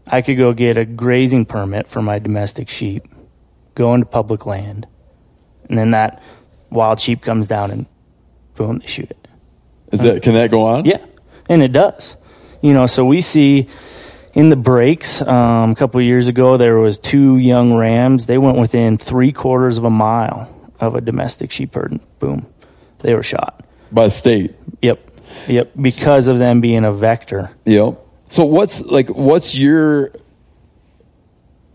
I 0.07 0.23
could 0.23 0.37
go 0.37 0.53
get 0.53 0.77
a 0.77 0.85
grazing 0.85 1.45
permit 1.45 1.87
for 1.87 2.01
my 2.01 2.17
domestic 2.17 2.69
sheep, 2.69 3.07
go 3.75 3.93
into 3.93 4.07
public 4.07 4.47
land, 4.47 4.87
and 5.69 5.77
then 5.77 5.91
that 5.91 6.23
wild 6.71 6.99
sheep 6.99 7.21
comes 7.21 7.47
down 7.47 7.71
and 7.71 7.85
boom, 8.57 8.79
they 8.79 8.87
shoot 8.87 9.09
it. 9.09 9.27
Is 9.91 10.01
that 10.01 10.21
can 10.21 10.33
that 10.33 10.51
go 10.51 10.63
on? 10.63 10.83
Yeah, 10.85 11.05
and 11.47 11.63
it 11.63 11.71
does. 11.71 12.17
You 12.61 12.73
know, 12.73 12.87
so 12.87 13.05
we 13.05 13.21
see 13.21 13.69
in 14.33 14.49
the 14.49 14.55
breaks 14.57 15.21
um, 15.21 15.71
a 15.71 15.75
couple 15.75 16.01
years 16.01 16.27
ago 16.27 16.57
there 16.57 16.77
was 16.77 16.97
two 16.97 17.37
young 17.37 17.73
rams. 17.73 18.25
They 18.25 18.37
went 18.37 18.57
within 18.57 18.97
three 18.97 19.31
quarters 19.31 19.77
of 19.77 19.83
a 19.85 19.89
mile 19.89 20.53
of 20.79 20.95
a 20.95 21.01
domestic 21.01 21.51
sheep 21.51 21.73
herd. 21.73 21.91
And 21.91 22.19
boom, 22.19 22.45
they 22.99 23.13
were 23.13 23.23
shot. 23.23 23.63
by 23.91 24.09
state. 24.09 24.55
Yep, 24.81 24.99
yep, 25.47 25.71
because 25.79 26.27
of 26.27 26.39
them 26.39 26.59
being 26.59 26.83
a 26.83 26.91
vector. 26.91 27.51
Yep. 27.65 27.99
So 28.27 28.43
what's 28.43 28.81
like? 28.81 29.07
What's 29.07 29.55
your? 29.55 30.11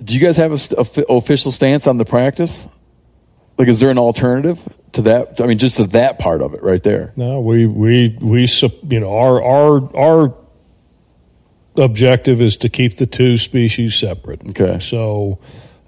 Do 0.05 0.14
you 0.14 0.20
guys 0.20 0.37
have 0.37 0.53
a 0.53 0.59
st- 0.59 1.07
official 1.09 1.53
stance 1.53 1.87
on 1.87 1.97
the 1.97 2.05
practice? 2.05 2.66
Like, 3.57 3.68
is 3.68 3.78
there 3.80 3.89
an 3.91 3.99
alternative 3.99 4.61
to 4.93 5.03
that? 5.03 5.40
I 5.40 5.47
mean, 5.47 5.59
just 5.59 5.76
to 5.76 5.86
that 5.88 6.18
part 6.18 6.43
of 6.43 6.55
it, 6.55 6.62
right 6.62 6.82
there. 6.82 7.12
No, 7.16 7.40
we 7.40 7.66
we 7.66 8.16
we 8.20 8.49
you 8.88 9.01
know 9.01 9.16
our 9.16 9.43
our 9.43 9.97
our 9.97 10.34
objective 11.76 12.40
is 12.43 12.57
to 12.59 12.68
keep 12.68 12.97
the 12.97 13.07
two 13.07 13.38
species 13.38 13.95
separate. 13.95 14.43
Okay. 14.51 14.78
So 14.78 15.38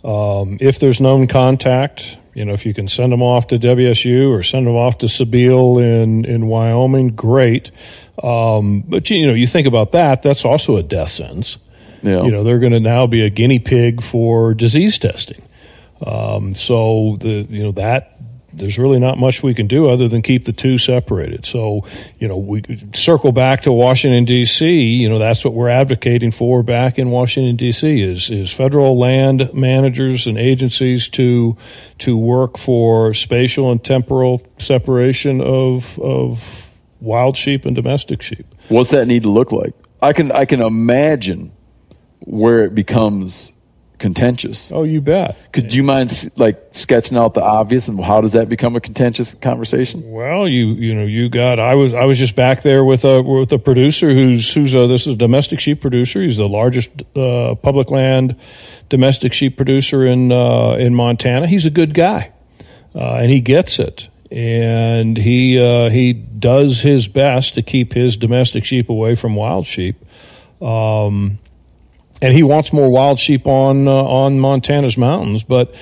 um, 0.02 0.59
if 0.61 0.78
there's 0.78 1.00
known 1.00 1.26
contact, 1.26 2.18
you 2.34 2.44
know, 2.44 2.52
if 2.52 2.66
you 2.66 2.74
can 2.74 2.88
send 2.88 3.12
them 3.12 3.22
off 3.22 3.48
to 3.48 3.59
WSU 3.59 4.30
or 4.30 4.42
send 4.42 4.66
them 4.66 4.74
off 4.74 4.98
to 4.98 5.07
Sybille 5.07 5.82
in 5.82 6.24
in 6.24 6.46
Wyoming, 6.46 7.11
great. 7.11 7.70
Um, 8.22 8.82
but 8.86 9.11
you, 9.11 9.18
you 9.18 9.26
know, 9.26 9.34
you 9.34 9.46
think 9.46 9.66
about 9.66 9.92
that, 9.92 10.22
that's 10.22 10.44
also 10.44 10.76
a 10.76 10.82
death 10.82 11.11
sentence. 11.11 11.59
Yeah. 12.02 12.22
You 12.22 12.30
know, 12.30 12.44
they're 12.44 12.59
going 12.59 12.72
to 12.72 12.80
now 12.80 13.07
be 13.07 13.24
a 13.24 13.30
guinea 13.30 13.59
pig 13.59 14.02
for 14.02 14.52
disease 14.52 14.98
testing. 14.98 15.42
Um, 16.05 16.55
so 16.55 17.16
the 17.20 17.46
you 17.48 17.62
know 17.62 17.72
that 17.72 18.18
there's 18.57 18.78
really 18.78 18.98
not 18.98 19.18
much 19.18 19.42
we 19.42 19.55
can 19.55 19.66
do 19.66 19.88
other 19.88 20.09
than 20.09 20.22
keep 20.22 20.44
the 20.44 20.52
two 20.52 20.78
separated. 20.78 21.46
So 21.46 21.86
you 22.18 22.28
know 22.28 22.36
we 22.36 22.62
circle 22.94 23.32
back 23.32 23.62
to 23.62 23.72
Washington 23.72 24.24
D.C. 24.24 24.66
You 24.66 25.09
know 25.09 25.18
that's 25.18 25.44
what 25.44 25.55
we're 25.55 25.68
advocating 25.68 26.30
for 26.30 26.62
back 26.62 26.98
in 26.98 27.11
Washington 27.11 27.57
D.C. 27.57 28.02
is 28.02 28.30
is 28.30 28.52
federal 28.52 28.98
land 28.98 29.52
managers 29.55 30.26
and 30.26 30.38
agencies 30.38 31.09
to 31.11 31.57
to 31.98 32.16
work 32.16 32.59
for 32.59 33.14
spatial 33.14 33.70
and 33.70 33.82
temporal 33.82 34.42
separation 34.59 35.40
of 35.40 35.98
of 35.98 36.70
wild 37.00 37.36
sheep 37.36 37.64
and 37.64 37.76
domestic 37.76 38.22
sheep. 38.22 38.46
What's 38.68 38.90
that 38.90 39.07
need 39.07 39.24
to 39.24 39.30
look 39.30 39.52
like? 39.52 39.74
I 40.00 40.12
can 40.12 40.32
I 40.32 40.44
can 40.44 40.61
imagine 40.61 41.52
where 42.20 42.64
it 42.64 42.74
becomes 42.74 43.52
contentious. 44.05 44.70
Oh, 44.70 44.82
you 44.82 45.00
bet. 45.00 45.34
Could 45.50 45.72
you 45.72 45.82
mind 45.82 46.30
like 46.36 46.62
sketching 46.72 47.16
out 47.16 47.32
the 47.32 47.42
obvious 47.42 47.88
and 47.88 47.98
how 48.05 48.20
does 48.20 48.32
that 48.32 48.50
become 48.50 48.76
a 48.76 48.80
contentious 48.80 49.32
conversation? 49.32 50.11
Well, 50.11 50.46
you 50.46 50.74
you 50.74 50.94
know 50.94 51.07
you 51.07 51.30
got 51.30 51.59
I 51.59 51.74
was 51.74 51.94
I 51.94 52.05
was 52.05 52.18
just 52.18 52.36
back 52.36 52.61
there 52.61 52.84
with 52.84 53.07
a 53.07 53.22
with 53.22 53.50
a 53.52 53.59
producer 53.59 54.12
who's 54.12 54.52
who's 54.52 54.74
a, 54.74 54.86
this 54.86 55.07
is 55.07 55.14
a 55.14 55.16
domestic 55.16 55.59
sheep 55.59 55.80
producer. 55.80 56.20
He's 56.20 56.36
the 56.36 56.46
largest 56.46 56.90
uh, 57.16 57.55
public 57.55 57.90
land 57.90 58.36
domestic 58.90 59.32
sheep 59.32 59.57
producer 59.57 60.05
in 60.05 60.30
uh, 60.30 60.72
in 60.72 60.94
Montana. 60.94 61.46
He's 61.46 61.64
a 61.64 61.70
good 61.70 61.94
guy, 61.94 62.30
uh, 62.94 63.14
and 63.14 63.30
he 63.30 63.40
gets 63.40 63.78
it. 63.78 64.11
And 64.30 65.16
he 65.16 65.59
uh, 65.59 65.88
he 65.88 66.12
does 66.12 66.82
his 66.82 67.09
best 67.09 67.55
to 67.55 67.62
keep 67.62 67.94
his 67.94 68.18
domestic 68.18 68.66
sheep 68.66 68.90
away 68.90 69.14
from 69.14 69.34
wild 69.34 69.64
sheep. 69.64 69.96
Um, 70.61 71.38
and 72.25 72.33
he 72.33 72.43
wants 72.43 72.72
more 72.72 72.89
wild 72.89 73.20
sheep 73.20 73.47
on 73.47 73.87
uh, 73.87 73.93
on 73.93 74.41
Montana's 74.41 74.97
mountains. 74.97 75.45
But 75.45 75.75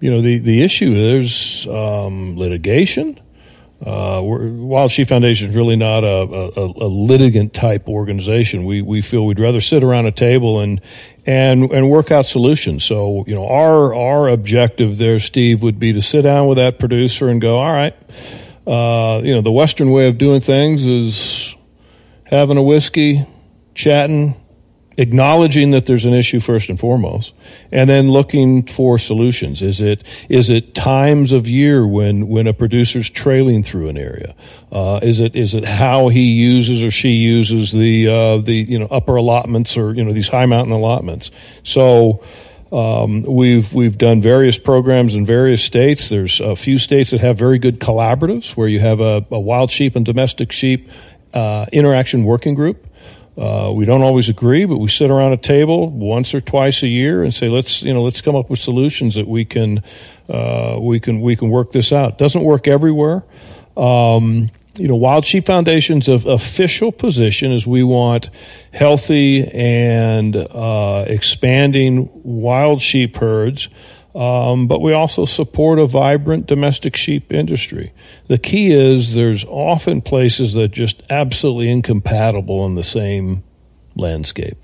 you 0.00 0.10
know 0.10 0.20
the 0.20 0.38
the 0.38 0.62
issue 0.62 0.92
there's 0.92 1.68
um, 1.68 2.36
litigation. 2.36 3.20
Uh, 3.84 4.20
Wild 4.22 4.90
Sheep 4.90 5.08
Foundation 5.08 5.50
is 5.50 5.56
really 5.56 5.76
not 5.76 6.04
a, 6.04 6.06
a, 6.06 6.86
a 6.86 6.88
litigant 6.88 7.52
type 7.52 7.86
organization. 7.86 8.64
We 8.64 8.82
we 8.82 9.02
feel 9.02 9.24
we'd 9.26 9.38
rather 9.38 9.60
sit 9.60 9.84
around 9.84 10.06
a 10.06 10.10
table 10.10 10.58
and 10.60 10.80
and 11.26 11.70
and 11.70 11.90
work 11.90 12.10
out 12.10 12.26
solutions. 12.26 12.82
So 12.82 13.24
you 13.28 13.34
know 13.34 13.46
our 13.46 13.94
our 13.94 14.28
objective 14.28 14.98
there, 14.98 15.20
Steve, 15.20 15.62
would 15.62 15.78
be 15.78 15.92
to 15.92 16.02
sit 16.02 16.22
down 16.22 16.48
with 16.48 16.56
that 16.56 16.80
producer 16.80 17.28
and 17.28 17.40
go, 17.40 17.58
all 17.58 17.72
right, 17.72 17.94
uh, 18.66 19.20
you 19.22 19.32
know 19.32 19.42
the 19.42 19.52
Western 19.52 19.92
way 19.92 20.08
of 20.08 20.18
doing 20.18 20.40
things 20.40 20.86
is 20.86 21.54
having 22.24 22.56
a 22.56 22.62
whiskey, 22.62 23.26
chatting, 23.74 24.34
acknowledging 24.96 25.72
that 25.72 25.86
there's 25.86 26.04
an 26.04 26.14
issue 26.14 26.40
first 26.40 26.68
and 26.68 26.78
foremost, 26.78 27.34
and 27.72 27.88
then 27.88 28.10
looking 28.10 28.64
for 28.64 28.98
solutions. 28.98 29.62
Is 29.62 29.80
it 29.80 30.04
is 30.28 30.50
it 30.50 30.74
times 30.74 31.32
of 31.32 31.48
year 31.48 31.86
when 31.86 32.28
when 32.28 32.46
a 32.46 32.52
producer's 32.52 33.10
trailing 33.10 33.62
through 33.62 33.88
an 33.88 33.98
area? 33.98 34.34
Uh, 34.70 35.00
is 35.02 35.20
it 35.20 35.34
is 35.34 35.54
it 35.54 35.64
how 35.64 36.08
he 36.08 36.22
uses 36.22 36.82
or 36.82 36.90
she 36.90 37.10
uses 37.10 37.72
the 37.72 38.08
uh, 38.08 38.38
the 38.38 38.54
you 38.54 38.78
know 38.78 38.86
upper 38.90 39.16
allotments 39.16 39.76
or 39.76 39.94
you 39.94 40.04
know 40.04 40.12
these 40.12 40.28
high 40.28 40.46
mountain 40.46 40.72
allotments? 40.72 41.30
So. 41.62 42.24
Um, 42.72 43.22
we've 43.22 43.72
we've 43.72 43.96
done 43.96 44.20
various 44.20 44.58
programs 44.58 45.14
in 45.14 45.24
various 45.24 45.62
states. 45.62 46.08
There's 46.08 46.40
a 46.40 46.56
few 46.56 46.78
states 46.78 47.12
that 47.12 47.20
have 47.20 47.38
very 47.38 47.60
good 47.60 47.78
collaboratives 47.78 48.56
where 48.56 48.66
you 48.66 48.80
have 48.80 48.98
a, 48.98 49.24
a 49.30 49.38
wild 49.38 49.70
sheep 49.70 49.94
and 49.94 50.04
domestic 50.04 50.50
sheep 50.50 50.90
uh, 51.34 51.66
interaction 51.72 52.24
working 52.24 52.56
group. 52.56 52.83
Uh, 53.36 53.72
we 53.74 53.84
don't 53.84 54.02
always 54.02 54.28
agree, 54.28 54.64
but 54.64 54.78
we 54.78 54.88
sit 54.88 55.10
around 55.10 55.32
a 55.32 55.36
table 55.36 55.90
once 55.90 56.34
or 56.34 56.40
twice 56.40 56.82
a 56.82 56.88
year 56.88 57.24
and 57.24 57.34
say, 57.34 57.48
let's 57.48 57.82
you 57.82 57.92
know 57.92 58.02
let's 58.02 58.20
come 58.20 58.36
up 58.36 58.48
with 58.48 58.60
solutions 58.60 59.16
that 59.16 59.26
we 59.26 59.44
can 59.44 59.82
uh, 60.28 60.76
we 60.78 61.00
can 61.00 61.20
we 61.20 61.34
can 61.34 61.50
work 61.50 61.72
this 61.72 61.92
out. 61.92 62.16
Doesn't 62.16 62.44
work 62.44 62.68
everywhere. 62.68 63.24
Um, 63.76 64.50
you 64.76 64.88
know, 64.88 64.96
Wild 64.96 65.24
Sheep 65.24 65.46
Foundation's 65.46 66.08
of 66.08 66.26
official 66.26 66.90
position 66.90 67.52
is 67.52 67.66
we 67.66 67.82
want 67.82 68.30
healthy 68.72 69.48
and 69.48 70.34
uh, 70.36 71.04
expanding 71.06 72.10
wild 72.24 72.82
sheep 72.82 73.16
herds. 73.16 73.68
Um, 74.14 74.68
but 74.68 74.80
we 74.80 74.92
also 74.92 75.24
support 75.24 75.80
a 75.80 75.86
vibrant 75.86 76.46
domestic 76.46 76.94
sheep 76.94 77.32
industry. 77.32 77.92
The 78.28 78.38
key 78.38 78.72
is 78.72 79.14
there's 79.14 79.44
often 79.44 80.02
places 80.02 80.54
that 80.54 80.68
just 80.68 81.02
absolutely 81.10 81.68
incompatible 81.68 82.64
in 82.66 82.76
the 82.76 82.84
same 82.84 83.42
landscape. 83.96 84.56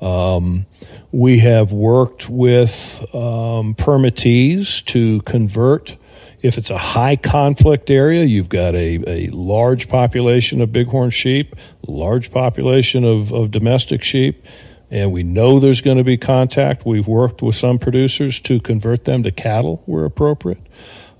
Um, 0.00 0.66
we 1.12 1.38
have 1.38 1.72
worked 1.72 2.28
with 2.28 3.04
um, 3.14 3.74
permittees 3.74 4.82
to 4.82 5.22
convert. 5.22 5.96
If 6.42 6.58
it's 6.58 6.70
a 6.70 6.78
high 6.78 7.16
conflict 7.16 7.90
area, 7.90 8.24
you've 8.24 8.48
got 8.48 8.74
a, 8.74 9.02
a 9.06 9.28
large 9.28 9.88
population 9.88 10.60
of 10.60 10.72
bighorn 10.72 11.10
sheep, 11.10 11.54
large 11.86 12.30
population 12.30 13.04
of, 13.04 13.32
of 13.32 13.50
domestic 13.50 14.02
sheep, 14.02 14.44
and 14.90 15.12
we 15.12 15.22
know 15.22 15.58
there's 15.58 15.80
going 15.80 15.98
to 15.98 16.04
be 16.04 16.16
contact. 16.16 16.86
We've 16.86 17.06
worked 17.06 17.42
with 17.42 17.54
some 17.54 17.78
producers 17.78 18.40
to 18.40 18.60
convert 18.60 19.04
them 19.04 19.22
to 19.24 19.30
cattle 19.30 19.82
where 19.86 20.04
appropriate. 20.04 20.64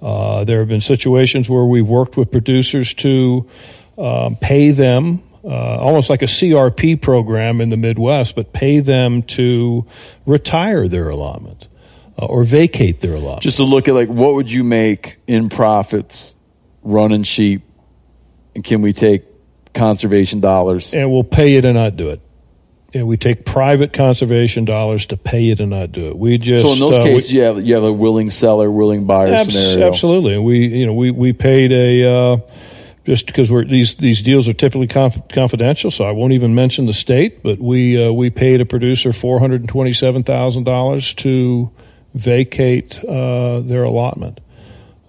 Uh, 0.00 0.44
there 0.44 0.60
have 0.60 0.68
been 0.68 0.80
situations 0.80 1.48
where 1.48 1.64
we've 1.64 1.86
worked 1.86 2.16
with 2.16 2.30
producers 2.30 2.94
to 2.94 3.48
um, 3.98 4.36
pay 4.36 4.70
them 4.70 5.22
uh, 5.46 5.78
almost 5.78 6.10
like 6.10 6.22
a 6.22 6.26
CRP 6.26 7.00
program 7.00 7.60
in 7.60 7.70
the 7.70 7.76
Midwest, 7.76 8.34
but 8.34 8.52
pay 8.52 8.80
them 8.80 9.22
to 9.22 9.86
retire 10.26 10.88
their 10.88 11.08
allotment 11.08 11.68
uh, 12.20 12.26
or 12.26 12.42
vacate 12.42 13.00
their 13.00 13.14
allotment. 13.14 13.42
Just 13.42 13.58
to 13.58 13.64
look 13.64 13.86
at 13.86 13.94
like 13.94 14.08
what 14.08 14.34
would 14.34 14.50
you 14.50 14.64
make 14.64 15.18
in 15.28 15.48
profits 15.48 16.34
running 16.82 17.22
sheep, 17.22 17.62
and 18.56 18.64
can 18.64 18.82
we 18.82 18.92
take 18.92 19.22
conservation 19.72 20.40
dollars? 20.40 20.92
and 20.92 21.12
we'll 21.12 21.22
pay 21.22 21.52
you 21.52 21.60
to 21.60 21.72
not 21.72 21.96
do 21.96 22.10
it. 22.10 22.20
And 22.96 23.06
we 23.06 23.16
take 23.16 23.44
private 23.44 23.92
conservation 23.92 24.64
dollars 24.64 25.06
to 25.06 25.16
pay 25.16 25.40
you 25.40 25.54
to 25.56 25.66
not 25.66 25.92
do 25.92 26.08
it. 26.08 26.18
We 26.18 26.38
just 26.38 26.64
so 26.64 26.72
in 26.72 26.78
those 26.78 26.98
uh, 26.98 27.02
we- 27.04 27.10
cases, 27.10 27.32
you 27.32 27.42
have 27.42 27.62
you 27.64 27.74
have 27.74 27.84
a 27.84 27.92
willing 27.92 28.30
seller, 28.30 28.70
willing 28.70 29.06
buyer 29.06 29.34
Abs- 29.34 29.52
scenario. 29.52 29.86
Absolutely, 29.86 30.34
and 30.34 30.44
we 30.44 30.66
you 30.66 30.86
know 30.86 30.94
we 30.94 31.10
we 31.10 31.32
paid 31.32 31.72
a 31.72 32.04
uh, 32.04 32.36
just 33.04 33.26
because 33.26 33.50
we're 33.50 33.64
these 33.64 33.96
these 33.96 34.22
deals 34.22 34.48
are 34.48 34.52
typically 34.52 34.88
conf- 34.88 35.28
confidential, 35.28 35.90
so 35.90 36.04
I 36.04 36.10
won't 36.12 36.32
even 36.32 36.54
mention 36.54 36.86
the 36.86 36.92
state, 36.94 37.42
but 37.42 37.58
we 37.58 38.02
uh, 38.04 38.12
we 38.12 38.30
paid 38.30 38.60
a 38.60 38.66
producer 38.66 39.12
four 39.12 39.38
hundred 39.38 39.60
and 39.60 39.68
twenty 39.68 39.92
seven 39.92 40.22
thousand 40.22 40.64
dollars 40.64 41.14
to 41.14 41.70
vacate 42.14 43.04
uh, 43.04 43.60
their 43.60 43.84
allotment. 43.84 44.40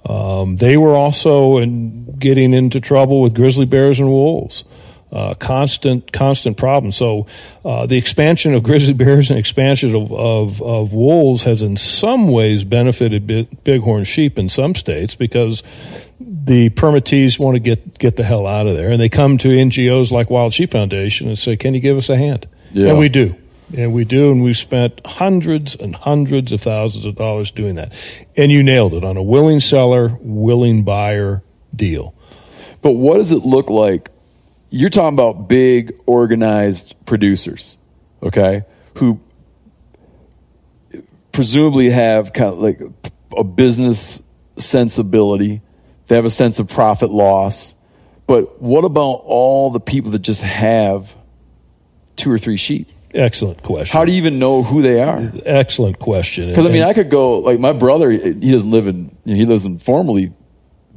Um, 0.08 0.56
they 0.56 0.78
were 0.78 0.96
also 0.96 1.58
in 1.58 2.16
getting 2.18 2.54
into 2.54 2.80
trouble 2.80 3.22
with 3.22 3.34
grizzly 3.34 3.66
bears 3.66 4.00
and 4.00 4.10
wolves. 4.10 4.64
Uh, 5.10 5.34
constant, 5.36 6.12
constant 6.12 6.58
problem. 6.58 6.92
So, 6.92 7.28
uh, 7.64 7.86
the 7.86 7.98
expansion 7.98 8.54
of 8.54 8.64
grizzly 8.64 8.94
bears 8.94 9.30
and 9.30 9.40
expansion 9.40 9.96
of, 9.96 10.12
of, 10.12 10.62
of 10.62 10.92
wolves 10.92 11.44
has 11.44 11.62
in 11.62 11.78
some 11.78 12.28
ways 12.28 12.66
benefited 12.66 13.26
bi- 13.26 13.48
bighorn 13.64 14.04
sheep 14.04 14.38
in 14.38 14.50
some 14.50 14.76
states 14.76 15.16
because 15.16 15.64
the 16.20 16.70
permittees 16.70 17.40
want 17.40 17.56
to 17.56 17.60
get, 17.60 17.98
get 18.00 18.18
the 18.18 18.24
hell 18.24 18.46
out 18.46 18.68
of 18.68 18.76
there. 18.76 18.92
And 18.92 19.00
they 19.00 19.10
come 19.10 19.38
to 19.38 19.48
NGOs 19.48 20.12
like 20.12 20.30
Wild 20.30 20.54
Sheep 20.54 20.72
Foundation 20.72 21.28
and 21.28 21.40
say, 21.40 21.56
Can 21.56 21.74
you 21.74 21.80
give 21.80 21.98
us 21.98 22.10
a 22.10 22.18
hand? 22.18 22.48
Yeah. 22.74 22.90
And 22.90 23.00
we 23.00 23.08
do. 23.08 23.36
And 23.76 23.94
we 23.94 24.06
do, 24.06 24.32
and 24.32 24.44
we've 24.44 24.56
spent 24.56 25.02
hundreds 25.06 25.76
and 25.76 25.94
hundreds 25.94 26.54
of 26.54 26.62
thousands 26.62 27.06
of 27.06 27.16
dollars 27.16 27.52
doing 27.52 27.76
that. 27.76 27.94
And 28.38 28.50
you 28.50 28.64
nailed 28.64 28.94
it 28.94 29.04
on 29.04 29.18
a 29.18 29.24
willing 29.24 29.60
seller, 29.60 30.18
willing 30.22 30.84
buyer 30.84 31.44
deal. 31.76 32.16
But 32.82 32.92
what 32.92 33.18
does 33.18 33.32
it 33.34 33.44
look 33.44 33.70
like? 33.70 34.10
You're 34.70 34.90
talking 34.90 35.14
about 35.14 35.48
big 35.48 35.94
organized 36.06 36.96
producers, 37.06 37.78
okay, 38.22 38.64
who 38.96 39.20
presumably 41.32 41.90
have 41.90 42.34
kind 42.34 42.54
of 42.54 42.60
like 42.60 42.82
a 43.36 43.44
business 43.44 44.22
sensibility. 44.58 45.62
They 46.08 46.16
have 46.16 46.26
a 46.26 46.30
sense 46.30 46.60
of 46.60 46.68
profit 46.68 47.12
loss. 47.12 47.76
But 48.26 48.62
what 48.62 48.84
about 48.84 49.22
all 49.26 49.70
the 49.70 49.80
people 49.80 50.12
that 50.12 50.20
just 50.20 50.42
have 50.42 51.16
two 52.16 52.32
or 52.32 52.38
three 52.38 52.58
sheep? 52.58 52.90
Excellent 53.14 53.64
question. 53.64 53.98
How 53.98 54.04
do 54.04 54.12
you 54.12 54.18
even 54.18 54.38
know 54.38 54.64
who 54.64 54.82
they 54.82 55.02
are? 55.02 55.32
Excellent 55.46 55.98
question. 55.98 56.50
Because 56.50 56.66
I 56.66 56.70
mean, 56.70 56.84
I 56.84 56.94
could 56.94 57.10
go 57.10 57.40
like 57.40 57.60
my 57.60 57.72
brother. 57.72 58.12
He 58.12 58.52
doesn't 58.52 58.70
live 58.70 58.88
in. 58.88 59.16
You 59.24 59.34
know, 59.34 59.36
he 59.36 59.46
lives 59.46 59.64
in 59.64 59.80
formerly 59.80 60.34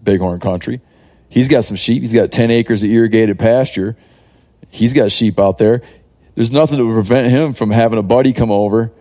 Bighorn 0.03 0.41
country. 0.41 0.81
He's 1.31 1.49
got 1.49 1.65
some 1.65 1.77
sheep. 1.79 2.03
He's 2.03 2.13
got 2.13 2.31
ten 2.31 2.51
acres 2.51 2.83
of 2.83 2.91
irrigated 2.91 3.39
pasture. 3.39 3.97
He's 4.69 4.93
got 4.93 5.11
sheep 5.11 5.41
out 5.41 5.57
there. 5.57 5.81
There's 6.35 6.53
nothing 6.53 6.77
to 6.79 6.93
prevent 6.93 7.31
him 7.31 7.55
from 7.55 7.71
having 7.71 7.99
a 7.99 8.03
buddy 8.03 8.33
come 8.35 8.51
over 8.51 8.93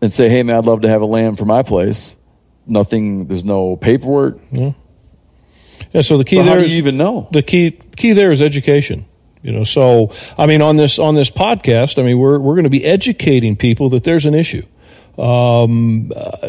and 0.00 0.12
say, 0.12 0.28
"Hey, 0.28 0.42
man, 0.44 0.56
I'd 0.56 0.64
love 0.66 0.82
to 0.82 0.88
have 0.88 1.02
a 1.02 1.06
lamb 1.06 1.34
for 1.36 1.44
my 1.44 1.62
place." 1.64 2.14
Nothing. 2.66 3.26
There's 3.26 3.44
no 3.44 3.76
paperwork. 3.76 4.38
Yeah. 4.52 4.72
Yeah, 5.92 6.00
so 6.02 6.18
the 6.18 6.24
key 6.24 6.36
So 6.36 6.42
how 6.42 6.50
there 6.50 6.58
do 6.60 6.64
is- 6.66 6.72
you 6.72 6.78
even 6.78 6.96
know? 6.96 7.28
The 7.32 7.42
key 7.42 7.70
key 7.96 8.12
there 8.12 8.30
is 8.30 8.42
education. 8.42 9.06
You 9.42 9.52
know, 9.52 9.64
so 9.64 10.12
I 10.36 10.46
mean, 10.46 10.60
on 10.60 10.76
this 10.76 10.98
on 10.98 11.14
this 11.14 11.30
podcast, 11.30 11.98
I 11.98 12.02
mean, 12.02 12.18
we're 12.18 12.38
we're 12.38 12.54
going 12.54 12.64
to 12.64 12.70
be 12.70 12.84
educating 12.84 13.56
people 13.56 13.88
that 13.90 14.04
there's 14.04 14.26
an 14.26 14.34
issue. 14.34 14.64
Um, 15.16 16.12
uh, 16.14 16.48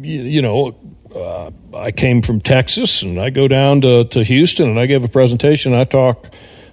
you, 0.00 0.22
you 0.22 0.42
know, 0.42 0.76
uh, 1.16 1.50
I 1.74 1.92
came 1.92 2.22
from 2.22 2.40
Texas, 2.40 3.02
and 3.02 3.20
I 3.20 3.30
go 3.30 3.48
down 3.48 3.80
to, 3.82 4.04
to 4.04 4.22
Houston, 4.22 4.68
and 4.68 4.78
I 4.78 4.86
give 4.86 5.04
a 5.04 5.08
presentation. 5.08 5.74
I 5.74 5.84
talk. 5.84 6.26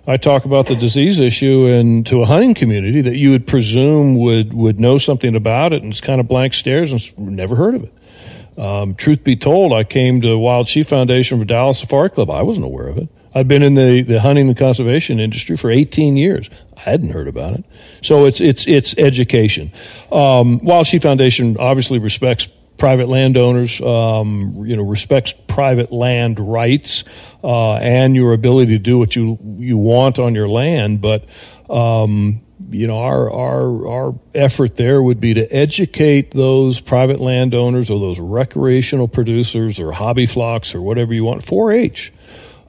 I 0.05 0.17
talk 0.17 0.43
about 0.43 0.67
the 0.67 0.75
disease 0.75 1.21
issue 1.21 1.65
and 1.65 2.05
to 2.07 2.21
a 2.21 2.25
hunting 2.25 2.55
community 2.55 2.99
that 2.99 3.15
you 3.15 3.31
would 3.31 3.47
presume 3.47 4.17
would, 4.17 4.53
would 4.53 4.77
know 4.77 4.97
something 4.97 5.33
about 5.33 5.71
it, 5.71 5.81
and 5.81 5.93
it's 5.93 6.01
kind 6.01 6.19
of 6.19 6.27
blank 6.27 6.53
stares 6.53 6.91
and 6.91 7.17
never 7.17 7.55
heard 7.55 7.73
of 7.73 7.83
it. 7.85 8.59
Um, 8.59 8.95
truth 8.95 9.23
be 9.23 9.37
told, 9.37 9.71
I 9.71 9.85
came 9.85 10.19
to 10.19 10.37
Wild 10.37 10.67
Sheep 10.67 10.87
Foundation 10.87 11.39
for 11.39 11.45
Dallas 11.45 11.79
Safari 11.79 12.09
Club. 12.09 12.29
I 12.29 12.41
wasn't 12.41 12.65
aware 12.65 12.87
of 12.87 12.97
it. 12.97 13.07
I've 13.33 13.47
been 13.47 13.63
in 13.63 13.75
the, 13.75 14.03
the 14.03 14.19
hunting 14.19 14.47
and 14.47 14.57
conservation 14.57 15.19
industry 15.19 15.55
for 15.55 15.71
18 15.71 16.17
years. 16.17 16.49
I 16.77 16.81
hadn't 16.81 17.11
heard 17.11 17.27
about 17.27 17.53
it. 17.53 17.65
So 18.01 18.25
it's 18.25 18.39
it's 18.39 18.67
it's 18.67 18.93
education. 18.97 19.71
Um, 20.11 20.59
Wild 20.59 20.85
Sheep 20.85 21.01
Foundation 21.01 21.57
obviously 21.57 21.97
respects 21.97 22.47
private 22.77 23.07
landowners, 23.07 23.79
um, 23.81 24.65
you 24.65 24.75
know, 24.75 24.83
respects 24.83 25.33
private 25.47 25.91
land 25.91 26.39
rights 26.39 27.03
uh, 27.43 27.75
and 27.75 28.15
your 28.15 28.33
ability 28.33 28.73
to 28.73 28.79
do 28.79 28.97
what 28.97 29.15
you 29.15 29.37
you 29.57 29.77
want 29.77 30.19
on 30.19 30.35
your 30.35 30.47
land, 30.47 31.01
but. 31.01 31.25
Um, 31.69 32.41
you 32.69 32.87
know, 32.87 32.97
our 32.97 33.31
our 33.31 33.87
our 33.87 34.19
effort 34.33 34.75
there 34.75 35.01
would 35.01 35.19
be 35.19 35.33
to 35.33 35.45
educate 35.53 36.31
those 36.31 36.79
private 36.79 37.19
landowners 37.19 37.89
or 37.89 37.99
those 37.99 38.19
recreational 38.19 39.07
producers 39.07 39.79
or 39.79 39.91
hobby 39.91 40.25
flocks 40.25 40.73
or 40.73 40.81
whatever 40.81 41.13
you 41.13 41.23
want. 41.23 41.43
4-H, 41.43 42.13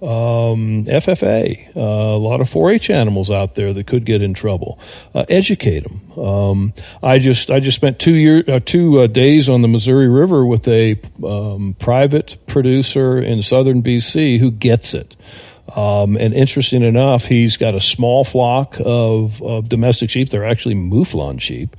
um, 0.02 0.84
FFA, 0.86 1.76
uh, 1.76 1.80
a 1.80 2.18
lot 2.18 2.40
of 2.40 2.50
4-H 2.50 2.90
animals 2.90 3.30
out 3.30 3.54
there 3.54 3.72
that 3.72 3.86
could 3.86 4.04
get 4.04 4.22
in 4.22 4.34
trouble. 4.34 4.78
Uh, 5.14 5.24
educate 5.28 5.80
them. 5.80 6.18
Um, 6.18 6.74
I 7.02 7.18
just 7.18 7.50
I 7.50 7.60
just 7.60 7.76
spent 7.76 7.98
two 7.98 8.14
year 8.14 8.44
uh, 8.46 8.60
two 8.64 9.00
uh, 9.00 9.06
days 9.06 9.48
on 9.48 9.62
the 9.62 9.68
Missouri 9.68 10.08
River 10.08 10.46
with 10.46 10.68
a 10.68 11.00
um, 11.24 11.74
private 11.78 12.36
producer 12.46 13.18
in 13.18 13.42
southern 13.42 13.82
BC 13.82 14.38
who 14.38 14.50
gets 14.50 14.94
it. 14.94 15.16
Um, 15.74 16.16
and 16.16 16.34
interesting 16.34 16.82
enough, 16.82 17.24
he's 17.24 17.56
got 17.56 17.74
a 17.74 17.80
small 17.80 18.22
flock 18.22 18.76
of, 18.84 19.42
of 19.42 19.68
domestic 19.68 20.10
sheep. 20.10 20.28
They're 20.28 20.44
actually 20.44 20.74
mouflon 20.74 21.40
sheep. 21.40 21.76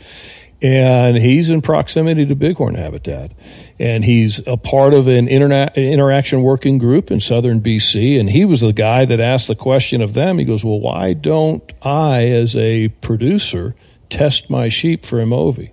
And 0.62 1.18
he's 1.18 1.50
in 1.50 1.62
proximity 1.62 2.26
to 2.26 2.36
bighorn 2.36 2.76
habitat. 2.76 3.32
And 3.78 4.06
he's 4.06 4.46
a 4.48 4.58
part 4.58 4.94
of 4.94 5.08
an 5.08 5.28
interna- 5.28 5.76
interaction 5.76 6.42
working 6.42 6.78
group 6.78 7.12
in 7.12 7.20
southern 7.20 7.62
BC. 7.62 8.20
And 8.20 8.30
he 8.30 8.46
was 8.46 8.62
the 8.62 8.74
guy 8.74 9.06
that 9.06 9.20
asked 9.20 9.48
the 9.48 9.56
question 9.56 10.02
of 10.02 10.14
them. 10.14 10.38
He 10.38 10.46
goes, 10.46 10.64
Well, 10.64 10.80
why 10.80 11.14
don't 11.14 11.62
I, 11.82 12.28
as 12.28 12.56
a 12.56 12.88
producer, 12.88 13.76
test 14.10 14.50
my 14.50 14.70
sheep 14.70 15.06
for 15.06 15.18
MOV? 15.18 15.72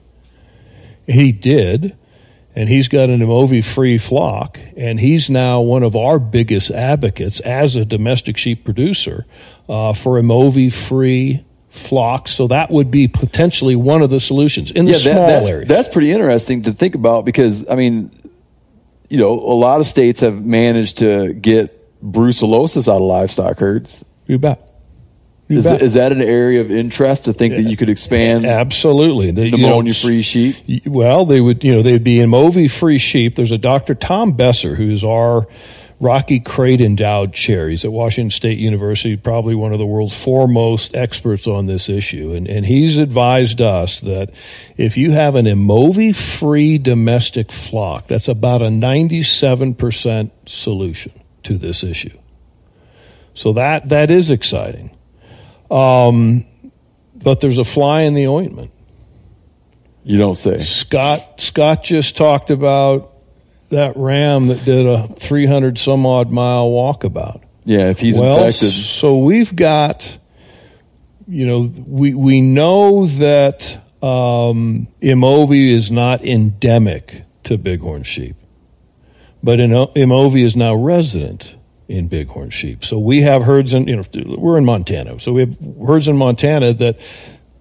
He 1.06 1.32
did 1.32 1.96
and 2.54 2.68
he's 2.68 2.88
got 2.88 3.08
an 3.08 3.20
MOV 3.20 3.64
free 3.64 3.98
flock, 3.98 4.58
and 4.76 5.00
he's 5.00 5.30
now 5.30 5.60
one 5.60 5.82
of 5.82 5.96
our 5.96 6.18
biggest 6.18 6.70
advocates 6.70 7.40
as 7.40 7.76
a 7.76 7.84
domestic 7.84 8.36
sheep 8.36 8.64
producer 8.64 9.24
uh, 9.68 9.92
for 9.92 10.20
MOV 10.20 10.72
free 10.72 11.44
flocks. 11.72 12.32
So 12.32 12.48
that 12.48 12.70
would 12.70 12.90
be 12.90 13.08
potentially 13.08 13.76
one 13.76 14.02
of 14.02 14.10
the 14.10 14.20
solutions 14.20 14.70
in 14.70 14.84
the 14.84 14.92
yeah, 14.92 14.98
small 14.98 15.14
that, 15.14 15.26
that's, 15.26 15.48
areas. 15.48 15.68
that's 15.68 15.88
pretty 15.88 16.10
interesting 16.12 16.62
to 16.62 16.72
think 16.72 16.94
about 16.94 17.24
because 17.24 17.68
I 17.68 17.76
mean, 17.76 18.10
you 19.08 19.16
know, 19.16 19.32
a 19.32 19.56
lot 19.56 19.80
of 19.80 19.86
states 19.86 20.20
have 20.20 20.44
managed 20.44 20.98
to 20.98 21.32
get 21.32 21.78
brucellosis 22.04 22.88
out 22.88 22.96
of 22.96 23.02
livestock 23.02 23.58
herds. 23.58 24.04
You 24.26 24.38
bet. 24.38 24.68
You 25.48 25.58
is, 25.58 25.64
bet. 25.64 25.82
is 25.82 25.94
that 25.94 26.12
an 26.12 26.20
area 26.20 26.60
of 26.60 26.70
interest 26.70 27.24
to 27.24 27.32
think 27.32 27.54
that 27.54 27.62
you 27.62 27.76
could 27.76 27.88
expand 27.88 28.44
Absolutely. 28.44 29.30
The- 29.30 29.50
pneumonia-free 29.50 30.22
sheep? 30.22 30.86
Well, 30.86 31.24
they 31.24 31.40
would, 31.40 31.64
you 31.64 31.74
know, 31.74 31.82
they'd 31.82 32.04
be 32.04 32.18
MOV 32.18 32.70
free 32.70 32.98
sheep. 32.98 33.34
There's 33.34 33.52
a 33.52 33.58
Dr. 33.58 33.94
Tom 33.94 34.32
Besser, 34.32 34.74
who's 34.74 35.04
our 35.04 35.46
Rocky 36.02 36.40
Crate 36.40 36.80
endowed 36.80 37.32
chair. 37.32 37.68
He's 37.68 37.84
at 37.84 37.92
Washington 37.92 38.32
State 38.32 38.58
University, 38.58 39.16
probably 39.16 39.54
one 39.54 39.72
of 39.72 39.78
the 39.78 39.86
world's 39.86 40.20
foremost 40.20 40.96
experts 40.96 41.46
on 41.46 41.66
this 41.66 41.88
issue. 41.88 42.32
And, 42.34 42.48
and 42.48 42.66
he's 42.66 42.98
advised 42.98 43.60
us 43.60 44.00
that 44.00 44.34
if 44.76 44.96
you 44.96 45.12
have 45.12 45.36
an 45.36 45.46
MOV 45.46 46.16
free 46.16 46.78
domestic 46.78 47.52
flock, 47.52 48.08
that's 48.08 48.26
about 48.26 48.62
a 48.62 48.66
97% 48.66 50.32
solution 50.44 51.12
to 51.44 51.56
this 51.56 51.84
issue. 51.84 52.18
So 53.34 53.52
that, 53.52 53.90
that 53.90 54.10
is 54.10 54.32
exciting. 54.32 54.90
Um, 55.70 56.44
but 57.14 57.38
there's 57.40 57.58
a 57.58 57.64
fly 57.64 58.00
in 58.00 58.14
the 58.14 58.26
ointment. 58.26 58.72
You 60.02 60.18
don't 60.18 60.34
say. 60.34 60.58
Scott 60.58 61.40
Scott 61.40 61.84
just 61.84 62.16
talked 62.16 62.50
about 62.50 63.11
that 63.72 63.96
ram 63.96 64.46
that 64.46 64.64
did 64.64 64.86
a 64.86 65.08
300 65.08 65.78
some 65.78 66.06
odd 66.06 66.30
mile 66.30 66.70
walkabout. 66.70 67.42
Yeah, 67.64 67.90
if 67.90 67.98
he's 67.98 68.18
well, 68.18 68.44
infected. 68.44 68.72
so 68.72 69.18
we've 69.18 69.54
got, 69.54 70.18
you 71.28 71.46
know, 71.46 71.72
we 71.86 72.14
we 72.14 72.40
know 72.40 73.06
that 73.06 73.78
um, 74.02 74.88
MOVI 75.00 75.70
is 75.70 75.92
not 75.92 76.24
endemic 76.24 77.24
to 77.44 77.58
bighorn 77.58 78.02
sheep, 78.02 78.36
but 79.42 79.58
MOVI 79.58 80.44
is 80.44 80.56
now 80.56 80.74
resident 80.74 81.54
in 81.88 82.08
bighorn 82.08 82.50
sheep. 82.50 82.84
So 82.84 82.98
we 82.98 83.22
have 83.22 83.42
herds 83.42 83.74
in, 83.74 83.86
you 83.86 83.96
know, 83.96 84.04
we're 84.38 84.58
in 84.58 84.64
Montana, 84.64 85.20
so 85.20 85.32
we 85.32 85.42
have 85.42 85.58
herds 85.86 86.08
in 86.08 86.16
Montana 86.16 86.72
that 86.74 86.98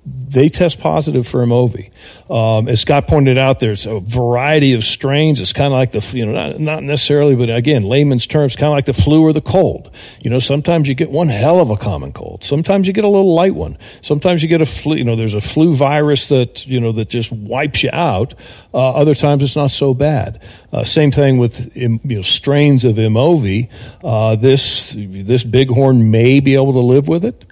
they 0.04 0.50
test 0.50 0.80
positive 0.80 1.28
for 1.28 1.46
MOV. 1.46 1.92
Um, 2.30 2.68
as 2.68 2.82
Scott 2.82 3.08
pointed 3.08 3.38
out, 3.38 3.60
there's 3.60 3.86
a 3.86 4.00
variety 4.00 4.74
of 4.74 4.84
strains. 4.84 5.40
It's 5.40 5.54
kind 5.54 5.68
of 5.68 5.74
like 5.74 5.92
the, 5.92 6.18
you 6.18 6.26
know, 6.26 6.32
not, 6.32 6.60
not 6.60 6.84
necessarily, 6.84 7.36
but 7.36 7.52
again, 7.52 7.84
layman's 7.84 8.26
terms, 8.26 8.56
kind 8.56 8.68
of 8.68 8.74
like 8.74 8.86
the 8.86 8.94
flu 8.94 9.22
or 9.22 9.32
the 9.32 9.42
cold. 9.42 9.92
You 10.20 10.32
know, 10.32 10.40
sometimes 10.40 10.88
you 10.88 10.96
get 10.96 11.12
one 11.12 11.28
hell 11.28 11.60
of 11.60 11.70
a 11.70 11.78
common 11.78 12.14
cold. 12.14 12.44
Sometimes 12.44 12.88
you 12.88 12.94
get 12.94 13.04
a 13.04 13.10
little 13.10 13.36
light 13.36 13.54
one. 13.54 13.78
Sometimes 14.02 14.42
you 14.42 14.50
get 14.50 14.62
a 14.62 14.66
flu, 14.66 14.96
you 14.96 15.04
know, 15.04 15.16
there's 15.16 15.36
a 15.36 15.42
flu 15.42 15.76
virus 15.76 16.30
that, 16.30 16.66
you 16.66 16.80
know, 16.80 16.92
that 16.94 17.10
just 17.10 17.32
wipes 17.32 17.84
you 17.84 17.92
out. 17.94 18.34
Uh, 18.74 18.92
other 18.94 19.14
times 19.14 19.44
it's 19.44 19.56
not 19.56 19.70
so 19.70 19.94
bad. 19.94 20.42
Uh, 20.74 20.84
same 20.84 21.12
thing 21.12 21.38
with, 21.38 21.76
you 21.76 22.00
know, 22.04 22.22
strains 22.24 22.86
of 22.86 22.96
MOV. 22.96 23.70
Uh, 24.04 24.36
this, 24.36 24.96
this 24.98 25.44
bighorn 25.44 26.10
may 26.10 26.40
be 26.40 26.56
able 26.56 26.74
to 26.74 26.80
live 26.80 27.08
with 27.08 27.24
it. 27.24 27.46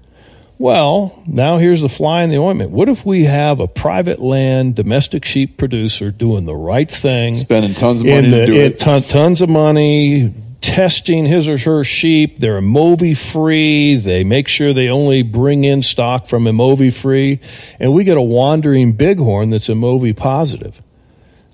Well, 0.60 1.24
now 1.26 1.58
here's 1.58 1.80
the 1.80 1.88
fly 1.88 2.22
in 2.24 2.30
the 2.30 2.38
ointment. 2.38 2.72
What 2.72 2.90
if 2.90 3.06
we 3.06 3.24
have 3.24 3.62
a 3.62 3.68
private 3.68 4.20
land 4.20 4.76
domestic 4.76 5.24
sheep 5.24 5.58
producer 5.58 6.12
doing 6.12 6.44
the 6.44 6.56
right 6.56 6.92
thing, 6.92 7.36
spending 7.36 7.74
tons 7.74 8.02
of 8.02 8.08
money 8.08 8.30
the, 8.30 8.40
to 8.42 8.46
do 8.46 8.54
it, 8.56 8.78
ton, 8.78 9.02
tons 9.02 9.42
of 9.42 9.48
money, 9.48 10.34
testing 10.60 11.24
his 11.24 11.48
or 11.48 11.58
her 11.58 11.86
sheep. 11.86 12.40
They're 12.40 12.60
MOVI 12.60 13.18
free. 13.18 13.96
They 13.96 14.26
make 14.26 14.50
sure 14.50 14.74
they 14.74 14.90
only 14.90 15.24
bring 15.24 15.64
in 15.64 15.82
stock 15.82 16.28
from 16.28 16.44
MOVI 16.44 16.94
free, 16.94 17.40
and 17.80 17.94
we 17.94 18.04
get 18.04 18.18
a 18.18 18.22
wandering 18.22 18.92
bighorn 18.92 19.52
that's 19.52 19.70
MOVI 19.70 20.16
positive. 20.16 20.82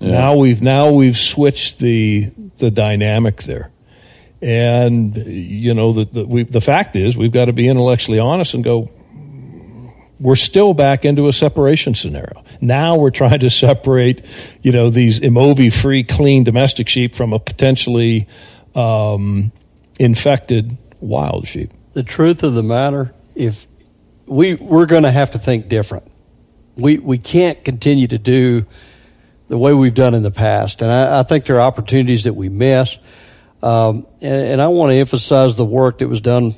Yeah. 0.00 0.10
Now 0.10 0.34
we've 0.34 0.60
now 0.60 0.90
we've 0.90 1.16
switched 1.16 1.78
the 1.78 2.32
the 2.58 2.72
dynamic 2.72 3.44
there. 3.44 3.70
And 4.42 5.16
you 5.16 5.74
know 5.74 5.92
the 5.92 6.04
the, 6.06 6.26
we, 6.26 6.42
the 6.42 6.60
fact 6.60 6.96
is 6.96 7.16
we've 7.16 7.32
got 7.32 7.44
to 7.44 7.52
be 7.52 7.68
intellectually 7.68 8.18
honest 8.18 8.52
and 8.52 8.64
go 8.64 8.90
we're 10.18 10.36
still 10.36 10.74
back 10.74 11.04
into 11.04 11.28
a 11.28 11.32
separation 11.32 11.94
scenario. 11.94 12.44
Now 12.60 12.96
we're 12.96 13.10
trying 13.10 13.40
to 13.40 13.50
separate, 13.50 14.24
you 14.62 14.72
know, 14.72 14.90
these 14.90 15.20
MOV 15.20 15.72
free, 15.72 16.04
clean 16.04 16.44
domestic 16.44 16.88
sheep 16.88 17.14
from 17.14 17.32
a 17.32 17.38
potentially 17.38 18.26
um, 18.74 19.52
infected 19.98 20.76
wild 21.00 21.46
sheep. 21.46 21.70
The 21.92 22.02
truth 22.02 22.42
of 22.42 22.54
the 22.54 22.62
matter, 22.62 23.14
if 23.34 23.66
we 24.26 24.54
we're 24.54 24.86
going 24.86 25.04
to 25.04 25.12
have 25.12 25.32
to 25.32 25.38
think 25.38 25.68
different, 25.68 26.10
we 26.76 26.98
we 26.98 27.18
can't 27.18 27.62
continue 27.64 28.06
to 28.06 28.18
do 28.18 28.66
the 29.48 29.58
way 29.58 29.72
we've 29.72 29.94
done 29.94 30.14
in 30.14 30.22
the 30.22 30.30
past, 30.30 30.82
and 30.82 30.90
I, 30.90 31.20
I 31.20 31.22
think 31.22 31.44
there 31.44 31.56
are 31.56 31.60
opportunities 31.60 32.24
that 32.24 32.34
we 32.34 32.48
miss. 32.48 32.98
Um, 33.62 34.06
and, 34.20 34.42
and, 34.52 34.62
I 34.62 34.68
want 34.68 34.90
to 34.90 34.96
emphasize 34.96 35.56
the 35.56 35.64
work 35.64 35.98
that 35.98 36.08
was 36.08 36.20
done. 36.20 36.54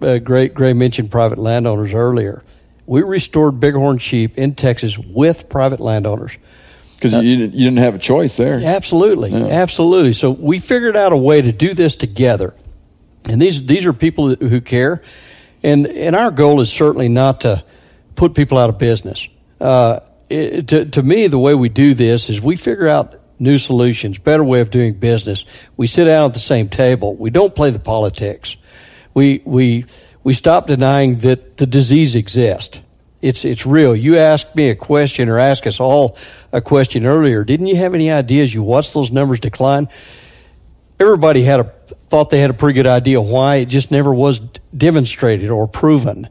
Uh, 0.00 0.16
Gray 0.18 0.72
mentioned 0.72 1.10
private 1.10 1.38
landowners 1.38 1.92
earlier 1.92 2.42
we 2.90 3.02
restored 3.02 3.60
bighorn 3.60 3.98
sheep 3.98 4.36
in 4.36 4.56
Texas 4.56 4.98
with 4.98 5.48
private 5.48 5.78
landowners. 5.78 6.36
Because 6.96 7.14
uh, 7.14 7.20
you, 7.20 7.36
didn't, 7.36 7.54
you 7.54 7.66
didn't 7.66 7.78
have 7.78 7.94
a 7.94 8.00
choice 8.00 8.36
there. 8.36 8.60
Absolutely, 8.60 9.30
yeah. 9.30 9.46
absolutely. 9.46 10.12
So 10.12 10.32
we 10.32 10.58
figured 10.58 10.96
out 10.96 11.12
a 11.12 11.16
way 11.16 11.40
to 11.40 11.52
do 11.52 11.72
this 11.72 11.94
together, 11.94 12.52
and 13.24 13.40
these 13.40 13.64
these 13.64 13.86
are 13.86 13.92
people 13.92 14.34
who 14.34 14.60
care, 14.60 15.02
and 15.62 15.86
and 15.86 16.16
our 16.16 16.32
goal 16.32 16.60
is 16.60 16.70
certainly 16.70 17.08
not 17.08 17.42
to 17.42 17.64
put 18.16 18.34
people 18.34 18.58
out 18.58 18.70
of 18.70 18.78
business. 18.78 19.28
Uh, 19.60 20.00
it, 20.28 20.66
to 20.68 20.84
to 20.86 21.02
me, 21.02 21.28
the 21.28 21.38
way 21.38 21.54
we 21.54 21.68
do 21.68 21.94
this 21.94 22.28
is 22.28 22.40
we 22.40 22.56
figure 22.56 22.88
out 22.88 23.14
new 23.38 23.56
solutions, 23.56 24.18
better 24.18 24.42
way 24.42 24.62
of 24.62 24.72
doing 24.72 24.94
business. 24.94 25.44
We 25.76 25.86
sit 25.86 26.06
down 26.06 26.26
at 26.26 26.34
the 26.34 26.40
same 26.40 26.68
table. 26.68 27.14
We 27.14 27.30
don't 27.30 27.54
play 27.54 27.70
the 27.70 27.78
politics. 27.78 28.56
We 29.14 29.42
we 29.44 29.86
we 30.22 30.34
stop 30.34 30.66
denying 30.66 31.20
that 31.20 31.56
the 31.56 31.66
disease 31.66 32.14
exists. 32.14 32.80
It's 33.22 33.44
it's 33.44 33.66
real. 33.66 33.94
You 33.94 34.18
asked 34.18 34.56
me 34.56 34.70
a 34.70 34.74
question 34.74 35.28
or 35.28 35.38
asked 35.38 35.66
us 35.66 35.78
all 35.78 36.16
a 36.52 36.60
question 36.60 37.04
earlier. 37.04 37.44
Didn't 37.44 37.66
you 37.66 37.76
have 37.76 37.94
any 37.94 38.10
ideas? 38.10 38.52
You 38.52 38.62
watched 38.62 38.94
those 38.94 39.10
numbers 39.10 39.40
decline. 39.40 39.88
Everybody 40.98 41.42
had 41.42 41.60
a 41.60 41.72
thought 42.08 42.30
they 42.30 42.40
had 42.40 42.50
a 42.50 42.54
pretty 42.54 42.74
good 42.74 42.86
idea 42.86 43.20
why 43.20 43.56
it 43.56 43.66
just 43.66 43.90
never 43.90 44.12
was 44.12 44.38
demonstrated 44.76 45.50
or 45.50 45.68
proven. 45.68 46.28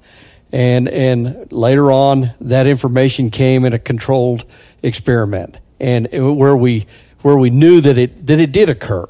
And 0.52 0.88
and 0.90 1.52
later 1.52 1.92
on, 1.92 2.34
that 2.42 2.66
information 2.66 3.30
came 3.30 3.66
in 3.66 3.74
a 3.74 3.80
controlled 3.80 4.46
experiment, 4.82 5.58
and 5.80 6.08
where 6.12 6.58
we 6.58 6.88
where 7.22 7.38
we 7.38 7.52
knew 7.52 7.82
that 7.82 8.00
it 8.00 8.26
that 8.28 8.40
it 8.40 8.52
did 8.52 8.70
occur. 8.70 9.06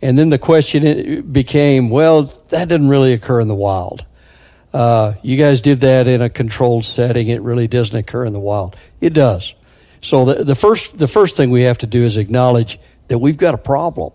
And 0.00 0.18
then 0.18 0.30
the 0.30 0.38
question 0.38 1.22
became, 1.30 1.88
well, 1.88 2.24
that 2.48 2.66
didn't 2.66 2.88
really 2.88 3.12
occur 3.12 3.40
in 3.40 3.46
the 3.46 3.54
wild. 3.54 4.04
Uh, 4.72 5.14
you 5.22 5.36
guys 5.36 5.60
did 5.60 5.80
that 5.80 6.06
in 6.06 6.22
a 6.22 6.30
controlled 6.30 6.84
setting. 6.84 7.28
It 7.28 7.42
really 7.42 7.68
doesn't 7.68 7.96
occur 7.96 8.24
in 8.24 8.32
the 8.32 8.40
wild. 8.40 8.76
It 9.00 9.12
does. 9.12 9.54
So 10.00 10.24
the, 10.24 10.44
the 10.44 10.54
first 10.54 10.98
the 10.98 11.08
first 11.08 11.36
thing 11.36 11.50
we 11.50 11.62
have 11.62 11.78
to 11.78 11.86
do 11.86 12.04
is 12.04 12.16
acknowledge 12.16 12.78
that 13.08 13.18
we've 13.18 13.36
got 13.36 13.54
a 13.54 13.58
problem. 13.58 14.12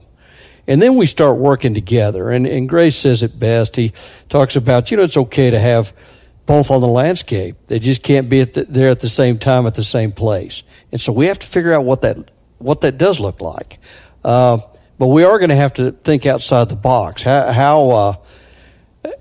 And 0.68 0.82
then 0.82 0.96
we 0.98 1.06
start 1.06 1.38
working 1.38 1.74
together. 1.74 2.30
And, 2.30 2.46
and 2.46 2.68
Gray 2.68 2.90
says 2.90 3.24
it 3.24 3.40
best. 3.40 3.78
He 3.78 3.94
talks 4.28 4.58
about, 4.58 4.92
you 4.92 4.98
know, 4.98 5.04
it's 5.04 5.16
okay 5.16 5.50
to 5.50 5.60
have 5.60 5.94
both 6.46 6.72
on 6.72 6.82
the 6.82 6.88
landscape. 6.88 7.56
They 7.68 7.80
just 7.80 8.04
can't 8.04 8.30
be 8.30 8.42
at 8.42 8.54
the, 8.54 8.66
there 8.66 8.90
at 8.90 9.00
the 9.00 9.10
same 9.10 9.40
time 9.40 9.66
at 9.66 9.76
the 9.76 9.84
same 9.84 10.12
place. 10.12 10.64
And 10.92 11.00
so 11.00 11.14
we 11.14 11.28
have 11.28 11.40
to 11.40 11.48
figure 11.48 11.74
out 11.74 11.86
what 11.86 12.02
that 12.02 12.32
what 12.58 12.82
that 12.82 12.98
does 12.98 13.20
look 13.20 13.40
like. 13.40 13.80
Uh, 14.24 14.58
but 14.98 15.08
we 15.08 15.24
are 15.24 15.38
going 15.38 15.52
to 15.52 15.56
have 15.56 15.76
to 15.76 15.92
think 15.92 16.26
outside 16.26 16.70
the 16.70 16.76
box. 16.76 17.22
How, 17.22 17.52
how 17.52 17.90
uh, 17.92 18.16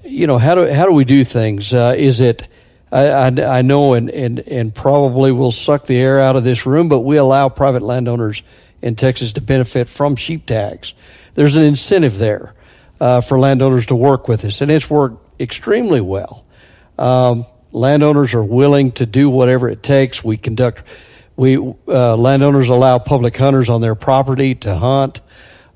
you 0.04 0.26
know, 0.26 0.38
how 0.38 0.54
do 0.54 0.72
how 0.72 0.86
do 0.86 0.92
we 0.92 1.04
do 1.04 1.24
things? 1.24 1.72
Uh, 1.72 1.94
is 1.96 2.20
it 2.20 2.46
I, 2.90 3.08
I, 3.08 3.58
I, 3.58 3.62
know 3.62 3.94
and, 3.94 4.08
and, 4.10 4.38
and 4.40 4.74
probably 4.74 5.32
will 5.32 5.50
suck 5.50 5.86
the 5.86 5.96
air 5.96 6.20
out 6.20 6.36
of 6.36 6.44
this 6.44 6.66
room, 6.66 6.88
but 6.88 7.00
we 7.00 7.16
allow 7.16 7.48
private 7.48 7.82
landowners 7.82 8.42
in 8.80 8.94
Texas 8.94 9.32
to 9.34 9.40
benefit 9.40 9.88
from 9.88 10.16
sheep 10.16 10.46
tags. 10.46 10.94
There's 11.34 11.56
an 11.56 11.62
incentive 11.62 12.18
there 12.18 12.54
uh, 13.00 13.20
for 13.20 13.38
landowners 13.38 13.86
to 13.86 13.96
work 13.96 14.28
with 14.28 14.44
us, 14.44 14.60
and 14.60 14.70
it's 14.70 14.88
worked 14.88 15.40
extremely 15.40 16.00
well. 16.00 16.44
Um, 16.98 17.44
landowners 17.72 18.34
are 18.34 18.42
willing 18.42 18.92
to 18.92 19.06
do 19.06 19.28
whatever 19.28 19.68
it 19.68 19.82
takes. 19.82 20.22
We 20.22 20.36
conduct, 20.36 20.82
we 21.34 21.56
uh, 21.56 22.16
landowners 22.16 22.68
allow 22.68 22.98
public 22.98 23.36
hunters 23.36 23.68
on 23.68 23.80
their 23.80 23.96
property 23.96 24.54
to 24.54 24.76
hunt. 24.76 25.20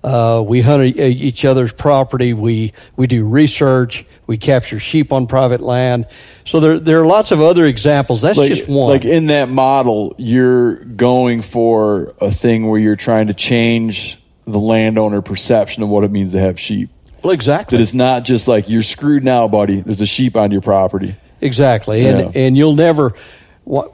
Uh, 0.03 0.43
we 0.47 0.63
hunt 0.63 0.99
each 0.99 1.45
other's 1.45 1.73
property. 1.73 2.33
We 2.33 2.73
we 2.97 3.07
do 3.07 3.25
research. 3.25 4.07
We 4.27 4.39
capture 4.39 4.79
sheep 4.79 5.13
on 5.13 5.27
private 5.27 5.61
land. 5.61 6.07
So 6.47 6.59
there 6.61 6.79
there 6.79 7.01
are 7.01 7.07
lots 7.07 7.33
of 7.33 7.43
other 7.43 7.67
examples. 7.67 8.23
That's 8.23 8.39
like, 8.39 8.49
just 8.49 8.67
one. 8.67 8.91
Like 8.93 9.05
in 9.05 9.27
that 9.27 9.51
model, 9.51 10.15
you're 10.17 10.77
going 10.85 11.43
for 11.43 12.15
a 12.21 12.31
thing 12.31 12.67
where 12.67 12.81
you're 12.81 12.97
trying 12.97 13.27
to 13.27 13.35
change 13.35 14.19
the 14.47 14.59
landowner 14.59 15.21
perception 15.21 15.83
of 15.83 15.91
what 15.91 16.03
it 16.05 16.11
means 16.11 16.33
to 16.33 16.41
have 16.41 16.59
sheep. 16.59 16.89
Well, 17.23 17.33
exactly. 17.33 17.77
That 17.77 17.83
it's 17.83 17.95
not 17.95 18.25
just 18.25 18.49
like 18.49 18.71
you're 18.71 18.83
screwed 18.83 19.23
now, 19.23 19.49
buddy. 19.49 19.81
There's 19.81 20.01
a 20.01 20.07
sheep 20.07 20.35
on 20.35 20.51
your 20.51 20.63
property. 20.63 21.17
Exactly, 21.43 22.07
and 22.07 22.35
yeah. 22.35 22.41
and 22.41 22.57
you'll 22.57 22.75
never 22.75 23.15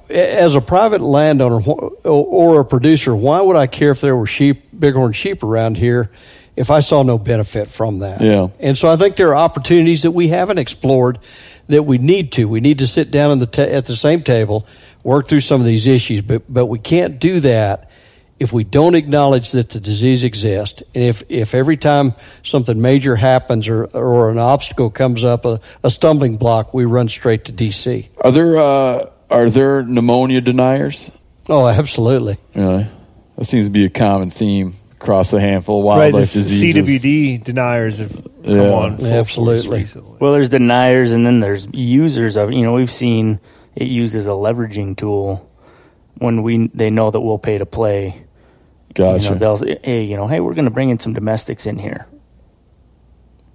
as 0.09 0.55
a 0.55 0.61
private 0.61 1.01
landowner 1.01 1.61
or 2.05 2.61
a 2.61 2.65
producer, 2.65 3.15
why 3.15 3.40
would 3.40 3.57
I 3.57 3.66
care 3.66 3.90
if 3.90 4.01
there 4.01 4.16
were 4.16 4.27
sheep, 4.27 4.69
bighorn 4.73 5.12
sheep 5.12 5.43
around 5.43 5.77
here 5.77 6.11
if 6.57 6.70
I 6.70 6.81
saw 6.81 7.03
no 7.03 7.19
benefit 7.19 7.69
from 7.69 7.98
that? 8.01 8.20
Yeah. 8.20 8.48
And 8.59 8.78
so 8.78 8.89
I 8.89 8.97
think 8.97 9.16
there 9.16 9.28
are 9.28 9.36
opportunities 9.36 10.03
that 10.03 10.12
we 10.12 10.28
haven't 10.28 10.59
explored 10.59 11.19
that 11.69 11.82
we 11.82 11.98
need 11.98 12.32
to. 12.32 12.47
We 12.47 12.61
need 12.61 12.78
to 12.78 12.86
sit 12.86 13.11
down 13.11 13.39
the 13.39 13.47
ta- 13.47 13.62
at 13.62 13.86
the 13.86 13.97
same 13.97 14.23
table, 14.23 14.66
work 15.03 15.28
through 15.28 15.40
some 15.40 15.61
of 15.61 15.66
these 15.66 15.86
issues, 15.86 16.23
but 16.23 16.43
but 16.48 16.66
we 16.66 16.78
can't 16.78 17.19
do 17.19 17.40
that 17.40 17.90
if 18.39 18.53
we 18.53 18.65
don't 18.65 18.94
acknowledge 18.94 19.53
that 19.53 19.70
the 19.70 19.81
disease 19.81 20.23
exists, 20.23 20.82
and 20.94 21.05
if, 21.05 21.23
if 21.31 21.55
every 21.55 21.77
time 21.77 22.15
something 22.43 22.81
major 22.81 23.16
happens 23.16 23.66
or, 23.66 23.85
or 23.85 24.31
an 24.31 24.39
obstacle 24.39 24.90
comes 24.90 25.24
up, 25.24 25.47
a, 25.47 25.59
a 25.82 25.90
stumbling 25.90 26.36
block, 26.36 26.74
we 26.74 26.85
run 26.85 27.09
straight 27.09 27.47
to 27.47 27.53
DC. 27.53 28.09
Are 28.20 28.31
there 28.31 28.59
uh, 28.59 29.07
are 29.31 29.51
there 29.51 29.82
pneumonia 29.82 30.40
deniers? 30.40 31.11
Oh, 31.48 31.66
absolutely. 31.66 32.39
Really? 32.55 32.89
That 33.36 33.44
seems 33.44 33.66
to 33.66 33.70
be 33.70 33.85
a 33.85 33.90
common 33.90 34.31
theme 34.31 34.74
across 34.93 35.32
a 35.32 35.40
handful 35.40 35.81
of 35.81 35.85
wildlife 35.85 36.15
right, 36.15 36.20
diseases. 36.20 37.03
CWD 37.03 37.44
deniers 37.44 37.98
have 37.98 38.12
come 38.12 38.32
yeah. 38.44 38.73
on 38.73 39.05
absolutely. 39.05 39.78
recently. 39.78 40.16
Well, 40.20 40.32
there's 40.32 40.48
deniers, 40.48 41.12
and 41.12 41.27
then 41.27 41.40
there's 41.40 41.69
users 41.73 42.36
of. 42.36 42.53
You 42.53 42.62
know, 42.62 42.73
we've 42.73 42.90
seen 42.90 43.40
it 43.74 43.89
used 43.89 44.15
as 44.15 44.27
a 44.27 44.31
leveraging 44.31 44.97
tool 44.97 45.48
when 46.15 46.43
we 46.43 46.69
they 46.73 46.90
know 46.90 47.11
that 47.11 47.20
we'll 47.20 47.39
pay 47.39 47.59
to 47.59 47.66
play. 47.66 48.24
Gotcha. 48.94 49.24
You 49.24 49.31
know, 49.31 49.36
they'll 49.36 49.57
say, 49.59 49.78
hey, 49.85 50.05
you 50.05 50.16
know, 50.16 50.27
hey, 50.27 50.40
we're 50.40 50.55
going 50.55 50.65
to 50.65 50.70
bring 50.70 50.89
in 50.89 50.98
some 50.98 51.12
domestics 51.12 51.66
in 51.66 51.78
here. 51.78 52.07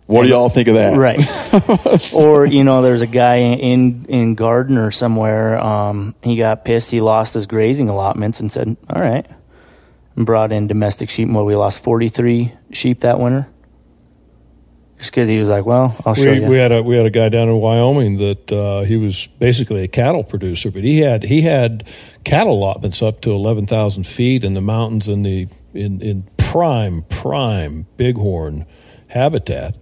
What 0.08 0.24
do 0.24 0.30
y'all 0.30 0.50
think 0.50 0.68
of 0.68 0.76
that? 0.76 0.98
Right. 0.98 2.14
or 2.14 2.46
you 2.46 2.64
know, 2.64 2.82
there's 2.82 3.02
a 3.02 3.08
guy 3.08 3.38
in 3.38 4.06
in 4.10 4.36
Gardiner 4.36 4.92
somewhere. 4.92 5.58
Um, 5.58 6.16
he 6.22 6.36
got 6.36 6.66
pissed. 6.66 6.92
He 6.92 7.00
lost 7.00 7.34
his 7.34 7.46
grazing 7.46 7.88
allotments 7.88 8.42
and 8.42 8.52
said, 8.52 8.76
"All 8.90 9.02
right," 9.02 9.26
and 10.16 10.26
brought 10.26 10.52
in 10.52 10.68
domestic 10.68 11.10
sheep. 11.10 11.30
Well, 11.30 11.46
we 11.46 11.56
lost 11.56 11.82
43 11.84 12.54
sheep 12.72 13.02
that 13.02 13.20
winter. 13.20 13.48
just 14.98 15.12
because 15.12 15.30
he 15.30 15.38
was 15.38 15.48
like, 15.48 15.66
"Well, 15.66 15.96
I'll 16.06 16.14
show 16.14 16.32
we, 16.32 16.42
you." 16.42 16.46
we 16.46 16.58
had 16.58 16.74
a 16.74 16.84
we 16.84 16.98
had 16.98 17.06
a 17.06 17.10
guy 17.12 17.30
down 17.30 17.48
in 17.48 17.56
Wyoming 17.56 18.18
that 18.18 18.52
uh, 18.52 18.82
he 18.82 18.98
was 18.98 19.28
basically 19.40 19.84
a 19.84 19.88
cattle 19.88 20.26
producer, 20.26 20.72
but 20.72 20.84
he 20.84 21.00
had 21.00 21.24
he 21.24 21.42
had 21.42 21.88
cattle 22.26 22.54
allotments 22.54 23.02
up 23.02 23.22
to 23.22 23.32
eleven 23.32 23.66
thousand 23.66 24.06
feet 24.06 24.44
in 24.44 24.56
the 24.56 24.62
mountains 24.62 25.08
in 25.08 25.24
the 25.24 25.48
in 25.74 26.02
in 26.02 26.24
prime 26.38 27.04
prime 27.04 27.86
bighorn 27.98 28.66
habitat, 29.08 29.78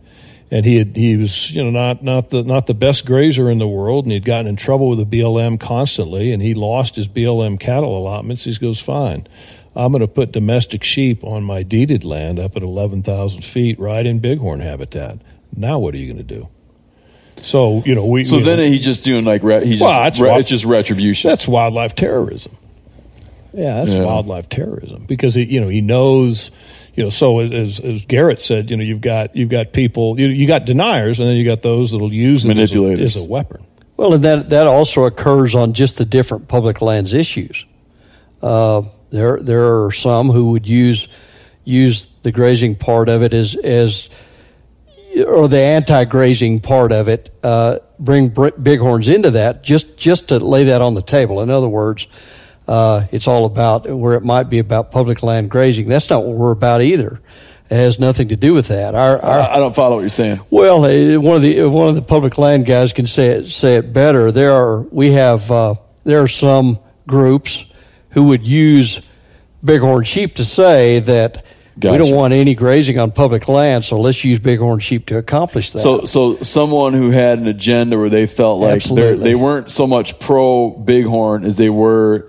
and 0.51 0.65
he 0.65 0.77
had, 0.77 0.95
he 0.95 1.15
was 1.17 1.51
you 1.51 1.63
know 1.63 1.69
not 1.69 2.03
not 2.03 2.29
the 2.29 2.43
not 2.43 2.65
the 2.67 2.73
best 2.73 3.05
grazer 3.05 3.49
in 3.49 3.57
the 3.59 3.67
world, 3.67 4.05
and 4.05 4.11
he'd 4.11 4.25
gotten 4.25 4.47
in 4.47 4.55
trouble 4.55 4.89
with 4.89 4.99
the 4.99 5.05
BLM 5.19 5.59
constantly, 5.59 6.31
and 6.31 6.41
he 6.41 6.53
lost 6.53 6.95
his 6.95 7.07
BLM 7.07 7.59
cattle 7.59 7.97
allotments. 7.97 8.43
He 8.45 8.55
goes, 8.55 8.79
"Fine." 8.79 9.27
I'm 9.75 9.91
going 9.91 10.01
to 10.01 10.07
put 10.07 10.31
domestic 10.31 10.83
sheep 10.83 11.23
on 11.23 11.43
my 11.43 11.61
deeded 11.63 12.03
land 12.03 12.39
up 12.39 12.57
at 12.57 12.63
11,000 12.63 13.43
feet, 13.45 13.79
right 13.79 14.03
in 14.05 14.17
bighorn 14.19 14.59
habitat. 14.61 15.19
Now, 15.55 15.77
what 15.77 15.93
are 15.93 15.97
you 15.97 16.07
going 16.11 16.17
to 16.17 16.23
do? 16.35 16.49
So, 17.43 17.83
you 17.85 17.93
know, 17.95 18.03
we. 18.05 18.23
So 18.23 18.39
then 18.39 18.57
know, 18.57 18.65
he's 18.65 18.83
just 18.83 19.03
doing 19.05 19.25
like 19.25 19.41
he's 19.43 19.79
Well, 19.79 20.09
just, 20.09 20.19
re- 20.21 20.29
what- 20.31 20.39
it's 20.41 20.49
just 20.49 20.65
retribution. 20.65 21.29
that's 21.29 21.47
wildlife 21.47 21.95
terrorism. 21.95 22.57
Yeah, 23.53 23.75
that's 23.79 23.91
Yeah. 23.93 24.03
wildlife 24.03 24.49
terrorism 24.49 25.05
because 25.07 25.35
he, 25.35 25.43
you 25.43 25.61
know 25.61 25.69
he 25.69 25.81
knows, 25.81 26.51
you 26.99 27.05
know. 27.05 27.09
So 27.09 27.39
as, 27.39 27.51
as 27.51 27.79
as 27.79 28.03
Garrett 28.03 28.41
said, 28.41 28.69
you 28.69 28.75
know, 28.75 28.83
you've 28.83 28.99
got 28.99 29.33
you've 29.33 29.49
got 29.49 29.71
people, 29.71 30.19
you, 30.19 30.27
you 30.27 30.47
got 30.47 30.65
deniers, 30.65 31.21
and 31.21 31.29
then 31.29 31.37
you 31.37 31.45
got 31.45 31.61
those 31.61 31.91
that'll 31.91 32.11
use 32.11 32.45
it 32.45 32.57
as 32.57 32.75
a, 32.75 32.83
as 32.83 33.15
a 33.15 33.23
weapon. 33.23 33.65
Well, 33.95 34.13
and 34.13 34.23
that 34.25 34.49
that 34.49 34.67
also 34.67 35.05
occurs 35.05 35.55
on 35.55 35.71
just 35.71 35.95
the 35.95 36.03
different 36.03 36.49
public 36.49 36.81
lands 36.81 37.13
issues. 37.13 37.65
Uh, 38.41 38.81
there 39.11 39.39
there 39.39 39.85
are 39.85 39.93
some 39.93 40.29
who 40.29 40.51
would 40.51 40.67
use 40.67 41.07
use 41.63 42.09
the 42.23 42.33
grazing 42.33 42.75
part 42.75 43.07
of 43.07 43.23
it 43.23 43.33
as 43.33 43.55
as 43.55 44.09
or 45.25 45.47
the 45.47 45.61
anti-grazing 45.61 46.59
part 46.59 46.91
of 46.91 47.07
it. 47.07 47.33
Uh, 47.41 47.79
bring 47.97 48.27
br- 48.27 48.49
bighorns 48.57 49.07
into 49.07 49.31
that 49.31 49.63
just 49.63 49.95
just 49.95 50.27
to 50.27 50.39
lay 50.39 50.65
that 50.65 50.81
on 50.81 50.95
the 50.95 51.01
table. 51.01 51.39
In 51.39 51.49
other 51.49 51.69
words. 51.69 52.07
Uh, 52.69 53.07
it's 53.11 53.27
all 53.27 53.45
about 53.45 53.89
where 53.89 54.13
it 54.13 54.23
might 54.23 54.43
be 54.43 54.59
about 54.59 54.91
public 54.91 55.23
land 55.23 55.49
grazing. 55.49 55.87
That's 55.87 56.07
not 56.07 56.23
what 56.23 56.37
we're 56.37 56.51
about 56.51 56.83
either. 56.83 57.19
It 57.67 57.75
has 57.75 57.97
nothing 57.97 58.27
to 58.27 58.35
do 58.35 58.53
with 58.53 58.67
that. 58.67 58.93
Our, 58.93 59.19
our 59.19 59.39
I, 59.39 59.57
don't 59.57 59.73
follow 59.73 59.95
what 59.95 60.01
you're 60.01 60.09
saying. 60.09 60.41
well, 60.51 60.85
eh, 60.85 61.15
one 61.15 61.37
of 61.37 61.41
the 61.41 61.63
one 61.63 61.87
of 61.87 61.95
the 61.95 62.03
public 62.03 62.37
land 62.37 62.67
guys 62.67 62.93
can 62.93 63.07
say 63.07 63.29
it 63.29 63.47
say 63.47 63.77
it 63.77 63.91
better. 63.91 64.31
There 64.31 64.51
are 64.51 64.81
we 64.81 65.13
have 65.13 65.49
uh, 65.49 65.75
there 66.03 66.21
are 66.21 66.27
some 66.27 66.77
groups 67.07 67.65
who 68.11 68.25
would 68.25 68.45
use 68.45 69.01
bighorn 69.63 70.03
sheep 70.03 70.35
to 70.35 70.45
say 70.45 70.99
that 70.99 71.43
we 71.75 71.97
don't 71.97 72.13
want 72.13 72.33
any 72.33 72.53
grazing 72.53 72.99
on 72.99 73.11
public 73.11 73.47
land, 73.47 73.83
so 73.83 73.99
let's 73.99 74.23
use 74.23 74.37
bighorn 74.37 74.79
sheep 74.79 75.07
to 75.07 75.17
accomplish 75.17 75.71
that. 75.71 75.79
So, 75.79 76.05
so 76.05 76.39
someone 76.41 76.93
who 76.93 77.09
had 77.09 77.39
an 77.39 77.47
agenda 77.47 77.97
where 77.97 78.09
they 78.09 78.27
felt 78.27 78.59
like 78.59 78.83
they 78.83 79.33
weren't 79.33 79.71
so 79.71 79.87
much 79.87 80.19
pro 80.19 80.69
bighorn 80.69 81.45
as 81.45 81.57
they 81.57 81.69
were 81.69 82.28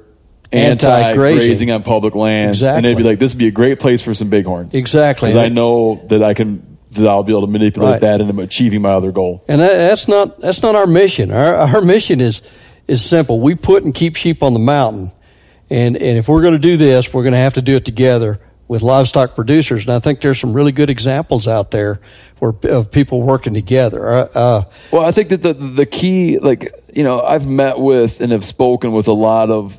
Anti-grazing. 0.53 1.39
anti-grazing 1.39 1.71
on 1.71 1.83
public 1.83 2.15
lands, 2.15 2.63
and 2.63 2.85
they'd 2.85 2.97
be 2.97 3.03
like, 3.05 3.19
"This 3.19 3.33
would 3.35 3.39
be 3.39 3.47
a 3.47 3.53
great 3.53 3.79
place 3.79 4.03
for 4.03 4.15
some 4.15 4.29
bighorns." 4.31 4.75
Exactly. 4.75 5.29
because 5.31 5.45
I 5.45 5.49
know 5.49 6.03
that 6.09 6.23
I 6.23 6.35
can 6.35 6.79
that 6.93 7.07
I'll 7.07 7.23
be 7.23 7.33
able 7.33 7.43
to 7.47 7.53
manipulate 7.53 7.93
Right. 7.93 8.01
that 8.01 8.21
into 8.21 8.43
achieving 8.43 8.83
my 8.83 8.91
other 8.91 9.13
goal. 9.13 9.45
And 9.47 9.61
that, 9.61 9.75
that's 9.77 10.09
not 10.09 10.41
that's 10.41 10.61
not 10.63 10.75
our 10.75 10.87
mission. 10.89 11.31
Our 11.31 11.55
our 11.55 11.81
mission 11.81 12.21
is 12.21 12.43
is 12.89 13.05
simple. 13.05 13.39
We 13.41 13.55
put 13.55 13.85
and 13.85 13.95
keep 13.95 14.17
sheep 14.17 14.43
on 14.43 14.53
the 14.53 14.59
mountain, 14.59 15.13
and 15.71 15.97
and 15.97 16.19
if 16.19 16.29
we're 16.29 16.43
going 16.43 16.55
to 16.55 16.59
do 16.59 16.77
this, 16.77 17.15
we're 17.15 17.23
going 17.23 17.33
to 17.33 17.39
have 17.39 17.55
to 17.55 17.63
do 17.63 17.77
it 17.77 17.85
together 17.85 18.41
with 18.67 18.83
livestock 18.83 19.35
producers. 19.37 19.85
And 19.85 19.95
I 19.95 19.99
think 20.01 20.21
there's 20.21 20.39
some 20.41 20.53
really 20.53 20.73
good 20.73 20.91
examples 20.91 21.47
out 21.49 21.71
there 21.73 22.01
where 22.41 22.53
of 22.69 22.91
people 22.91 23.23
working 23.23 23.55
together. 23.55 24.09
Uh, 24.09 24.29
uh, 24.35 24.65
Well, 24.91 25.05
I 25.05 25.13
think 25.13 25.29
that 25.29 25.43
the 25.45 25.53
the 25.55 25.87
key, 25.87 26.39
like 26.41 26.73
you 26.93 27.05
know, 27.05 27.21
I've 27.21 27.47
met 27.47 27.79
with 27.79 28.21
and 28.21 28.33
have 28.33 28.45
spoken 28.45 28.91
with 28.91 29.07
a 29.07 29.13
lot 29.13 29.51
of 29.51 29.79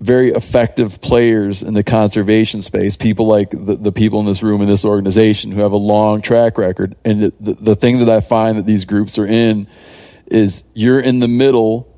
very 0.00 0.32
effective 0.32 1.00
players 1.00 1.62
in 1.62 1.74
the 1.74 1.82
conservation 1.82 2.60
space. 2.62 2.96
People 2.96 3.26
like 3.26 3.50
the, 3.50 3.76
the 3.76 3.92
people 3.92 4.20
in 4.20 4.26
this 4.26 4.42
room 4.42 4.60
in 4.60 4.68
this 4.68 4.84
organization 4.84 5.52
who 5.52 5.62
have 5.62 5.72
a 5.72 5.76
long 5.76 6.20
track 6.20 6.58
record. 6.58 6.96
And 7.04 7.22
the, 7.22 7.32
the, 7.40 7.54
the 7.54 7.76
thing 7.76 7.98
that 8.00 8.08
I 8.08 8.20
find 8.20 8.58
that 8.58 8.66
these 8.66 8.84
groups 8.84 9.18
are 9.18 9.26
in 9.26 9.68
is 10.26 10.62
you're 10.74 11.00
in 11.00 11.20
the 11.20 11.28
middle, 11.28 11.88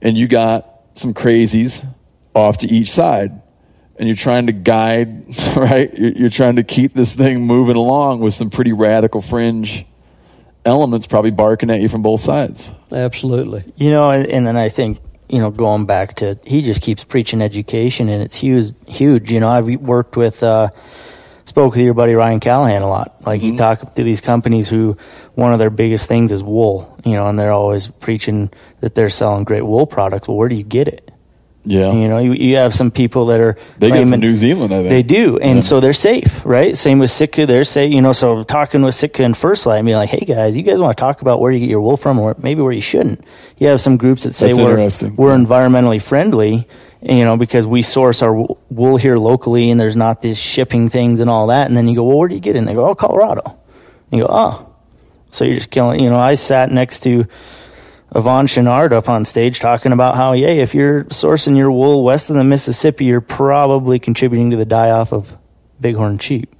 and 0.00 0.16
you 0.16 0.28
got 0.28 0.82
some 0.94 1.14
crazies 1.14 1.86
off 2.34 2.58
to 2.58 2.66
each 2.66 2.90
side. 2.90 3.42
And 3.96 4.08
you're 4.08 4.16
trying 4.16 4.46
to 4.46 4.52
guide, 4.52 5.36
right? 5.56 5.92
You're, 5.92 6.12
you're 6.12 6.30
trying 6.30 6.56
to 6.56 6.62
keep 6.62 6.94
this 6.94 7.14
thing 7.14 7.44
moving 7.46 7.76
along 7.76 8.20
with 8.20 8.34
some 8.34 8.48
pretty 8.48 8.72
radical 8.72 9.20
fringe 9.20 9.84
elements 10.64 11.06
probably 11.06 11.30
barking 11.30 11.70
at 11.70 11.80
you 11.80 11.88
from 11.88 12.02
both 12.02 12.20
sides. 12.20 12.70
absolutely. 12.92 13.72
You 13.76 13.90
know, 13.90 14.10
and, 14.10 14.26
and 14.26 14.46
then 14.46 14.56
I 14.56 14.68
think 14.68 14.98
you 15.28 15.38
know 15.38 15.50
going 15.50 15.86
back 15.86 16.16
to 16.16 16.38
he 16.44 16.62
just 16.62 16.82
keeps 16.82 17.04
preaching 17.04 17.40
education, 17.42 18.08
and 18.08 18.22
it's 18.22 18.36
huge. 18.36 18.72
Huge. 18.86 19.30
You 19.32 19.40
know, 19.40 19.48
I've 19.48 19.66
worked 19.80 20.16
with, 20.16 20.42
uh, 20.42 20.70
spoke 21.44 21.74
with 21.74 21.84
your 21.84 21.94
buddy 21.94 22.14
Ryan 22.14 22.40
Callaghan 22.40 22.82
a 22.82 22.88
lot. 22.88 23.16
Like 23.26 23.40
Mm-hmm. 23.40 23.52
he 23.52 23.56
talked 23.58 23.96
to 23.96 24.02
these 24.02 24.20
companies 24.20 24.68
who 24.68 24.96
one 25.34 25.52
of 25.52 25.58
their 25.58 25.70
biggest 25.70 26.08
things 26.08 26.32
is 26.32 26.42
wool. 26.42 26.98
You 27.04 27.12
know, 27.12 27.28
and 27.28 27.38
they're 27.38 27.52
always 27.52 27.86
preaching 27.86 28.50
that 28.80 28.94
they're 28.94 29.10
selling 29.10 29.44
great 29.44 29.62
wool 29.66 29.86
products. 29.86 30.28
Well, 30.28 30.36
where 30.36 30.48
do 30.48 30.54
you 30.56 30.64
get 30.64 30.88
it? 30.88 31.07
Yeah. 31.64 31.92
You 31.92 32.08
know, 32.08 32.18
you, 32.18 32.32
you 32.32 32.56
have 32.56 32.74
some 32.74 32.90
people 32.90 33.26
that 33.26 33.40
are 33.40 33.58
They 33.78 33.90
get 33.90 34.02
it 34.02 34.08
from 34.08 34.20
New 34.20 34.36
Zealand, 34.36 34.72
I 34.72 34.78
think. 34.78 34.88
They 34.90 35.02
do, 35.02 35.38
and 35.38 35.56
Yeah. 35.56 35.60
so 35.60 35.80
they're 35.80 35.92
safe, 35.92 36.40
right? 36.46 36.74
Same 36.76 36.98
with 36.98 37.10
Sitka. 37.10 37.44
They're 37.46 37.64
safe, 37.64 37.92
you 37.92 38.00
know. 38.00 38.12
So 38.12 38.42
talking 38.42 38.82
with 38.82 38.94
Sitka 38.94 39.22
and 39.22 39.36
First 39.36 39.66
Lite, 39.66 39.78
and 39.78 39.86
being 39.86 39.98
like, 39.98 40.08
"Hey 40.08 40.24
guys, 40.24 40.56
you 40.56 40.62
guys 40.62 40.78
want 40.78 40.96
to 40.96 41.00
talk 41.00 41.20
about 41.20 41.40
where 41.40 41.50
you 41.52 41.60
get 41.60 41.68
your 41.68 41.80
wool 41.82 41.96
from, 41.98 42.18
or 42.18 42.34
maybe 42.38 42.62
where 42.62 42.72
you 42.72 42.80
shouldn't?" 42.80 43.22
You 43.58 43.66
have 43.68 43.80
some 43.80 43.96
groups 43.98 44.22
that 44.22 44.34
say 44.34 44.52
That's 44.52 45.02
we're 45.02 45.10
we're 45.16 45.36
environmentally 45.36 46.00
friendly, 46.00 46.66
you 47.02 47.24
know, 47.24 47.36
because 47.36 47.66
we 47.66 47.82
source 47.82 48.22
our 48.22 48.32
wool 48.70 48.96
here 48.96 49.18
locally, 49.18 49.70
and 49.70 49.78
there's 49.78 49.96
not 49.96 50.22
these 50.22 50.38
shipping 50.38 50.88
things 50.88 51.20
and 51.20 51.28
all 51.28 51.48
that. 51.48 51.66
And 51.66 51.76
then 51.76 51.86
you 51.88 51.96
go, 51.96 52.04
"Well, 52.04 52.16
where 52.18 52.28
do 52.28 52.34
you 52.34 52.40
get 52.40 52.54
it?" 52.56 52.60
And 52.60 52.68
they 52.68 52.74
go, 52.74 52.86
"Oh, 52.88 52.94
Colorado." 52.94 53.42
And 54.10 54.20
you 54.20 54.26
go, 54.26 54.30
"Oh." 54.32 54.64
So 55.32 55.44
you're 55.44 55.56
just 55.56 55.70
killing. 55.70 56.00
You 56.00 56.08
know, 56.08 56.18
I 56.18 56.36
sat 56.36 56.70
next 56.72 57.00
to 57.00 57.26
Yvon 58.14 58.46
Chouinard 58.48 58.92
up 58.92 59.08
on 59.08 59.24
stage 59.24 59.60
talking 59.60 59.92
about 59.92 60.16
how, 60.16 60.32
yay, 60.32 60.60
if 60.60 60.74
you're 60.74 61.04
sourcing 61.04 61.56
your 61.56 61.70
wool 61.70 62.02
west 62.02 62.30
of 62.30 62.36
the 62.36 62.44
Mississippi, 62.44 63.04
you're 63.04 63.20
probably 63.20 63.98
contributing 63.98 64.50
to 64.50 64.56
the 64.56 64.64
die 64.64 64.90
off 64.90 65.12
of 65.12 65.36
bighorn 65.80 66.18
sheep. 66.18 66.54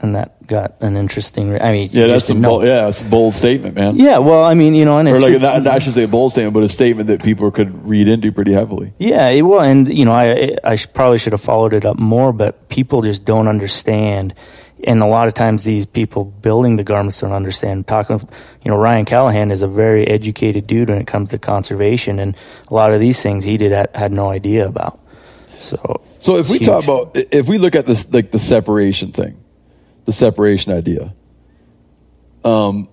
And 0.00 0.14
that 0.16 0.46
got 0.46 0.82
an 0.82 0.96
interesting. 0.96 1.50
Re- 1.50 1.60
I 1.60 1.72
mean, 1.72 1.88
Yeah, 1.90 2.08
that's 2.08 2.28
a 2.28 2.34
bold, 2.34 2.64
yeah, 2.64 2.88
it's 2.88 3.00
a 3.00 3.04
bold 3.06 3.32
statement, 3.34 3.74
man. 3.74 3.96
Yeah, 3.96 4.18
well, 4.18 4.44
I 4.44 4.52
mean, 4.54 4.74
you 4.74 4.84
know, 4.84 4.98
and 4.98 5.08
Or 5.08 5.14
it's 5.14 5.22
like 5.22 5.32
good- 5.32 5.40
not, 5.42 5.66
I 5.66 5.78
should 5.78 5.94
say 5.94 6.02
a 6.02 6.08
bold 6.08 6.32
statement, 6.32 6.52
but 6.54 6.62
a 6.62 6.68
statement 6.68 7.06
that 7.08 7.22
people 7.22 7.50
could 7.50 7.86
read 7.88 8.06
into 8.08 8.30
pretty 8.30 8.52
heavily. 8.52 8.92
Yeah, 8.98 9.28
it 9.30 9.42
will, 9.42 9.60
and 9.60 9.88
you 9.92 10.04
know, 10.04 10.12
I 10.12 10.56
I 10.62 10.76
probably 10.92 11.18
should 11.18 11.32
have 11.32 11.40
followed 11.40 11.72
it 11.72 11.84
up 11.86 11.98
more, 11.98 12.32
but 12.34 12.68
people 12.68 13.00
just 13.02 13.24
don't 13.24 13.48
understand, 13.48 14.34
and 14.86 15.02
a 15.02 15.06
lot 15.06 15.28
of 15.28 15.34
times 15.34 15.64
these 15.64 15.86
people 15.86 16.24
building 16.24 16.76
the 16.76 16.84
garments 16.84 17.20
don't 17.20 17.32
understand. 17.32 17.86
Talking 17.86 18.16
with, 18.16 18.30
you 18.62 18.70
know, 18.70 18.76
Ryan 18.76 19.04
Callaghan 19.04 19.50
is 19.50 19.62
a 19.62 19.68
very 19.68 20.06
educated 20.06 20.66
dude 20.66 20.88
when 20.88 21.00
it 21.00 21.06
comes 21.06 21.30
to 21.30 21.38
conservation, 21.38 22.18
and 22.18 22.36
a 22.68 22.74
lot 22.74 22.92
of 22.92 23.00
these 23.00 23.20
things 23.20 23.44
he 23.44 23.56
did 23.56 23.72
had, 23.94 24.12
no 24.12 24.30
idea 24.30 24.66
about. 24.68 25.00
So, 25.58 26.02
So 26.20 26.36
if 26.36 26.50
we 26.50 26.56
it's 26.56 26.66
talk 26.66 26.84
about 26.84 27.12
if 27.14 27.48
we 27.48 27.58
look 27.58 27.74
at 27.74 27.86
this 27.86 28.10
like 28.12 28.30
the 28.30 28.38
separation 28.38 29.12
thing, 29.12 29.42
the 30.04 30.12
separation 30.12 30.72
idea. 30.72 31.14
Um. 32.44 32.88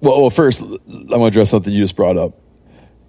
Well, 0.00 0.20
well, 0.20 0.30
first 0.30 0.60
I'm 0.60 0.78
to 1.08 1.24
address 1.24 1.50
something 1.50 1.72
you 1.72 1.82
just 1.82 1.96
brought 1.96 2.16
up. 2.16 2.38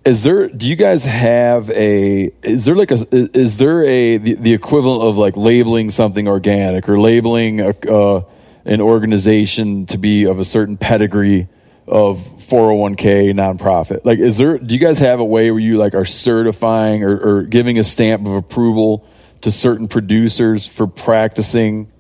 Is 0.06 0.24
there? 0.24 0.48
Do 0.48 0.68
you 0.68 0.76
guys 0.76 1.04
have 1.06 1.70
a? 1.72 2.32
Is 2.42 2.66
there 2.66 2.76
like 2.76 2.92
a? 2.92 3.06
Is 3.38 3.58
there 3.58 3.84
a 3.84 4.18
the, 4.18 4.34
the 4.36 4.54
equivalent 4.54 5.04
of 5.04 5.18
like 5.18 5.36
labeling 5.36 5.92
something 5.92 6.28
organic 6.28 6.88
or 6.88 7.00
labeling 7.00 7.60
a, 7.60 7.70
uh, 7.70 8.24
an 8.66 8.82
organization 8.82 9.86
to 9.88 9.98
be 9.98 10.24
of 10.26 10.40
a 10.40 10.46
certain 10.46 10.78
pedigree 10.78 11.48
of 11.86 12.20
401k 12.40 13.34
nonprofit? 13.34 14.06
Like, 14.06 14.20
is 14.20 14.38
there? 14.38 14.58
Do 14.58 14.74
you 14.74 14.80
guys 14.80 15.00
have 15.00 15.20
a 15.20 15.26
way 15.26 15.52
where 15.52 15.60
you 15.60 15.78
like 15.78 15.94
are 15.96 16.06
certifying 16.06 17.04
or, 17.04 17.18
or 17.18 17.44
giving 17.44 17.78
a 17.78 17.84
stamp 17.84 18.26
of 18.26 18.34
approval 18.34 19.06
to 19.42 19.52
certain 19.52 19.88
producers 19.90 20.66
for 20.66 20.88
practicing? 20.88 21.92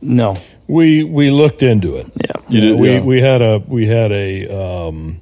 no, 0.00 0.38
We 0.66 1.04
we 1.04 1.30
looked 1.30 1.62
into 1.62 1.96
it. 1.96 2.10
yeah, 2.16 2.42
You 2.48 2.60
did, 2.60 2.78
we 2.78 2.92
yeah. 2.94 3.00
we 3.00 3.20
had 3.20 3.42
a 3.42 3.58
we 3.66 3.86
had 3.86 4.12
a 4.12 4.48
um, 4.88 5.20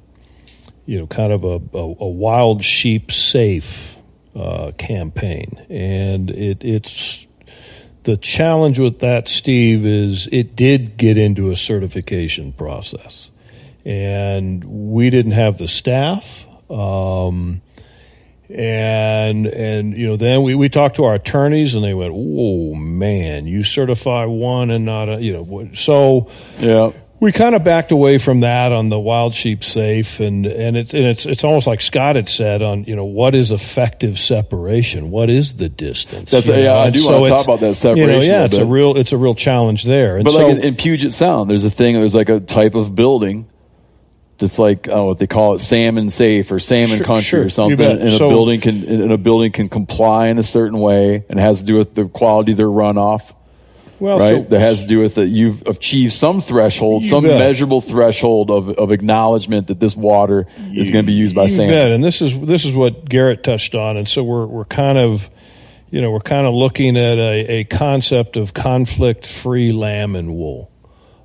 you 0.85 0.99
know 0.99 1.07
kind 1.07 1.31
of 1.31 1.43
a, 1.43 1.61
a, 1.77 1.95
a 1.99 2.07
wild 2.07 2.63
sheep 2.63 3.11
safe 3.11 3.97
uh, 4.35 4.71
campaign, 4.77 5.65
and 5.69 6.29
it 6.29 6.63
it's 6.63 7.27
the 8.03 8.17
challenge 8.17 8.79
with 8.79 8.99
that, 8.99 9.27
Steve, 9.27 9.85
is 9.85 10.27
it 10.31 10.55
did 10.55 10.97
get 10.97 11.17
into 11.17 11.51
a 11.51 11.55
certification 11.55 12.51
process, 12.51 13.31
and 13.85 14.63
we 14.63 15.09
didn't 15.09 15.31
have 15.33 15.57
the 15.57 15.67
staff. 15.67 16.45
Um, 16.69 17.61
and 18.49 19.47
and 19.47 19.97
you 19.97 20.05
know 20.05 20.17
then 20.17 20.43
we, 20.43 20.53
we 20.53 20.69
talked 20.69 20.97
to 20.97 21.05
our 21.05 21.15
attorneys 21.15 21.73
and 21.73 21.83
they 21.83 21.93
went 21.93 22.13
oh 22.13 22.75
man 22.75 23.47
you 23.47 23.63
certify 23.63 24.25
one 24.25 24.69
and 24.69 24.85
not 24.85 25.09
a 25.09 25.21
you 25.21 25.33
know 25.33 25.69
so 25.73 26.29
yeah 26.59 26.91
we 27.23 27.31
kind 27.31 27.55
of 27.55 27.63
backed 27.63 27.93
away 27.93 28.17
from 28.17 28.41
that 28.41 28.73
on 28.73 28.89
the 28.89 28.99
wild 28.99 29.33
sheep 29.33 29.63
safe 29.63 30.19
and 30.19 30.45
and 30.45 30.75
it's 30.75 30.93
and 30.93 31.05
it's 31.05 31.25
it's 31.25 31.45
almost 31.45 31.67
like 31.67 31.79
Scott 31.79 32.17
had 32.17 32.27
said 32.27 32.61
on 32.61 32.83
you 32.83 32.97
know 32.97 33.05
what 33.05 33.33
is 33.33 33.51
effective 33.51 34.19
separation 34.19 35.09
what 35.09 35.29
is 35.29 35.55
the 35.55 35.69
distance 35.69 36.31
That's 36.31 36.47
you 36.47 36.55
yeah. 36.55 36.77
I 36.77 36.89
do 36.89 36.99
so 36.99 37.21
want 37.21 37.25
to 37.25 37.29
talk 37.29 37.45
about 37.45 37.59
that 37.61 37.67
you 37.67 37.73
separation. 37.75 38.09
know, 38.09 38.19
yeah 38.19 38.41
a 38.41 38.45
it's 38.45 38.57
a 38.57 38.65
real 38.65 38.97
it's 38.97 39.13
a 39.13 39.17
real 39.17 39.35
challenge 39.35 39.85
there 39.85 40.17
and 40.17 40.25
But 40.25 40.33
so 40.33 40.47
like 40.47 40.57
in, 40.57 40.63
in 40.63 40.75
Puget 40.75 41.13
Sound, 41.13 41.49
there's 41.49 41.63
a 41.63 41.69
thing. 41.69 41.95
There's 41.95 42.13
like 42.13 42.27
a 42.27 42.41
type 42.41 42.75
of 42.75 42.93
building 42.93 43.49
that's 44.37 44.59
like 44.59 44.89
I 44.89 44.99
what 44.99 45.19
they 45.19 45.27
call 45.27 45.55
it, 45.55 45.59
salmon 45.59 46.11
safe 46.11 46.51
or 46.51 46.59
salmon 46.59 46.97
Sure, 46.97 47.05
country 47.05 47.23
sure. 47.23 47.43
or 47.45 47.49
something. 47.49 47.79
And 47.79 48.13
a 48.13 48.19
building 48.19 48.59
can 48.59 48.83
and 48.83 49.11
a 49.13 49.17
building 49.17 49.53
can 49.53 49.69
comply 49.69 50.27
in 50.27 50.37
a 50.39 50.43
certain 50.43 50.79
way 50.79 51.23
and 51.29 51.39
has 51.39 51.59
to 51.59 51.65
do 51.65 51.75
with 51.77 51.95
the 51.95 52.05
quality 52.09 52.51
of 52.51 52.57
their 52.57 52.67
runoff. 52.67 53.33
Well, 54.03 54.19
right, 54.19 54.43
so- 54.43 54.49
that 54.49 54.59
has 54.59 54.81
to 54.81 54.87
do 54.87 54.99
with 54.99 55.15
that 55.15 55.29
you've 55.29 55.65
achieved 55.65 56.11
some 56.11 56.41
threshold, 56.41 57.05
some 57.05 57.23
bet. 57.23 57.39
measurable 57.39 57.79
threshold 57.79 58.51
of, 58.51 58.71
of 58.71 58.91
acknowledgement 58.91 59.67
that 59.67 59.79
this 59.79 59.95
water 59.95 60.45
is 60.73 60.91
going 60.91 61.05
to 61.05 61.07
be 61.07 61.13
used 61.13 61.33
by 61.33 61.45
you 61.45 61.57
bet. 61.57 61.91
And 61.91 62.03
this 62.03 62.21
is 62.21 62.37
this 62.41 62.65
is 62.65 62.75
what 62.75 63.07
Garrett 63.07 63.43
touched 63.45 63.75
on, 63.75 63.95
and 63.95 64.05
so 64.05 64.21
we're 64.21 64.45
we're 64.45 64.65
kind 64.65 64.97
of, 64.97 65.29
you 65.89 66.01
know, 66.01 66.11
we're 66.11 66.19
kind 66.19 66.45
of 66.45 66.53
looking 66.53 66.97
at 66.97 67.17
a, 67.17 67.45
a 67.47 67.63
concept 67.63 68.35
of 68.35 68.53
conflict-free 68.53 69.71
lamb 69.71 70.17
and 70.17 70.35
wool, 70.35 70.69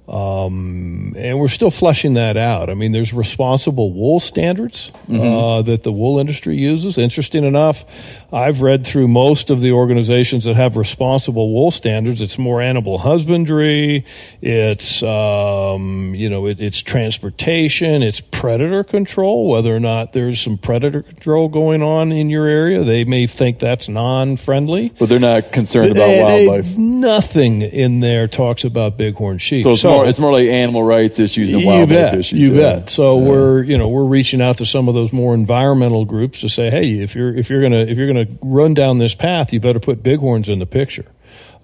um, 0.08 1.14
and 1.16 1.38
we're 1.38 1.48
still 1.48 1.70
fleshing 1.70 2.14
that 2.14 2.36
out. 2.36 2.70
I 2.70 2.74
mean, 2.74 2.92
there's 2.92 3.12
responsible 3.12 3.92
wool 3.92 4.20
standards 4.20 4.90
uh, 5.08 5.12
Mhm. 5.12 5.66
that 5.66 5.82
the 5.82 5.92
wool 5.92 6.18
industry 6.18 6.56
uses. 6.56 6.96
Interesting 6.98 7.44
enough, 7.44 7.84
I've 8.32 8.60
read 8.62 8.86
through 8.86 9.08
most 9.08 9.50
of 9.50 9.60
the 9.60 9.72
organizations 9.72 10.44
that 10.44 10.56
have 10.56 10.76
responsible 10.76 11.52
wool 11.52 11.70
standards. 11.70 12.22
It's 12.22 12.38
more 12.38 12.60
animal 12.62 12.98
husbandry, 12.98 14.04
it's 14.40 15.02
um, 15.02 16.14
you 16.14 16.28
know, 16.30 16.46
it, 16.46 16.60
it's 16.60 16.80
transportation, 16.82 18.02
it's 18.02 18.20
predator 18.20 18.84
control. 18.84 19.48
Whether 19.48 19.74
or 19.74 19.80
not 19.80 20.12
there's 20.14 20.40
some 20.40 20.56
predator 20.58 21.02
control 21.02 21.48
going 21.48 21.82
on 21.82 22.12
in 22.12 22.30
your 22.30 22.46
area, 22.46 22.82
they 22.82 23.04
may 23.04 23.26
think 23.26 23.58
that's 23.58 23.88
non-friendly. 23.88 24.92
But 24.98 25.08
they're 25.08 25.18
not 25.18 25.52
concerned 25.52 25.92
about 25.92 26.06
They- 26.06 26.22
they- 26.22 26.46
wildlife. 26.48 26.76
nothing 26.76 27.62
in 27.62 28.00
there 28.00 28.26
talks 28.26 28.64
about 28.64 28.96
bighorn 28.98 29.38
sheep. 29.38 29.62
So 29.62 29.74
more 29.98 30.06
it's 30.06 30.18
more 30.18 30.32
like 30.32 30.48
animal 30.48 30.82
rights 30.82 31.18
issues 31.18 31.50
than 31.50 31.60
you 31.60 31.66
wildlife 31.66 31.88
bet, 31.88 32.14
issues. 32.14 32.38
You 32.38 32.54
yeah. 32.54 32.60
bet. 32.60 32.88
So 32.88 33.18
we're 33.18 33.62
you 33.62 33.78
know 33.78 33.88
we're 33.88 34.04
reaching 34.04 34.40
out 34.40 34.58
to 34.58 34.66
some 34.66 34.88
of 34.88 34.94
those 34.94 35.12
more 35.12 35.34
environmental 35.34 36.04
groups 36.04 36.40
to 36.40 36.48
say, 36.48 36.70
hey, 36.70 37.00
if 37.00 37.14
you're 37.14 37.34
if 37.34 37.50
you're 37.50 37.62
gonna 37.62 37.80
if 37.80 37.98
you're 37.98 38.06
gonna 38.06 38.28
run 38.42 38.74
down 38.74 38.98
this 38.98 39.14
path, 39.14 39.52
you 39.52 39.60
better 39.60 39.80
put 39.80 40.02
bighorns 40.02 40.48
in 40.48 40.58
the 40.58 40.66
picture. 40.66 41.06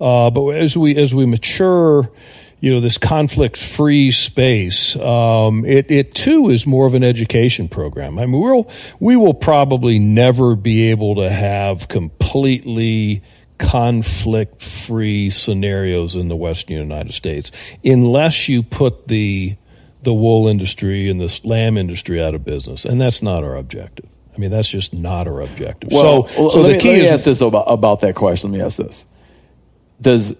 Uh, 0.00 0.30
but 0.30 0.50
as 0.50 0.76
we 0.76 0.96
as 0.96 1.14
we 1.14 1.26
mature, 1.26 2.10
you 2.60 2.72
know, 2.74 2.80
this 2.80 2.98
conflict 2.98 3.56
free 3.56 4.10
space, 4.10 4.96
um, 4.96 5.64
it 5.64 5.90
it 5.90 6.14
too 6.14 6.50
is 6.50 6.66
more 6.66 6.86
of 6.86 6.94
an 6.94 7.04
education 7.04 7.68
program. 7.68 8.18
I 8.18 8.26
mean, 8.26 8.40
we'll 8.40 8.70
we 9.00 9.16
will 9.16 9.34
probably 9.34 9.98
never 9.98 10.56
be 10.56 10.90
able 10.90 11.16
to 11.16 11.30
have 11.30 11.88
completely 11.88 13.22
conflict 13.64 14.62
free 14.62 15.30
scenarios 15.30 16.16
in 16.16 16.28
the 16.28 16.36
western 16.36 16.76
United 16.76 17.12
States 17.12 17.50
unless 17.84 18.48
you 18.48 18.62
put 18.62 19.08
the 19.08 19.56
the 20.02 20.12
wool 20.12 20.46
industry 20.46 21.08
and 21.08 21.20
the 21.20 21.40
lamb 21.44 21.76
industry 21.76 22.22
out 22.22 22.34
of 22.34 22.44
business, 22.44 22.84
and 22.84 23.00
that's 23.00 23.22
not 23.22 23.42
our 23.42 23.56
objective. 23.56 24.06
I 24.34 24.38
mean, 24.38 24.50
that's 24.50 24.68
just 24.68 24.92
not 24.92 25.26
our 25.26 25.40
objective. 25.40 25.90
Well, 25.92 26.28
so, 26.28 26.50
so 26.50 26.60
let 26.60 26.68
the 26.68 26.74
me, 26.74 26.80
key 26.80 26.88
let 26.88 26.98
me 26.98 27.04
is 27.04 27.10
ask 27.12 27.24
this 27.24 27.38
though 27.38 27.48
about, 27.48 27.64
about 27.66 28.00
that 28.00 28.14
question. 28.14 28.52
Let 28.52 28.58
me 28.58 28.64
ask 28.64 28.76
this: 28.76 29.04
Does 30.00 30.34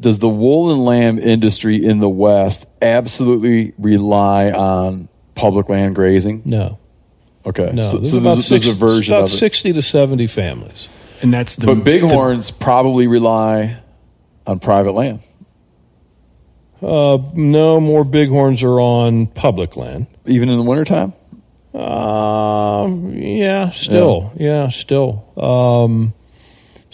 does 0.00 0.18
the 0.18 0.28
wool 0.28 0.72
and 0.72 0.84
lamb 0.84 1.18
industry 1.18 1.82
in 1.84 1.98
the 2.00 2.08
West 2.08 2.66
absolutely 2.82 3.72
rely 3.78 4.50
on 4.50 5.08
public 5.34 5.68
land 5.68 5.94
grazing? 5.94 6.42
No. 6.44 6.78
Okay. 7.46 7.70
no, 7.72 7.90
So, 7.90 7.98
there's 7.98 8.10
so 8.10 8.18
about 8.18 8.34
there's, 8.34 8.46
six, 8.46 8.64
there's 8.64 8.76
a 8.76 8.78
version 8.78 9.14
about 9.14 9.28
sixty 9.28 9.72
to 9.72 9.82
seventy 9.82 10.26
families, 10.26 10.88
and 11.24 11.32
that's 11.32 11.56
the 11.56 11.66
but 11.66 11.82
bighorns 11.84 12.50
probably 12.50 13.06
rely 13.06 13.78
on 14.46 14.60
private 14.60 14.92
land. 14.92 15.20
Uh, 16.82 17.16
no, 17.32 17.80
more 17.80 18.04
bighorns 18.04 18.62
are 18.62 18.78
on 18.78 19.26
public 19.28 19.74
land. 19.74 20.06
Even 20.26 20.50
in 20.50 20.58
the 20.58 20.62
wintertime? 20.62 21.14
Um, 21.72 23.14
yeah, 23.16 23.70
still, 23.70 24.32
yeah, 24.36 24.68
still. 24.68 25.24
Um, 25.42 26.12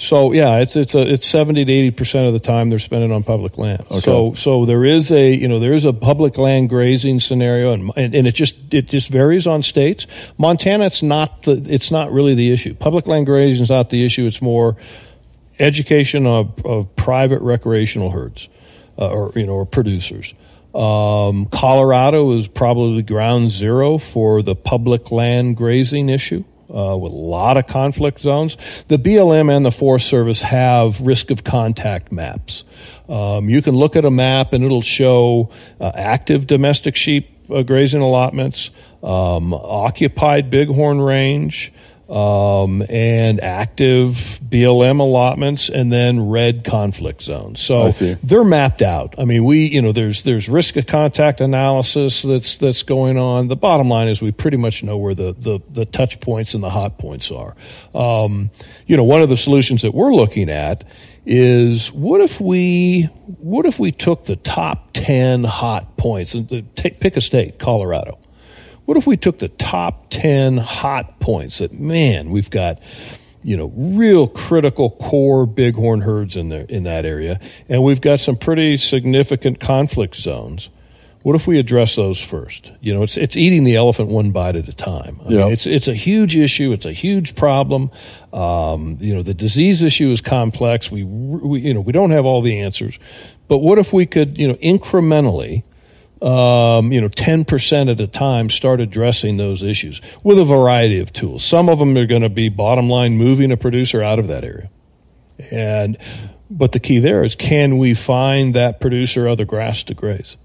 so 0.01 0.33
yeah, 0.33 0.61
it's 0.61 0.77
it's 0.77 0.95
a 0.95 1.07
it's 1.07 1.27
seventy 1.27 1.63
to 1.63 1.71
eighty 1.71 1.91
percent 1.91 2.27
of 2.27 2.33
the 2.33 2.41
time 2.41 2.71
they're 2.71 2.79
spending 2.79 3.13
on 3.13 3.23
public 3.23 3.59
land. 3.59 3.83
Okay. 3.83 4.01
So 4.01 4.33
so 4.33 4.65
there 4.65 4.83
is 4.83 5.13
a 5.13 5.31
you 5.31 5.47
know 5.47 5.61
there 5.61 5.75
is 5.75 5.85
a 5.85 5.93
public 5.93 6.39
land 6.39 6.71
grazing 6.71 7.21
scenario, 7.21 7.75
and, 7.75 7.93
and 7.97 8.15
and 8.15 8.27
it 8.27 8.35
just 8.35 8.57
it 8.73 8.87
just 8.89 9.11
varies 9.11 9.47
on 9.47 9.63
states. 9.63 10.07
Montana, 10.39 10.87
it's 10.87 11.03
not 11.03 11.43
the 11.43 11.63
it's 11.69 11.91
not 11.91 12.11
really 12.13 12.35
the 12.35 12.51
issue. 12.51 12.75
Public 12.75 13.07
land 13.07 13.27
grazing 13.27 13.63
is 13.63 13.69
not 13.69 13.91
the 13.91 14.03
issue. 14.03 14.25
It's 14.25 14.41
more 14.41 14.79
education 15.59 16.27
of, 16.27 16.65
of 16.65 16.97
private 16.97 17.43
recreational 17.43 18.11
herds 18.11 18.49
uh, 18.99 19.07
or 19.07 19.33
you 19.37 19.45
know 19.45 19.53
or 19.53 19.67
producers. 19.67 20.33
Um, 20.75 21.45
Colorado 21.47 22.31
is 22.39 22.49
probably 22.49 23.03
ground 23.03 23.51
zero 23.51 23.99
for 23.99 24.41
the 24.41 24.55
public 24.55 25.11
land 25.11 25.59
grazing 25.59 26.09
issue. 26.09 26.45
Uh, 26.73 26.97
with 26.97 27.11
a 27.11 27.17
lot 27.17 27.57
of 27.57 27.67
conflict 27.67 28.21
zones, 28.21 28.57
the 28.87 28.97
BLM 28.97 29.55
and 29.55 29.67
the 29.67 29.73
Forest 29.73 30.07
Service 30.07 30.41
have 30.41 31.01
risk 31.01 31.31
of 31.31 31.43
contact 31.43 32.13
maps. 32.13 32.63
Um, 33.09 33.49
you 33.49 33.61
can 33.61 33.75
look 33.75 33.97
at 33.97 34.05
a 34.05 34.11
map 34.11 34.53
and 34.53 34.63
it'll 34.63 34.81
show 34.81 35.51
uh, 35.81 35.91
active 35.97 36.47
domestic 36.47 36.95
sheep 36.95 37.29
uh, 37.51 37.63
grazing 37.63 38.03
allotments, 38.03 38.71
um, 39.03 39.53
occupied 39.53 40.51
bighorn 40.51 41.01
range, 41.01 41.73
um, 42.11 42.83
and 42.89 43.41
active 43.41 44.41
BLM 44.45 44.99
allotments, 44.99 45.69
and 45.69 45.93
then 45.93 46.29
red 46.29 46.65
conflict 46.65 47.23
zones. 47.23 47.61
So 47.61 47.85
they're 48.23 48.43
mapped 48.45 48.83
out. 48.83 49.15
I 49.17 49.25
mean, 49.25 49.45
we 49.45 49.69
you 49.69 49.81
know 49.81 49.93
there's 49.93 50.25
there's 50.25 50.49
risk 50.49 50.77
of 50.77 50.87
contact 50.87 51.41
analysis 51.41 52.23
that's 52.23 52.59
that's 52.59 52.83
going 52.83 53.17
on. 53.17 53.47
The 53.49 53.57
bottom 53.57 53.89
line 53.89 54.09
is 54.09 54.21
we 54.21 54.33
pretty 54.33 54.57
much 54.57 54.83
know 54.83 54.97
where 54.97 55.15
the 55.15 55.33
the, 55.39 55.61
the 55.71 55.87
touch 55.87 56.21
points 56.21 56.55
and 56.55 56.65
the 56.65 56.71
hot 56.71 56.99
points 56.99 57.31
are. 57.31 57.55
Um, 57.95 58.51
you 58.87 58.97
know, 58.97 59.05
one 59.05 59.23
of 59.23 59.29
the 59.29 59.37
solutions 59.37 59.83
that 59.83 59.95
we're 59.95 60.13
looking 60.13 60.51
at 60.51 60.85
is 61.25 61.93
what 61.93 62.21
if 62.21 62.41
we 62.41 63.03
what 63.39 63.67
if 63.67 63.79
we 63.79 63.93
took 63.93 64.25
the 64.25 64.37
top 64.37 64.89
ten 64.95 65.45
hot 65.45 65.97
points 65.97 66.35
and 66.35 66.49
take, 66.75 66.99
pick 66.99 67.17
a 67.17 67.21
state, 67.21 67.61
Colorado. 67.61 68.19
What 68.91 68.97
if 68.97 69.07
we 69.07 69.17
took 69.17 69.39
the 69.39 69.47
top 69.47 70.07
10 70.11 70.57
hot 70.57 71.21
points 71.21 71.59
that, 71.59 71.73
man, 71.73 72.31
we've 72.31 72.51
got, 72.51 72.81
you 73.41 73.57
know, 73.57 73.71
real 73.77 74.27
critical 74.27 74.91
core 74.91 75.47
bighorn 75.47 76.01
herds 76.01 76.37
in 76.37 76.49
there, 76.49 76.67
in 76.69 76.83
that 76.83 77.05
area, 77.05 77.39
and 77.69 77.85
we've 77.85 78.01
got 78.01 78.19
some 78.19 78.35
pretty 78.35 78.77
significant 78.79 79.61
conflict 79.61 80.17
zones. 80.17 80.71
What 81.23 81.37
if 81.37 81.47
we 81.47 81.61
address 81.61 81.95
those 81.95 82.21
first? 82.21 82.73
You 82.81 82.93
know, 82.93 83.05
it's 83.05 83.17
it's 83.17 83.37
eating 83.37 83.63
the 83.63 83.77
elephant 83.77 84.09
one 84.09 84.33
bite 84.33 84.57
at 84.57 84.67
a 84.67 84.73
time. 84.73 85.21
I 85.25 85.29
mean, 85.29 85.53
it's 85.53 85.69
it's 85.69 85.87
a 85.87 85.95
huge 85.95 86.35
issue. 86.35 86.73
It's 86.73 86.87
a 86.87 86.93
huge 86.93 87.37
problem. 87.37 87.93
Um, 88.33 88.99
you 89.01 89.15
know, 89.15 89.23
the 89.23 89.35
disease 89.35 89.85
issue 89.85 90.11
is 90.11 90.21
complex. 90.21 90.91
We, 90.91 91.05
we 91.05 91.61
you 91.61 91.75
know 91.75 91.81
we 91.81 91.93
don't 91.93 92.11
have 92.11 92.27
all 92.27 92.43
the 92.43 92.59
answers, 92.59 92.99
but 93.47 93.59
what 93.59 93.79
if 93.79 93.93
we 93.93 94.05
could 94.05 94.37
you 94.37 94.49
know 94.49 94.55
incrementally 94.55 95.63
um, 96.23 96.93
you 96.93 97.01
know, 97.01 97.09
10% 97.09 97.91
at 97.91 98.01
a 98.01 98.07
time 98.07 98.51
start 98.51 98.81
addressing 98.81 99.39
those 99.39 99.63
issues 99.63 100.03
with 100.23 100.39
a 100.39 100.45
variety 100.45 100.99
of 100.99 101.13
tools. 101.13 101.43
Some 101.43 101.69
of 101.69 101.79
them 101.79 101.97
are 101.97 102.07
going 102.07 102.23
to 102.23 102.29
be 102.29 102.49
bottom 102.49 102.91
line 102.91 103.17
moving 103.17 103.51
a 103.53 103.57
producer 103.57 104.03
out 104.03 104.19
of 104.19 104.27
that 104.29 104.45
area. 104.45 104.71
And, 105.51 105.97
but 106.51 106.73
the 106.73 106.81
key 106.81 106.99
there 106.99 107.25
is 107.25 107.35
can 107.35 107.79
we 107.79 107.95
find 107.95 108.55
that 108.55 108.81
producer 108.81 109.29
other 109.29 109.47
grass 109.47 109.83
to 109.85 109.95
graze? 109.95 110.37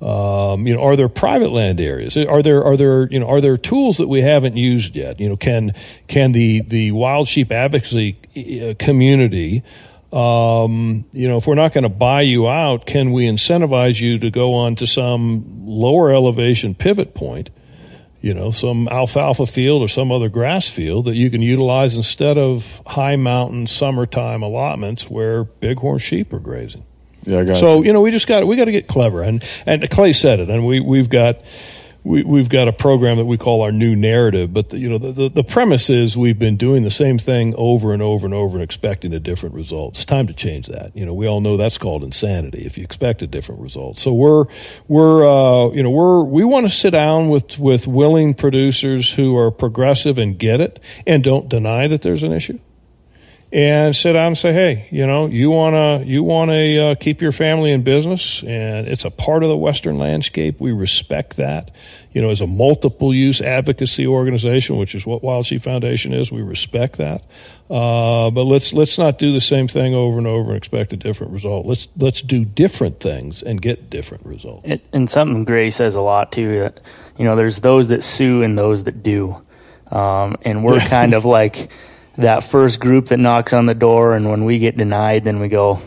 Um, 0.00 0.66
you 0.66 0.74
know, 0.74 0.82
are 0.82 0.94
there 0.94 1.08
private 1.08 1.50
land 1.50 1.80
areas? 1.80 2.18
Are 2.18 2.42
there 2.42 2.62
are 2.62 2.76
there 2.76 3.08
you 3.10 3.18
know 3.18 3.26
are 3.28 3.40
there 3.40 3.56
tools 3.56 3.96
that 3.96 4.08
we 4.08 4.20
haven't 4.20 4.56
used 4.56 4.94
yet? 4.94 5.18
You 5.20 5.30
know, 5.30 5.36
can 5.36 5.72
can 6.06 6.32
the 6.32 6.60
the 6.60 6.92
wild 6.92 7.28
sheep 7.28 7.50
advocacy 7.50 8.18
uh, 8.36 8.74
community 8.78 9.62
um, 10.12 11.04
you 11.12 11.28
know, 11.28 11.36
if 11.36 11.46
we're 11.46 11.54
not 11.54 11.72
going 11.72 11.82
to 11.82 11.88
buy 11.88 12.22
you 12.22 12.48
out, 12.48 12.86
can 12.86 13.12
we 13.12 13.26
incentivize 13.26 14.00
you 14.00 14.18
to 14.20 14.30
go 14.30 14.54
on 14.54 14.76
to 14.76 14.86
some 14.86 15.66
lower 15.66 16.12
elevation 16.12 16.74
pivot 16.74 17.14
point, 17.14 17.50
you 18.20 18.32
know, 18.32 18.50
some 18.50 18.88
alfalfa 18.88 19.46
field 19.46 19.82
or 19.82 19.88
some 19.88 20.12
other 20.12 20.28
grass 20.28 20.68
field 20.68 21.06
that 21.06 21.16
you 21.16 21.30
can 21.30 21.42
utilize 21.42 21.94
instead 21.94 22.38
of 22.38 22.80
high 22.86 23.16
mountain 23.16 23.66
summertime 23.66 24.42
allotments 24.42 25.10
where 25.10 25.44
bighorn 25.44 25.98
sheep 25.98 26.32
are 26.32 26.38
grazing? 26.38 26.84
Yeah, 27.24 27.40
I 27.40 27.44
got 27.44 27.56
So 27.56 27.82
you 27.82 27.92
know, 27.92 28.00
we 28.00 28.12
just 28.12 28.28
got 28.28 28.46
we 28.46 28.54
got 28.54 28.66
to 28.66 28.72
get 28.72 28.86
clever, 28.86 29.22
and 29.22 29.42
and 29.66 29.90
Clay 29.90 30.12
said 30.12 30.38
it, 30.38 30.48
and 30.48 30.64
we 30.64 30.78
we've 30.78 31.10
got 31.10 31.40
we, 32.06 32.22
we've 32.22 32.48
got 32.48 32.68
a 32.68 32.72
program 32.72 33.16
that 33.16 33.24
we 33.24 33.36
call 33.36 33.62
our 33.62 33.72
new 33.72 33.96
narrative. 33.96 34.52
But 34.52 34.70
the, 34.70 34.78
you 34.78 34.88
know, 34.88 34.98
the, 34.98 35.12
the, 35.12 35.28
the 35.28 35.44
premise 35.44 35.90
is 35.90 36.16
we've 36.16 36.38
been 36.38 36.56
doing 36.56 36.84
the 36.84 36.90
same 36.90 37.18
thing 37.18 37.54
over 37.56 37.92
and 37.92 38.00
over 38.00 38.26
and 38.26 38.34
over 38.34 38.56
and 38.56 38.62
expecting 38.62 39.12
a 39.12 39.18
different 39.18 39.56
result. 39.56 39.94
It's 39.94 40.04
time 40.04 40.28
to 40.28 40.32
change 40.32 40.68
that. 40.68 40.96
You 40.96 41.04
know, 41.04 41.12
we 41.12 41.26
all 41.26 41.40
know 41.40 41.56
that's 41.56 41.78
called 41.78 42.04
insanity 42.04 42.64
if 42.64 42.78
you 42.78 42.84
expect 42.84 43.22
a 43.22 43.26
different 43.26 43.60
result. 43.60 43.98
So 43.98 44.12
we're 44.14 44.44
we're 44.86 45.26
uh, 45.26 45.72
you 45.72 45.82
know 45.82 45.90
we're 45.90 46.22
we 46.22 46.44
want 46.44 46.66
to 46.66 46.72
sit 46.72 46.90
down 46.90 47.28
with 47.28 47.58
with 47.58 47.88
willing 47.88 48.34
producers 48.34 49.12
who 49.12 49.36
are 49.36 49.50
progressive 49.50 50.16
and 50.16 50.38
get 50.38 50.60
it 50.60 50.78
and 51.06 51.24
don't 51.24 51.48
deny 51.48 51.88
that 51.88 52.02
there's 52.02 52.22
an 52.22 52.32
issue 52.32 52.58
and 53.52 53.94
sit 53.94 54.14
down 54.14 54.28
and 54.28 54.38
say, 54.38 54.52
hey, 54.52 54.88
you 54.90 55.06
know, 55.06 55.26
you 55.26 55.50
wanna 55.50 56.02
you 56.04 56.24
wanna 56.24 56.90
uh, 56.90 56.94
keep 56.96 57.22
your 57.22 57.32
family 57.32 57.70
in 57.70 57.82
business, 57.82 58.42
and 58.42 58.88
it's 58.88 59.04
a 59.04 59.10
part 59.10 59.42
of 59.42 59.48
the 59.48 59.56
Western 59.56 59.98
landscape. 59.98 60.60
We 60.60 60.72
respect 60.72 61.36
that. 61.36 61.70
You 62.12 62.22
know, 62.22 62.30
as 62.30 62.40
a 62.40 62.46
multiple 62.46 63.14
use 63.14 63.40
advocacy 63.40 64.06
organization, 64.06 64.78
which 64.78 64.94
is 64.94 65.06
what 65.06 65.22
Wild 65.22 65.46
Sheep 65.46 65.62
Foundation 65.62 66.12
is, 66.12 66.32
we 66.32 66.42
respect 66.42 66.96
that. 66.96 67.22
Uh, 67.70 68.30
but 68.30 68.44
let's 68.44 68.72
let's 68.72 68.98
not 68.98 69.18
do 69.18 69.32
the 69.32 69.40
same 69.40 69.68
thing 69.68 69.94
over 69.94 70.18
and 70.18 70.26
over 70.26 70.48
and 70.50 70.56
expect 70.56 70.92
a 70.92 70.96
different 70.96 71.32
result. 71.32 71.66
Let's 71.66 71.88
let's 71.96 72.22
do 72.22 72.44
different 72.44 73.00
things 73.00 73.42
and 73.42 73.60
get 73.60 73.90
different 73.90 74.26
results. 74.26 74.64
And, 74.64 74.80
and 74.92 75.10
something 75.10 75.44
Gray 75.44 75.70
says 75.70 75.94
a 75.94 76.00
lot 76.00 76.32
too. 76.32 76.60
That 76.60 76.80
you 77.16 77.24
know, 77.24 77.36
there's 77.36 77.60
those 77.60 77.88
that 77.88 78.02
sue 78.02 78.42
and 78.42 78.58
those 78.58 78.84
that 78.84 79.02
do, 79.02 79.42
um, 79.90 80.36
and 80.42 80.64
we're 80.64 80.80
kind 80.88 81.14
of 81.14 81.24
like 81.24 81.70
that 82.18 82.44
first 82.44 82.80
group 82.80 83.06
that 83.06 83.18
knocks 83.18 83.52
on 83.52 83.66
the 83.66 83.74
door, 83.74 84.14
and 84.14 84.28
when 84.28 84.44
we 84.44 84.58
get 84.58 84.76
denied, 84.76 85.24
then 85.24 85.40
we 85.40 85.48
go, 85.48 85.80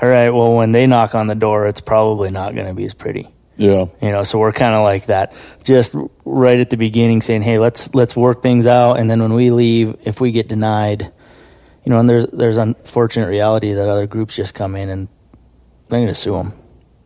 all 0.00 0.08
right, 0.08 0.30
well, 0.30 0.54
when 0.54 0.72
they 0.72 0.86
knock 0.86 1.14
on 1.14 1.26
the 1.26 1.34
door, 1.34 1.66
it's 1.66 1.80
probably 1.80 2.30
not 2.30 2.54
going 2.54 2.66
to 2.66 2.74
be 2.74 2.84
as 2.84 2.94
pretty. 2.94 3.28
Yeah. 3.56 3.86
You 4.00 4.10
know, 4.10 4.22
so 4.22 4.38
we're 4.38 4.52
kind 4.52 4.74
of 4.74 4.82
like 4.82 5.06
that, 5.06 5.34
just 5.64 5.94
right 6.24 6.58
at 6.58 6.70
the 6.70 6.78
beginning, 6.78 7.20
saying, 7.20 7.42
"Hey, 7.42 7.58
let's 7.58 7.94
let's 7.94 8.16
work 8.16 8.42
things 8.42 8.66
out," 8.66 8.98
and 8.98 9.10
then 9.10 9.20
when 9.20 9.34
we 9.34 9.50
leave, 9.50 9.96
if 10.04 10.18
we 10.18 10.32
get 10.32 10.48
denied, 10.48 11.12
you 11.84 11.92
know, 11.92 11.98
and 11.98 12.08
there's 12.08 12.26
there's 12.32 12.56
unfortunate 12.56 13.28
reality 13.28 13.74
that 13.74 13.86
other 13.86 14.06
groups 14.06 14.34
just 14.34 14.54
come 14.54 14.76
in 14.76 14.88
and 14.88 15.08
they're 15.88 15.98
going 15.98 16.08
to 16.08 16.14
sue 16.14 16.32
them. 16.32 16.54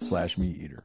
slash 0.00 0.36
meateater. 0.36 0.82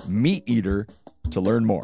MeatEater 0.07 0.87
to 1.31 1.41
learn 1.41 1.65
more. 1.65 1.83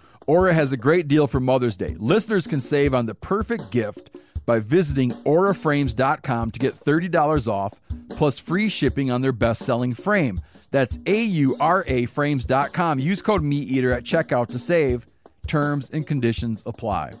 Aura 0.31 0.53
has 0.53 0.71
a 0.71 0.77
great 0.77 1.09
deal 1.09 1.27
for 1.27 1.41
Mother's 1.41 1.75
Day. 1.75 1.93
Listeners 1.99 2.47
can 2.47 2.61
save 2.61 2.93
on 2.93 3.05
the 3.05 3.13
perfect 3.13 3.69
gift 3.69 4.11
by 4.45 4.59
visiting 4.59 5.11
auraframes.com 5.25 6.51
to 6.51 6.57
get 6.57 6.79
$30 6.79 7.47
off 7.49 7.81
plus 8.11 8.39
free 8.39 8.69
shipping 8.69 9.11
on 9.11 9.21
their 9.21 9.33
best-selling 9.33 9.93
frame. 9.93 10.39
That's 10.71 10.97
A-U-R-A 11.05 12.05
frames.com. 12.05 12.99
Use 12.99 13.21
code 13.21 13.41
MeatEater 13.41 13.93
at 13.93 14.05
checkout 14.05 14.47
to 14.51 14.57
save. 14.57 15.05
Terms 15.47 15.89
and 15.89 16.07
conditions 16.07 16.63
apply. 16.65 17.15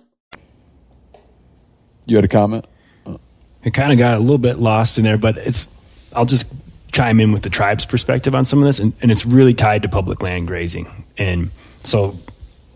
You 2.05 2.15
had 2.15 2.23
a 2.23 2.29
comment? 2.29 2.65
Uh, 3.05 3.17
it 3.61 3.73
kind 3.73 3.91
of 3.91 3.97
got 3.97 4.15
a 4.15 4.19
little 4.21 4.37
bit 4.37 4.57
lost 4.57 4.97
in 4.97 5.03
there, 5.03 5.17
but 5.17 5.35
it's. 5.37 5.67
I'll 6.15 6.25
just 6.25 6.49
chime 6.93 7.19
in 7.19 7.33
with 7.33 7.41
the 7.41 7.49
tribe's 7.49 7.85
perspective 7.85 8.33
on 8.33 8.45
some 8.45 8.59
of 8.59 8.65
this, 8.65 8.79
and, 8.79 8.93
and 9.01 9.11
it's 9.11 9.25
really 9.25 9.53
tied 9.53 9.81
to 9.81 9.89
public 9.89 10.21
land 10.21 10.47
grazing. 10.47 10.87
And 11.17 11.51
so 11.81 12.17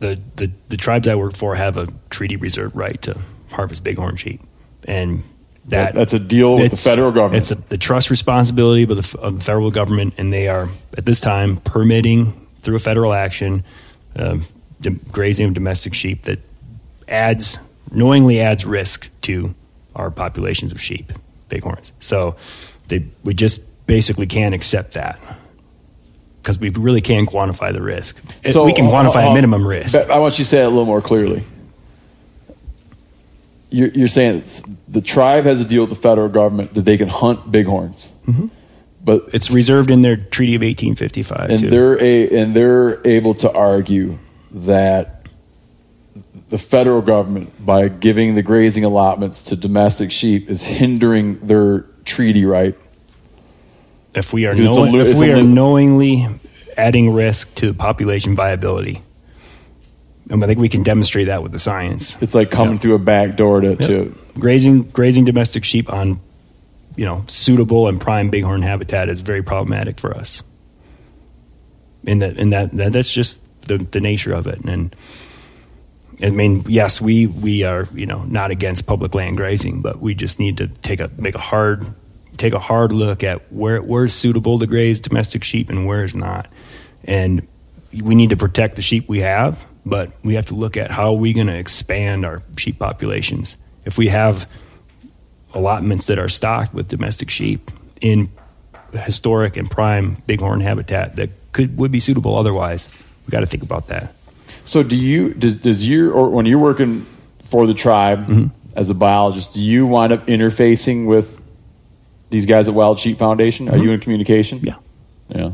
the, 0.06 0.19
the 0.36 0.52
the 0.69 0.77
tribes 0.77 1.07
I 1.07 1.15
work 1.15 1.34
for 1.36 1.56
have 1.56 1.77
a 1.77 1.88
treaty 2.10 2.36
reserve 2.36 2.76
right 2.76 3.02
to 3.03 3.19
harvest 3.52 3.84
bighorn 3.84 4.15
sheep, 4.18 4.41
and 4.88 5.23
that 5.65 5.94
That- 5.94 5.95
that's 5.95 6.14
a 6.14 6.19
deal 6.19 6.56
with 6.56 6.72
the 6.72 6.77
federal 6.77 7.11
government. 7.11 7.41
It's 7.44 7.52
a, 7.52 7.56
the 7.56 7.77
trust 7.77 8.10
responsibility 8.10 8.84
of 8.84 8.90
the, 8.90 9.19
of 9.19 9.38
the 9.40 9.44
federal 9.44 9.72
government, 9.72 10.14
and 10.18 10.32
they 10.32 10.48
are 10.48 10.69
at 10.98 11.06
this 11.06 11.19
time 11.19 11.57
permitting 11.57 12.34
through 12.61 12.76
a 12.76 12.80
federal 12.80 13.14
action 13.14 13.64
um, 14.15 14.45
the 14.80 14.91
grazing 15.11 15.48
of 15.48 15.53
domestic 15.53 15.94
sheep 15.94 16.23
that 16.23 16.40
adds 17.07 17.57
knowingly 17.91 18.40
adds 18.41 18.65
risk 18.65 19.10
to 19.22 19.53
our 19.95 20.11
populations 20.11 20.72
of 20.72 20.82
sheep, 20.82 21.11
bighorns. 21.49 21.91
So 21.99 22.36
they, 22.88 23.06
we 23.23 23.34
just 23.34 23.61
basically 23.88 24.26
can't 24.27 24.53
accept 24.56 24.94
that 24.94 25.19
because 26.46 26.60
we 26.60 26.70
really 26.70 27.02
can 27.02 27.26
quantify 27.26 27.74
the 27.74 27.82
risk. 27.82 28.18
If 28.44 28.56
we 28.56 28.72
can 28.72 28.86
uh, 28.86 28.90
quantify 28.92 29.26
uh, 29.26 29.32
a 29.32 29.34
minimum 29.34 29.66
risk. 29.66 29.96
I 29.96 30.20
want 30.20 30.38
you 30.38 30.46
to 30.46 30.50
say 30.50 30.62
it 30.62 30.66
a 30.66 30.70
little 30.70 30.86
more 30.86 31.02
clearly. 31.02 31.44
You're, 33.72 33.88
you're 33.90 34.08
saying 34.08 34.44
the 34.88 35.02
tribe 35.02 35.46
has 35.46 35.60
a 35.60 35.66
deal 35.66 35.82
with 35.82 35.90
the 35.90 35.96
federal 35.96 36.30
government 36.30 36.76
that 36.76 36.84
they 36.86 36.98
can 36.98 37.08
hunt 37.08 37.52
bighorns, 37.52 38.14
Mhm. 38.28 38.52
but 39.04 39.28
it's 39.34 39.50
reserved 39.50 39.90
in 39.90 40.04
their 40.04 40.16
Treaty 40.18 40.54
of 40.54 40.62
1855. 40.62 41.50
and 41.50 41.60
too. 41.62 41.70
they're 41.72 42.00
a, 42.00 42.30
and 42.30 42.56
they're 42.56 43.06
able 43.08 43.34
to 43.34 43.52
argue 43.52 44.20
that 44.52 45.26
the 46.50 46.60
federal 46.60 47.02
government, 47.02 47.66
by 47.66 47.88
giving 47.88 48.36
the 48.36 48.44
grazing 48.44 48.84
allotments 48.84 49.42
to 49.42 49.56
domestic 49.56 50.12
sheep, 50.12 50.48
is 50.48 50.64
hindering 50.64 51.40
their 51.40 51.86
treaty 52.06 52.46
right. 52.46 52.78
If 54.16 54.34
we 54.34 54.46
are 54.46 54.54
Because 54.56 54.70
it's 54.70 54.78
a 54.78 54.80
knowing, 54.80 54.94
lo- 54.94 55.00
if 55.00 55.18
we 55.18 55.32
are 55.32 55.38
lo- 55.38 55.44
knowingly 55.44 56.28
adding 56.78 57.14
risk 57.14 57.54
to 57.56 57.74
population 57.74 58.36
viability, 58.36 59.02
and 60.30 60.44
I 60.44 60.48
think 60.48 60.60
we 60.60 60.70
can 60.70 60.84
demonstrate 60.84 61.28
that 61.28 61.44
with 61.44 61.52
the 61.52 61.60
science. 61.60 62.18
It's 62.22 62.34
like 62.34 62.50
coming 62.50 62.80
through 62.80 62.96
a 62.96 63.00
back 63.00 63.36
door 63.36 63.62
to, 63.62 63.76
to 63.76 64.16
grazing 64.40 64.84
grazing 64.84 65.26
domestic 65.26 65.64
sheep 65.64 65.92
on 65.92 66.20
you 66.96 67.06
know 67.06 67.24
suitable 67.28 67.88
and 67.88 68.02
prime 68.02 68.30
bighorn 68.32 68.62
habitat 68.62 69.10
is 69.10 69.22
very 69.22 69.44
problematic 69.44 70.00
for 70.00 70.16
us. 70.16 70.42
And 72.08 72.22
that 72.22 72.38
and 72.38 72.54
that, 72.54 72.72
that 72.78 72.94
that's 72.94 73.14
just 73.14 73.42
the 73.68 73.78
the 73.78 74.00
nature 74.00 74.34
of 74.34 74.48
it. 74.48 74.60
And 74.62 74.96
I 76.24 76.30
mean, 76.30 76.64
yes, 76.68 77.02
we 77.02 77.28
we 77.28 77.64
are 77.64 77.88
you 77.94 78.06
know 78.06 78.24
not 78.24 78.50
against 78.50 78.88
public 78.88 79.14
land 79.14 79.38
grazing, 79.38 79.82
but 79.82 80.00
we 80.00 80.16
just 80.16 80.40
need 80.40 80.58
to 80.58 80.68
take 80.68 81.00
a 81.00 81.10
make 81.18 81.36
a 81.36 81.40
hard 81.40 81.86
take 82.38 82.53
a 82.53 82.60
hard 82.60 82.91
look 82.91 83.24
at 83.24 83.52
where 83.52 83.82
where's 83.82 84.14
suitable 84.14 84.60
to 84.60 84.68
graze 84.68 84.99
domestic 84.99 85.44
sheep 85.44 85.70
and 85.70 85.86
where 85.86 86.03
is 86.03 86.16
not. 86.16 86.48
And 87.03 87.48
we 87.94 88.16
need 88.16 88.30
to 88.32 88.38
protect 88.38 88.76
the 88.76 88.82
sheep 88.82 89.07
we 89.07 89.20
have, 89.20 89.64
but 89.86 90.12
we 90.24 90.36
have 90.36 90.48
to 90.48 90.56
look 90.56 90.76
at 90.78 90.91
how 90.91 91.10
are 91.10 91.18
we 91.18 91.34
going 91.34 91.48
to 91.48 91.56
expand 91.56 92.26
our 92.26 92.41
sheep 92.57 92.80
populations. 92.80 93.56
If 93.86 93.98
we 93.98 94.07
have 94.10 94.49
allotments 95.53 96.07
that 96.07 96.20
are 96.20 96.28
stocked 96.28 96.74
with 96.74 96.88
domestic 96.88 97.30
sheep 97.30 97.72
in 98.02 98.30
historic 98.91 99.57
and 99.57 99.70
prime 99.70 100.18
bighorn 100.28 100.60
habitat 100.60 101.16
that 101.16 101.30
could 101.52 101.78
would 101.78 101.91
be 101.91 101.99
suitable 101.99 102.38
otherwise, 102.38 102.90
we 103.26 103.32
got 103.32 103.41
to 103.41 103.45
think 103.45 103.64
about 103.64 103.88
that. 103.88 104.14
So 104.66 104.84
do 104.84 104.95
you 104.95 105.34
does 105.34 105.56
does 105.56 105.88
your 105.88 106.12
or 106.12 106.30
when 106.30 106.45
you're 106.45 106.60
working 106.60 107.06
for 107.44 107.68
the 107.68 107.74
tribe 107.74 108.28
Mm-hmm. 108.28 108.48
as 108.76 108.90
a 108.90 108.94
biologist, 108.94 109.53
do 109.53 109.62
you 109.62 109.86
wind 109.86 110.12
up 110.12 110.26
interfacing 110.26 111.06
with 111.06 111.35
these 112.30 112.45
guys 112.45 112.68
at 112.68 112.73
Wild 112.73 112.99
Sheep 112.99 113.18
Foundation? 113.18 113.69
Are 113.69 113.77
you 113.77 113.84
mm-hmm. 113.84 113.93
in 113.93 113.99
communication? 113.99 114.60
Yeah. 114.64 114.76
Yeah. 115.30 115.52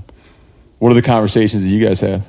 What 0.79 0.91
are 0.91 0.95
the 0.95 1.01
conversations 1.01 1.63
that 1.63 1.69
you 1.69 1.85
guys 1.85 1.99
have? 2.01 2.25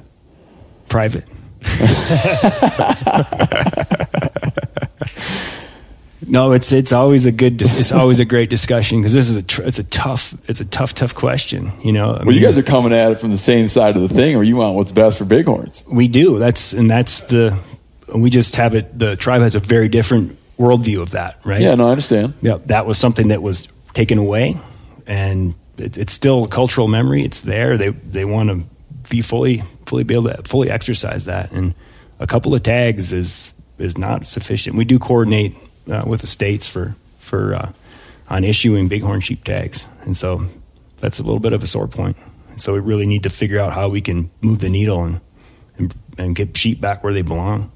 Private. 0.88 1.24
No, 6.32 6.52
it's 6.52 6.72
it's 6.72 6.92
always 6.92 7.26
a 7.26 7.32
good 7.32 7.60
it's 7.60 7.92
always 7.92 8.18
a 8.18 8.24
great 8.24 8.48
discussion 8.48 9.00
because 9.00 9.12
this 9.12 9.28
is 9.28 9.36
a 9.36 9.42
tr- 9.42 9.64
it's 9.64 9.78
a 9.78 9.84
tough 9.84 10.34
it's 10.48 10.60
a 10.60 10.64
tough 10.64 10.94
tough 10.94 11.14
question. 11.14 11.70
You 11.84 11.92
know, 11.92 12.14
I 12.14 12.24
well, 12.24 12.34
you 12.34 12.40
guys 12.40 12.56
are 12.56 12.62
coming 12.62 12.94
at 12.94 13.12
it 13.12 13.20
from 13.20 13.30
the 13.30 13.38
same 13.38 13.68
side 13.68 13.96
of 13.96 14.02
the 14.02 14.08
thing, 14.08 14.36
or 14.36 14.42
you 14.42 14.56
want 14.56 14.74
what's 14.74 14.92
best 14.92 15.18
for 15.18 15.26
bighorns. 15.26 15.84
We 15.92 16.08
do. 16.08 16.38
That's 16.38 16.72
and 16.72 16.88
that's 16.88 17.22
the 17.22 17.58
we 18.14 18.30
just 18.30 18.56
have 18.56 18.74
it. 18.74 18.98
The 18.98 19.14
tribe 19.16 19.42
has 19.42 19.56
a 19.56 19.60
very 19.60 19.88
different 19.88 20.38
worldview 20.58 21.02
of 21.02 21.10
that, 21.10 21.38
right? 21.44 21.60
Yeah, 21.60 21.74
no, 21.74 21.88
I 21.88 21.90
understand. 21.90 22.32
Yeah, 22.40 22.58
that 22.66 22.86
was 22.86 22.96
something 22.96 23.28
that 23.28 23.42
was 23.42 23.68
taken 23.94 24.18
away, 24.18 24.56
and 25.06 25.54
it, 25.78 25.96
it's 25.96 26.12
still 26.12 26.46
cultural 26.46 26.88
memory. 26.88 27.24
It's 27.24 27.42
there. 27.42 27.76
They 27.76 27.90
they 27.90 28.24
want 28.24 28.50
to 28.50 28.64
be 29.08 29.20
fully 29.20 29.62
fully 29.86 30.04
be 30.04 30.14
able 30.14 30.30
to 30.30 30.42
fully 30.42 30.70
exercise 30.70 31.26
that, 31.26 31.52
and 31.52 31.74
a 32.18 32.26
couple 32.26 32.54
of 32.54 32.62
tags 32.62 33.12
is 33.12 33.50
is 33.78 33.98
not 33.98 34.26
sufficient. 34.26 34.76
We 34.76 34.84
do 34.84 34.98
coordinate 34.98 35.54
uh, 35.90 36.04
with 36.06 36.20
the 36.20 36.26
states 36.26 36.68
for 36.68 36.94
for 37.18 37.54
uh, 37.54 37.72
on 38.28 38.44
issuing 38.44 38.88
bighorn 38.88 39.20
sheep 39.20 39.44
tags, 39.44 39.84
and 40.02 40.16
so 40.16 40.46
that's 40.98 41.18
a 41.18 41.22
little 41.22 41.40
bit 41.40 41.52
of 41.52 41.62
a 41.62 41.66
sore 41.66 41.88
point. 41.88 42.16
So 42.56 42.74
we 42.74 42.80
really 42.80 43.06
need 43.06 43.24
to 43.24 43.30
figure 43.30 43.58
out 43.58 43.72
how 43.72 43.88
we 43.88 44.00
can 44.00 44.30
move 44.40 44.60
the 44.60 44.68
needle 44.68 45.04
and 45.04 45.20
and, 45.78 45.94
and 46.18 46.36
get 46.36 46.56
sheep 46.56 46.80
back 46.80 47.02
where 47.02 47.12
they 47.12 47.22
belong. 47.22 47.72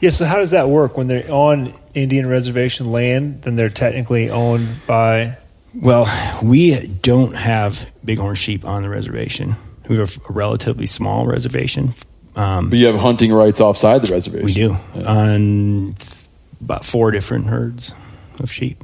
Yeah, 0.00 0.10
so 0.10 0.26
how 0.26 0.36
does 0.36 0.50
that 0.50 0.68
work 0.68 0.96
when 0.96 1.06
they're 1.06 1.30
on 1.30 1.72
Indian 1.94 2.28
reservation 2.28 2.92
land? 2.92 3.42
Then 3.42 3.56
they're 3.56 3.70
technically 3.70 4.30
owned 4.30 4.68
by. 4.86 5.38
Well, 5.76 6.06
we 6.42 6.86
don't 6.86 7.36
have 7.36 7.92
bighorn 8.04 8.34
sheep 8.36 8.64
on 8.64 8.82
the 8.82 8.88
reservation. 8.88 9.56
We 9.88 9.96
have 9.98 10.18
a 10.28 10.32
relatively 10.32 10.86
small 10.86 11.26
reservation. 11.26 11.94
Um, 12.34 12.70
But 12.70 12.78
you 12.78 12.86
have 12.86 12.96
hunting 13.00 13.32
rights 13.32 13.60
offside 13.60 14.02
the 14.06 14.12
reservation. 14.12 14.44
we 14.46 14.54
do 14.54 14.76
on 15.06 15.94
th- 15.98 16.12
about 16.60 16.84
four 16.84 17.10
different 17.10 17.46
herds 17.46 17.92
of 18.40 18.50
sheep, 18.52 18.82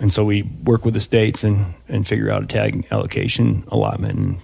and 0.00 0.12
so 0.12 0.24
we 0.24 0.42
work 0.64 0.84
with 0.84 0.94
the 0.94 1.00
states 1.00 1.44
and, 1.44 1.74
and 1.88 2.06
figure 2.06 2.30
out 2.30 2.42
a 2.42 2.46
tag 2.46 2.86
allocation 2.90 3.64
allotment, 3.68 4.18
and, 4.18 4.38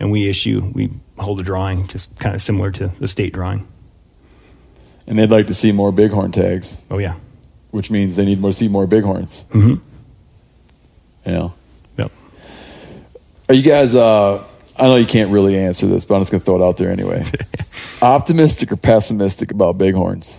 and 0.00 0.10
we 0.10 0.28
issue 0.28 0.70
we 0.74 0.90
hold 1.18 1.40
a 1.40 1.42
drawing, 1.42 1.86
just 1.88 2.14
kind 2.18 2.34
of 2.34 2.42
similar 2.42 2.70
to 2.72 2.88
the 3.00 3.08
state 3.08 3.32
drawing. 3.32 3.66
and 5.06 5.18
they'd 5.18 5.30
like 5.30 5.46
to 5.46 5.54
see 5.54 5.72
more 5.72 5.92
bighorn 5.92 6.32
tags. 6.32 6.76
Oh 6.90 6.98
yeah, 6.98 7.16
which 7.74 7.90
means 7.90 8.14
they 8.14 8.24
need 8.24 8.40
more 8.40 8.52
see 8.52 8.68
more 8.68 8.86
bighorns. 8.86 9.42
Mm-hmm. 9.50 9.74
Yeah. 11.26 11.48
Yep. 11.98 12.12
Are 13.48 13.54
you 13.54 13.62
guys? 13.62 13.96
Uh, 13.96 14.44
I 14.76 14.84
know 14.84 14.94
you 14.94 15.06
can't 15.06 15.32
really 15.32 15.58
answer 15.58 15.88
this, 15.88 16.04
but 16.04 16.14
I'm 16.14 16.20
just 16.20 16.30
going 16.30 16.40
to 16.40 16.44
throw 16.44 16.62
it 16.62 16.62
out 16.62 16.76
there 16.76 16.90
anyway. 16.90 17.24
Optimistic 18.02 18.70
or 18.70 18.76
pessimistic 18.76 19.50
about 19.50 19.76
bighorns? 19.76 20.38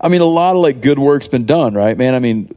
I 0.00 0.06
mean, 0.06 0.20
a 0.20 0.24
lot 0.24 0.54
of 0.54 0.62
like 0.62 0.80
good 0.80 1.00
work's 1.00 1.26
been 1.26 1.46
done, 1.46 1.74
right, 1.74 1.98
man? 1.98 2.14
I 2.14 2.20
mean, 2.20 2.54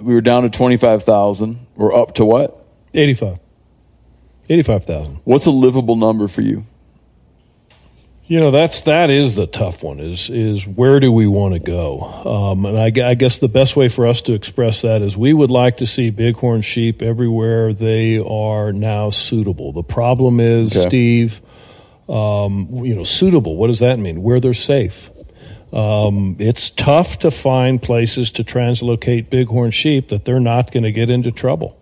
we 0.00 0.14
were 0.14 0.20
down 0.20 0.42
to 0.42 0.50
twenty 0.50 0.76
five 0.76 1.04
thousand. 1.04 1.64
We're 1.76 1.94
up 1.94 2.16
to 2.16 2.24
what? 2.24 2.56
85. 2.92 3.38
85,000. 4.48 5.20
What's 5.22 5.46
a 5.46 5.52
livable 5.52 5.94
number 5.94 6.26
for 6.26 6.40
you? 6.40 6.64
You 8.30 8.38
know 8.38 8.52
that's 8.52 8.82
that 8.82 9.10
is 9.10 9.34
the 9.34 9.48
tough 9.48 9.82
one. 9.82 9.98
Is 9.98 10.30
is 10.30 10.64
where 10.64 11.00
do 11.00 11.10
we 11.10 11.26
want 11.26 11.54
to 11.54 11.58
go? 11.58 12.00
Um, 12.00 12.64
and 12.64 12.78
I, 12.78 13.10
I 13.10 13.14
guess 13.14 13.40
the 13.40 13.48
best 13.48 13.74
way 13.74 13.88
for 13.88 14.06
us 14.06 14.22
to 14.22 14.34
express 14.34 14.82
that 14.82 15.02
is 15.02 15.16
we 15.16 15.32
would 15.32 15.50
like 15.50 15.78
to 15.78 15.86
see 15.86 16.10
bighorn 16.10 16.62
sheep 16.62 17.02
everywhere 17.02 17.72
they 17.72 18.18
are 18.18 18.72
now 18.72 19.10
suitable. 19.10 19.72
The 19.72 19.82
problem 19.82 20.38
is, 20.38 20.76
Okay. 20.76 20.88
Steve, 20.88 21.40
um, 22.08 22.68
you 22.84 22.94
know, 22.94 23.02
suitable. 23.02 23.56
What 23.56 23.66
does 23.66 23.80
that 23.80 23.98
mean? 23.98 24.22
Where 24.22 24.38
they're 24.38 24.54
safe. 24.54 25.10
Um, 25.72 26.36
it's 26.38 26.70
tough 26.70 27.18
to 27.20 27.32
find 27.32 27.82
places 27.82 28.30
to 28.32 28.44
translocate 28.44 29.28
bighorn 29.28 29.72
sheep 29.72 30.10
that 30.10 30.24
they're 30.24 30.38
not 30.38 30.70
going 30.70 30.84
to 30.84 30.92
get 30.92 31.10
into 31.10 31.32
trouble. 31.32 31.79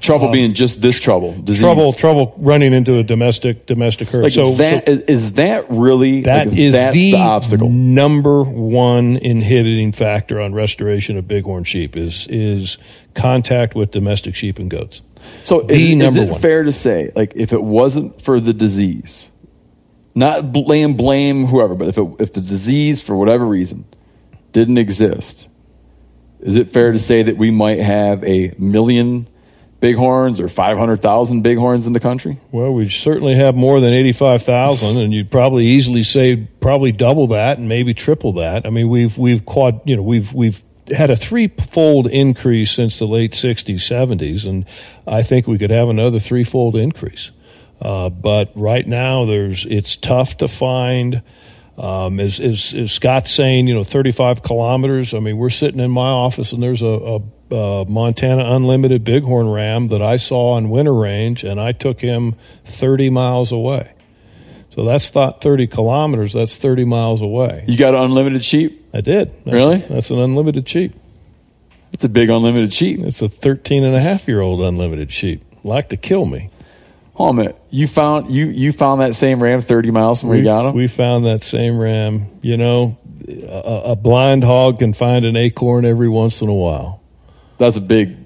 Trouble 0.00 0.26
Um, 0.26 0.32
being 0.32 0.54
just 0.54 0.80
this 0.80 0.98
trouble, 1.00 1.32
disease. 1.42 1.60
Trouble, 1.60 1.92
trouble 1.92 2.34
running 2.38 2.72
into 2.72 2.98
a 2.98 3.02
domestic 3.02 3.66
domestic 3.66 4.08
herd. 4.08 4.24
Like 4.24 4.32
so 4.32 4.52
that 4.56 4.88
is, 4.88 5.00
is 5.00 5.32
that 5.32 5.66
really 5.68 6.22
That 6.22 6.48
like, 6.48 6.58
is 6.58 6.72
that's 6.72 6.94
the, 6.94 7.12
the 7.12 7.18
obstacle? 7.18 7.68
number 7.70 8.42
one 8.42 9.16
inhibiting 9.16 9.92
factor 9.92 10.40
on 10.40 10.54
restoration 10.54 11.16
of 11.16 11.26
bighorn 11.28 11.64
sheep 11.64 11.96
is 11.96 12.26
is 12.28 12.78
contact 13.14 13.74
with 13.74 13.90
domestic 13.90 14.34
sheep 14.34 14.58
and 14.58 14.70
goats. 14.70 15.02
So 15.42 15.60
the 15.62 15.74
is, 15.74 16.02
is 16.02 16.16
it 16.16 16.28
one. 16.30 16.40
fair 16.40 16.62
to 16.64 16.72
say, 16.72 17.10
like, 17.16 17.32
if 17.34 17.52
it 17.52 17.62
wasn't 17.62 18.20
for 18.22 18.38
the 18.38 18.52
disease, 18.52 19.30
not 20.14 20.52
blame 20.52 20.94
blame 20.94 21.46
whoever, 21.46 21.74
but 21.74 21.88
if 21.88 21.98
it, 21.98 22.06
if 22.20 22.32
the 22.32 22.40
disease 22.40 23.00
for 23.00 23.16
whatever 23.16 23.44
reason 23.46 23.86
didn't 24.52 24.78
exist, 24.78 25.48
is 26.40 26.54
it 26.56 26.70
fair 26.70 26.92
to 26.92 26.98
say 26.98 27.22
that 27.22 27.36
we 27.36 27.50
might 27.50 27.80
have 27.80 28.22
a 28.24 28.54
million 28.58 29.26
bighorns 29.86 30.40
or 30.40 30.48
five 30.48 30.76
hundred 30.78 31.02
thousand 31.02 31.42
bighorns 31.42 31.86
in 31.86 31.92
the 31.92 32.00
country? 32.00 32.38
Well, 32.50 32.72
we 32.72 32.88
certainly 32.88 33.34
have 33.36 33.54
more 33.54 33.80
than 33.80 33.92
eighty 33.92 34.12
five 34.12 34.42
thousand, 34.42 34.98
and 34.98 35.12
you'd 35.12 35.30
probably 35.30 35.66
easily 35.66 36.02
say 36.02 36.36
probably 36.60 36.92
double 36.92 37.28
that 37.28 37.58
and 37.58 37.68
maybe 37.68 37.94
triple 37.94 38.34
that. 38.34 38.66
I 38.66 38.70
mean, 38.70 38.88
we've 38.88 39.16
we've 39.16 39.44
quad 39.44 39.80
you 39.84 39.96
know 39.96 40.02
we've 40.02 40.32
we've 40.32 40.62
had 40.94 41.10
a 41.10 41.16
threefold 41.16 42.06
increase 42.08 42.72
since 42.72 42.98
the 42.98 43.06
late 43.06 43.32
'60s, 43.32 43.76
'70s, 43.76 44.46
and 44.48 44.66
I 45.06 45.22
think 45.22 45.46
we 45.46 45.58
could 45.58 45.70
have 45.70 45.88
another 45.88 46.18
threefold 46.18 46.76
increase. 46.76 47.30
Uh, 47.80 48.08
but 48.08 48.50
right 48.54 48.86
now, 48.86 49.24
there's 49.24 49.66
it's 49.66 49.96
tough 49.96 50.38
to 50.38 50.48
find. 50.48 51.22
Um, 51.78 52.20
as, 52.20 52.40
as, 52.40 52.72
as 52.72 52.90
Scott's 52.90 53.30
saying, 53.30 53.68
you 53.68 53.74
know, 53.74 53.84
35 53.84 54.42
kilometers. 54.42 55.12
I 55.12 55.20
mean, 55.20 55.36
we're 55.36 55.50
sitting 55.50 55.78
in 55.78 55.90
my 55.90 56.08
office 56.08 56.52
and 56.52 56.62
there's 56.62 56.80
a, 56.80 56.86
a, 56.86 57.20
a 57.50 57.84
Montana 57.88 58.44
Unlimited 58.54 59.04
Bighorn 59.04 59.48
Ram 59.48 59.88
that 59.88 60.02
I 60.02 60.16
saw 60.16 60.52
on 60.52 60.70
Winter 60.70 60.94
Range, 60.94 61.42
and 61.44 61.60
I 61.60 61.72
took 61.72 62.00
him 62.00 62.34
30 62.64 63.10
miles 63.10 63.52
away. 63.52 63.92
So 64.74 64.84
that's 64.84 65.14
not 65.14 65.40
30 65.40 65.68
kilometers. 65.68 66.32
That's 66.34 66.56
30 66.56 66.84
miles 66.84 67.22
away. 67.22 67.64
You 67.66 67.78
got 67.78 67.94
an 67.94 68.02
unlimited 68.02 68.44
sheep? 68.44 68.86
I 68.92 69.00
did. 69.00 69.32
That's 69.44 69.54
Really? 69.54 69.78
that's 69.78 70.10
an 70.10 70.18
unlimited 70.18 70.68
sheep. 70.68 70.94
It's 71.92 72.04
a 72.04 72.08
big 72.10 72.28
unlimited 72.28 72.74
sheep. 72.74 73.00
It's 73.00 73.22
a 73.22 73.28
13 73.28 73.84
and 73.84 73.94
a 73.96 74.00
half 74.00 74.28
year 74.28 74.40
old 74.40 74.60
unlimited 74.60 75.10
sheep. 75.12 75.42
Like 75.64 75.88
to 75.90 75.96
kill 75.96 76.26
me. 76.26 76.50
Hold 77.14 77.28
on 77.30 77.34
a 77.38 77.42
minute. 77.44 77.56
You 77.70 77.88
found 77.88 78.30
you 78.30 78.46
you 78.46 78.72
found 78.72 79.00
that 79.00 79.14
same 79.14 79.42
ram 79.42 79.62
30 79.62 79.90
miles 79.90 80.20
from 80.20 80.28
where 80.28 80.36
we, 80.36 80.40
you 80.40 80.44
got 80.44 80.66
him? 80.66 80.74
we 80.74 80.86
found 80.88 81.24
that 81.24 81.42
same 81.42 81.78
ram. 81.78 82.26
You 82.42 82.58
know, 82.58 82.98
a, 83.26 83.92
a 83.92 83.96
blind 83.96 84.44
hog 84.44 84.80
can 84.80 84.92
find 84.92 85.24
an 85.24 85.36
acorn 85.36 85.86
every 85.86 86.10
once 86.10 86.42
in 86.42 86.48
a 86.50 86.54
while. 86.54 87.00
That's 87.58 87.76
a 87.76 87.80
big 87.80 88.16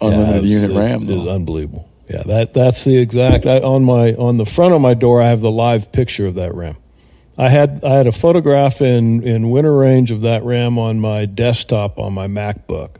unlimited 0.00 0.44
Yeah, 0.48 0.56
it 0.56 0.62
unit 0.62 0.76
ram. 0.76 1.08
It 1.08 1.28
unbelievable. 1.28 1.88
Yeah, 2.08 2.22
that 2.24 2.52
that's 2.52 2.84
the 2.84 2.98
exact 2.98 3.46
I, 3.46 3.60
on 3.60 3.84
my 3.84 4.14
on 4.14 4.36
the 4.36 4.44
front 4.44 4.74
of 4.74 4.80
my 4.80 4.94
door. 4.94 5.22
I 5.22 5.28
have 5.28 5.40
the 5.40 5.50
live 5.50 5.92
picture 5.92 6.26
of 6.26 6.34
that 6.34 6.54
ram. 6.54 6.76
I 7.38 7.48
had 7.48 7.82
I 7.84 7.94
had 7.94 8.06
a 8.06 8.12
photograph 8.12 8.82
in 8.82 9.22
in 9.22 9.50
winter 9.50 9.74
range 9.74 10.10
of 10.10 10.22
that 10.22 10.44
ram 10.44 10.78
on 10.78 11.00
my 11.00 11.24
desktop 11.24 11.98
on 11.98 12.12
my 12.12 12.26
MacBook 12.26 12.96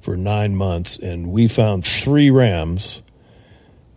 for 0.00 0.16
nine 0.16 0.56
months, 0.56 0.98
and 0.98 1.30
we 1.30 1.48
found 1.48 1.84
three 1.84 2.30
rams 2.30 3.02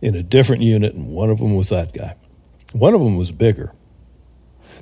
in 0.00 0.14
a 0.14 0.22
different 0.22 0.62
unit, 0.62 0.94
and 0.94 1.08
one 1.08 1.30
of 1.30 1.38
them 1.38 1.56
was 1.56 1.70
that 1.70 1.92
guy. 1.92 2.14
One 2.72 2.94
of 2.94 3.00
them 3.00 3.16
was 3.16 3.32
bigger. 3.32 3.72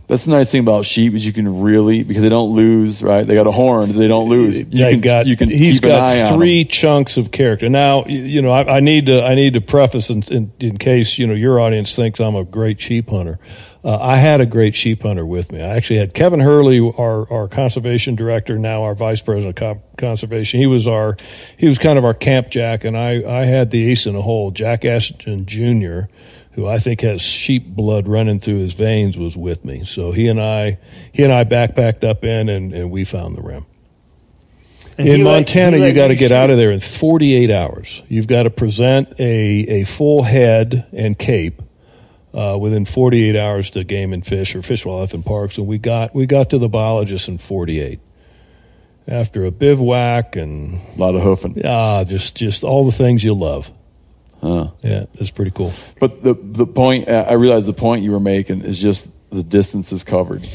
That's 0.09 0.24
the 0.24 0.30
nice 0.30 0.51
thing 0.51 0.62
about 0.62 0.86
sheep 0.86 1.12
is 1.12 1.26
you 1.26 1.35
can 1.35 1.60
really 1.60 2.02
because 2.02 2.22
they 2.22 2.30
don't 2.30 2.56
lose, 2.56 3.02
right? 3.02 3.26
They 3.26 3.35
got 3.35 3.47
a 3.47 3.51
horn, 3.51 3.93
they 3.93 4.09
don't 4.09 4.30
lose. 4.30 4.59
You 4.59 4.64
They 4.64 4.93
can 4.93 5.01
got, 5.02 5.26
you 5.26 5.36
can 5.36 5.51
he's 5.51 5.80
keep 5.80 5.85
an 5.85 5.90
eye 5.90 6.16
got 6.20 6.32
on 6.32 6.39
three 6.39 6.64
chunks 6.64 7.18
of 7.18 7.30
character. 7.30 7.68
Now, 7.68 8.06
you 8.06 8.40
know, 8.40 8.51
I, 8.51 8.78
I 8.78 8.80
need 8.80 9.05
to 9.06 9.22
I 9.22 9.35
need 9.35 9.52
to 9.52 9.60
preface 9.60 10.09
in, 10.09 10.22
in, 10.30 10.51
in 10.60 10.78
case 10.78 11.18
you 11.18 11.26
know 11.26 11.35
your 11.35 11.60
audience 11.60 11.94
thinks 11.94 12.20
I'm 12.20 12.36
a 12.36 12.44
great 12.44 12.80
sheep 12.80 13.10
hunter. 13.10 13.39
Uh, 13.85 13.98
I 14.01 14.16
had 14.16 14.40
a 14.40 14.47
great 14.47 14.74
sheep 14.74 15.02
hunter 15.02 15.26
with 15.26 15.52
me. 15.52 15.60
I 15.60 15.76
actually 15.76 15.98
had 15.98 16.14
Kevin 16.14 16.40
Hurley, 16.40 16.80
our 16.80 17.30
our 17.30 17.47
conservation 17.47 18.14
director, 18.14 18.59
now 18.59 18.85
our 18.85 18.94
vice 18.94 19.20
president 19.20 19.60
of 19.60 19.76
co- 19.76 19.82
conservation. 19.98 20.59
He 20.59 20.66
was 20.66 20.89
our 20.89 21.18
he 21.59 21.68
was 21.68 21.76
kind 21.76 21.98
of 21.98 22.06
our 22.06 22.14
camp 22.14 22.48
jack, 22.48 22.85
and 22.85 22.97
I 22.97 23.40
I 23.40 23.44
had 23.44 23.70
the 23.70 23.90
ace 23.90 24.06
in 24.06 24.14
the 24.14 24.22
hole, 24.22 24.52
Jack 24.52 24.82
Atcheson 24.82 25.44
Jr 25.44 26.10
who 26.59 26.66
I 26.66 26.80
think 26.80 27.02
has 27.02 27.22
sheep 27.22 27.68
blood 27.68 28.09
running 28.09 28.40
through 28.40 28.59
his 28.59 28.74
veins, 28.74 29.16
was 29.16 29.36
with 29.36 29.64
me. 29.64 29.85
So 29.85 30.10
he 30.10 30.26
and 30.26 30.40
I, 30.40 30.78
he 31.12 31.22
and 31.22 31.32
I 31.32 31.44
backpacked 31.44 32.02
up 32.02 32.24
in, 32.24 32.48
and, 32.48 32.72
and 32.72 32.90
we 32.90 33.05
found 33.05 33.36
the 33.36 33.43
rim. 33.43 33.64
And 34.98 35.06
in 35.06 35.22
Montana, 35.22 35.76
he 35.76 35.82
let 35.82 35.89
you 35.90 35.94
got 35.94 36.09
to 36.09 36.16
get 36.16 36.32
out 36.32 36.51
of 36.51 36.56
there 36.56 36.72
in 36.72 36.80
48 36.80 37.48
hours. 37.52 38.02
You've 38.09 38.26
got 38.26 38.43
to 38.43 38.51
present 38.51 39.20
a, 39.20 39.24
a 39.68 39.85
full 39.85 40.24
head 40.24 40.89
and 40.93 41.16
cape 41.16 41.62
uh, 42.35 42.59
within 42.60 42.85
48 42.85 43.36
hours 43.36 43.70
to 43.70 43.85
Game 43.85 44.12
and 44.12 44.26
Fish 44.26 44.56
or 44.56 44.62
Fish, 44.62 44.85
Wildlife, 44.85 45.14
and 45.14 45.24
Parks, 45.24 45.59
and 45.59 45.66
we 45.68 45.78
got 45.78 46.12
we 46.12 46.26
got 46.26 46.51
to 46.51 46.59
the 46.59 46.68
biologist 46.68 47.28
in 47.28 47.39
48. 47.39 48.01
After 49.06 49.44
a 49.44 49.52
bivouac 49.52 50.35
and 50.35 50.80
a 50.97 50.98
lot 50.98 51.14
of 51.14 51.22
hoofing, 51.22 51.64
ah, 51.64 52.02
just 52.02 52.36
just 52.36 52.64
all 52.64 52.85
the 52.85 52.90
things 52.90 53.22
you 53.22 53.32
love. 53.32 53.72
Huh. 54.40 54.69
Yeah, 54.82 55.06
it's 55.15 55.31
pretty 55.31 55.51
cool. 55.51 55.73
But 56.01 56.23
the 56.23 56.35
the 56.35 56.66
point 56.66 57.09
I 57.09 57.32
realize 57.35 57.66
the 57.66 57.73
point 57.73 58.05
you 58.05 58.12
were 58.12 58.20
making 58.20 58.62
is 58.62 58.81
just 58.81 59.09
the 59.31 59.43
distance 59.43 59.93
is 59.93 60.05
covered. 60.05 60.48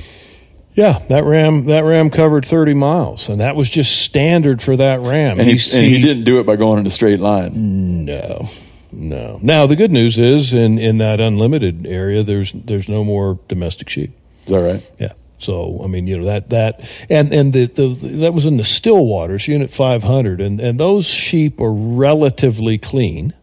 Yeah, 0.73 0.99
that 1.09 1.23
ram 1.23 1.65
that 1.65 1.81
ram 1.83 2.09
covered 2.09 2.45
30 2.45 2.73
miles, 2.73 3.29
and 3.29 3.41
that 3.41 3.55
was 3.55 3.69
just 3.69 4.01
standard 4.01 4.61
for 4.61 4.75
that 4.77 5.01
ram. 5.01 5.39
And 5.39 5.47
he, 5.47 5.51
He's- 5.55 5.73
and 5.75 5.85
he 5.85 6.01
didn't 6.01 6.23
do 6.23 6.39
it 6.39 6.45
by 6.45 6.55
going 6.55 6.79
in 6.79 6.87
a 6.87 6.89
straight 6.89 7.19
line. 7.19 8.05
No, 8.05 8.49
no. 8.91 9.37
Now 9.41 9.67
the 9.67 9.75
good 9.75 9.91
news 9.91 10.17
is 10.17 10.53
in 10.53 10.79
in 10.79 10.97
that 10.99 11.19
unlimited 11.19 11.85
area, 11.85 12.23
there's 12.23 12.53
there's 12.53 12.89
no 12.89 13.03
more 13.03 13.37
domestic 13.47 13.87
sheep. 13.89 14.17
Is 14.45 14.51
that 14.53 14.59
right? 14.61 14.91
Yeah. 14.99 15.13
So 15.37 15.81
I 15.83 15.87
mean, 15.87 16.07
you 16.07 16.17
know 16.17 16.25
that 16.25 16.49
that 16.51 16.79
and 17.09 17.31
and 17.33 17.51
the, 17.53 17.65
the 17.65 17.87
that 18.21 18.33
was 18.33 18.45
in 18.47 18.57
the 18.57 18.63
still 18.63 19.05
waters, 19.05 19.47
Unit 19.47 19.69
500, 19.69 20.41
and 20.41 20.59
and 20.59 20.79
those 20.79 21.05
sheep 21.05 21.59
are 21.59 21.71
relatively 21.71 22.77
clean, 22.79 23.33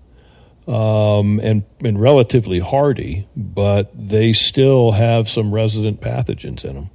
um, 0.66 1.40
and 1.40 1.64
and 1.84 2.00
relatively 2.00 2.58
hardy, 2.60 3.26
but 3.36 3.90
they 3.94 4.32
still 4.32 4.92
have 4.92 5.28
some 5.28 5.52
resident 5.52 6.00
pathogens 6.00 6.64
in 6.64 6.74
them, 6.74 6.90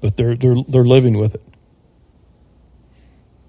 but 0.00 0.16
they're 0.16 0.36
they're 0.36 0.62
they're 0.68 0.84
living 0.84 1.18
with 1.18 1.34
it. 1.34 1.42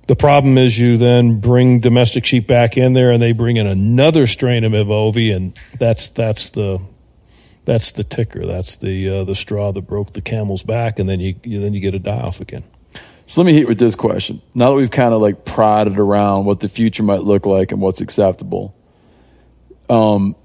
The 0.08 0.16
problem 0.16 0.58
is 0.58 0.80
you 0.80 0.98
then 0.98 1.42
bring 1.42 1.82
domestic 1.82 2.26
sheep 2.26 2.48
back 2.48 2.78
in 2.78 2.94
there, 2.94 3.12
and 3.12 3.22
they 3.22 3.34
bring 3.34 3.58
in 3.58 3.68
another 3.68 4.26
strain 4.26 4.64
of 4.64 4.74
M. 4.74 4.88
ovi, 4.88 5.36
and 5.36 5.60
that's 5.78 6.10
that's 6.10 6.50
the 6.50 6.80
that's 7.66 7.92
the 7.92 8.06
ticker. 8.06 8.46
That's 8.46 8.78
the 8.78 9.10
uh, 9.10 9.24
the 9.26 9.36
straw 9.36 9.74
that 9.74 9.82
broke 9.82 10.14
the 10.14 10.22
camel's 10.22 10.64
back, 10.64 11.00
and 11.00 11.10
then 11.10 11.20
you, 11.20 11.36
you 11.44 11.60
then 11.60 11.74
you 11.74 11.82
get 11.82 11.94
a 11.94 12.00
die 12.00 12.22
off 12.22 12.40
again. 12.40 12.64
So 13.26 13.42
let 13.42 13.46
me 13.46 13.54
hit 13.54 13.68
with 13.68 13.78
this 13.78 13.96
question. 13.96 14.42
Now 14.56 14.70
that 14.70 14.76
we've 14.78 14.90
kind 14.90 15.14
of 15.14 15.22
like 15.22 15.44
prodded 15.44 16.00
around 16.00 16.46
what 16.46 16.62
the 16.62 16.70
future 16.70 17.04
might 17.04 17.24
look 17.24 17.46
like 17.46 17.74
and 17.74 17.82
what's 17.82 18.00
acceptable, 18.00 18.74
um, 19.90 20.36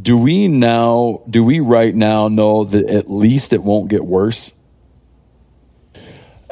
do 0.00 0.16
we 0.16 0.48
now, 0.48 1.22
do 1.28 1.44
we 1.44 1.60
right 1.60 1.94
now 1.94 2.28
know 2.28 2.64
that 2.64 2.88
at 2.90 3.10
least 3.10 3.52
it 3.52 3.62
won't 3.62 3.88
get 3.88 4.04
worse? 4.04 4.52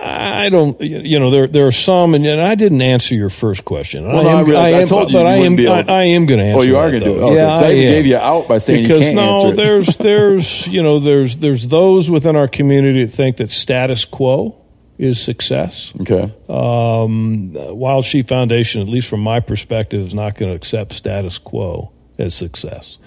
I 0.03 0.49
don't, 0.49 0.81
you 0.81 1.19
know, 1.21 1.31
there 1.31 1.47
there 1.47 1.67
are 1.67 1.73
some, 1.73 2.15
and, 2.15 2.25
and 2.25 2.41
I 2.41 2.55
didn't 2.55 2.81
answer 2.81 3.15
your 3.15 3.29
first 3.29 3.67
question. 3.67 4.09
Well, 4.09 4.27
I 4.27 4.41
am, 4.41 4.47
realize- 4.47 4.75
I 4.75 4.81
am, 4.81 4.89
told 4.89 5.11
you 5.11 5.19
but 5.19 5.21
you 5.21 5.27
I 5.27 5.77
am, 5.77 5.89
I, 5.91 5.93
I 5.93 6.03
am 6.05 6.25
going 6.25 6.41
to 6.41 6.47
answer. 6.47 6.59
Oh, 6.61 6.63
you 6.63 6.79
are 6.79 6.91
gonna 6.91 7.05
do 7.05 7.17
it. 7.17 7.23
Okay, 7.23 7.35
Yeah, 7.37 7.49
I 7.55 7.67
I 7.67 7.73
gave 7.75 8.07
you 8.07 8.17
out 8.17 8.49
by 8.49 8.59
saying 8.59 8.83
you 8.83 8.89
because 8.89 9.01
can't 9.01 9.17
no, 9.17 9.35
answer 9.35 9.49
it. 9.49 9.57
there's 9.57 9.97
there's 9.99 10.67
you 10.69 10.83
know 10.83 11.01
there's 11.01 11.37
there's 11.37 11.69
those 11.69 12.11
within 12.11 12.35
our 12.35 12.49
community 12.49 13.05
that 13.05 13.13
think 13.13 13.37
that 13.39 13.51
status 13.51 14.07
quo 14.07 14.57
is 14.97 15.21
success. 15.21 15.93
Okay. 16.01 16.33
Um, 16.49 17.53
Wild 17.55 18.05
Sheep 18.07 18.29
Foundation, 18.29 18.81
at 18.81 18.89
least 18.89 19.09
from 19.09 19.21
my 19.21 19.41
perspective, 19.41 20.07
is 20.07 20.15
not 20.15 20.35
going 20.35 20.51
to 20.51 20.57
accept 20.57 20.93
status 20.93 21.37
quo 21.37 21.93
as 22.21 22.35
success. 22.35 22.99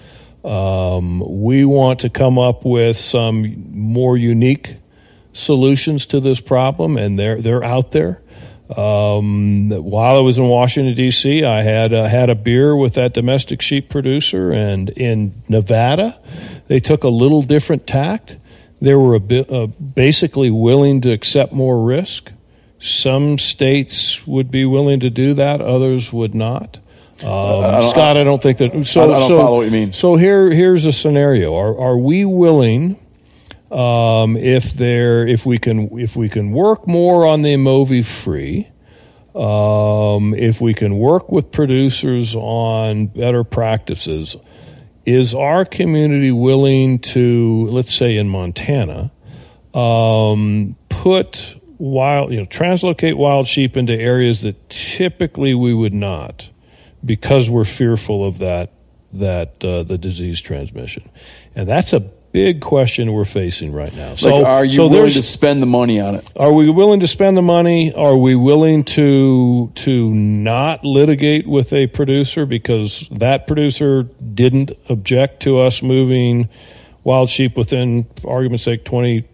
Um, 0.44 1.22
we 1.42 1.64
want 1.64 2.00
to 2.00 2.10
come 2.10 2.38
up 2.38 2.64
with 2.64 2.98
some 2.98 3.70
more 3.72 4.16
unique 4.16 4.76
solutions 5.32 6.06
to 6.06 6.20
this 6.20 6.40
problem, 6.40 6.98
and 6.98 7.18
they're 7.18 7.40
they're 7.40 7.64
out 7.64 7.92
there. 7.92 8.20
Um, 8.74 9.70
while 9.70 10.16
I 10.16 10.20
was 10.20 10.38
in 10.38 10.48
Washington 10.48 10.94
D.C., 10.94 11.44
I 11.44 11.62
had 11.62 11.92
uh, 11.92 12.08
had 12.08 12.30
a 12.30 12.34
beer 12.34 12.74
with 12.74 12.94
that 12.94 13.12
domestic 13.12 13.60
sheep 13.60 13.88
producer, 13.90 14.50
and 14.52 14.90
in 14.90 15.42
Nevada, 15.48 16.18
they 16.66 16.80
took 16.80 17.04
a 17.04 17.08
little 17.08 17.42
different 17.42 17.86
tact. 17.86 18.36
They 18.80 18.94
were 18.94 19.18
bit 19.18 19.50
uh, 19.50 19.66
basically 19.66 20.50
willing 20.50 21.00
to 21.02 21.12
accept 21.12 21.52
more 21.52 21.82
risk. 21.82 22.30
Some 22.78 23.38
states 23.38 24.26
would 24.26 24.50
be 24.50 24.64
willing 24.64 25.00
to 25.00 25.10
do 25.10 25.34
that; 25.34 25.60
others 25.60 26.12
would 26.12 26.34
not. 26.34 26.80
Um, 27.22 27.28
I 27.28 27.80
Scott, 27.80 28.16
I 28.16 28.24
don't 28.24 28.42
think 28.42 28.58
that. 28.58 28.86
So, 28.86 29.04
I 29.04 29.18
don't 29.18 29.28
so, 29.28 29.38
follow 29.38 29.56
what 29.58 29.66
you 29.66 29.70
mean. 29.70 29.92
So 29.92 30.16
here, 30.16 30.50
here's 30.50 30.84
a 30.84 30.92
scenario: 30.92 31.56
Are 31.56 31.78
are 31.78 31.96
we 31.96 32.24
willing? 32.24 32.98
um, 33.74 34.36
if 34.36 34.72
there 34.72 35.26
if 35.26 35.44
we 35.44 35.58
can 35.58 35.98
if 35.98 36.14
we 36.14 36.28
can 36.28 36.52
work 36.52 36.86
more 36.86 37.26
on 37.26 37.42
the 37.42 37.54
Movi 37.54 38.04
free, 38.04 38.68
um, 39.34 40.32
if 40.34 40.60
we 40.60 40.74
can 40.74 40.96
work 40.96 41.32
with 41.32 41.50
producers 41.50 42.36
on 42.36 43.08
better 43.08 43.42
practices, 43.42 44.36
is 45.04 45.34
our 45.34 45.64
community 45.64 46.30
willing 46.30 47.00
to 47.00 47.68
let's 47.70 47.92
say 47.92 48.16
in 48.16 48.28
Montana 48.28 49.10
um, 49.74 50.76
put 50.88 51.60
wild 51.78 52.30
you 52.30 52.38
know 52.38 52.46
translocate 52.46 53.16
wild 53.16 53.48
sheep 53.48 53.76
into 53.76 53.92
areas 53.92 54.42
that 54.42 54.70
typically 54.70 55.52
we 55.52 55.74
would 55.74 55.92
not 55.92 56.48
because 57.04 57.50
we're 57.50 57.64
fearful 57.64 58.24
of 58.24 58.38
that 58.38 58.70
that 59.12 59.64
uh, 59.64 59.82
the 59.84 59.96
disease 59.96 60.40
transmission 60.40 61.08
and 61.54 61.68
that's 61.68 61.92
a 61.92 62.00
big 62.00 62.60
question 62.60 63.12
we're 63.12 63.24
facing 63.24 63.72
right 63.72 63.94
now 63.94 64.16
so 64.16 64.38
like, 64.38 64.46
are 64.46 64.64
you 64.64 64.70
so 64.72 64.88
willing 64.88 65.10
to 65.10 65.22
spend 65.22 65.62
the 65.62 65.66
money 65.66 66.00
on 66.00 66.16
it? 66.16 66.32
are 66.36 66.52
we 66.52 66.68
willing 66.68 66.98
to 66.98 67.06
spend 67.06 67.36
the 67.36 67.42
money? 67.42 67.94
Are 67.94 68.16
we 68.16 68.34
willing 68.34 68.82
to 68.84 69.70
to 69.76 70.10
not 70.12 70.84
litigate 70.84 71.46
with 71.46 71.72
a 71.72 71.86
producer 71.86 72.44
because 72.44 73.08
that 73.12 73.46
producer 73.46 74.02
didn't 74.02 74.72
object 74.88 75.42
to 75.44 75.60
us 75.60 75.80
moving 75.80 76.48
wild 77.04 77.28
sheep 77.28 77.56
within, 77.56 78.04
for 78.20 78.32
argument's 78.32 78.64
sake, 78.64 78.84
20, 78.84 79.28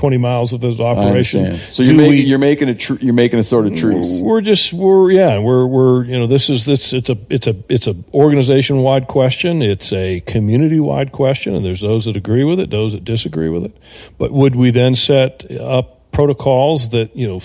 20 0.00 0.16
miles 0.16 0.54
of 0.54 0.62
his 0.62 0.80
I 0.80 0.84
operation. 0.84 1.58
So 1.70 1.82
you're 1.82 1.94
making 1.94 2.12
we- 2.12 2.20
you're 2.22 2.38
making 2.38 2.70
a 2.70 2.74
tr- 2.74 2.94
you're 3.02 3.12
making 3.12 3.38
a 3.38 3.42
sort 3.42 3.66
of 3.66 3.74
truce. 3.76 4.18
we're 4.22 4.40
just 4.40 4.72
we're 4.72 5.10
yeah 5.10 5.38
we're 5.38 5.66
we're 5.66 6.04
you 6.04 6.18
know 6.18 6.26
this 6.26 6.48
is 6.48 6.64
this 6.64 6.94
it's 6.94 7.10
a 7.10 7.18
it's 7.28 7.46
a 7.46 7.54
it's 7.68 7.86
a 7.86 7.94
organization 8.14 8.78
wide 8.78 9.08
question 9.08 9.60
it's 9.60 9.92
a 9.92 10.20
community 10.20 10.80
wide 10.80 11.12
question 11.12 11.54
and 11.54 11.66
there's 11.66 11.82
those 11.82 12.06
that 12.06 12.16
agree 12.16 12.44
with 12.44 12.58
it 12.58 12.70
those 12.70 12.92
that 12.94 13.04
disagree 13.04 13.50
with 13.50 13.62
it 13.66 13.76
but 14.16 14.32
would 14.32 14.56
we 14.56 14.70
then 14.70 14.94
set 14.94 15.44
up 15.60 16.10
protocols 16.12 16.88
that 16.90 17.14
you 17.14 17.28
know 17.28 17.38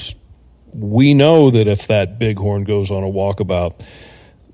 we 0.74 1.14
know 1.14 1.50
that 1.52 1.68
if 1.68 1.88
that 1.88 2.18
bighorn 2.18 2.64
goes 2.64 2.90
on 2.90 3.04
a 3.04 3.08
walkabout 3.08 3.74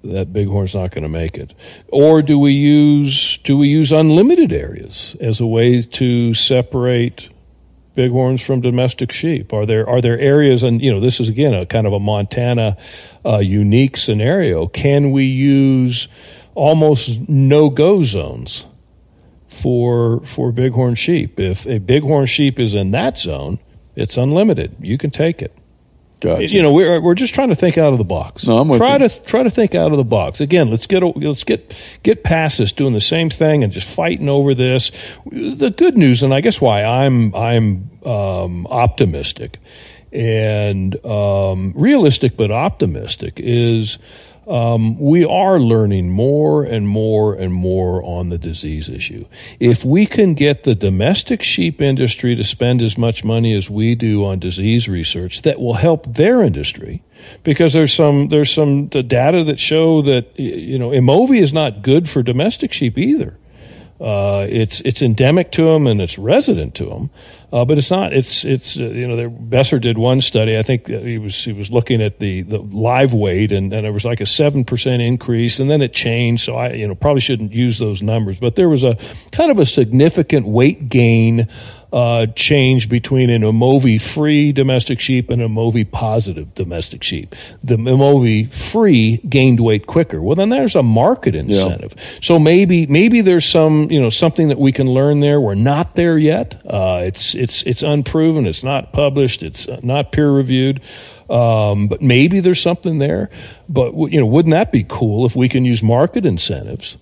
that 0.03 0.33
bighorn's 0.33 0.73
not 0.73 0.89
going 0.89 1.03
to 1.03 1.09
make 1.09 1.37
it 1.37 1.53
or 1.89 2.23
do 2.23 2.39
we 2.39 2.51
use 2.53 3.37
do 3.43 3.55
we 3.59 3.67
use 3.67 3.91
unlimited 3.91 4.51
areas 4.51 5.15
as 5.21 5.39
a 5.39 5.45
way 5.45 5.79
to 5.83 6.33
separate 6.33 7.29
bighorns 7.95 8.41
from 8.41 8.61
domestic 8.61 9.11
sheep? 9.11 9.53
Are 9.53 9.65
there 9.65 9.87
are 9.87 10.01
there 10.01 10.19
areas, 10.19 10.63
and 10.63 10.81
you 10.81 10.91
know, 10.91 10.99
this 10.99 11.19
is 11.19 11.29
again 11.29 11.53
a 11.53 11.65
kind 11.65 11.87
of 11.87 11.93
a 11.93 11.99
Montana 11.99 12.77
uh, 13.25 13.37
unique 13.37 13.97
scenario. 13.97 14.67
Can 14.67 15.11
we 15.11 15.25
use 15.25 16.07
almost 16.55 17.27
no 17.29 17.69
go 17.69 18.03
zones 18.03 18.65
for 19.47 20.21
for 20.25 20.51
bighorn 20.51 20.95
sheep? 20.95 21.39
If 21.39 21.65
a 21.67 21.79
bighorn 21.79 22.25
sheep 22.25 22.59
is 22.59 22.73
in 22.73 22.91
that 22.91 23.17
zone, 23.17 23.59
it's 23.95 24.17
unlimited. 24.17 24.75
You 24.79 24.97
can 24.97 25.11
take 25.11 25.41
it. 25.41 25.55
Gotcha. 26.21 26.47
You 26.47 26.61
know, 26.61 26.71
we're 26.71 27.01
we're 27.01 27.15
just 27.15 27.33
trying 27.33 27.49
to 27.49 27.55
think 27.55 27.79
out 27.79 27.93
of 27.93 27.97
the 27.97 28.05
box. 28.05 28.45
No, 28.45 28.59
I'm 28.59 28.69
with 28.69 28.79
try 28.79 28.97
you. 28.97 29.09
to 29.09 29.23
try 29.23 29.41
to 29.41 29.49
think 29.49 29.73
out 29.73 29.91
of 29.91 29.97
the 29.97 30.03
box. 30.03 30.39
Again, 30.39 30.69
let's 30.69 30.85
get 30.85 31.01
let's 31.01 31.43
get 31.43 31.75
get 32.03 32.23
past 32.23 32.59
this 32.59 32.71
doing 32.71 32.93
the 32.93 33.01
same 33.01 33.31
thing 33.31 33.63
and 33.63 33.73
just 33.73 33.87
fighting 33.87 34.29
over 34.29 34.53
this. 34.53 34.91
The 35.25 35.73
good 35.75 35.97
news, 35.97 36.21
and 36.21 36.31
I 36.31 36.41
guess 36.41 36.61
why 36.61 36.83
I'm 36.83 37.33
I'm 37.35 37.89
um, 38.05 38.67
optimistic 38.67 39.57
and 40.11 41.03
um, 41.03 41.73
realistic, 41.75 42.37
but 42.37 42.51
optimistic 42.51 43.33
is. 43.37 43.97
Um, 44.47 44.99
we 44.99 45.23
are 45.23 45.59
learning 45.59 46.09
more 46.09 46.63
and 46.63 46.87
more 46.87 47.35
and 47.35 47.53
more 47.53 48.03
on 48.03 48.29
the 48.29 48.39
disease 48.39 48.89
issue. 48.89 49.25
If 49.59 49.85
we 49.85 50.07
can 50.07 50.33
get 50.33 50.63
the 50.63 50.73
domestic 50.73 51.43
sheep 51.43 51.79
industry 51.79 52.35
to 52.35 52.43
spend 52.43 52.81
as 52.81 52.97
much 52.97 53.23
money 53.23 53.55
as 53.55 53.69
we 53.69 53.93
do 53.93 54.25
on 54.25 54.39
disease 54.39 54.89
research, 54.89 55.43
that 55.43 55.59
will 55.59 55.75
help 55.75 56.15
their 56.15 56.41
industry. 56.41 57.03
Because 57.43 57.73
there's 57.73 57.93
some 57.93 58.29
there's 58.29 58.51
some 58.51 58.89
the 58.89 59.03
data 59.03 59.43
that 59.43 59.59
show 59.59 60.01
that 60.01 60.39
you 60.39 60.79
know 60.79 60.91
M. 60.91 61.05
ovi 61.05 61.39
is 61.39 61.53
not 61.53 61.83
good 61.83 62.09
for 62.09 62.23
domestic 62.23 62.73
sheep 62.73 62.97
either. 62.97 63.37
Uh, 64.01 64.47
it's 64.49 64.81
it's 64.81 65.03
endemic 65.03 65.51
to 65.51 65.65
them 65.65 65.85
and 65.85 66.01
it's 66.01 66.17
resident 66.17 66.73
to 66.73 66.85
them, 66.85 67.11
uh, 67.53 67.63
but 67.63 67.77
it's 67.77 67.91
not. 67.91 68.13
It's 68.13 68.43
it's 68.43 68.75
uh, 68.75 68.83
you 68.83 69.07
know. 69.07 69.29
Besser 69.29 69.77
did 69.77 69.97
one 69.97 70.21
study. 70.21 70.57
I 70.57 70.63
think 70.63 70.87
he 70.87 71.19
was 71.19 71.35
he 71.35 71.53
was 71.53 71.69
looking 71.69 72.01
at 72.01 72.17
the, 72.17 72.41
the 72.41 72.57
live 72.57 73.13
weight 73.13 73.51
and, 73.51 73.71
and 73.71 73.85
there 73.85 73.93
was 73.93 74.03
like 74.03 74.19
a 74.19 74.25
seven 74.25 74.65
percent 74.65 75.03
increase 75.03 75.59
and 75.59 75.69
then 75.69 75.83
it 75.83 75.93
changed. 75.93 76.45
So 76.45 76.55
I 76.55 76.73
you 76.73 76.87
know 76.87 76.95
probably 76.95 77.21
shouldn't 77.21 77.53
use 77.53 77.77
those 77.77 78.01
numbers, 78.01 78.39
but 78.39 78.55
there 78.55 78.69
was 78.69 78.83
a 78.83 78.97
kind 79.31 79.51
of 79.51 79.59
a 79.59 79.67
significant 79.67 80.47
weight 80.47 80.89
gain 80.89 81.47
uh, 81.93 82.27
change 82.27 82.87
between 82.89 83.29
an 83.29 83.43
M. 83.43 83.59
ovi 83.59 84.01
free 84.01 84.51
domestic 84.51 84.99
sheep 84.99 85.29
and 85.29 85.41
a 85.41 85.45
M. 85.45 85.55
ovi 85.55 85.89
positive 85.89 86.53
domestic 86.55 87.03
sheep. 87.03 87.35
The 87.63 87.73
M. 87.73 87.85
ovi 87.85 88.51
free 88.51 89.17
gained 89.17 89.59
weight 89.59 89.87
quicker. 89.87 90.21
Well, 90.21 90.35
then 90.35 90.49
there's 90.49 90.75
a 90.75 90.83
market 90.83 91.35
incentive. 91.35 91.95
So 92.21 92.39
maybe 92.39 92.87
maybe 92.87 93.21
there's 93.21 93.45
some 93.45 93.91
you 93.91 94.01
know 94.01 94.09
something 94.09 94.47
that 94.49 94.59
we 94.59 94.71
can 94.71 94.87
learn 94.87 95.19
there. 95.19 95.41
We're 95.41 95.55
not 95.55 95.95
there 95.95 96.17
yet. 96.17 96.61
Uh, 96.65 97.01
it's 97.03 97.35
it's 97.35 97.63
it's 97.63 97.83
unproven. 97.83 98.45
It's 98.47 98.63
not 98.63 98.93
published. 98.93 99.43
It's 99.43 99.67
uh, 99.67 99.79
not 99.83 100.11
peer 100.11 100.31
reviewed. 100.31 100.81
Um, 101.29 101.87
but 101.87 102.01
maybe 102.01 102.41
there's 102.41 102.61
something 102.61 102.99
there. 102.99 103.29
But 103.69 103.93
you 104.11 104.19
know, 104.19 104.25
wouldn't 104.25 104.51
that 104.51 104.71
be 104.71 104.85
cool 104.87 105.25
if 105.25 105.35
we 105.35 105.47
can 105.47 105.63
use 105.63 105.81
market 105.81 106.25
incentives? 106.25 106.97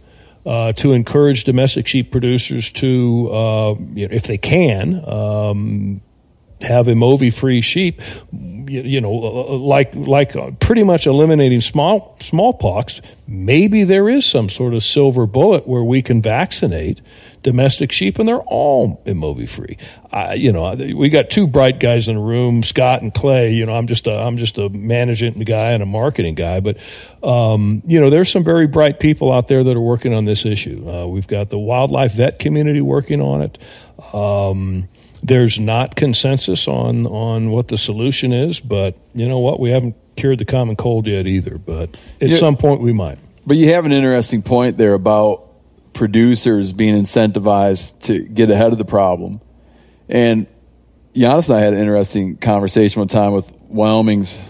Uh, 0.50 0.74
to 0.74 0.94
encourage 0.94 1.44
domestic 1.44 1.86
sheep 1.86 2.12
producers 2.12 2.72
to, 2.72 3.30
uh, 3.32 3.76
you 3.94 4.08
know, 4.08 4.16
if 4.16 4.24
they 4.24 4.40
can, 4.40 5.08
um, 5.08 6.02
have 6.62 6.88
M. 6.88 7.00
ovi 7.00 7.34
free 7.34 7.62
sheep. 7.62 8.02
You, 8.32 8.82
you 8.82 9.02
know, 9.02 9.12
uh, 9.12 9.58
like 9.58 9.96
like 9.96 10.36
uh, 10.36 10.52
pretty 10.60 10.84
much 10.84 11.08
eliminating 11.08 11.62
small 11.62 12.16
smallpox. 12.20 13.02
Maybe 13.28 13.84
there 13.84 14.10
is 14.10 14.26
some 14.26 14.50
sort 14.50 14.74
of 14.74 14.84
silver 14.84 15.26
bullet 15.26 15.68
where 15.68 15.84
we 15.84 16.02
can 16.02 16.22
vaccinate 16.22 17.02
domestic 17.42 17.92
sheep, 17.92 18.20
and 18.20 18.28
they're 18.28 18.42
all 18.42 19.02
M. 19.06 19.22
ovi 19.22 19.48
free. 19.48 19.78
I, 20.12 20.34
you 20.36 20.52
know, 20.52 20.74
we 20.76 21.10
got 21.10 21.30
two 21.30 21.48
bright 21.48 21.80
guys 21.80 22.08
in 22.08 22.16
the 22.16 22.22
room, 22.22 22.62
Scott 22.64 23.02
and 23.02 23.14
Clay. 23.14 23.54
You 23.54 23.66
know, 23.66 23.74
I'm 23.74 23.88
just 23.88 24.08
a 24.08 24.14
I'm 24.14 24.38
just 24.38 24.58
a 24.58 24.70
management 24.70 25.44
guy 25.46 25.72
and 25.72 25.82
a 25.82 25.88
marketing 25.88 26.36
guy, 26.36 26.60
but 26.60 26.78
um, 27.24 27.82
you 27.88 28.00
know, 28.00 28.10
there's 28.10 28.32
some 28.32 28.44
very 28.44 28.68
bright 28.68 29.00
people 29.00 29.32
out 29.32 29.48
there 29.48 29.64
that 29.64 29.76
are 29.76 29.82
working 29.82 30.14
on 30.14 30.26
this 30.26 30.46
issue. 30.46 30.88
Uh, 30.88 31.08
we've 31.08 31.28
got 31.28 31.50
the 31.50 31.60
wildlife 31.60 32.14
vet 32.14 32.40
community 32.40 32.82
working 32.82 33.22
on 33.22 33.42
it. 33.42 33.58
Um, 34.14 34.88
there's 35.24 35.60
not 35.60 35.96
consensus 35.96 36.68
on 36.68 37.06
on 37.08 37.50
what 37.52 37.68
the 37.68 37.78
solution 37.78 38.32
is, 38.34 38.60
but 38.60 38.96
you 39.14 39.28
know 39.28 39.40
what? 39.40 39.60
We 39.60 39.72
haven't 39.72 39.96
cured 40.16 40.40
the 40.40 40.46
common 40.46 40.76
cold 40.76 41.08
yet 41.08 41.28
either. 41.28 41.58
But 41.58 41.98
at 42.22 42.30
Yeah. 42.30 42.38
some 42.38 42.58
point, 42.58 42.82
we 42.82 42.94
might. 42.94 43.18
But 43.46 43.58
you 43.58 43.74
have 43.74 43.86
an 43.86 43.92
interesting 43.92 44.42
point 44.42 44.78
there 44.78 44.94
about 44.94 45.46
producers 45.94 46.72
being 46.72 46.96
incentivized 46.96 48.00
to 48.04 48.20
get 48.20 48.50
ahead 48.50 48.72
of 48.72 48.78
the 48.78 48.86
problem. 48.86 49.42
And 50.08 50.48
Janis 51.16 51.50
and 51.50 51.58
I 51.58 51.62
had 51.62 51.74
an 51.74 51.80
interesting 51.80 52.38
conversation 52.38 53.00
one 53.00 53.08
time 53.08 53.34
with 53.34 53.52
Wyoming's 53.68 54.42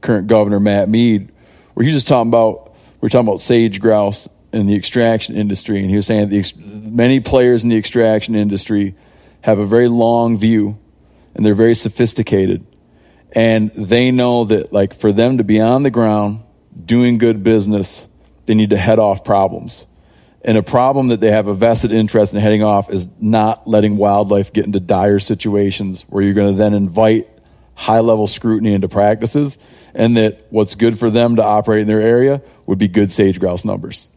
current 0.00 0.26
governor, 0.26 0.58
Matt 0.60 0.88
Mead, 0.88 1.30
where 1.74 1.84
he 1.84 1.92
was 1.92 1.96
just 1.96 2.08
talking 2.08 2.28
about, 2.28 2.74
we 3.00 3.06
are 3.06 3.10
talking 3.10 3.28
about 3.28 3.40
sage 3.40 3.80
grouse 3.80 4.28
in 4.52 4.66
the 4.66 4.74
extraction 4.74 5.36
industry. 5.36 5.80
And 5.80 5.90
he 5.90 5.96
was 5.96 6.06
saying 6.06 6.28
the 6.28 6.90
many 6.90 7.20
players 7.20 7.62
in 7.62 7.68
the 7.70 7.76
extraction 7.76 8.34
industry 8.34 8.94
have 9.44 9.58
a 9.58 9.66
very 9.66 9.88
long 9.88 10.38
view 10.38 10.78
and 11.34 11.44
they're 11.44 11.54
very 11.54 11.74
sophisticated. 11.74 12.66
And 13.32 13.70
they 13.74 14.10
know 14.10 14.44
that, 14.46 14.72
like, 14.72 14.94
for 14.94 15.12
them 15.12 15.36
to 15.36 15.44
be 15.44 15.60
on 15.60 15.82
the 15.82 15.90
ground 15.90 16.40
doing 16.82 17.18
good 17.18 17.44
business, 17.44 18.08
they 18.46 18.54
need 18.54 18.70
to 18.70 18.78
head 18.78 18.98
off 18.98 19.22
problems. 19.22 19.86
And 20.40 20.56
a 20.56 20.62
problem 20.62 21.08
that 21.08 21.20
they 21.20 21.30
have 21.30 21.46
a 21.46 21.52
vested 21.52 21.92
interest 21.92 22.32
in 22.32 22.40
heading 22.40 22.62
off 22.62 22.88
is 22.88 23.06
not 23.20 23.68
letting 23.68 23.98
wildlife 23.98 24.50
get 24.50 24.64
into 24.64 24.80
dire 24.80 25.18
situations 25.18 26.06
where 26.08 26.22
you're 26.22 26.32
going 26.32 26.54
to 26.54 26.58
then 26.58 26.72
invite 26.72 27.28
high 27.74 28.00
level 28.00 28.26
scrutiny 28.26 28.72
into 28.72 28.88
practices, 28.88 29.58
and 29.92 30.16
that 30.16 30.46
what's 30.48 30.74
good 30.74 30.98
for 30.98 31.10
them 31.10 31.36
to 31.36 31.44
operate 31.44 31.82
in 31.82 31.86
their 31.86 32.00
area 32.00 32.40
would 32.64 32.78
be 32.78 32.88
good 32.88 33.12
sage 33.12 33.38
grouse 33.38 33.62
numbers. 33.62 34.08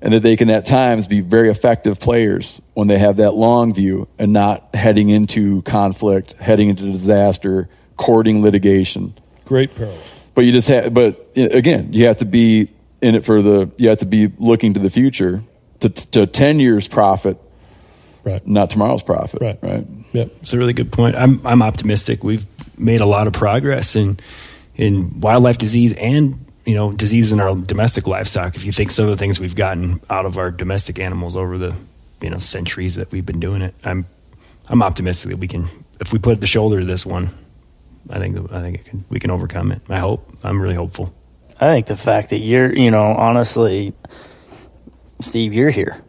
And 0.00 0.12
that 0.12 0.22
they 0.22 0.36
can 0.36 0.48
at 0.50 0.64
times 0.64 1.08
be 1.08 1.20
very 1.20 1.50
effective 1.50 1.98
players 1.98 2.60
when 2.74 2.86
they 2.86 2.98
have 2.98 3.16
that 3.16 3.32
long 3.34 3.74
view 3.74 4.06
and 4.16 4.32
not 4.32 4.74
heading 4.74 5.08
into 5.08 5.62
conflict, 5.62 6.34
heading 6.34 6.68
into 6.68 6.84
disaster, 6.84 7.68
courting 7.96 8.40
litigation. 8.40 9.18
Great 9.44 9.74
parallel. 9.74 9.98
But 10.34 10.44
you 10.44 10.52
just 10.52 10.68
have, 10.68 10.94
but 10.94 11.32
again, 11.36 11.92
you 11.92 12.06
have 12.06 12.18
to 12.18 12.24
be 12.24 12.70
in 13.02 13.16
it 13.16 13.24
for 13.24 13.42
the, 13.42 13.72
you 13.76 13.88
have 13.88 13.98
to 13.98 14.06
be 14.06 14.30
looking 14.38 14.74
to 14.74 14.80
the 14.80 14.90
future 14.90 15.42
to, 15.80 15.88
to 15.88 16.26
10 16.26 16.60
years 16.60 16.86
profit, 16.86 17.38
right? 18.24 18.46
Not 18.46 18.70
tomorrow's 18.70 19.02
profit, 19.02 19.40
Right. 19.40 19.58
Right. 19.62 19.86
Yep. 20.12 20.30
It's 20.42 20.52
a 20.52 20.58
really 20.58 20.72
good 20.72 20.92
point. 20.92 21.16
I'm 21.16 21.46
I'm 21.46 21.62
optimistic. 21.62 22.24
We've 22.24 22.46
made 22.78 23.00
a 23.00 23.06
lot 23.06 23.26
of 23.26 23.32
progress 23.32 23.94
in 23.96 24.18
in 24.74 25.20
wildlife 25.20 25.58
disease 25.58 25.92
and 25.92 26.44
you 26.68 26.74
know 26.74 26.92
disease 26.92 27.32
in 27.32 27.40
our 27.40 27.56
domestic 27.56 28.06
livestock. 28.06 28.54
If 28.54 28.64
you 28.64 28.72
think 28.72 28.90
some 28.90 29.06
of 29.06 29.10
the 29.10 29.16
things 29.16 29.40
we've 29.40 29.56
gotten 29.56 30.02
out 30.10 30.26
of 30.26 30.36
our 30.36 30.50
domestic 30.50 30.98
animals 30.98 31.34
over 31.34 31.56
the 31.56 31.74
you 32.20 32.28
know 32.28 32.36
centuries 32.36 32.96
that 32.96 33.10
we've 33.10 33.24
been 33.24 33.40
doing 33.40 33.62
it, 33.62 33.74
I'm 33.82 34.06
I'm 34.68 34.82
optimistic 34.82 35.30
that 35.30 35.38
we 35.38 35.48
can 35.48 35.70
if 35.98 36.12
we 36.12 36.18
put 36.18 36.42
the 36.42 36.46
shoulder 36.46 36.80
to 36.80 36.84
this 36.84 37.06
one. 37.06 37.30
I 38.10 38.18
think 38.18 38.52
I 38.52 38.60
think 38.60 38.84
can, 38.84 39.04
we 39.08 39.18
can 39.18 39.30
overcome 39.30 39.72
it. 39.72 39.80
I 39.88 39.98
hope. 39.98 40.30
I'm 40.44 40.60
really 40.60 40.74
hopeful. 40.74 41.14
I 41.58 41.68
think 41.68 41.86
the 41.86 41.96
fact 41.96 42.30
that 42.30 42.38
you're, 42.38 42.72
you 42.72 42.90
know, 42.90 43.02
honestly, 43.02 43.94
Steve, 45.22 45.54
you're 45.54 45.70
here. 45.70 46.02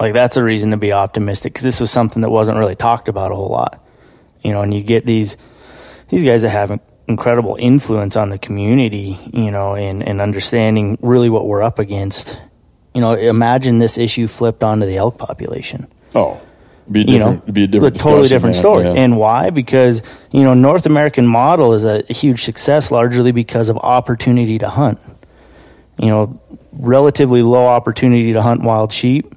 Like 0.00 0.14
that's 0.14 0.38
a 0.38 0.42
reason 0.42 0.70
to 0.70 0.78
be 0.78 0.92
optimistic 0.92 1.52
because 1.52 1.64
this 1.64 1.80
was 1.80 1.90
something 1.90 2.22
that 2.22 2.30
wasn't 2.30 2.56
really 2.56 2.76
talked 2.76 3.08
about 3.08 3.30
a 3.30 3.34
whole 3.34 3.50
lot. 3.50 3.84
You 4.42 4.52
know, 4.52 4.62
and 4.62 4.72
you 4.72 4.82
get 4.82 5.04
these 5.04 5.36
these 6.08 6.22
guys 6.24 6.40
that 6.42 6.48
have 6.48 6.80
incredible 7.08 7.56
influence 7.58 8.16
on 8.16 8.30
the 8.30 8.38
community, 8.38 9.18
you 9.32 9.50
know, 9.50 9.74
and, 9.74 10.06
and 10.06 10.20
understanding 10.20 10.98
really 11.00 11.30
what 11.30 11.46
we're 11.46 11.62
up 11.62 11.78
against. 11.78 12.38
You 12.94 13.00
know, 13.00 13.14
imagine 13.14 13.78
this 13.78 13.98
issue 13.98 14.28
flipped 14.28 14.62
onto 14.62 14.86
the 14.86 14.96
elk 14.96 15.18
population. 15.18 15.88
Oh, 16.14 16.40
be 16.90 17.02
a 17.02 17.04
You 17.04 17.18
know, 17.18 17.40
it'd 17.42 17.54
be 17.54 17.64
a 17.64 17.66
different, 17.66 17.96
a 17.96 17.98
totally 17.98 18.28
different 18.28 18.56
story. 18.56 18.84
Yeah. 18.84 18.92
And 18.92 19.16
why? 19.16 19.50
Because 19.50 20.02
you 20.30 20.42
know, 20.42 20.54
North 20.54 20.86
American 20.86 21.26
model 21.26 21.74
is 21.74 21.84
a 21.84 22.02
huge 22.12 22.44
success 22.44 22.90
largely 22.90 23.32
because 23.32 23.68
of 23.68 23.76
opportunity 23.78 24.58
to 24.58 24.68
hunt. 24.68 24.98
You 25.98 26.08
know, 26.08 26.40
relatively 26.72 27.42
low 27.42 27.66
opportunity 27.66 28.32
to 28.32 28.42
hunt 28.42 28.62
wild 28.62 28.92
sheep, 28.92 29.34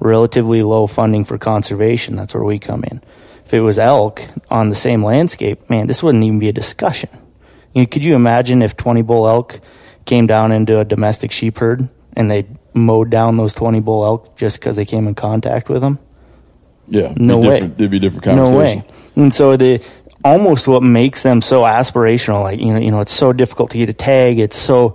relatively 0.00 0.62
low 0.62 0.86
funding 0.86 1.24
for 1.24 1.38
conservation. 1.38 2.16
That's 2.16 2.34
where 2.34 2.44
we 2.44 2.58
come 2.58 2.84
in. 2.84 3.02
If 3.48 3.54
it 3.54 3.60
was 3.60 3.78
elk 3.78 4.22
on 4.50 4.68
the 4.68 4.74
same 4.74 5.02
landscape, 5.02 5.70
man, 5.70 5.86
this 5.86 6.02
wouldn't 6.02 6.22
even 6.22 6.38
be 6.38 6.50
a 6.50 6.52
discussion. 6.52 7.08
You 7.74 7.82
know, 7.82 7.86
could 7.86 8.04
you 8.04 8.14
imagine 8.14 8.60
if 8.60 8.76
20 8.76 9.00
bull 9.00 9.26
elk 9.26 9.60
came 10.04 10.26
down 10.26 10.52
into 10.52 10.78
a 10.78 10.84
domestic 10.84 11.32
sheep 11.32 11.56
herd 11.56 11.88
and 12.14 12.30
they 12.30 12.46
mowed 12.74 13.08
down 13.08 13.38
those 13.38 13.54
20 13.54 13.80
bull 13.80 14.04
elk 14.04 14.36
just 14.36 14.60
because 14.60 14.76
they 14.76 14.84
came 14.84 15.08
in 15.08 15.14
contact 15.14 15.70
with 15.70 15.80
them? 15.80 15.98
Yeah, 16.88 17.14
No 17.16 17.38
way. 17.38 17.60
There'd 17.60 17.90
be 17.90 17.98
different 17.98 18.26
No 18.26 18.54
way. 18.54 18.84
And 19.16 19.32
so 19.32 19.56
the 19.56 19.82
almost 20.22 20.68
what 20.68 20.82
makes 20.82 21.22
them 21.22 21.40
so 21.40 21.62
aspirational, 21.62 22.42
like 22.42 22.60
you 22.60 22.74
know, 22.74 22.78
you 22.78 22.90
know, 22.90 23.00
it's 23.00 23.12
so 23.12 23.32
difficult 23.32 23.70
to 23.70 23.78
get 23.78 23.88
a 23.88 23.94
tag. 23.94 24.38
It's 24.38 24.58
so 24.58 24.94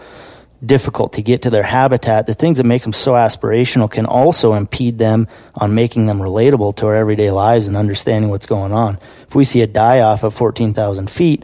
difficult 0.65 1.14
to 1.14 1.22
get 1.22 1.44
to 1.44 1.49
their 1.49 1.64
habitat. 1.64 2.26
The 2.26 2.34
things 2.34 2.57
that 2.57 2.65
make 2.65 2.84
them 2.84 2.94
so 2.94 3.14
aspirational 3.14 3.90
can 3.90 4.06
also 4.06 4.53
impede 4.53 4.98
them 4.98 5.27
on 5.56 5.76
making 5.76 6.06
them 6.06 6.19
relatable 6.19 6.76
to 6.77 6.88
our 6.88 6.95
everyday 6.95 7.31
lives 7.31 7.68
and 7.68 7.77
understanding 7.77 8.30
what's 8.30 8.45
going 8.45 8.72
on. 8.72 8.99
If 9.27 9.35
we 9.35 9.44
see 9.44 9.61
a 9.61 9.68
die 9.68 9.99
off 10.02 10.23
at 10.23 10.34
14,000 10.34 11.10
feet, 11.10 11.44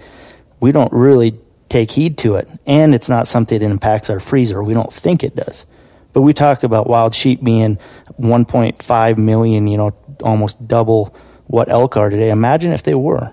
we 0.60 0.72
don't 0.72 0.92
really 0.94 1.40
take 1.70 1.92
heed 1.92 2.18
to 2.20 2.36
it. 2.36 2.48
And 2.66 2.96
it's 2.96 3.10
not 3.10 3.28
something 3.28 3.60
that 3.60 3.66
impacts 3.66 4.10
our 4.10 4.20
freezer. 4.20 4.64
We 4.64 4.74
don't 4.74 4.94
think 4.94 5.24
it 5.24 5.36
does. 5.36 5.66
But 6.14 6.22
we 6.22 6.34
talk 6.34 6.64
about 6.64 6.88
wild 6.88 7.14
sheep 7.14 7.44
being 7.44 7.78
1.5 8.20 9.18
million, 9.18 9.68
you 9.68 9.78
know, 9.78 9.92
almost 10.22 10.68
double 10.68 11.16
what 11.46 11.70
elk 11.70 11.98
are 11.98 12.10
today. 12.10 12.32
Imagine 12.32 12.74
if 12.74 12.84
they 12.84 12.96
were. 12.96 13.32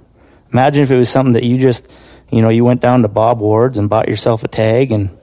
Imagine 0.53 0.83
if 0.83 0.91
it 0.91 0.97
was 0.97 1.09
something 1.09 1.33
that 1.33 1.45
you 1.45 1.59
just, 1.59 1.89
you 2.31 2.43
know, 2.43 2.49
you 2.49 2.65
went 2.65 2.81
down 2.81 3.03
to 3.03 3.09
Bob 3.09 3.41
Ward's 3.41 3.79
and 3.79 3.89
bought 3.89 4.09
yourself 4.09 4.45
a 4.45 4.49
tag 4.49 4.93
and 4.93 5.17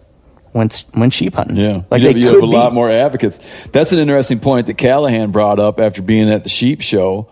went 0.54 0.86
went 0.94 1.14
sheep 1.14 1.36
hunting. 1.36 1.58
Yeah, 1.58 1.84
like 1.90 2.02
you, 2.02 2.08
have, 2.08 2.18
you 2.18 2.28
have 2.28 2.38
a 2.38 2.42
be. 2.42 2.48
lot 2.48 2.74
more 2.74 2.90
advocates. 2.90 3.40
That's 3.72 3.92
an 3.92 4.00
interesting 4.00 4.40
point 4.40 4.68
that 4.68 4.78
Callaghan 4.78 5.32
brought 5.32 5.60
up 5.60 5.80
after 5.80 6.02
being 6.02 6.30
at 6.30 6.44
the 6.44 6.50
sheep 6.50 6.82
show. 6.82 7.30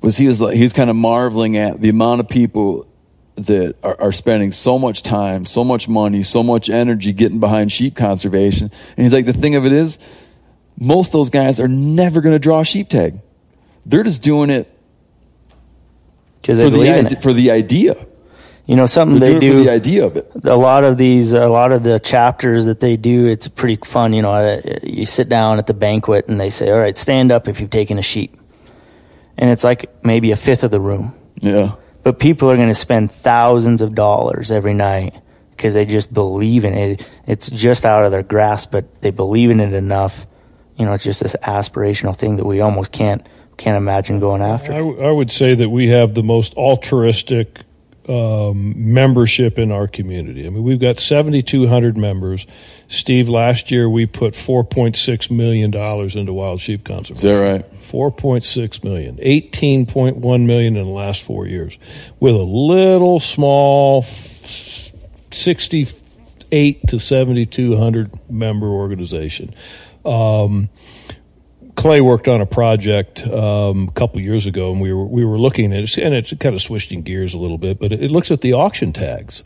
Was 0.00 0.16
he 0.16 0.26
was 0.26 0.40
like 0.40 0.56
he's 0.56 0.72
kind 0.72 0.90
of 0.90 0.96
marveling 0.96 1.56
at 1.56 1.80
the 1.80 1.88
amount 1.88 2.20
of 2.20 2.28
people 2.28 2.86
that 3.36 3.76
are, 3.82 4.00
are 4.00 4.12
spending 4.12 4.52
so 4.52 4.78
much 4.78 5.02
time, 5.02 5.46
so 5.46 5.64
much 5.64 5.88
money, 5.88 6.22
so 6.22 6.42
much 6.42 6.68
energy 6.70 7.12
getting 7.12 7.40
behind 7.40 7.72
sheep 7.72 7.96
conservation, 7.96 8.70
and 8.96 9.04
he's 9.04 9.12
like, 9.12 9.26
the 9.26 9.32
thing 9.32 9.54
of 9.54 9.66
it 9.66 9.72
is, 9.72 9.98
most 10.78 11.08
of 11.08 11.12
those 11.12 11.30
guys 11.30 11.58
are 11.60 11.68
never 11.68 12.20
going 12.20 12.34
to 12.34 12.38
draw 12.38 12.60
a 12.60 12.64
sheep 12.64 12.88
tag. 12.88 13.20
They're 13.86 14.02
just 14.02 14.22
doing 14.22 14.50
it 14.50 14.70
for 16.42 16.70
the 16.70 16.82
it. 16.82 17.22
for 17.22 17.32
the 17.32 17.50
idea. 17.50 18.06
You 18.66 18.76
know, 18.76 18.86
something 18.86 19.18
They're 19.20 19.34
they 19.34 19.40
doing 19.40 19.52
it 19.52 19.58
do. 19.58 19.64
the 19.64 19.72
idea 19.72 20.04
of 20.06 20.16
it. 20.16 20.30
a 20.44 20.56
lot 20.56 20.84
of 20.84 20.96
these, 20.96 21.34
a 21.34 21.48
lot 21.48 21.70
of 21.70 21.82
the 21.82 22.00
chapters 22.00 22.64
that 22.64 22.80
they 22.80 22.96
do, 22.96 23.26
it's 23.26 23.46
pretty 23.46 23.76
fun. 23.84 24.14
You 24.14 24.22
know, 24.22 24.32
uh, 24.32 24.60
you 24.82 25.04
sit 25.04 25.28
down 25.28 25.58
at 25.58 25.66
the 25.66 25.74
banquet 25.74 26.28
and 26.28 26.40
they 26.40 26.48
say, 26.48 26.70
"All 26.70 26.78
right, 26.78 26.96
stand 26.96 27.30
up 27.30 27.46
if 27.46 27.60
you've 27.60 27.68
taken 27.70 27.98
a 27.98 28.02
sheep," 28.02 28.38
and 29.36 29.50
it's 29.50 29.64
like 29.64 29.90
maybe 30.02 30.30
a 30.32 30.36
fifth 30.36 30.62
of 30.64 30.70
the 30.70 30.80
room. 30.80 31.14
Yeah. 31.40 31.72
But 32.02 32.18
people 32.18 32.50
are 32.50 32.56
going 32.56 32.68
to 32.68 32.74
spend 32.74 33.10
thousands 33.12 33.82
of 33.82 33.94
dollars 33.94 34.50
every 34.50 34.74
night 34.74 35.14
because 35.50 35.74
they 35.74 35.84
just 35.84 36.12
believe 36.12 36.64
in 36.64 36.72
it. 36.74 37.08
It's 37.26 37.50
just 37.50 37.84
out 37.84 38.04
of 38.04 38.12
their 38.12 38.22
grasp, 38.22 38.72
but 38.72 38.84
they 39.02 39.10
believe 39.10 39.50
in 39.50 39.60
it 39.60 39.72
enough. 39.74 40.26
You 40.76 40.86
know, 40.86 40.92
it's 40.94 41.04
just 41.04 41.22
this 41.22 41.36
aspirational 41.42 42.16
thing 42.16 42.36
that 42.36 42.46
we 42.46 42.60
almost 42.62 42.92
can't 42.92 43.26
can't 43.58 43.76
imagine 43.76 44.20
going 44.20 44.40
after. 44.42 44.72
I, 44.72 44.78
w- 44.78 45.02
I 45.02 45.10
would 45.10 45.30
say 45.30 45.54
that 45.54 45.68
we 45.68 45.88
have 45.88 46.14
the 46.14 46.22
most 46.22 46.54
altruistic 46.54 47.60
um, 48.08 48.74
membership 48.92 49.58
in 49.58 49.72
our 49.72 49.88
community. 49.88 50.46
I 50.46 50.50
mean, 50.50 50.62
we've 50.62 50.80
got 50.80 50.98
7,200 50.98 51.96
members. 51.96 52.46
Steve, 52.88 53.28
last 53.28 53.70
year 53.70 53.88
we 53.88 54.06
put 54.06 54.34
4.6 54.34 55.30
million 55.30 55.70
dollars 55.70 56.16
into 56.16 56.32
wild 56.32 56.60
sheep 56.60 56.84
conservation. 56.84 57.16
Is 57.16 57.22
that 57.22 57.40
right? 57.40 57.64
4.6 57.84 58.84
million, 58.84 59.16
18.1 59.16 60.46
million 60.46 60.76
in 60.76 60.84
the 60.84 60.90
last 60.90 61.22
four 61.22 61.46
years, 61.46 61.78
with 62.20 62.34
a 62.34 62.38
little 62.38 63.20
small 63.20 64.02
68 65.30 66.86
to 66.88 66.98
7,200 66.98 68.30
member 68.30 68.66
organization. 68.66 69.54
Um, 70.04 70.68
Clay 71.84 72.00
worked 72.00 72.28
on 72.28 72.40
a 72.40 72.46
project 72.46 73.22
um, 73.26 73.88
a 73.88 73.92
couple 73.92 74.18
years 74.18 74.46
ago, 74.46 74.72
and 74.72 74.80
we 74.80 74.90
were 74.94 75.04
we 75.04 75.22
were 75.22 75.36
looking 75.38 75.70
at 75.74 75.80
it, 75.80 75.98
and 75.98 76.14
it's 76.14 76.32
kind 76.38 76.54
of 76.54 76.62
switching 76.62 77.02
gears 77.02 77.34
a 77.34 77.36
little 77.38 77.58
bit, 77.58 77.78
but 77.78 77.92
it, 77.92 78.04
it 78.04 78.10
looks 78.10 78.30
at 78.30 78.40
the 78.40 78.54
auction 78.54 78.90
tags, 78.94 79.42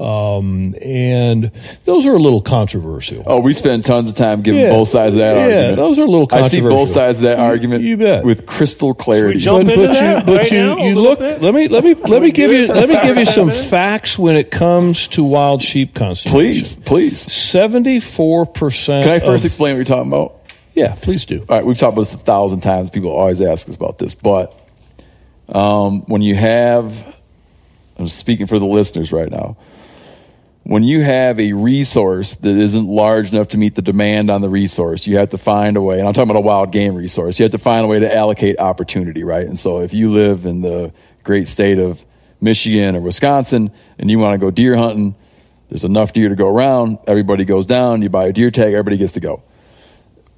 um, 0.00 0.74
and 0.82 1.52
those 1.84 2.04
are 2.06 2.14
a 2.14 2.18
little 2.18 2.40
controversial. 2.42 3.22
Oh, 3.24 3.38
we 3.38 3.52
spend 3.52 3.84
tons 3.84 4.08
of 4.08 4.16
time 4.16 4.42
giving 4.42 4.62
Yeah. 4.62 4.70
both 4.70 4.88
sides 4.88 5.14
of 5.14 5.20
that 5.20 5.36
Yeah, 5.36 5.42
argument. 5.44 5.76
those 5.76 5.98
are 6.00 6.02
a 6.02 6.06
little 6.10 6.26
I 6.32 6.42
see 6.48 6.60
both 6.60 6.88
sides 6.88 7.18
of 7.18 7.22
that 7.22 7.38
You- 7.38 7.44
argument 7.44 7.84
you 7.84 7.96
bet. 7.98 8.24
with 8.24 8.46
crystal 8.46 8.92
clarity. 8.92 9.44
but, 9.44 9.66
but 9.66 9.76
you, 9.76 10.22
but 10.34 10.50
you, 10.50 10.80
you 10.88 10.94
look. 10.96 11.20
Let 11.20 11.54
me 11.54 11.68
let 11.68 11.84
me 11.84 11.94
let 11.94 12.20
me 12.20 12.30
give 12.40 12.50
you 12.50 12.66
let 12.66 12.88
me 12.88 12.96
give 13.00 13.16
you 13.16 13.26
some 13.26 13.52
facts 13.52 14.18
when 14.18 14.34
it 14.34 14.50
comes 14.50 15.06
to 15.08 15.22
wild 15.22 15.62
sheep 15.62 15.94
conservation. 15.94 16.32
Please, 16.36 16.74
please. 16.74 17.20
Seventy 17.32 18.00
four 18.00 18.44
percent. 18.44 19.04
Can 19.04 19.12
I 19.12 19.20
first 19.20 19.44
explain 19.44 19.74
what 19.74 19.76
you're 19.76 19.84
talking 19.84 20.10
about? 20.12 20.35
Yeah, 20.76 20.94
please 20.94 21.24
do. 21.24 21.40
All 21.48 21.56
right, 21.56 21.64
we've 21.64 21.78
talked 21.78 21.94
about 21.94 22.02
this 22.02 22.12
a 22.12 22.18
thousand 22.18 22.60
times. 22.60 22.90
People 22.90 23.10
always 23.10 23.40
ask 23.40 23.66
us 23.66 23.74
about 23.74 23.96
this, 23.96 24.14
but 24.14 24.54
um, 25.48 26.02
when 26.02 26.20
you 26.20 26.34
have, 26.34 27.14
I'm 27.98 28.06
speaking 28.08 28.46
for 28.46 28.58
the 28.58 28.66
listeners 28.66 29.10
right 29.10 29.30
now. 29.30 29.56
When 30.64 30.82
you 30.82 31.00
have 31.00 31.40
a 31.40 31.54
resource 31.54 32.34
that 32.36 32.54
isn't 32.54 32.86
large 32.86 33.32
enough 33.32 33.48
to 33.48 33.58
meet 33.58 33.74
the 33.74 33.80
demand 33.80 34.30
on 34.30 34.42
the 34.42 34.50
resource, 34.50 35.06
you 35.06 35.16
have 35.16 35.30
to 35.30 35.38
find 35.38 35.78
a 35.78 35.82
way. 35.82 35.98
And 35.98 36.06
I'm 36.06 36.12
talking 36.12 36.28
about 36.28 36.40
a 36.40 36.44
wild 36.44 36.72
game 36.72 36.94
resource. 36.94 37.38
You 37.38 37.44
have 37.44 37.52
to 37.52 37.58
find 37.58 37.86
a 37.86 37.88
way 37.88 38.00
to 38.00 38.14
allocate 38.14 38.60
opportunity, 38.60 39.24
right? 39.24 39.46
And 39.46 39.58
so 39.58 39.80
if 39.80 39.94
you 39.94 40.10
live 40.10 40.44
in 40.44 40.60
the 40.60 40.92
great 41.24 41.48
state 41.48 41.78
of 41.78 42.04
Michigan 42.42 42.96
or 42.96 43.00
Wisconsin 43.00 43.70
and 43.98 44.10
you 44.10 44.18
want 44.18 44.34
to 44.34 44.44
go 44.44 44.50
deer 44.50 44.76
hunting, 44.76 45.14
there's 45.70 45.84
enough 45.84 46.12
deer 46.12 46.28
to 46.28 46.36
go 46.36 46.48
around. 46.48 46.98
Everybody 47.06 47.46
goes 47.46 47.64
down. 47.64 48.02
You 48.02 48.10
buy 48.10 48.26
a 48.26 48.32
deer 48.34 48.50
tag. 48.50 48.74
Everybody 48.74 48.98
gets 48.98 49.12
to 49.12 49.20
go 49.20 49.42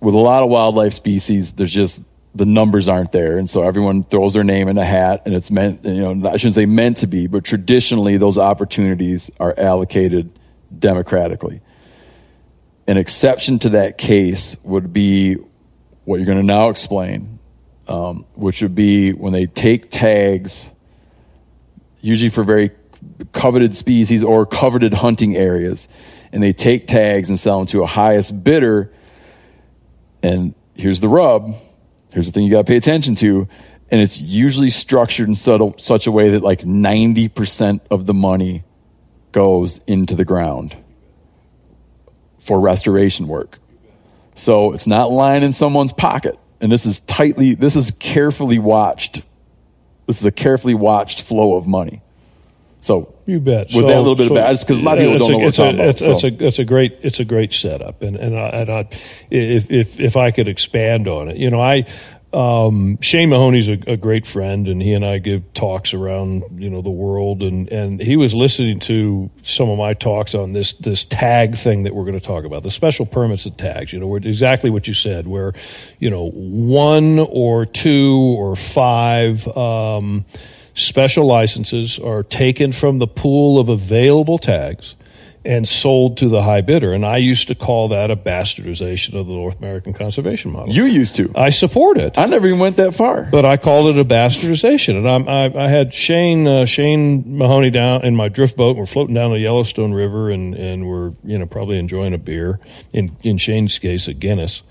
with 0.01 0.15
a 0.15 0.19
lot 0.19 0.43
of 0.43 0.49
wildlife 0.49 0.93
species, 0.93 1.53
there's 1.53 1.73
just 1.73 2.03
the 2.35 2.47
numbers 2.47 2.89
aren't 2.89 3.11
there, 3.13 3.39
and 3.39 3.49
so 3.51 3.63
everyone 3.63 4.05
throws 4.05 4.35
their 4.35 4.45
name 4.45 4.69
in 4.69 4.79
a 4.79 4.85
hat, 4.85 5.23
and 5.27 5.35
it's 5.35 5.51
meant, 5.51 5.85
you 5.85 6.15
know, 6.15 6.29
I 6.29 6.37
shouldn't 6.37 6.55
say 6.55 6.67
meant 6.67 6.99
to 6.99 7.07
be, 7.07 7.27
but 7.27 7.45
traditionally 7.45 8.17
those 8.17 8.39
opportunities 8.39 9.31
are 9.41 9.55
allocated 9.59 10.31
democratically. 10.79 11.61
An 12.87 12.97
exception 12.97 13.59
to 13.61 13.71
that 13.71 13.99
case 13.99 14.57
would 14.63 14.93
be 14.93 15.37
what 16.05 16.17
you're 16.17 16.27
going 16.27 16.39
to 16.39 16.45
now 16.45 16.69
explain, 16.69 17.39
um, 17.89 18.25
which 18.35 18.63
would 18.63 18.75
be 18.75 19.13
when 19.13 19.33
they 19.33 19.47
take 19.47 19.91
tags, 19.91 20.71
usually 22.01 22.31
for 22.31 22.45
very 22.45 22.71
coveted 23.33 23.75
species 23.75 24.23
or 24.23 24.47
coveted 24.47 24.95
hunting 24.95 25.37
areas, 25.37 25.89
and 26.31 26.43
they 26.43 26.53
take 26.53 26.87
tags 26.87 27.29
and 27.29 27.39
sell 27.39 27.59
them 27.59 27.67
to 27.67 27.83
a 27.83 27.87
highest 27.87 28.45
bidder 28.45 28.93
and 30.23 30.55
here's 30.75 31.01
the 31.01 31.09
rub. 31.09 31.55
Here's 32.13 32.27
the 32.27 32.33
thing 32.33 32.45
you 32.45 32.51
got 32.51 32.67
to 32.67 32.71
pay 32.71 32.77
attention 32.77 33.15
to. 33.17 33.49
And 33.91 34.01
it's 34.01 34.21
usually 34.21 34.71
structured 34.71 35.29
in 35.29 35.35
subtle, 35.35 35.75
such 35.79 36.07
a 36.07 36.13
way 36.13 36.31
that 36.31 36.43
like 36.43 36.61
90% 36.61 37.81
of 37.91 38.07
the 38.07 38.15
money 38.15 38.65
goes 39.33 39.81
into 39.87 40.15
the 40.15 40.25
ground 40.25 40.77
for 42.39 42.61
restoration 42.61 43.29
work. 43.29 43.59
So 44.35 44.73
it's 44.73 44.87
not 44.87 45.11
lying 45.11 45.43
in 45.43 45.53
someone's 45.53 45.93
pocket. 45.93 46.39
And 46.61 46.71
this 46.71 46.87
is 46.87 47.01
tightly, 47.01 47.55
this 47.55 47.77
is 47.77 47.91
carefully 47.93 48.59
watched. 48.59 49.23
This 50.07 50.21
is 50.21 50.27
a 50.27 50.33
carefully 50.33 50.75
watched 50.75 51.23
flow 51.23 51.57
of 51.57 51.67
money. 51.67 52.03
So 52.81 53.15
You 53.27 53.41
bet. 53.41 53.69
With 53.75 53.87
that 53.87 53.99
little 53.99 54.15
bit 54.15 54.31
of 54.31 54.35
bad, 54.35 54.59
because 54.59 54.79
a 54.79 54.83
lot 54.83 54.99
of 54.99 55.05
people 55.05 55.19
don't 55.19 55.31
know 55.31 55.39
what 55.39 55.43
we're 55.43 55.49
it's 55.49 55.59
a, 55.59 55.63
about. 55.65 55.89
It's, 55.89 56.01
it's 56.01 56.25
a 56.25 56.47
it's 56.47 56.59
a 56.59 56.65
great 56.65 56.99
it's 57.03 57.21
a 57.21 57.25
great 57.25 57.53
setup, 57.53 58.03
and 58.03 58.17
and, 58.17 58.39
I, 58.39 58.49
and 58.49 58.71
I, 58.71 58.89
if 59.31 59.71
if 59.71 59.99
if 59.99 60.17
I 60.17 60.31
could 60.31 60.49
expand 60.49 61.09
on 61.09 61.29
it, 61.29 61.37
you 61.37 61.51
know, 61.51 61.61
I 61.61 61.87
um, 62.33 62.99
Shane 63.01 63.31
Mahoney's 63.31 63.71
a, 63.71 63.79
a 63.87 63.97
great 63.97 64.27
friend, 64.27 64.69
and 64.69 64.83
he 64.83 64.93
and 64.93 65.05
I 65.05 65.19
give 65.19 65.51
talks 65.55 65.95
around 65.95 66.45
you 66.63 66.69
know 66.69 66.83
the 66.83 66.91
world, 66.91 67.43
and 67.43 67.71
and 67.73 68.01
he 68.01 68.17
was 68.17 68.35
listening 68.35 68.81
to 68.81 69.31
some 69.43 69.71
of 69.71 69.79
my 69.79 69.95
talks 69.95 70.35
on 70.35 70.53
this 70.53 70.75
this 70.75 71.05
tag 71.05 71.57
thing 71.57 71.85
that 71.85 71.95
we're 71.95 72.05
going 72.05 72.19
to 72.19 72.27
talk 72.27 72.45
about, 72.45 72.65
the 72.65 72.71
special 72.71 73.07
permits 73.07 73.47
and 73.47 73.57
tags. 73.57 73.95
You 73.95 74.01
know, 74.01 74.07
where 74.07 74.19
exactly 74.19 74.69
what 74.69 74.87
you 74.87 74.93
said, 74.93 75.27
where 75.27 75.55
you 76.01 76.11
know 76.11 76.31
one 76.31 77.19
or 77.19 77.65
two 77.65 78.17
or 78.39 78.57
five. 78.57 79.47
Um, 79.57 80.27
special 80.79 81.27
licenses 81.27 81.99
are 81.99 82.23
taken 82.23 82.73
from 82.73 82.99
the 82.99 83.07
pool 83.07 83.59
of 83.59 83.69
available 83.69 84.39
tags 84.39 84.95
and 85.45 85.67
sold 85.67 86.19
to 86.19 86.29
the 86.29 86.43
high 86.43 86.61
bidder. 86.61 86.93
And 86.93 87.07
I 87.07 87.17
used 87.17 87.49
to 87.49 87.55
call 87.55 87.89
that 87.89 88.11
a 88.11 88.17
bastardization 88.17 89.19
of 89.19 89.27
the 89.27 89.33
North 89.33 89.59
American 89.59 89.95
conservation 89.95 90.51
model. 90.53 90.75
you 90.75 90.85
used 90.85 91.17
to. 91.17 91.33
I 91.35 91.51
support 91.51 91.97
it. 91.97 92.19
I 92.19 92.27
never 92.27 92.47
even 92.49 92.59
went 92.59 92.77
that 92.77 92.95
far. 92.95 93.25
But 93.25 93.45
I 93.45 93.57
called 93.57 93.97
it 93.97 94.01
a 94.01 94.05
bastardization, 94.05 94.99
and 94.99 95.09
I'm, 95.09 95.29
I, 95.29 95.65
I 95.65 95.69
had 95.69 95.95
Shane 95.95 96.47
uh, 96.47 96.67
Shane 96.67 97.39
Mahoney 97.39 97.71
down 97.71 98.05
in 98.05 98.15
my 98.15 98.29
drift 98.29 98.57
boat. 98.57 98.77
We're 98.77 98.87
floating 98.87 99.15
down 99.15 99.31
the 99.31 99.39
Yellowstone 99.39 99.95
River, 99.95 100.31
and, 100.31 100.55
and 100.55 100.87
we're 100.87 101.13
you 101.25 101.39
know 101.39 101.47
probably 101.47 101.79
enjoying 101.79 102.15
a 102.15 102.19
beer. 102.19 102.61
In 102.93 103.17
in 103.23 103.39
Shane's 103.39 103.79
case, 103.79 104.09
a 104.09 104.15
Guinness, 104.15 104.63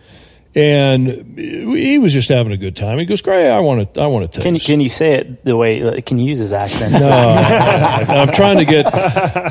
and 0.57 1.37
he 1.37 1.99
was 1.99 2.11
just 2.13 2.29
having 2.29 2.51
a 2.51 2.57
good 2.57 2.75
time. 2.75 2.97
He 2.97 3.05
goes, 3.05 3.21
"Gray, 3.21 3.47
I 3.49 3.59
want 3.59 3.93
to, 3.93 4.01
I 4.01 4.07
want 4.07 4.25
to 4.25 4.35
tell 4.35 4.43
Can 4.43 4.55
you 4.55 4.59
you." 4.59 4.65
can 4.65 4.79
you 4.79 4.89
say 4.89 5.13
it 5.13 5.45
the 5.45 5.55
way? 5.55 6.01
Can 6.01 6.17
you 6.17 6.25
use 6.25 6.39
his 6.39 6.51
accent? 6.51 6.93
No, 6.93 7.07
I'm 7.09 8.31
trying 8.33 8.57
to 8.57 8.65
get, 8.65 8.87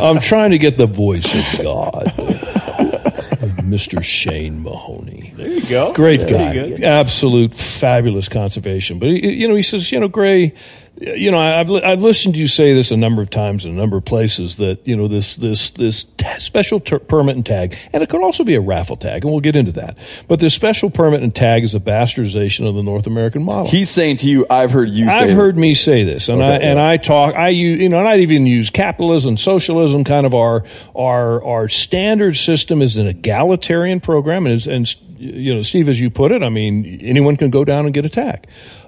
I'm 0.03 0.19
trying 0.19 0.51
to 0.51 0.59
get 0.59 0.77
the 0.77 0.87
voice 0.87 1.33
of 1.33 1.63
God, 1.63 2.07
of 2.19 3.51
Mr. 3.63 4.03
Shane 4.03 4.63
Mahoney. 4.65 5.33
There 5.37 5.49
you 5.49 5.65
go. 5.69 5.93
Great 5.93 6.21
That's 6.21 6.33
guy, 6.33 6.53
good. 6.55 6.83
absolute 6.83 7.55
fabulous 7.55 8.29
conservation. 8.29 8.99
But 8.99 9.11
he, 9.11 9.33
you 9.35 9.47
know, 9.47 9.55
he 9.55 9.63
says, 9.63 9.93
you 9.93 10.01
know, 10.01 10.09
Gray, 10.09 10.55
you 10.99 11.31
know, 11.31 11.39
I've 11.39 11.71
I've 11.71 12.01
listened 12.01 12.35
to 12.35 12.41
you 12.41 12.49
say 12.49 12.73
this 12.73 12.91
a 12.91 12.97
number 12.97 13.23
of 13.23 13.31
times 13.31 13.65
in 13.65 13.71
a 13.71 13.75
number 13.75 13.97
of 13.99 14.05
places 14.05 14.57
that 14.57 14.85
you 14.89 14.97
know 14.97 15.07
this 15.09 15.37
this 15.37 15.71
this 15.71 16.03
ta 16.03 16.16
special 16.39 16.81
ter- 16.81 16.99
permit 16.99 17.37
and 17.37 17.47
tag, 17.47 17.77
and 17.93 18.03
it 18.03 18.09
could 18.09 18.23
also 18.23 18.45
be 18.45 18.55
a 18.55 18.61
raffle 18.61 18.97
tag, 18.97 19.23
and 19.23 19.31
we'll 19.31 19.41
get 19.41 19.57
into 19.57 19.73
that. 19.73 19.97
But 20.29 20.41
this 20.41 20.55
special 20.55 20.91
permit 20.91 21.23
and 21.23 21.35
tag 21.35 21.65
is 21.65 21.75
a 21.75 21.81
bastardization 21.81 22.69
of 22.69 22.75
the 22.75 22.83
North 22.83 23.07
American 23.07 23.43
model. 23.45 23.67
He's 23.67 23.91
saying 23.91 24.19
to 24.19 24.29
you, 24.29 24.47
I've 24.51 24.71
heard 24.71 24.91
you 24.91 25.09
I've 25.09 25.31
heard 25.31 25.57
me 25.57 25.75
say 25.75 26.05
this, 26.05 26.29
and 26.29 26.43
I 26.43 26.57
Okay, 26.57 26.65
and 26.65 26.79
yeah. 26.79 26.89
I 26.89 26.97
talk. 26.97 27.35
I 27.35 27.49
use 27.49 27.81
you 27.81 27.89
know, 27.89 27.99
and 27.99 28.09
I 28.09 28.19
even 28.19 28.47
use 28.47 28.71
capitalism, 28.71 29.37
socialism, 29.37 30.05
kind 30.05 30.27
of 30.27 30.35
our 30.35 30.65
our 30.95 31.43
our 31.45 31.69
standard 31.69 32.37
system 32.37 32.83
is 32.83 32.97
an 32.97 33.07
egalitarian 33.07 34.01
program, 34.01 34.47
and 34.47 34.55
is, 34.55 34.67
and 34.67 34.95
you 35.19 35.55
know, 35.55 35.63
Steve, 35.63 35.89
as 35.89 36.01
you 36.01 36.11
put 36.11 36.33
it, 36.33 36.43
I 36.43 36.49
mean, 36.49 37.01
anyone 37.03 37.37
can 37.37 37.51
go 37.51 37.65
down 37.65 37.87
and 37.87 37.95
get 37.95 38.05
a 38.05 38.09
tag. 38.09 38.47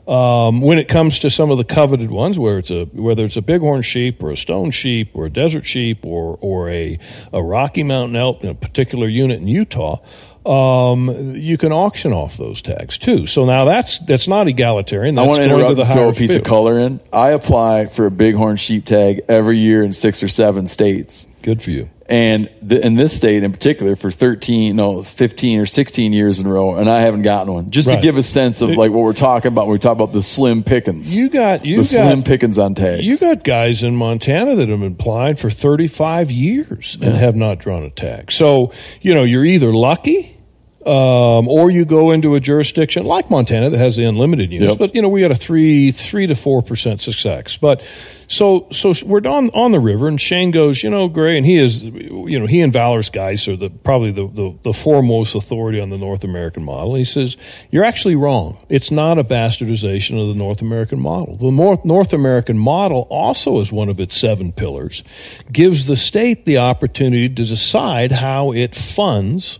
Um, 0.09 0.63
when 0.63 0.79
it 0.79 0.89
comes 0.89 1.19
to 1.19 1.29
some 1.29 1.51
of 1.51 1.59
the 1.59 1.65
coveted 1.65 2.11
ones, 2.11 2.39
where 2.39 2.57
it's 2.59 2.71
a 2.71 2.87
whether 2.87 3.27
it's 3.27 3.37
a 3.37 3.43
bighorn 3.43 3.83
sheep 3.83 4.23
or 4.23 4.31
a 4.31 4.37
stone 4.39 4.71
sheep 4.71 5.11
or 5.13 5.27
a 5.27 5.31
desert 5.31 5.67
sheep 5.67 6.05
or 6.07 6.39
or 6.41 6.71
a 6.71 6.99
a 7.33 7.43
Rocky 7.43 7.83
Mountain 7.83 8.17
elk 8.17 8.43
in 8.43 8.49
a 8.49 8.55
particular 8.55 9.07
unit 9.07 9.41
in 9.43 9.49
Utah, 9.49 9.99
um, 10.47 11.35
you 11.37 11.59
can 11.59 11.73
auction 11.73 12.15
off 12.15 12.39
those 12.39 12.63
tags 12.63 12.97
too. 12.97 13.27
So 13.27 13.45
now 13.45 13.67
that's 13.67 13.99
that's 13.99 14.27
not 14.27 14.49
egalitarian. 14.49 15.19
I 15.19 15.23
That's 15.27 15.29
want 15.29 15.39
to 15.41 15.45
interrupt 15.45 15.69
to 15.71 15.75
the 15.75 15.85
throw 15.85 16.09
a 16.09 16.13
piece 16.15 16.31
field. 16.31 16.41
of 16.41 16.47
color 16.47 16.79
in. 16.79 17.01
I 17.13 17.31
apply 17.31 17.87
for 17.87 18.07
a 18.07 18.11
bighorn 18.11 18.57
sheep 18.57 18.87
tag 18.87 19.21
every 19.29 19.59
year 19.59 19.83
in 19.83 19.93
six 19.93 20.23
or 20.23 20.29
seven 20.29 20.67
states. 20.69 21.27
Good 21.43 21.63
for 21.63 21.71
you. 21.71 21.91
And 22.09 22.49
th- 22.67 22.83
in 22.83 22.95
this 22.95 23.15
state 23.15 23.43
in 23.43 23.53
particular, 23.53 23.95
for 23.95 24.11
13, 24.11 24.75
no, 24.77 25.03
15 25.03 25.59
or 25.61 25.67
16 25.67 26.15
years 26.15 26.41
in 26.41 26.47
a 26.47 26.49
row, 26.51 26.75
and 26.77 26.89
I 26.89 27.03
haven't 27.03 27.21
gotten 27.21 27.53
one. 27.53 27.71
Just 27.71 27.87
Right. 27.87 27.97
to 27.97 28.01
give 28.01 28.17
a 28.17 28.23
sense 28.23 28.63
of 28.63 28.71
like 28.71 28.91
what 28.93 29.03
we're 29.05 29.13
talking 29.13 29.51
about 29.53 29.67
when 29.67 29.75
we 29.75 29.79
talk 29.79 29.93
about 29.93 30.15
the 30.15 30.23
slim 30.23 30.63
pickings. 30.63 31.15
You 31.15 31.29
got 31.29 31.67
you 31.67 31.77
the 31.77 31.83
got 31.83 31.89
slim 32.07 32.23
pickings 32.23 32.59
on 32.59 32.75
tags. 32.75 33.03
You 33.03 33.19
got 33.19 33.45
guys 33.45 33.83
in 33.83 33.95
Montana 33.95 34.57
that 34.57 34.71
have 34.71 34.81
been 34.81 34.93
applied 34.93 35.39
for 35.39 35.51
35 35.51 36.31
years 36.31 36.97
and 37.01 37.15
have 37.15 37.37
not 37.37 37.59
drawn 37.59 37.83
a 37.83 37.91
tag. 37.91 38.33
So, 38.33 38.73
you 39.03 39.13
know, 39.13 39.25
you're 39.25 39.45
either 39.45 39.71
lucky 39.71 40.38
um, 40.87 41.49
or 41.49 41.71
you 41.71 41.85
go 41.85 42.13
into 42.13 42.35
a 42.35 42.41
jurisdiction 42.41 43.05
like 43.05 43.31
Montana 43.31 43.69
that 43.71 43.79
has 43.79 43.97
the 43.97 44.05
unlimited 44.05 44.53
units, 44.53 44.73
Yep. 44.73 44.79
but 44.79 44.95
you 44.95 45.03
know 45.03 45.09
we 45.09 45.23
had 45.23 45.31
a 45.33 45.35
three 45.35 45.91
three 45.91 46.27
to 46.27 46.35
four 46.35 46.63
percent 46.63 47.01
success. 47.01 47.57
But 47.57 47.83
so 48.29 48.69
so 48.71 48.95
we're 49.05 49.27
on 49.27 49.51
on 49.51 49.73
the 49.73 49.81
river, 49.81 50.07
and 50.07 50.21
Shane 50.21 50.51
goes, 50.53 50.83
you 50.83 50.89
know, 50.91 51.09
Gray, 51.09 51.37
and 51.37 51.45
he 51.45 51.59
is, 51.59 51.83
you 51.83 52.39
know, 52.39 52.47
he 52.47 52.61
and 52.61 52.73
Valerius 52.73 53.09
Geist 53.11 53.49
are 53.49 53.57
the 53.57 53.71
probably 53.71 54.13
the, 54.13 54.29
the 54.29 54.59
the 54.63 54.73
foremost 54.73 55.35
authority 55.35 55.81
on 55.81 55.91
the 55.91 55.99
North 55.99 56.23
American 56.23 56.63
model. 56.65 56.95
He 56.95 57.05
says 57.05 57.37
you're 57.71 57.85
actually 57.85 58.15
wrong. 58.17 58.59
It's 58.69 58.91
not 58.93 59.19
a 59.19 59.25
bastardization 59.25 60.21
of 60.21 60.29
the 60.29 60.35
North 60.35 60.63
American 60.63 61.01
model. 61.01 61.37
The 61.37 61.51
North 61.51 61.85
North 61.85 62.13
American 62.13 62.57
model 62.57 63.07
also 63.11 63.61
is 63.61 63.73
one 63.73 63.89
of 63.89 63.99
its 63.99 64.17
seven 64.17 64.53
pillars 64.53 65.03
gives 65.51 65.87
the 65.87 65.97
state 65.97 66.45
the 66.45 66.59
opportunity 66.59 67.29
to 67.29 67.45
decide 67.45 68.13
how 68.13 68.53
it 68.53 68.75
funds 68.75 69.59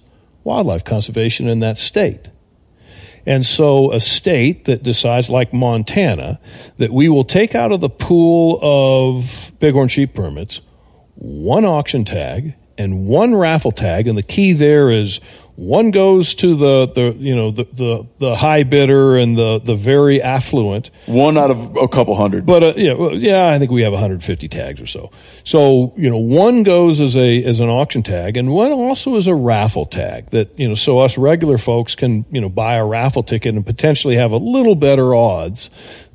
wildlife 0.49 0.85
conservation 0.85 1.47
in 1.47 1.61
that 1.61 1.77
state. 1.77 2.31
And 3.27 3.45
so, 3.45 3.93
a 3.93 4.01
state 4.01 4.65
that 4.65 4.83
decides, 4.83 5.29
like 5.29 5.53
Montana, 5.53 6.41
that 6.79 6.91
we 6.91 7.11
will 7.11 7.25
take 7.25 7.55
out 7.55 7.73
of 7.73 7.81
the 7.81 7.91
pool 7.91 8.59
of 8.63 9.53
bighorn 9.61 9.89
sheep 9.89 10.15
permits 10.15 10.63
one 11.15 11.67
auction 11.67 12.05
tag 12.05 12.55
and 12.79 13.07
one 13.07 13.35
raffle 13.35 13.73
tag, 13.73 14.09
and 14.09 14.17
the 14.17 14.23
key 14.23 14.55
there 14.55 14.91
is 14.91 15.21
one 15.59 15.91
goes 15.91 16.37
to 16.37 16.55
the, 16.55 16.87
the 16.95 17.17
you 17.19 17.35
know 17.35 17.51
the, 17.51 17.65
the, 17.73 18.07
the 18.19 18.37
high 18.37 18.63
bidder 18.63 19.17
and 19.17 19.37
the, 19.37 19.59
the 19.59 19.75
very 19.75 20.23
affluent. 20.23 20.91
One 21.07 21.37
out 21.37 21.51
of 21.51 21.77
a 21.77 21.89
couple 21.89 22.15
hundred. 22.15 22.47
But 22.47 22.63
uh, 22.63 22.73
yeah, 22.77 22.93
well, 22.93 23.13
yeah, 23.13 23.49
I 23.49 23.59
think 23.59 23.73
we 23.73 23.83
have 23.83 23.93
150 23.93 24.49
tags 24.49 24.81
or 24.81 24.87
so. 24.87 25.11
So 25.43 25.93
you 25.97 26.09
know, 26.09 26.17
one 26.17 26.63
goes 26.63 27.01
as 27.01 27.17
a 27.17 27.43
as 27.43 27.59
an 27.59 27.69
auction 27.69 28.05
tag, 28.05 28.37
and 28.37 28.53
one 28.53 28.71
also 28.71 29.17
is 29.17 29.27
a 29.27 29.35
raffle 29.35 29.85
tag. 29.85 30.31
That 30.31 30.57
you 30.57 30.69
know, 30.69 30.75
so 30.75 31.01
us 31.01 31.19
regular 31.19 31.59
folks 31.59 31.97
can 31.97 32.25
you 32.31 32.41
know 32.41 32.49
buy 32.49 32.75
a 32.75 32.87
raffle 32.87 33.25
ticket 33.25 33.57
and 33.57 33.67
potentially 33.67 34.15
have 34.15 34.31
a 34.31 34.37
little 34.37 34.77
better 34.77 35.13
odds 35.13 35.71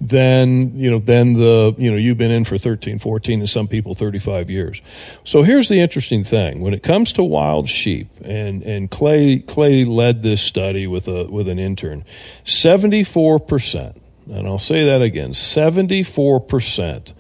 than 0.07 0.77
you 0.77 0.89
know 0.91 0.99
then 0.99 1.33
the 1.33 1.75
you 1.77 1.89
know 1.89 1.97
you've 1.97 2.17
been 2.17 2.31
in 2.31 2.43
for 2.43 2.57
13, 2.57 2.99
14, 2.99 3.39
and 3.39 3.49
some 3.49 3.67
people 3.67 3.93
35 3.93 4.49
years. 4.49 4.81
So 5.23 5.43
here's 5.43 5.69
the 5.69 5.79
interesting 5.79 6.23
thing: 6.23 6.61
when 6.61 6.73
it 6.73 6.83
comes 6.83 7.11
to 7.13 7.23
wild 7.23 7.69
sheep, 7.69 8.09
and 8.23 8.61
and 8.63 8.89
Clay 8.89 9.39
Clay 9.39 9.85
led 9.85 10.23
this 10.23 10.41
study 10.41 10.87
with 10.87 11.07
a 11.07 11.25
with 11.25 11.47
an 11.47 11.59
intern, 11.59 12.05
74 12.43 13.39
percent 13.39 13.97
and 14.31 14.47
I'll 14.47 14.59
say 14.59 14.85
that 14.85 15.01
again 15.01 15.31
74% 15.31 17.13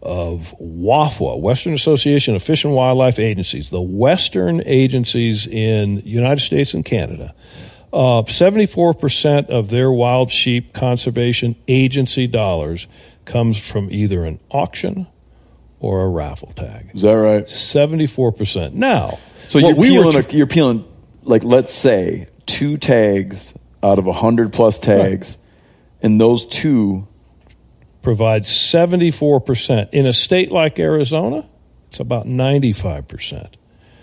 of 0.00 0.54
WAFWA, 0.60 1.40
Western 1.40 1.74
Association 1.74 2.36
of 2.36 2.42
Fish 2.42 2.64
and 2.64 2.74
Wildlife 2.74 3.18
Agencies, 3.18 3.70
the 3.70 3.80
Western 3.80 4.62
agencies 4.64 5.46
in 5.46 5.98
United 6.04 6.42
States 6.42 6.72
and 6.72 6.84
Canada, 6.84 7.34
uh, 7.92 8.22
74% 8.22 9.48
of 9.48 9.70
their 9.70 9.90
wild 9.90 10.30
sheep 10.30 10.72
conservation 10.74 11.56
agency 11.66 12.26
dollars 12.26 12.86
comes 13.24 13.58
from 13.58 13.90
either 13.90 14.24
an 14.24 14.40
auction 14.50 15.06
or 15.80 16.02
a 16.02 16.08
raffle 16.08 16.52
tag. 16.54 16.90
Is 16.94 17.02
that 17.02 17.12
right? 17.12 17.44
74%. 17.46 18.72
Now, 18.74 19.18
So 19.46 19.58
you're 19.58 19.74
we 19.74 19.90
peeling, 19.90 20.22
tr- 20.22 20.28
a, 20.28 20.32
you're 20.32 20.46
peeling, 20.46 20.84
like, 21.22 21.44
let's 21.44 21.74
say 21.74 22.28
two 22.46 22.76
tags 22.78 23.54
out 23.82 23.98
of 23.98 24.06
a 24.06 24.12
hundred 24.12 24.52
plus 24.52 24.78
tags, 24.78 25.38
and 26.02 26.20
those 26.20 26.46
two 26.46 27.06
provides 28.02 28.48
74%. 28.48 29.90
In 29.92 30.06
a 30.06 30.12
state 30.12 30.50
like 30.50 30.78
Arizona, 30.78 31.48
it's 31.88 32.00
about 32.00 32.26
95%. 32.26 33.54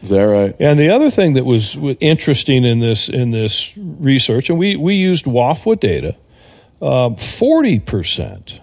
Is 0.05 0.11
that 0.11 0.21
right? 0.21 0.55
And 0.59 0.79
the 0.79 0.89
other 0.89 1.09
thing 1.09 1.33
that 1.33 1.45
was 1.45 1.75
interesting 1.99 2.63
in 2.63 2.79
this 2.79 3.09
in 3.09 3.31
this 3.31 3.73
research, 3.75 4.49
and 4.49 4.59
we, 4.59 4.75
we 4.75 4.93
used 4.93 5.25
WAFWA 5.25 5.79
data, 5.79 6.15
um, 6.79 7.15
forty 7.15 7.79
percent 7.79 8.61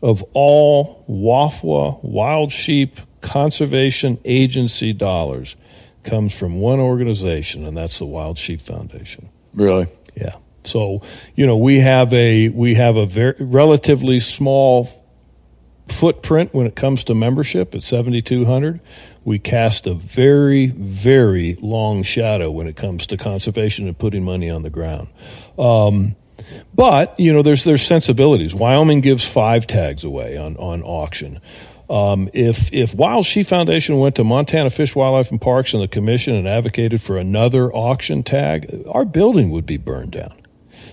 of 0.00 0.22
all 0.34 1.04
WAFWA 1.08 2.02
wild 2.04 2.52
sheep 2.52 3.00
conservation 3.22 4.18
agency 4.24 4.92
dollars 4.92 5.56
comes 6.04 6.32
from 6.32 6.60
one 6.60 6.78
organization, 6.78 7.66
and 7.66 7.76
that's 7.76 7.98
the 7.98 8.06
Wild 8.06 8.38
Sheep 8.38 8.60
Foundation. 8.60 9.28
Really? 9.54 9.86
Yeah. 10.16 10.36
So 10.62 11.02
you 11.34 11.44
know 11.44 11.56
we 11.56 11.80
have 11.80 12.12
a 12.12 12.50
we 12.50 12.74
have 12.74 12.94
a 12.94 13.06
very 13.06 13.34
relatively 13.40 14.20
small 14.20 14.88
footprint 15.88 16.54
when 16.54 16.66
it 16.66 16.76
comes 16.76 17.02
to 17.04 17.14
membership 17.14 17.74
at 17.74 17.82
7200 17.82 18.80
we 19.24 19.38
cast 19.38 19.86
a 19.86 19.94
very 19.94 20.66
very 20.68 21.56
long 21.60 22.02
shadow 22.02 22.50
when 22.50 22.66
it 22.66 22.76
comes 22.76 23.06
to 23.06 23.16
conservation 23.16 23.86
and 23.86 23.98
putting 23.98 24.24
money 24.24 24.50
on 24.50 24.62
the 24.62 24.70
ground 24.70 25.08
um, 25.58 26.14
but 26.74 27.18
you 27.18 27.32
know 27.32 27.42
there's 27.42 27.64
there's 27.64 27.82
sensibilities 27.82 28.54
wyoming 28.54 29.00
gives 29.00 29.24
five 29.24 29.66
tags 29.66 30.04
away 30.04 30.36
on 30.36 30.56
on 30.56 30.82
auction 30.82 31.40
um, 31.90 32.30
if 32.32 32.72
if 32.72 32.94
Wild 32.94 33.26
Sheep 33.26 33.46
Foundation 33.48 33.98
went 33.98 34.14
to 34.16 34.24
Montana 34.24 34.70
Fish, 34.70 34.94
Wildlife, 34.96 35.30
and 35.30 35.38
Parks 35.38 35.74
and 35.74 35.82
the 35.82 35.88
Commission 35.88 36.34
and 36.34 36.48
advocated 36.48 37.02
for 37.02 37.18
another 37.18 37.70
auction 37.70 38.22
tag, 38.22 38.84
our 38.88 39.04
building 39.04 39.50
would 39.50 39.66
be 39.66 39.76
burned 39.76 40.12
down. 40.12 40.32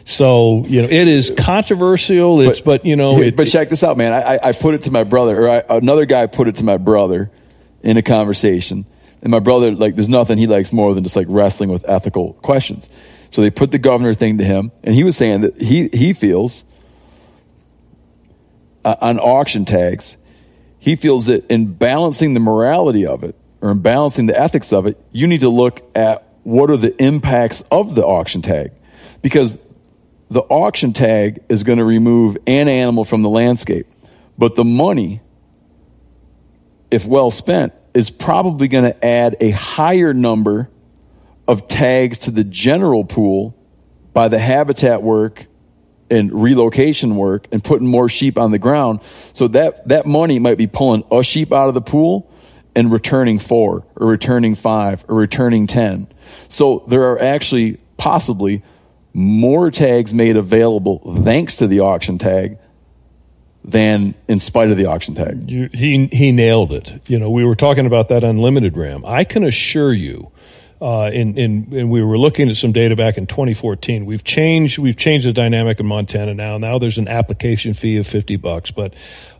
So 0.03 0.65
you 0.67 0.81
know 0.81 0.89
it 0.89 1.07
is 1.07 1.31
controversial. 1.37 2.41
It's 2.41 2.59
but, 2.59 2.85
you 2.85 2.97
know 2.97 3.21
it, 3.21 3.37
but 3.37 3.47
check 3.47 3.69
this 3.69 3.81
out, 3.81 3.95
man. 3.95 4.11
I, 4.11 4.35
I- 4.35 4.39
I 4.49 4.51
put 4.51 4.73
it 4.73 4.81
to 4.83 4.91
my 4.91 5.05
brother, 5.05 5.45
or 5.45 5.49
I, 5.49 5.63
another 5.77 6.05
guy 6.05 6.25
put 6.27 6.49
it 6.49 6.57
to 6.57 6.65
my 6.65 6.75
brother 6.75 7.31
in 7.83 7.97
a 7.97 8.01
conversation, 8.01 8.85
and 9.21 9.31
my 9.31 9.39
brother 9.39 9.71
like 9.71 9.95
there's 9.95 10.09
nothing 10.09 10.37
he 10.37 10.47
likes 10.47 10.71
more 10.71 10.93
than 10.93 11.03
just 11.03 11.15
like 11.15 11.27
wrestling 11.29 11.69
with 11.69 11.85
ethical 11.87 12.33
questions. 12.33 12.89
So 13.31 13.41
they 13.41 13.51
put 13.51 13.71
the 13.71 13.77
governor 13.77 14.13
thing 14.13 14.39
to 14.39 14.43
him, 14.43 14.71
and 14.83 14.95
he 14.95 15.03
was 15.03 15.15
saying 15.15 15.41
that 15.41 15.61
he 15.61 15.89
he 15.93 16.13
feels 16.13 16.63
uh, 18.83 18.95
on 19.01 19.19
auction 19.19 19.65
tags, 19.65 20.17
he 20.79 20.95
feels 20.95 21.25
that 21.27 21.45
in 21.47 21.73
balancing 21.73 22.33
the 22.33 22.39
morality 22.39 23.05
of 23.05 23.23
it 23.23 23.35
or 23.61 23.71
in 23.71 23.79
balancing 23.79 24.25
the 24.25 24.39
ethics 24.39 24.71
of 24.71 24.85
it, 24.87 24.97
you 25.11 25.27
need 25.27 25.41
to 25.41 25.49
look 25.49 25.81
at 25.95 26.23
what 26.43 26.71
are 26.71 26.77
the 26.77 26.95
impacts 27.03 27.61
of 27.69 27.95
the 27.95 28.05
auction 28.05 28.41
tag, 28.41 28.71
because 29.21 29.57
the 30.29 30.41
auction 30.41 30.93
tag 30.93 31.43
is 31.49 31.63
going 31.63 31.79
to 31.79 31.85
remove 31.85 32.37
an 32.47 32.67
animal 32.67 33.03
from 33.03 33.21
the 33.21 33.29
landscape, 33.29 33.87
but 34.37 34.55
the 34.55 34.63
money, 34.63 35.21
if 36.91 37.05
well 37.05 37.31
spent, 37.31 37.73
is 37.93 38.09
probably 38.09 38.67
going 38.67 38.85
to 38.85 39.05
add 39.05 39.35
a 39.39 39.49
higher 39.51 40.13
number 40.13 40.69
of 41.47 41.67
tags 41.67 42.19
to 42.19 42.31
the 42.31 42.43
general 42.43 43.03
pool 43.03 43.55
by 44.13 44.27
the 44.27 44.39
habitat 44.39 45.01
work 45.01 45.47
and 46.11 46.31
relocation 46.31 47.15
work 47.15 47.47
and 47.51 47.63
putting 47.63 47.87
more 47.87 48.09
sheep 48.09 48.37
on 48.37 48.51
the 48.51 48.59
ground. 48.59 48.99
So 49.33 49.47
that, 49.49 49.87
that 49.87 50.05
money 50.05 50.39
might 50.39 50.57
be 50.57 50.67
pulling 50.67 51.03
a 51.11 51.23
sheep 51.23 51.51
out 51.51 51.67
of 51.67 51.73
the 51.73 51.81
pool 51.81 52.31
and 52.75 52.91
returning 52.91 53.39
four 53.39 53.85
or 53.95 54.07
returning 54.07 54.55
five 54.55 55.03
or 55.07 55.15
returning 55.15 55.67
10. 55.67 56.07
So 56.47 56.83
there 56.87 57.03
are 57.11 57.21
actually 57.21 57.79
possibly 57.97 58.63
more 59.13 59.71
tags 59.71 60.13
made 60.13 60.37
available 60.37 61.21
thanks 61.23 61.57
to 61.57 61.67
the 61.67 61.81
auction 61.81 62.17
tag 62.17 62.57
than 63.63 64.15
in 64.27 64.39
spite 64.39 64.71
of 64.71 64.77
the 64.77 64.85
auction 64.85 65.15
tag. 65.15 65.49
You, 65.49 65.69
he 65.73 66.07
he 66.07 66.31
nailed 66.31 66.71
it. 66.71 67.01
You 67.07 67.19
know, 67.19 67.29
we 67.29 67.43
were 67.43 67.55
talking 67.55 67.85
about 67.85 68.09
that 68.09 68.23
unlimited 68.23 68.77
RAM. 68.77 69.03
I 69.05 69.23
can 69.23 69.43
assure 69.43 69.93
you, 69.93 70.31
uh, 70.81 71.11
in, 71.13 71.37
in 71.37 71.67
and 71.73 71.91
we 71.91 72.01
were 72.01 72.17
looking 72.17 72.49
at 72.49 72.55
some 72.55 72.71
data 72.71 72.95
back 72.95 73.17
in 73.17 73.27
2014. 73.27 74.05
We've 74.05 74.23
changed 74.23 74.77
we've 74.77 74.95
changed 74.95 75.27
the 75.27 75.33
dynamic 75.33 75.79
in 75.79 75.85
Montana 75.85 76.33
now. 76.33 76.57
Now 76.57 76.79
there's 76.79 76.97
an 76.97 77.07
application 77.07 77.73
fee 77.73 77.97
of 77.97 78.07
50 78.07 78.37
bucks, 78.37 78.71
but 78.71 78.93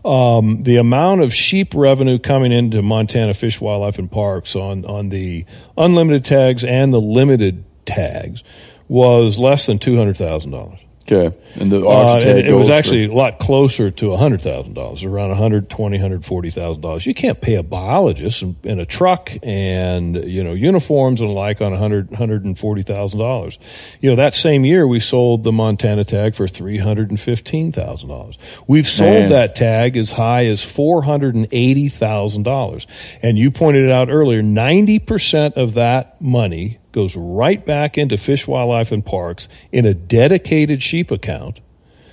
um, 0.04 0.64
the 0.64 0.78
amount 0.78 1.22
of 1.22 1.34
sheep 1.34 1.74
revenue 1.74 2.20
coming 2.20 2.52
into 2.52 2.82
Montana 2.82 3.34
Fish, 3.34 3.62
Wildlife, 3.62 4.00
and 4.00 4.12
Parks 4.12 4.56
on 4.56 4.84
on 4.86 5.10
the 5.10 5.46
unlimited 5.78 6.26
tags 6.26 6.66
and 6.66 6.94
the 6.94 7.02
limited 7.02 7.64
tags 7.86 8.44
was 8.90 9.38
less 9.38 9.66
than 9.66 9.80
two 9.80 9.98
hundred 9.98 10.18
thousand 10.18 10.52
dollars. 10.52 10.80
Okay, 11.12 11.36
and 11.60 11.72
the 11.72 11.84
Uh, 11.84 12.20
and 12.24 12.40
it 12.40 12.54
was 12.54 12.70
actually 12.70 13.08
for- 13.08 13.14
a 13.14 13.16
lot 13.16 13.40
closer 13.40 13.90
to 13.90 14.16
hundred 14.16 14.42
thousand 14.42 14.74
dollars, 14.74 15.04
around 15.04 15.30
one 15.30 15.38
hundred 15.38 15.70
twenty, 15.70 15.98
hundred 15.98 16.24
forty 16.24 16.52
thousand 16.52 16.82
dollars. 16.82 17.06
You 17.06 17.16
can't 17.16 17.42
pay 17.42 17.56
a 17.56 17.64
biologist 17.64 18.44
in, 18.44 18.56
in 18.64 18.80
a 18.80 18.86
truck 18.86 19.32
and 19.42 20.16
you 20.26 20.44
know 20.44 20.54
uniforms 20.54 21.22
and 21.22 21.30
the 21.30 21.34
like 21.34 21.62
on 21.62 21.74
a 21.74 21.78
hundred, 21.78 22.14
hundred 22.14 22.46
and 22.46 22.58
forty 22.58 22.84
thousand 22.84 23.20
dollars. 23.20 23.58
You 24.02 24.10
know 24.12 24.16
that 24.18 24.34
same 24.34 24.66
year 24.66 24.88
we 24.88 25.00
sold 25.00 25.44
the 25.44 25.52
Montana 25.52 26.04
tag 26.04 26.36
for 26.36 26.48
three 26.48 26.78
hundred 26.78 27.10
and 27.10 27.20
fifteen 27.20 27.72
thousand 27.72 28.10
dollars. 28.10 28.38
We've 28.68 28.88
sold 28.88 29.14
Man. 29.14 29.30
that 29.30 29.56
tag 29.56 29.98
as 29.98 30.12
high 30.12 30.46
as 30.46 30.64
four 30.64 31.02
hundred 31.02 31.36
and 31.36 31.48
eighty 31.52 31.90
thousand 31.90 32.44
dollars. 32.44 32.86
And 33.22 33.38
you 33.38 33.52
pointed 33.52 33.86
it 33.86 33.92
out 33.92 34.10
earlier, 34.10 34.42
ninety 34.42 35.00
percent 35.00 35.56
of 35.56 35.74
that 35.76 36.22
money 36.22 36.79
goes 36.92 37.16
right 37.16 37.66
back 37.66 37.98
into 37.98 38.18
Fish, 38.18 38.48
Wildlife, 38.48 38.92
and 38.92 39.06
Parks 39.06 39.48
in 39.72 39.86
a 39.86 39.94
dedicated 39.94 40.82
sheep 40.82 41.12
account. 41.12 41.62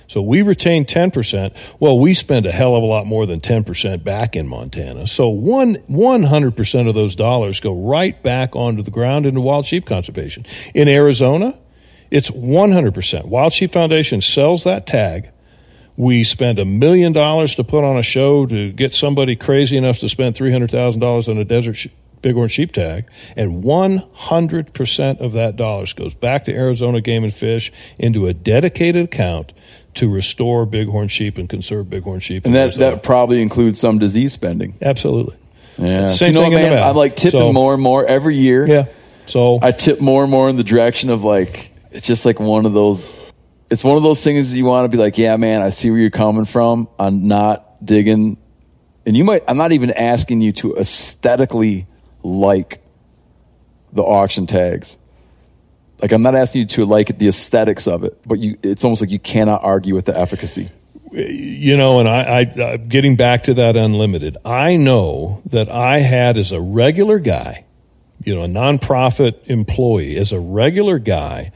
So 0.07 0.21
we 0.21 0.41
retain 0.41 0.85
10%. 0.85 1.53
Well, 1.79 1.99
we 1.99 2.13
spend 2.13 2.45
a 2.45 2.51
hell 2.51 2.75
of 2.75 2.83
a 2.83 2.85
lot 2.85 3.05
more 3.05 3.25
than 3.25 3.41
10% 3.41 4.03
back 4.03 4.35
in 4.35 4.47
Montana. 4.47 5.05
So 5.05 5.27
one, 5.27 5.75
100% 5.89 6.87
of 6.87 6.95
those 6.95 7.15
dollars 7.15 7.59
go 7.59 7.73
right 7.73 8.21
back 8.23 8.55
onto 8.55 8.83
the 8.83 8.91
ground 8.91 9.25
into 9.25 9.41
wild 9.41 9.65
sheep 9.65 9.85
conservation. 9.85 10.45
In 10.73 10.87
Arizona, 10.87 11.57
it's 12.09 12.29
100%. 12.29 13.25
Wild 13.25 13.53
Sheep 13.53 13.73
Foundation 13.73 14.21
sells 14.21 14.63
that 14.63 14.87
tag. 14.87 15.29
We 15.97 16.23
spend 16.23 16.59
a 16.59 16.65
million 16.65 17.11
dollars 17.11 17.55
to 17.55 17.63
put 17.63 17.83
on 17.83 17.97
a 17.97 18.03
show 18.03 18.45
to 18.45 18.71
get 18.71 18.93
somebody 18.93 19.35
crazy 19.35 19.77
enough 19.77 19.99
to 19.99 20.09
spend 20.09 20.35
$300,000 20.35 21.29
on 21.29 21.37
a 21.37 21.43
desert 21.43 21.73
sh- 21.73 21.87
bighorn 22.21 22.49
sheep 22.49 22.71
tag, 22.71 23.05
and 23.35 23.63
100% 23.63 25.19
of 25.19 25.31
that 25.33 25.55
dollars 25.55 25.93
goes 25.93 26.13
back 26.13 26.45
to 26.45 26.53
Arizona 26.53 27.01
Game 27.01 27.23
and 27.23 27.33
Fish 27.33 27.71
into 27.97 28.27
a 28.27 28.33
dedicated 28.33 29.05
account 29.05 29.53
to 29.95 30.09
restore 30.09 30.65
bighorn 30.65 31.07
sheep 31.07 31.37
and 31.37 31.49
conserve 31.49 31.89
bighorn 31.89 32.19
sheep. 32.19 32.45
and 32.45 32.53
that 32.55 32.61
Arizona. 32.63 32.91
that 32.91 33.03
probably 33.03 33.41
includes 33.41 33.79
some 33.79 33.97
disease 33.99 34.33
spending. 34.33 34.73
Absolutely. 34.81 35.35
Yeah. 35.77 36.07
Same 36.07 36.29
you 36.29 36.33
know, 36.33 36.41
thing 36.43 36.53
in 36.53 36.61
man, 36.61 36.83
I'm 36.83 36.95
like 36.95 37.15
tipping 37.15 37.39
So- 37.39 37.53
more 37.53 37.73
and 37.73 37.81
more 37.81 38.05
every 38.05 38.35
year. 38.35 38.67
Yeah. 38.67 38.85
So 39.25 39.59
I 39.61 39.71
tip 39.71 39.99
more 39.99 40.23
and 40.23 40.31
more 40.31 40.49
in 40.49 40.55
the 40.55 40.63
direction 40.63 41.09
of 41.09 41.23
like 41.23 41.71
it's 41.91 42.07
just 42.07 42.25
like 42.25 42.39
one 42.39 42.65
of 42.65 42.73
those. 42.73 43.15
It's 43.69 43.83
one 43.83 43.97
of 43.97 44.03
those 44.03 44.23
things 44.23 44.55
you 44.55 44.63
want 44.63 44.85
to 44.85 44.89
be 44.89 45.01
like, 45.01 45.17
yeah, 45.17 45.35
man, 45.35 45.61
I 45.61 45.69
see 45.69 45.91
where 45.91 45.99
you're 45.99 46.09
coming 46.09 46.45
from. 46.45 46.87
I'm 46.97 47.27
not 47.27 47.85
digging, 47.85 48.37
and 49.05 49.17
you 49.17 49.25
might. 49.25 49.43
I'm 49.47 49.57
not 49.57 49.73
even 49.73 49.91
asking 49.91 50.39
you 50.39 50.53
to 50.53 50.77
aesthetically 50.77 51.85
like 52.27 52.83
the 53.93 54.03
auction 54.03 54.47
tags. 54.47 54.97
Like 56.01 56.11
I'm 56.11 56.21
not 56.21 56.35
asking 56.35 56.61
you 56.61 56.67
to 56.67 56.85
like 56.85 57.17
the 57.17 57.27
aesthetics 57.27 57.87
of 57.87 58.03
it, 58.03 58.19
but 58.25 58.39
you. 58.39 58.57
It's 58.61 58.83
almost 58.83 59.01
like 59.01 59.09
you 59.09 59.19
cannot 59.19 59.63
argue 59.63 59.95
with 59.95 60.05
the 60.05 60.17
efficacy. 60.17 60.69
you 61.11 61.77
know, 61.77 61.99
and 61.99 62.07
I, 62.07 62.21
I 62.21 62.41
uh, 62.43 62.77
getting 62.77 63.15
back 63.15 63.43
to 63.43 63.55
that 63.55 63.75
unlimited, 63.75 64.37
I 64.45 64.75
know 64.75 65.41
that 65.47 65.69
I 65.69 65.99
had 65.99 66.37
as 66.37 66.51
a 66.51 66.61
regular 66.61 67.17
guy, 67.17 67.65
you 68.23 68.35
know, 68.35 68.43
a 68.43 68.47
nonprofit 68.47 69.47
employee, 69.47 70.17
as 70.17 70.31
a 70.31 70.39
regular 70.39 70.99
guy, 70.99 71.51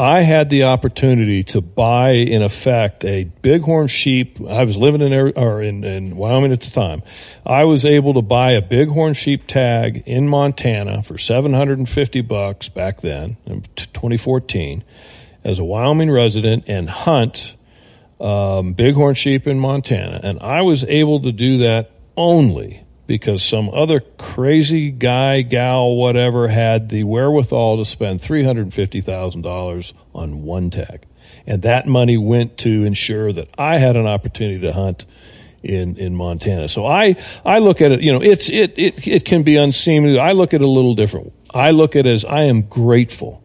I 0.00 0.22
had 0.22 0.48
the 0.48 0.64
opportunity 0.64 1.44
to 1.44 1.60
buy, 1.60 2.12
in 2.12 2.40
effect, 2.40 3.04
a 3.04 3.24
bighorn 3.24 3.88
sheep. 3.88 4.40
I 4.40 4.64
was 4.64 4.78
living 4.78 5.02
in 5.02 5.12
or 5.12 5.60
in, 5.60 5.84
in 5.84 6.16
Wyoming 6.16 6.52
at 6.52 6.62
the 6.62 6.70
time. 6.70 7.02
I 7.44 7.66
was 7.66 7.84
able 7.84 8.14
to 8.14 8.22
buy 8.22 8.52
a 8.52 8.62
bighorn 8.62 9.12
sheep 9.12 9.46
tag 9.46 10.02
in 10.06 10.26
Montana 10.26 11.02
for 11.02 11.18
seven 11.18 11.52
hundred 11.52 11.76
and 11.76 11.88
fifty 11.88 12.22
bucks 12.22 12.70
back 12.70 13.02
then, 13.02 13.36
in 13.44 13.60
2014, 13.76 14.84
as 15.44 15.58
a 15.58 15.64
Wyoming 15.64 16.10
resident, 16.10 16.64
and 16.66 16.88
hunt 16.88 17.54
um, 18.18 18.72
bighorn 18.72 19.16
sheep 19.16 19.46
in 19.46 19.58
Montana, 19.58 20.18
and 20.22 20.40
I 20.40 20.62
was 20.62 20.82
able 20.84 21.20
to 21.20 21.30
do 21.30 21.58
that 21.58 21.90
only 22.16 22.84
because 23.10 23.42
some 23.42 23.68
other 23.70 23.98
crazy 24.18 24.92
guy, 24.92 25.42
gal, 25.42 25.96
whatever, 25.96 26.46
had 26.46 26.90
the 26.90 27.02
wherewithal 27.02 27.78
to 27.78 27.84
spend 27.84 28.22
three 28.22 28.44
hundred 28.44 28.62
and 28.62 28.72
fifty 28.72 29.00
thousand 29.00 29.42
dollars 29.42 29.92
on 30.14 30.44
one 30.44 30.70
tag, 30.70 31.02
and 31.44 31.62
that 31.62 31.88
money 31.88 32.16
went 32.16 32.56
to 32.58 32.84
ensure 32.84 33.32
that 33.32 33.48
I 33.58 33.78
had 33.78 33.96
an 33.96 34.06
opportunity 34.06 34.60
to 34.60 34.72
hunt 34.72 35.06
in 35.60 35.96
in 35.96 36.14
Montana. 36.14 36.68
So 36.68 36.86
I 36.86 37.16
I 37.44 37.58
look 37.58 37.80
at 37.80 37.90
it, 37.90 38.00
you 38.00 38.12
know, 38.12 38.22
it's 38.22 38.48
it 38.48 38.78
it 38.78 39.08
it 39.08 39.24
can 39.24 39.42
be 39.42 39.56
unseemly. 39.56 40.16
I 40.16 40.30
look 40.30 40.54
at 40.54 40.60
it 40.60 40.64
a 40.64 40.68
little 40.68 40.94
different. 40.94 41.32
I 41.52 41.72
look 41.72 41.96
at 41.96 42.06
it 42.06 42.14
as 42.14 42.24
I 42.24 42.42
am 42.42 42.62
grateful 42.62 43.42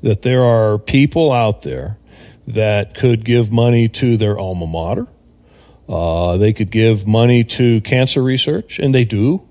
that 0.00 0.22
there 0.22 0.42
are 0.42 0.78
people 0.78 1.32
out 1.32 1.60
there 1.60 1.98
that 2.46 2.94
could 2.94 3.26
give 3.26 3.52
money 3.52 3.90
to 3.90 4.16
their 4.16 4.38
alma 4.38 4.66
mater. 4.66 5.06
Uh, 5.88 6.36
they 6.36 6.52
could 6.52 6.70
give 6.70 7.06
money 7.06 7.44
to 7.44 7.80
cancer 7.82 8.22
research, 8.22 8.78
and 8.78 8.94
they 8.94 9.04
do. 9.04 9.42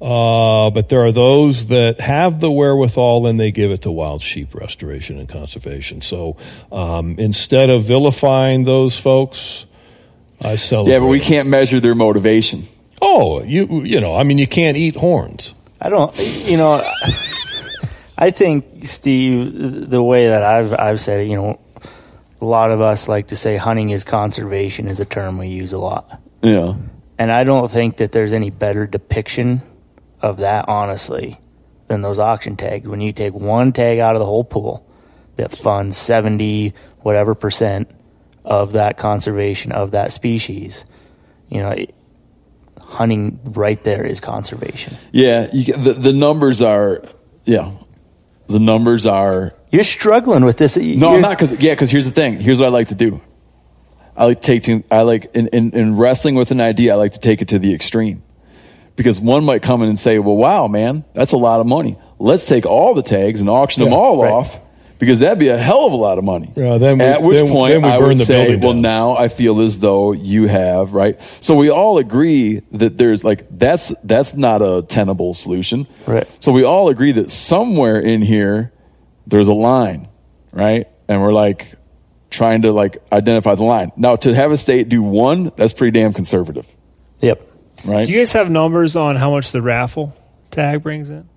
Uh, 0.00 0.68
but 0.70 0.90
there 0.90 1.02
are 1.04 1.12
those 1.12 1.66
that 1.66 1.98
have 2.00 2.40
the 2.40 2.50
wherewithal 2.50 3.26
and 3.26 3.40
they 3.40 3.50
give 3.50 3.70
it 3.70 3.82
to 3.82 3.90
wild 3.90 4.20
sheep 4.20 4.54
restoration 4.54 5.18
and 5.18 5.30
conservation. 5.30 6.02
So 6.02 6.36
um, 6.70 7.18
instead 7.18 7.70
of 7.70 7.84
vilifying 7.84 8.64
those 8.64 8.98
folks, 8.98 9.64
I 10.42 10.56
celebrate. 10.56 10.92
Yeah, 10.92 10.98
but 10.98 11.06
we 11.06 11.20
can't 11.20 11.48
measure 11.48 11.80
their 11.80 11.94
motivation. 11.94 12.68
Oh, 13.00 13.42
you 13.42 13.82
you 13.82 14.00
know, 14.00 14.14
I 14.14 14.24
mean, 14.24 14.36
you 14.36 14.46
can't 14.46 14.76
eat 14.76 14.96
horns. 14.96 15.54
I 15.80 15.88
don't, 15.88 16.14
you 16.18 16.58
know, 16.58 16.82
I 18.18 18.30
think 18.30 18.86
Steve, 18.86 19.88
the 19.90 20.02
way 20.02 20.28
that 20.28 20.42
I've 20.42 20.72
I've 20.74 21.00
said 21.00 21.20
it, 21.20 21.28
you 21.28 21.36
know, 21.36 21.60
a 22.44 22.50
lot 22.50 22.70
of 22.70 22.80
us 22.80 23.08
like 23.08 23.28
to 23.28 23.36
say 23.36 23.56
hunting 23.56 23.90
is 23.90 24.04
conservation 24.04 24.86
is 24.88 25.00
a 25.00 25.04
term 25.04 25.38
we 25.38 25.48
use 25.48 25.72
a 25.72 25.78
lot, 25.78 26.20
Yeah. 26.42 26.74
and 27.18 27.32
I 27.32 27.44
don't 27.44 27.70
think 27.70 27.96
that 27.96 28.12
there's 28.12 28.32
any 28.34 28.50
better 28.50 28.86
depiction 28.86 29.62
of 30.20 30.38
that, 30.38 30.68
honestly, 30.68 31.40
than 31.88 32.02
those 32.02 32.18
auction 32.18 32.56
tags. 32.56 32.86
When 32.86 33.00
you 33.00 33.12
take 33.12 33.32
one 33.34 33.72
tag 33.72 33.98
out 33.98 34.14
of 34.14 34.20
the 34.20 34.26
whole 34.26 34.44
pool 34.44 34.86
that 35.36 35.50
funds 35.56 35.96
seventy 35.96 36.74
whatever 37.00 37.34
percent 37.34 37.90
of 38.44 38.72
that 38.72 38.98
conservation 38.98 39.72
of 39.72 39.92
that 39.92 40.12
species, 40.12 40.84
you 41.48 41.60
know. 41.60 41.70
It, 41.70 41.94
Hunting 42.80 43.40
right 43.44 43.82
there 43.82 44.04
is 44.04 44.20
conservation. 44.20 44.96
Yeah, 45.10 45.48
you, 45.52 45.72
the 45.72 45.94
the 45.94 46.12
numbers 46.12 46.60
are 46.62 47.02
yeah, 47.44 47.72
the 48.46 48.60
numbers 48.60 49.06
are. 49.06 49.54
You're 49.74 49.82
struggling 49.84 50.44
with 50.44 50.56
this. 50.56 50.76
No, 50.76 50.82
You're- 50.82 51.06
I'm 51.16 51.20
not. 51.20 51.38
Cause, 51.38 51.50
yeah, 51.52 51.72
because 51.72 51.90
here's 51.90 52.04
the 52.06 52.10
thing. 52.12 52.38
Here's 52.38 52.60
what 52.60 52.66
I 52.66 52.70
like 52.70 52.88
to 52.88 52.94
do. 52.94 53.20
I 54.16 54.26
like 54.26 54.40
to 54.40 54.46
take 54.46 54.62
to. 54.64 54.84
I 54.90 55.02
like 55.02 55.30
in, 55.34 55.48
in 55.48 55.70
in 55.72 55.96
wrestling 55.96 56.36
with 56.36 56.50
an 56.52 56.60
idea. 56.60 56.92
I 56.92 56.96
like 56.96 57.12
to 57.14 57.18
take 57.20 57.42
it 57.42 57.48
to 57.48 57.58
the 57.58 57.74
extreme, 57.74 58.22
because 58.96 59.18
one 59.18 59.44
might 59.44 59.62
come 59.62 59.82
in 59.82 59.88
and 59.88 59.98
say, 59.98 60.18
"Well, 60.20 60.36
wow, 60.36 60.68
man, 60.68 61.04
that's 61.14 61.32
a 61.32 61.36
lot 61.36 61.60
of 61.60 61.66
money. 61.66 61.98
Let's 62.20 62.46
take 62.46 62.64
all 62.64 62.94
the 62.94 63.02
tags 63.02 63.40
and 63.40 63.50
auction 63.50 63.82
them 63.82 63.92
Yeah, 63.92 63.98
all 63.98 64.22
right. 64.22 64.30
off." 64.32 64.60
Because 65.00 65.18
that'd 65.18 65.40
be 65.40 65.48
a 65.48 65.58
hell 65.58 65.86
of 65.86 65.92
a 65.92 65.96
lot 65.96 66.18
of 66.18 66.24
money. 66.24 66.52
Yeah, 66.54 66.78
then 66.78 66.98
we- 66.98 67.04
At 67.04 67.20
which 67.20 67.38
then- 67.38 67.50
point 67.52 67.72
then 67.72 67.82
we 67.82 67.88
I 67.88 67.98
would 67.98 68.18
say, 68.20 68.54
well, 68.54 68.72
down. 68.72 68.80
now 68.82 69.16
I 69.16 69.26
feel 69.26 69.60
as 69.60 69.80
though 69.80 70.12
you 70.12 70.46
have 70.46 70.94
right. 70.94 71.18
So 71.40 71.56
we 71.56 71.68
all 71.68 71.98
agree 71.98 72.62
that 72.70 72.96
there's 72.96 73.24
like 73.24 73.44
that's 73.50 73.92
that's 74.04 74.34
not 74.34 74.62
a 74.62 74.82
tenable 74.88 75.34
solution. 75.34 75.88
Right. 76.06 76.28
So 76.38 76.52
we 76.52 76.62
all 76.62 76.88
agree 76.88 77.10
that 77.12 77.28
somewhere 77.32 77.98
in 77.98 78.22
here 78.22 78.70
there's 79.26 79.48
a 79.48 79.54
line, 79.54 80.08
right? 80.52 80.86
And 81.08 81.20
we're 81.22 81.32
like 81.32 81.74
trying 82.30 82.62
to 82.62 82.72
like 82.72 82.98
identify 83.12 83.54
the 83.54 83.64
line. 83.64 83.92
Now 83.96 84.16
to 84.16 84.34
have 84.34 84.50
a 84.52 84.56
state 84.56 84.88
do 84.88 85.02
one, 85.02 85.52
that's 85.56 85.72
pretty 85.72 85.98
damn 85.98 86.12
conservative, 86.12 86.66
Yep. 87.20 87.42
right? 87.84 88.06
Do 88.06 88.12
you 88.12 88.18
guys 88.18 88.32
have 88.32 88.50
numbers 88.50 88.96
on 88.96 89.16
how 89.16 89.30
much 89.30 89.52
the 89.52 89.62
raffle 89.62 90.14
tag 90.50 90.82
brings 90.82 91.10
in? 91.10 91.28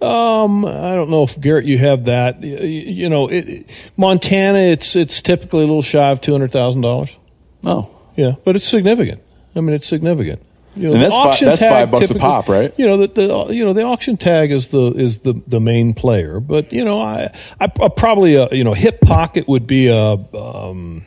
Um, 0.00 0.64
I 0.66 0.94
don't 0.96 1.10
know 1.10 1.22
if 1.22 1.40
Garrett, 1.40 1.64
you 1.64 1.78
have 1.78 2.06
that. 2.06 2.40
Y- 2.40 2.48
y- 2.58 2.64
You 2.64 3.08
know, 3.08 3.28
it, 3.28 3.70
Montana, 3.96 4.58
it's 4.58 4.96
it's 4.96 5.20
typically 5.22 5.60
a 5.62 5.66
little 5.66 5.80
shy 5.82 6.10
of 6.10 6.20
two 6.20 6.32
hundred 6.32 6.50
thousand 6.50 6.80
dollars. 6.80 7.16
Oh, 7.64 7.88
yeah, 8.16 8.32
but 8.44 8.56
it's 8.56 8.64
significant. 8.64 9.22
I 9.54 9.60
mean, 9.60 9.74
it's 9.76 9.86
significant. 9.86 10.42
You 10.74 10.84
know, 10.88 10.92
And 10.94 11.02
the 11.02 11.06
that's 11.06 11.14
fi- 11.14 11.28
auction 11.28 11.48
that's 11.48 11.58
tag 11.60 11.70
five 11.70 11.90
bucks 11.90 12.10
a 12.10 12.14
pop, 12.14 12.48
right? 12.48 12.72
You 12.78 12.86
know, 12.86 12.96
the, 12.96 13.06
the 13.08 13.54
you 13.54 13.64
know 13.64 13.72
the 13.74 13.82
auction 13.82 14.16
tag 14.16 14.50
is 14.50 14.68
the 14.68 14.86
is 14.96 15.18
the 15.18 15.34
the 15.46 15.60
main 15.60 15.92
player, 15.92 16.40
but 16.40 16.72
you 16.72 16.84
know, 16.84 17.00
I 17.00 17.24
I, 17.60 17.64
I 17.80 17.88
probably 17.88 18.36
a 18.36 18.48
you 18.52 18.64
know 18.64 18.72
hip 18.72 19.00
pocket 19.02 19.46
would 19.48 19.66
be 19.66 19.88
a 19.88 19.98
um, 20.34 21.04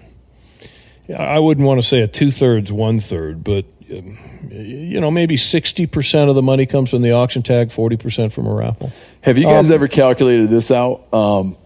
I 1.16 1.40
wouldn't 1.40 1.66
want 1.66 1.82
to 1.82 1.88
say 1.88 2.02
a 2.02 2.08
two 2.08 2.32
thirds 2.32 2.72
one 2.72 3.00
third, 3.00 3.44
but 3.44 3.66
um, 3.92 4.18
you 4.52 5.00
know 5.00 5.10
maybe 5.12 5.38
sixty 5.38 5.88
percent 5.88 6.30
of 6.30 6.36
the 6.36 6.44
money 6.44 6.66
comes 6.66 6.90
from 6.92 7.02
the 7.02 7.14
auction 7.14 7.42
tag, 7.44 7.72
forty 7.72 7.98
percent 7.98 8.34
from 8.34 8.48
a 8.48 8.54
raffle. 8.54 8.92
Have 9.22 9.38
you 9.38 9.46
guys 9.46 9.68
Um, 9.70 9.74
ever 9.74 9.88
calculated 9.88 10.50
this 10.50 10.70
out? 10.70 11.12
Um, 11.12 11.58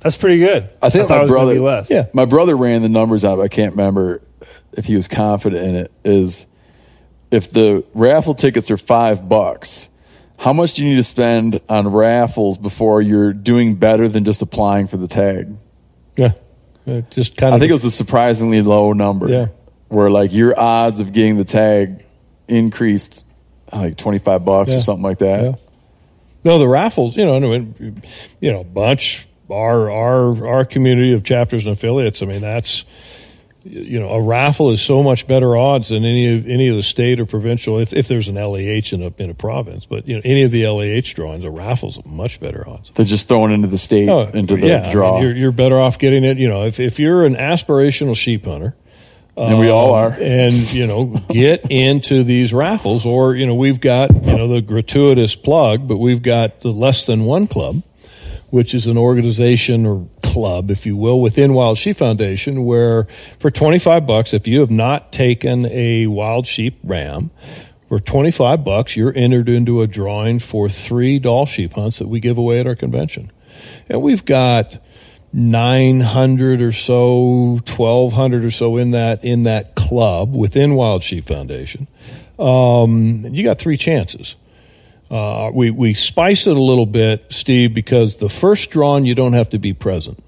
That's 0.00 0.16
pretty 0.16 0.38
good. 0.38 0.68
I 0.80 0.88
think 0.90 1.10
I 1.10 1.14
my 1.14 1.18
it 1.20 1.22
was 1.24 1.30
gonna 1.30 1.60
brother, 1.60 1.86
yeah, 1.90 2.06
my 2.14 2.24
brother 2.24 2.56
ran 2.56 2.80
the 2.82 2.88
numbers 2.88 3.24
out. 3.24 3.38
I 3.40 3.48
can't 3.48 3.72
remember 3.72 4.22
if 4.72 4.86
he 4.86 4.96
was 4.96 5.08
confident 5.08 5.62
in 5.66 5.74
it. 5.76 5.92
Is 6.04 6.46
if 7.34 7.50
the 7.50 7.84
raffle 7.94 8.34
tickets 8.34 8.70
are 8.70 8.76
five 8.76 9.28
bucks, 9.28 9.88
how 10.38 10.52
much 10.52 10.74
do 10.74 10.82
you 10.82 10.90
need 10.90 10.96
to 10.96 11.02
spend 11.04 11.60
on 11.68 11.88
raffles 11.88 12.58
before 12.58 13.00
you're 13.02 13.32
doing 13.32 13.74
better 13.76 14.08
than 14.08 14.24
just 14.24 14.42
applying 14.42 14.86
for 14.86 14.96
the 14.96 15.08
tag? 15.08 15.54
Yeah, 16.16 16.32
Uh, 16.86 17.00
just 17.10 17.36
kind 17.36 17.54
of. 17.54 17.56
I 17.56 17.60
think 17.60 17.70
it 17.70 17.74
was 17.74 17.84
a 17.84 17.90
surprisingly 17.90 18.62
low 18.62 18.92
number. 18.92 19.28
Yeah. 19.28 19.46
where 19.88 20.10
like 20.10 20.32
your 20.32 20.58
odds 20.58 20.98
of 21.00 21.12
getting 21.12 21.36
the 21.36 21.44
tag 21.44 22.04
increased 22.48 23.24
like 23.72 23.96
twenty 23.96 24.18
five 24.18 24.44
bucks 24.44 24.70
Yeah. 24.70 24.78
or 24.78 24.80
something 24.80 25.02
like 25.04 25.18
that. 25.18 25.42
Yeah. 25.44 25.52
No, 26.42 26.58
the 26.58 26.68
raffles, 26.68 27.16
you 27.16 27.24
know, 27.24 27.40
you 28.40 28.52
know, 28.52 28.64
bunch 28.64 29.26
our 29.50 29.90
our 29.90 30.46
our 30.48 30.64
community 30.64 31.12
of 31.12 31.22
chapters 31.24 31.64
and 31.66 31.72
affiliates. 31.74 32.22
I 32.22 32.26
mean, 32.26 32.40
that's 32.42 32.84
you 33.64 33.98
know, 33.98 34.10
a 34.10 34.20
raffle 34.20 34.70
is 34.70 34.82
so 34.82 35.02
much 35.02 35.26
better 35.26 35.56
odds 35.56 35.88
than 35.88 36.04
any 36.04 36.34
of 36.36 36.46
any 36.46 36.68
of 36.68 36.76
the 36.76 36.82
state 36.82 37.18
or 37.18 37.26
provincial. 37.26 37.78
If 37.78 37.92
if 37.92 38.08
there's 38.08 38.28
an 38.28 38.34
LEH 38.34 38.92
in 38.92 39.02
a 39.02 39.12
in 39.16 39.30
a 39.30 39.34
province, 39.34 39.86
but 39.86 40.06
you 40.06 40.14
know, 40.16 40.22
any 40.24 40.42
of 40.42 40.50
the 40.50 40.66
LEH 40.66 41.14
drawings, 41.14 41.44
a 41.44 41.50
raffle's 41.50 41.98
much 42.04 42.40
better 42.40 42.68
odds. 42.68 42.92
They're 42.94 43.06
just 43.06 43.26
throwing 43.26 43.52
into 43.52 43.68
the 43.68 43.78
state 43.78 44.08
Oh, 44.08 44.20
into 44.34 44.56
the 44.56 44.66
yeah, 44.66 44.78
I 44.78 44.82
mean, 44.82 44.92
draw. 44.92 45.20
you're 45.20 45.32
you're 45.32 45.52
better 45.52 45.78
off 45.80 45.98
getting 45.98 46.24
it. 46.24 46.36
You 46.38 46.48
know, 46.48 46.66
if 46.66 46.78
if 46.78 46.98
you're 46.98 47.24
an 47.24 47.36
aspirational 47.36 48.16
sheep 48.16 48.44
hunter. 48.44 48.74
And 49.36 49.58
we 49.58 49.68
all 49.68 49.96
um, 49.96 50.12
are. 50.12 50.16
and 50.20 50.54
you 50.72 50.86
know, 50.86 51.06
get 51.28 51.66
into 51.70 52.22
these 52.22 52.52
raffles, 52.54 53.04
or 53.04 53.34
you 53.34 53.46
know, 53.46 53.56
we've 53.56 53.80
got 53.80 54.14
you 54.14 54.36
know 54.38 54.46
the 54.46 54.60
gratuitous 54.62 55.34
plug, 55.34 55.88
but 55.88 55.96
we've 55.96 56.22
got 56.22 56.60
the 56.60 56.70
less 56.70 57.06
than 57.06 57.24
one 57.24 57.48
club, 57.48 57.82
which 58.50 58.74
is 58.74 58.86
an 58.86 58.96
organization 58.96 59.86
or 59.86 60.06
club, 60.34 60.68
if 60.68 60.84
you 60.84 60.96
will, 60.96 61.20
within 61.20 61.54
Wild 61.54 61.78
Sheep 61.78 61.96
Foundation, 61.96 62.64
where 62.64 63.06
for 63.38 63.52
twenty 63.52 63.78
five 63.78 64.04
bucks, 64.04 64.34
if 64.34 64.48
you 64.48 64.58
have 64.60 64.70
not 64.70 65.12
taken 65.12 65.64
a 65.66 66.08
wild 66.08 66.48
sheep 66.48 66.80
ram, 66.82 67.30
for 67.88 68.00
twenty 68.00 68.32
five 68.32 68.64
bucks, 68.64 68.96
you're 68.96 69.16
entered 69.16 69.48
into 69.48 69.80
a 69.80 69.86
drawing 69.86 70.40
for 70.40 70.68
three 70.68 71.20
Dall 71.20 71.46
sheep 71.46 71.74
hunts 71.74 72.00
that 72.00 72.08
we 72.08 72.18
give 72.18 72.36
away 72.36 72.58
at 72.58 72.66
our 72.66 72.74
convention, 72.74 73.30
and 73.88 74.02
we've 74.02 74.24
got. 74.24 74.78
900 75.36 76.62
or 76.62 76.70
so 76.70 77.58
1200 77.66 78.44
or 78.44 78.52
so 78.52 78.76
in 78.76 78.92
that 78.92 79.24
in 79.24 79.42
that 79.42 79.74
club 79.74 80.32
within 80.32 80.76
wild 80.76 81.02
sheep 81.02 81.26
foundation. 81.26 81.88
Um, 82.38 83.26
you 83.32 83.42
got 83.42 83.58
three 83.58 83.76
chances. 83.76 84.36
Uh, 85.10 85.50
we 85.52 85.70
we 85.70 85.92
spice 85.92 86.46
it 86.46 86.56
a 86.56 86.60
little 86.60 86.86
bit 86.86 87.26
steve 87.30 87.74
because 87.74 88.18
the 88.18 88.28
first 88.28 88.70
drawn 88.70 89.04
you 89.04 89.14
don't 89.14 89.34
have 89.34 89.50
to 89.50 89.58
be 89.58 89.74
present 89.74 90.20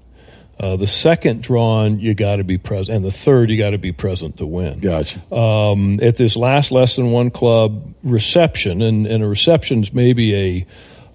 uh, 0.59 0.75
the 0.75 0.87
second 0.87 1.41
drawn 1.43 1.99
you 1.99 2.13
got 2.13 2.37
to 2.37 2.43
be 2.43 2.57
present 2.57 2.95
and 2.97 3.05
the 3.05 3.11
third 3.11 3.49
you 3.49 3.57
got 3.57 3.71
to 3.71 3.77
be 3.77 3.91
present 3.91 4.37
to 4.37 4.45
win 4.45 4.79
gotcha 4.79 5.19
um, 5.33 5.99
at 6.01 6.15
this 6.15 6.35
last 6.35 6.71
less 6.71 6.95
than 6.95 7.11
one 7.11 7.29
club 7.29 7.93
reception 8.03 8.81
and, 8.81 9.05
and 9.07 9.23
a 9.23 9.27
reception's 9.27 9.93
maybe 9.93 10.35
a 10.35 10.65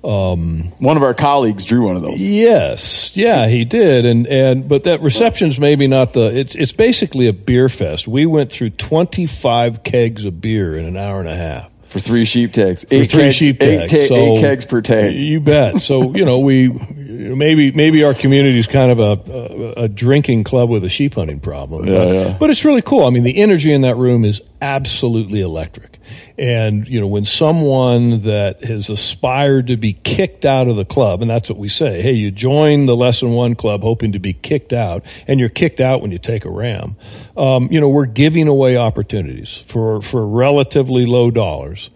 um, 0.05 0.73
one 0.79 0.97
of 0.97 1.05
our 1.05 1.15
colleagues 1.15 1.65
drew 1.65 1.87
one 1.87 1.95
of 1.95 2.03
those. 2.03 2.21
Yes, 2.21 3.17
yeah, 3.17 3.47
he 3.47 3.65
did, 3.65 4.05
and 4.05 4.27
and 4.27 4.69
but 4.69 4.83
that 4.83 5.01
reception's 5.01 5.61
maybe 5.61 5.87
not 5.87 6.13
the. 6.13 6.23
It's 6.37 6.57
it's 6.57 6.73
basically 6.73 7.29
a 7.29 7.33
beer 7.33 7.69
fest. 7.69 8.09
We 8.09 8.27
went 8.27 8.51
through 8.51 8.71
twenty 8.71 9.27
five 9.27 9.85
kegs 9.85 10.25
of 10.25 10.41
beer 10.41 10.77
in 10.77 10.87
an 10.87 10.97
hour 10.97 11.21
and 11.21 11.29
a 11.29 11.37
half 11.37 11.71
for 11.89 12.01
three 12.01 12.25
sheep 12.25 12.53
tags. 12.53 12.83
For 12.83 12.89
three 12.89 13.07
kegs- 13.07 13.37
sheep 13.37 13.63
eight 13.63 13.89
tags. 13.91 13.93
ta- 13.93 14.07
So- 14.09 14.17
eight 14.17 14.41
kegs 14.41 14.65
per 14.65 14.81
tag. 14.81 15.15
You 15.15 15.39
bet. 15.39 15.81
So 15.81 16.17
you 16.17 16.25
know 16.25 16.41
we 16.41 16.71
maybe 17.13 17.73
maybe 17.73 18.05
our 18.05 18.15
community 18.15 18.59
is 18.59 18.67
kind 18.67 18.91
of 18.91 18.99
a, 18.99 19.33
a 19.33 19.85
a 19.85 19.89
drinking 19.89 20.45
club 20.45 20.71
with 20.71 20.85
a 20.85 20.89
sheep 20.89 21.15
hunting 21.15 21.41
problem. 21.41 21.87
Yeah, 21.87 21.93
but, 21.93 22.15
yeah. 22.15 22.37
but 22.39 22.51
it's 22.51 22.65
really 22.65 22.83
cool. 22.83 23.05
I 23.05 23.11
mean, 23.11 23.23
the 23.23 23.37
energy 23.37 23.73
in 23.73 23.83
that 23.83 23.97
room 23.97 24.25
is 24.25 24.41
absolutely 24.61 25.41
electric. 25.41 25.99
And 26.39 26.87
you 26.89 27.01
know, 27.01 27.07
when 27.07 27.25
someone 27.25 28.21
that 28.23 28.65
has 28.65 28.91
aspired 28.91 29.69
to 29.69 29.77
be 29.77 29.93
kicked 29.93 30.45
out 30.45 30.69
of 30.69 30.77
the 30.77 30.85
club, 30.85 31.23
and 31.23 31.31
that's 31.31 31.49
what 31.49 31.59
we 31.59 31.69
say, 31.69 32.03
hey, 32.03 32.13
you 32.13 32.31
join 32.31 32.87
the 32.87 32.97
less 32.97 33.21
than 33.21 33.33
one 33.33 33.55
club 33.55 33.83
hoping 33.83 34.13
to 34.13 34.19
be 34.19 34.33
kicked 34.33 34.73
out, 34.73 35.05
and 35.27 35.39
you're 35.39 35.49
kicked 35.49 35.81
out 35.81 36.03
when 36.03 36.11
you 36.11 36.19
take 36.19 36.45
a 36.45 36.51
ram. 36.51 36.97
Um, 37.37 37.69
you 37.71 37.81
know, 37.81 37.89
we're 37.89 38.07
giving 38.07 38.49
away 38.49 38.77
opportunities 38.77 39.63
for 39.67 40.01
for 40.03 40.27
relatively 40.27 41.07
low 41.07 41.31
dollars 41.31 41.91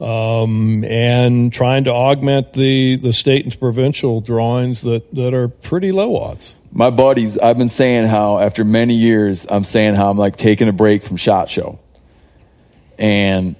um, 0.00 0.84
and 0.84 1.52
trying 1.52 1.84
to 1.84 1.90
augment 1.90 2.52
the, 2.52 2.96
the 2.96 3.12
state 3.12 3.44
and 3.44 3.58
provincial 3.58 4.20
drawings 4.20 4.82
that, 4.82 5.12
that 5.14 5.34
are 5.34 5.48
pretty 5.48 5.92
low 5.92 6.16
odds. 6.16 6.54
My 6.70 6.90
buddies, 6.90 7.38
I've 7.38 7.58
been 7.58 7.68
saying 7.68 8.06
how 8.06 8.38
after 8.38 8.64
many 8.64 8.94
years, 8.94 9.46
I'm 9.48 9.64
saying 9.64 9.94
how 9.94 10.10
I'm 10.10 10.18
like 10.18 10.36
taking 10.36 10.68
a 10.68 10.72
break 10.72 11.04
from 11.04 11.16
Shot 11.16 11.48
Show. 11.48 11.78
And 12.98 13.56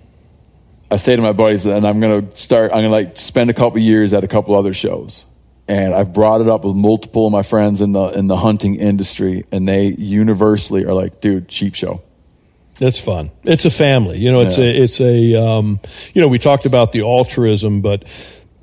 I 0.91 0.97
say 0.97 1.17
to 1.17 1.23
my 1.23 1.33
buddies, 1.33 1.67
and 1.67 1.87
I'm 1.87 2.01
to 2.01 2.37
start, 2.37 2.73
I'm 2.73 2.83
to 2.83 2.89
like 2.89 3.17
spend 3.17 3.51
a 3.51 3.55
couple 3.55 3.79
years 3.79 4.13
at 4.13 4.25
a 4.25 4.29
couple 4.29 4.55
other 4.55 4.75
shows. 4.75 5.25
And 5.67 5.95
I've 5.95 6.15
brought 6.15 6.41
it 6.41 6.49
up 6.49 6.65
with 6.65 6.77
multiple 6.77 7.27
of 7.27 7.33
my 7.33 7.43
friends 7.43 7.83
in 7.83 7.93
the 7.93 8.07
in 8.07 8.27
the 8.27 8.39
hunting 8.39 8.77
industry, 8.77 9.45
and 9.53 9.69
they 9.69 9.89
universally 9.89 10.87
are 10.87 10.95
like, 10.95 11.21
"Dude, 11.21 11.47
cheap 11.47 11.75
show." 11.75 12.01
It's 12.81 12.99
fun. 13.01 13.31
It's 13.45 13.65
a 13.65 13.71
family. 13.71 14.19
You 14.19 14.31
know, 14.31 14.41
it's 14.41 14.59
Yeah. 14.59 14.65
a 14.65 14.83
it's 14.83 15.01
a 15.01 15.35
um, 15.35 15.81
you 16.15 16.23
know 16.23 16.29
we 16.29 16.39
talked 16.39 16.65
about 16.67 16.93
the 16.93 17.03
altruism, 17.03 17.81
but 17.81 18.05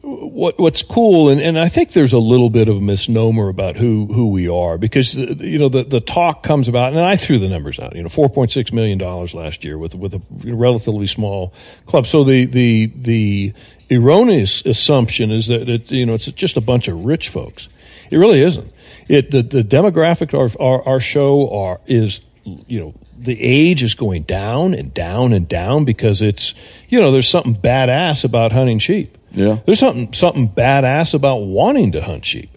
what 0.01 0.59
what's 0.59 0.83
cool 0.83 1.29
and, 1.29 1.41
and 1.41 1.57
I 1.57 1.67
think 1.67 1.93
there's 1.93 2.13
a 2.13 2.19
little 2.19 2.49
bit 2.51 2.69
of 2.69 2.77
a 2.77 2.81
misnomer 2.81 3.49
about 3.49 3.75
who 3.75 4.05
who 4.05 4.27
we 4.27 4.47
are 4.47 4.77
because 4.77 5.17
uh, 5.17 5.33
you 5.39 5.57
know 5.57 5.67
the 5.67 5.83
the 5.83 5.99
talk 5.99 6.43
comes 6.43 6.67
about 6.67 6.93
and 6.93 7.01
I 7.01 7.15
threw 7.15 7.39
the 7.39 7.49
numbers 7.49 7.79
out. 7.79 7.95
You 7.95 8.03
know, 8.03 8.09
4.6 8.09 8.71
million 8.71 8.97
dollars 8.99 9.33
last 9.33 9.63
year 9.65 9.77
with 9.77 9.95
with 9.95 10.13
a 10.13 10.21
relatively 10.45 11.07
small 11.07 11.53
club. 11.87 12.05
So 12.05 12.23
the 12.23 12.45
the 12.45 12.91
the 12.95 13.53
erroneous 13.91 14.65
assumption 14.65 15.31
is 15.31 15.47
that 15.47 15.67
it, 15.67 15.91
you 15.91 16.05
know 16.05 16.13
it's 16.13 16.25
just 16.27 16.55
a 16.55 16.61
bunch 16.61 16.87
of 16.87 17.03
rich 17.03 17.29
folks. 17.29 17.67
It 18.11 18.17
really 18.17 18.41
isn't. 18.41 18.71
It 19.09 19.31
the, 19.31 19.41
the 19.41 19.63
demographic 19.63 20.33
of 20.39 20.55
our, 20.59 20.81
our 20.87 20.99
show 20.99 21.49
are 21.49 21.81
is 21.87 22.21
you 22.43 22.79
know 22.79 22.93
the 23.25 23.41
age 23.41 23.83
is 23.83 23.95
going 23.95 24.23
down 24.23 24.73
and 24.73 24.93
down 24.93 25.33
and 25.33 25.47
down 25.47 25.85
because 25.85 26.21
it's 26.21 26.53
you 26.89 26.99
know 26.99 27.11
there's 27.11 27.29
something 27.29 27.55
badass 27.55 28.23
about 28.23 28.51
hunting 28.51 28.79
sheep. 28.79 29.17
Yeah. 29.31 29.59
There's 29.65 29.79
something 29.79 30.13
something 30.13 30.49
badass 30.49 31.13
about 31.13 31.37
wanting 31.37 31.91
to 31.93 32.01
hunt 32.01 32.25
sheep. 32.25 32.49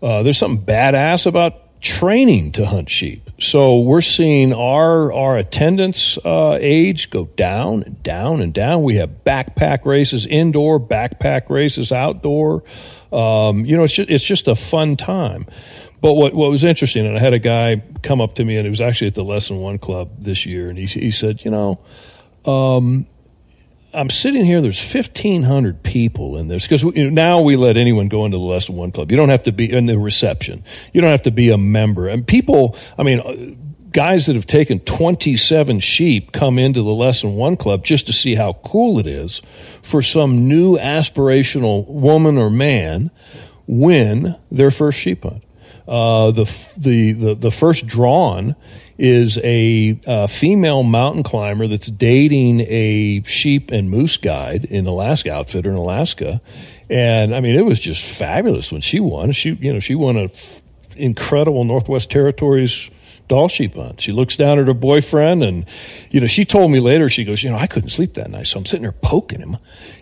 Uh, 0.00 0.22
there's 0.22 0.38
something 0.38 0.64
badass 0.64 1.26
about 1.26 1.80
training 1.80 2.52
to 2.52 2.64
hunt 2.64 2.88
sheep. 2.88 3.28
So 3.40 3.80
we're 3.80 4.02
seeing 4.02 4.52
our 4.52 5.12
our 5.12 5.36
attendance 5.36 6.16
uh, 6.24 6.56
age 6.60 7.10
go 7.10 7.26
down 7.36 7.82
and 7.82 8.02
down 8.02 8.40
and 8.40 8.54
down. 8.54 8.84
We 8.84 8.96
have 8.96 9.24
backpack 9.24 9.84
races 9.84 10.24
indoor, 10.26 10.78
backpack 10.78 11.50
races 11.50 11.90
outdoor. 11.90 12.62
Um, 13.12 13.66
you 13.66 13.76
know, 13.76 13.84
it's 13.84 13.92
just, 13.92 14.08
it's 14.08 14.24
just 14.24 14.48
a 14.48 14.54
fun 14.54 14.96
time. 14.96 15.46
But 16.02 16.14
what 16.14 16.34
what 16.34 16.50
was 16.50 16.64
interesting, 16.64 17.06
and 17.06 17.16
I 17.16 17.20
had 17.20 17.32
a 17.32 17.38
guy 17.38 17.80
come 18.02 18.20
up 18.20 18.34
to 18.34 18.44
me, 18.44 18.56
and 18.56 18.66
he 18.66 18.70
was 18.70 18.80
actually 18.80 19.06
at 19.06 19.14
the 19.14 19.24
Less 19.24 19.48
Than 19.48 19.60
One 19.60 19.78
Club 19.78 20.10
this 20.18 20.44
year, 20.44 20.68
and 20.68 20.76
he 20.76 20.84
he 20.84 21.10
said, 21.10 21.44
you 21.44 21.50
know. 21.50 21.80
Um, 22.44 23.06
I'm 23.94 24.10
sitting 24.10 24.44
here. 24.44 24.62
There's 24.62 24.82
1,500 24.82 25.82
people 25.82 26.38
in 26.38 26.48
this 26.48 26.62
because 26.62 26.82
you 26.82 26.92
know, 26.92 27.10
now 27.10 27.40
we 27.42 27.56
let 27.56 27.76
anyone 27.76 28.08
go 28.08 28.24
into 28.24 28.38
the 28.38 28.42
less 28.42 28.66
than 28.66 28.76
one 28.76 28.90
club. 28.90 29.10
You 29.10 29.18
don't 29.18 29.28
have 29.28 29.42
to 29.42 29.52
be 29.52 29.70
in 29.70 29.84
the 29.84 29.98
reception. 29.98 30.64
You 30.94 31.02
don't 31.02 31.10
have 31.10 31.22
to 31.22 31.30
be 31.30 31.50
a 31.50 31.58
member. 31.58 32.08
And 32.08 32.26
people, 32.26 32.74
I 32.98 33.02
mean, 33.02 33.20
uh, 33.20 33.54
guys 33.92 34.26
that 34.26 34.34
have 34.34 34.46
taken 34.46 34.80
27 34.80 35.80
sheep 35.80 36.32
come 36.32 36.58
into 36.58 36.82
the 36.82 36.90
less 36.90 37.20
than 37.20 37.34
one 37.34 37.56
club 37.56 37.84
just 37.84 38.06
to 38.06 38.14
see 38.14 38.34
how 38.34 38.54
cool 38.64 38.98
it 38.98 39.06
is 39.06 39.42
for 39.82 40.00
some 40.00 40.48
new 40.48 40.78
aspirational 40.78 41.86
woman 41.86 42.38
or 42.38 42.48
man 42.48 43.10
win 43.66 44.36
their 44.50 44.70
first 44.70 44.98
sheep 44.98 45.22
hunt. 45.22 45.44
Uh, 45.86 46.30
the, 46.30 46.44
the 46.76 47.12
the 47.12 47.34
the 47.34 47.50
first 47.50 47.86
drawn 47.86 48.54
is 48.98 49.38
a 49.42 49.98
uh, 50.06 50.26
female 50.28 50.84
mountain 50.84 51.24
climber 51.24 51.66
that's 51.66 51.88
dating 51.88 52.60
a 52.60 53.22
sheep 53.24 53.72
and 53.72 53.90
moose 53.90 54.16
guide 54.16 54.64
in 54.66 54.86
Alaska, 54.86 55.32
outfitter 55.32 55.70
in 55.70 55.76
Alaska, 55.76 56.40
and 56.88 57.34
I 57.34 57.40
mean 57.40 57.56
it 57.56 57.64
was 57.64 57.80
just 57.80 58.02
fabulous 58.02 58.70
when 58.70 58.80
she 58.80 59.00
won. 59.00 59.32
She 59.32 59.54
you 59.54 59.72
know 59.72 59.80
she 59.80 59.96
won 59.96 60.16
a 60.16 60.24
f- 60.24 60.62
incredible 60.96 61.64
Northwest 61.64 62.10
Territories 62.10 62.90
Dall 63.32 63.48
sheep 63.48 63.76
hunt. 63.76 63.98
She 63.98 64.12
looks 64.12 64.36
down 64.36 64.58
at 64.58 64.66
her 64.66 64.74
boyfriend, 64.74 65.42
and 65.42 65.64
you 66.10 66.20
know, 66.20 66.26
she 66.26 66.44
told 66.44 66.70
me 66.70 66.80
later. 66.80 67.08
She 67.08 67.24
goes, 67.24 67.42
you 67.42 67.48
know, 67.48 67.56
I 67.56 67.66
couldn't 67.66 67.88
sleep 67.88 68.12
that 68.16 68.30
night, 68.30 68.46
so 68.46 68.58
I'm 68.58 68.66
sitting 68.66 68.82
there 68.82 68.92
poking 68.92 69.40
him, 69.40 69.56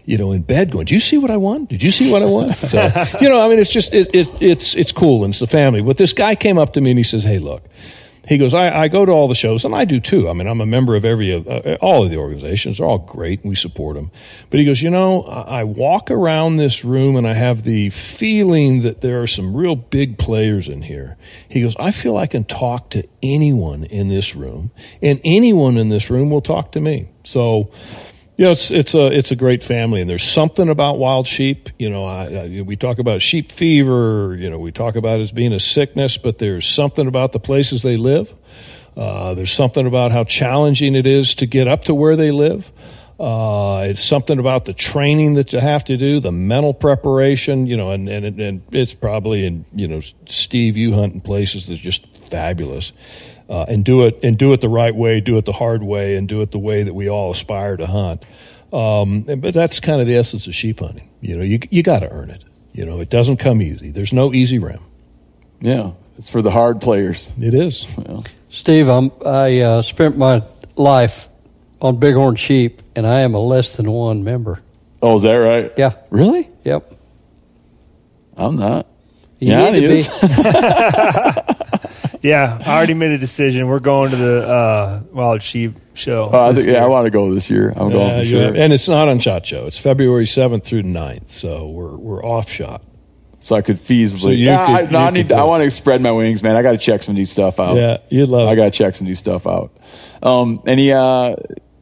you 0.05 0.19
know, 0.19 0.33
in 0.33 0.43
bed, 0.43 0.73
going, 0.73 0.87
"Do 0.87 0.95
you 0.95 1.01
see 1.01 1.17
what 1.17 1.31
I 1.31 1.37
won? 1.37 1.67
Did 1.67 1.81
you 1.81 1.93
see 1.93 2.11
what 2.11 2.23
I 2.23 2.27
won?" 2.27 2.53
So, 2.55 2.83
you 3.21 3.29
know, 3.29 3.41
I 3.41 3.49
mean, 3.49 3.61
it's 3.61 3.71
just 3.71 3.95
it, 3.95 4.13
it, 4.13 4.29
it's 4.41 4.75
it's 4.75 4.91
cool 4.91 5.23
and 5.23 5.31
it's 5.31 5.39
the 5.39 5.47
family. 5.47 5.81
But 5.81 5.97
this 5.97 6.13
guy 6.13 6.35
came 6.35 6.59
up 6.59 6.73
to 6.73 6.81
me 6.81 6.91
and 6.91 6.99
he 6.99 7.05
says, 7.05 7.23
"Hey, 7.23 7.39
look." 7.39 7.63
He 8.29 8.39
goes, 8.39 8.55
I, 8.55 8.83
I 8.83 8.89
go 8.89 9.05
to 9.05 9.13
all 9.13 9.29
the 9.29 9.35
shows, 9.35 9.65
and 9.65 9.75
I 9.75 9.85
do 9.85 9.99
too. 9.99 10.29
I 10.29 10.33
mean, 10.33 10.47
I'm 10.47 10.61
a 10.61 10.67
member 10.67 10.95
of 10.95 11.05
every, 11.05 11.33
uh, 11.33 11.77
all 11.81 12.05
of 12.05 12.11
the 12.11 12.17
organizations. 12.17 12.79
They're 12.79 12.87
all 12.87 12.99
great, 12.99 13.41
and 13.41 13.49
we 13.49 13.57
support 13.57 13.97
them. 13.97 14.11
But 14.51 14.61
he 14.61 14.67
goes, 14.67 14.83
you 14.83 14.91
know, 14.91 15.23
I 15.23 15.61
I 15.61 15.65
walk 15.65 16.11
around 16.11 16.57
this 16.57 16.85
room, 16.85 17.17
and 17.17 17.27
I 17.27 17.35
have 17.35 17.65
the 17.65 17.91
feeling 17.91 18.83
that 18.83 19.01
there 19.01 19.23
are 19.23 19.27
some 19.27 19.55
real 19.55 19.77
big 19.77 20.17
players 20.17 20.69
in 20.69 20.83
here. 20.83 21.17
He 21.49 21.61
goes, 21.61 21.77
I 21.77 21.91
feel 21.91 22.17
I 22.17 22.27
can 22.27 22.45
talk 22.45 22.91
to 22.91 23.07
anyone 23.23 23.85
in 23.85 24.09
this 24.09 24.35
room, 24.35 24.71
and 25.03 25.21
anyone 25.25 25.77
in 25.77 25.89
this 25.89 26.09
room 26.09 26.31
will 26.31 26.41
talk 26.41 26.73
to 26.73 26.81
me. 26.81 27.09
So, 27.25 27.71
you 28.41 28.47
know, 28.47 28.53
it's 28.53 28.71
it's 28.71 28.95
a 28.95 29.09
it's 29.09 29.31
a 29.31 29.37
great 29.37 29.63
family, 29.63 30.01
and 30.01 30.09
there's 30.09 30.25
something 30.25 30.71
about 30.71 30.97
wild 30.97 31.27
sheep. 31.27 31.69
You 31.79 31.91
know, 31.91 32.07
I, 32.07 32.25
I, 32.25 32.63
we 32.63 32.75
talk 32.75 32.99
about 32.99 33.21
sheep 33.21 33.53
fever. 33.53 34.35
You 34.35 34.49
know, 34.49 34.59
we 34.59 34.73
talk 34.73 34.97
about 34.97 35.19
it 35.19 35.25
as 35.25 35.31
being 35.31 35.53
a 35.53 35.61
sickness, 35.61 36.17
but 36.17 36.39
there's 36.39 36.67
something 36.67 37.07
about 37.07 37.33
the 37.33 37.39
places 37.39 37.83
they 37.83 37.99
live. 37.99 38.35
Uh, 38.97 39.35
there's 39.35 39.53
something 39.53 39.87
about 39.87 40.11
how 40.11 40.25
challenging 40.25 40.95
it 40.95 41.07
is 41.07 41.35
to 41.35 41.45
get 41.45 41.69
up 41.69 41.85
to 41.85 41.95
where 41.95 42.17
they 42.17 42.31
live. 42.31 42.73
Uh, 43.19 43.85
it's 43.87 44.03
something 44.03 44.39
about 44.39 44.65
the 44.65 44.73
training 44.73 45.35
that 45.35 45.53
you 45.53 45.61
have 45.61 45.85
to 45.85 45.99
do, 45.99 46.19
the 46.19 46.33
mental 46.33 46.73
preparation, 46.73 47.67
you 47.67 47.77
know, 47.77 47.91
and, 47.91 48.09
and, 48.09 48.41
and 48.41 48.63
it's 48.73 48.95
probably 48.95 49.45
in, 49.45 49.67
you 49.75 49.87
know, 49.87 50.01
Steve, 50.27 50.79
you 50.79 50.95
hunt 50.95 51.13
in 51.13 51.21
places 51.21 51.67
that's 51.67 51.79
just 51.79 52.07
fabulous. 52.31 52.95
Uh, 53.51 53.65
and 53.69 53.85
do 53.85 54.05
it 54.07 54.21
and 54.23 54.39
do 54.39 54.53
it 54.53 54.61
the 54.61 54.69
right 54.69 54.95
way, 54.95 55.21
do 55.21 55.37
it 55.37 55.45
the 55.45 55.51
hard 55.53 55.83
way, 55.83 56.15
and 56.15 56.29
do 56.29 56.41
it 56.41 56.53
the 56.53 56.59
way 56.59 56.85
that 56.85 56.95
we 56.95 57.09
all 57.11 57.33
aspire 57.33 57.77
to 57.77 57.85
hunt. 57.87 58.23
Um, 58.73 59.25
and- 59.27 59.43
but 59.43 59.53
that's 59.55 59.81
kind 59.81 60.01
of 60.01 60.07
the 60.07 60.17
essence 60.17 60.47
of 60.47 60.55
sheep 60.55 60.79
hunting. 60.79 61.09
You 61.21 61.37
know, 61.37 61.43
you 61.43 61.59
you 61.69 61.83
got 61.83 61.99
to 61.99 62.11
earn 62.13 62.31
it. 62.31 62.45
You 62.73 62.87
know, 62.87 63.01
it 63.01 63.11
doesn't 63.11 63.39
come 63.39 63.61
easy. 63.61 63.91
There's 63.91 64.13
no 64.13 64.33
easy 64.33 64.61
rim. 64.61 64.79
Yeah, 65.61 65.91
it's 66.17 66.31
for 66.31 66.43
the 66.43 66.53
hard 66.53 66.81
players. 66.81 67.33
It 67.41 67.53
is. 67.53 67.93
Steve, 68.51 68.89
I'm, 68.89 69.11
I 69.27 69.59
uh, 69.61 69.83
spent 69.83 70.17
my 70.17 70.43
life 70.77 71.29
on 71.83 71.97
bighorn 71.97 72.37
sheep, 72.37 72.83
and 72.95 73.05
I 73.05 73.21
am 73.21 73.35
a 73.35 73.41
less 73.41 73.73
than 73.77 73.91
one 73.91 74.23
member. 74.23 74.61
Oh, 75.03 75.17
is 75.17 75.25
that 75.25 75.35
right? 75.35 75.73
Yeah. 75.77 75.95
Really? 76.11 76.49
Yep. 76.65 76.95
I'm 78.37 78.55
not. 78.57 78.87
You 79.41 79.49
yeah, 79.53 79.71
need 79.71 79.83
he 79.83 79.87
to 79.89 79.93
is. 79.95 80.09
Yeah, 82.23 82.61
I 82.65 82.77
already 82.77 82.93
made 82.95 83.13
a 83.13 83.19
decision. 83.19 83.67
We're 83.67 83.79
going 83.81 84.11
to 84.11 84.17
the 84.17 84.47
uh, 84.47 85.03
wild 85.13 85.43
sheep 85.43 85.75
show. 85.95 86.29
Oh, 86.31 86.51
I 86.51 86.55
think, 86.55 86.67
yeah, 86.69 86.85
I 86.85 86.87
want 86.87 87.07
to 87.07 87.11
go 87.11 87.33
this 87.35 87.49
year. 87.49 87.73
I'm 87.75 87.89
Yeah, 87.89 87.93
going 87.95 88.19
for 88.21 88.25
sure. 88.29 88.55
and 88.57 88.73
it's 88.75 88.89
not 88.89 89.09
on 89.09 89.19
Shot 89.21 89.47
Show. 89.47 89.65
It's 89.67 89.79
February 89.79 90.27
7th 90.27 90.63
through 90.65 90.83
9th, 90.83 91.31
so 91.31 91.69
we're 91.69 91.97
we're 91.97 92.23
off 92.25 92.51
shot. 92.51 92.83
so 93.41 93.57
I 93.57 93.63
could 93.63 93.77
feasibly. 93.77 94.21
So 94.21 94.29
you 94.29 94.45
yeah, 94.47 94.67
could- 94.67 94.89
I, 94.89 94.91
no, 94.91 94.99
you 94.99 95.05
I 95.05 95.07
could 95.09 95.15
need. 95.15 95.29
do 95.29 95.35
I 95.35 95.45
it. 95.45 95.47
want 95.47 95.63
to 95.65 95.71
spread 95.71 96.03
my 96.03 96.13
wings, 96.13 96.43
man. 96.43 96.57
I 96.57 96.63
got 96.63 96.73
to 96.73 96.79
check 96.79 97.03
some 97.03 97.15
new 97.15 97.25
stuff 97.25 97.59
out. 97.59 97.77
Yeah, 97.77 97.97
you'd 98.11 98.29
love 98.29 98.49
I 98.49 98.53
it. 98.53 98.57
got 98.57 98.65
to 98.65 98.71
check 98.71 98.95
some 98.97 99.07
new 99.07 99.15
stuff 99.15 99.47
out. 99.47 99.73
Um, 100.23 100.63
any 100.67 100.93
uh, 100.93 101.37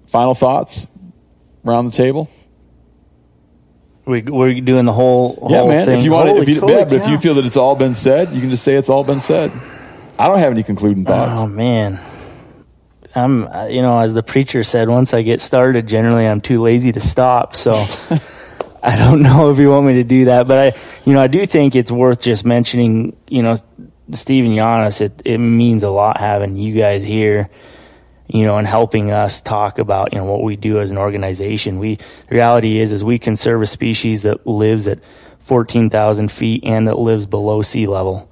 final 0.07 0.35
thoughts 0.35 0.87
around 1.67 1.87
the 1.87 1.97
table? 1.97 2.31
We, 4.07 4.23
we're 4.23 4.61
doing 4.61 4.87
the 4.87 4.93
whole, 4.93 5.49
yeah, 5.51 5.59
whole 5.59 5.69
man. 5.69 5.85
thing. 5.85 5.99
If 5.99 6.05
you 6.05 6.13
want, 6.13 6.29
Holy 6.29 6.43
if 6.43 6.49
you, 6.49 6.61
holy 6.61 6.75
yeah, 6.75 6.85
but 6.85 6.93
if 6.95 7.09
you 7.09 7.19
feel 7.19 7.35
that 7.35 7.45
it's 7.45 7.57
all 7.59 7.75
been 7.75 7.95
said, 7.95 8.33
you 8.33 8.41
can 8.41 8.49
just 8.51 8.63
say 8.65 8.75
it's 8.77 8.89
all 8.89 9.05
been 9.05 9.21
said. 9.21 9.51
I 10.19 10.27
don't 10.27 10.39
have 10.39 10.53
any 10.53 10.65
concluding 10.65 11.05
thoughts. 11.05 11.41
Oh 11.41 11.47
man, 11.47 12.01
I'm 13.15 13.47
uh, 13.47 13.67
you 13.67 13.83
know 13.83 14.01
as 14.01 14.15
the 14.15 14.23
preacher 14.23 14.65
said, 14.65 14.89
once 14.89 15.15
I 15.15 15.23
get 15.23 15.41
started, 15.41 15.87
generally 15.87 16.27
I'm 16.27 16.41
too 16.41 16.61
lazy 16.61 16.91
to 16.93 17.01
stop. 17.01 17.55
So 17.55 17.73
I 18.83 18.97
don't 18.97 19.23
know 19.23 19.51
if 19.51 19.59
you 19.59 19.71
want 19.71 19.87
me 19.87 19.95
to 19.95 20.05
do 20.05 20.27
that, 20.27 20.49
but 20.49 20.59
I 20.59 20.79
you 21.05 21.13
know 21.13 21.23
I 21.23 21.29
do 21.29 21.47
think 21.47 21.77
it's 21.77 21.91
worth 21.91 22.21
just 22.21 22.45
mentioning. 22.45 23.17
You 23.29 23.43
know, 23.43 23.55
Steve 24.13 24.45
and 24.45 24.57
Janis, 24.57 25.01
it 25.01 25.23
it 25.25 25.39
means 25.39 25.85
a 25.85 25.91
lot 25.91 26.19
having 26.19 26.57
you 26.57 26.75
guys 26.75 27.05
here. 27.05 27.49
You 28.31 28.45
know, 28.45 28.59
and 28.59 28.67
helping 28.67 29.11
us 29.11 29.41
talk 29.41 29.79
about 29.79 30.13
you 30.13 30.19
know 30.19 30.27
what 30.27 30.43
we 30.43 30.57
do 30.57 30.81
as 30.81 30.91
an 30.91 30.99
organization. 30.99 31.79
We 31.79 31.97
the 31.97 32.35
reality 32.35 32.79
is 32.79 32.93
is 32.93 33.03
we 33.03 33.19
conserve 33.19 33.63
a 33.63 33.67
species 33.67 34.23
that 34.23 34.47
lives 34.47 34.87
at 34.87 34.99
fourteen 35.39 35.89
thousand 35.89 36.31
feet 36.31 36.63
and 36.65 36.89
that 36.89 36.99
lives 36.99 37.25
below 37.25 37.63
sea 37.63 37.87
level. 37.87 38.28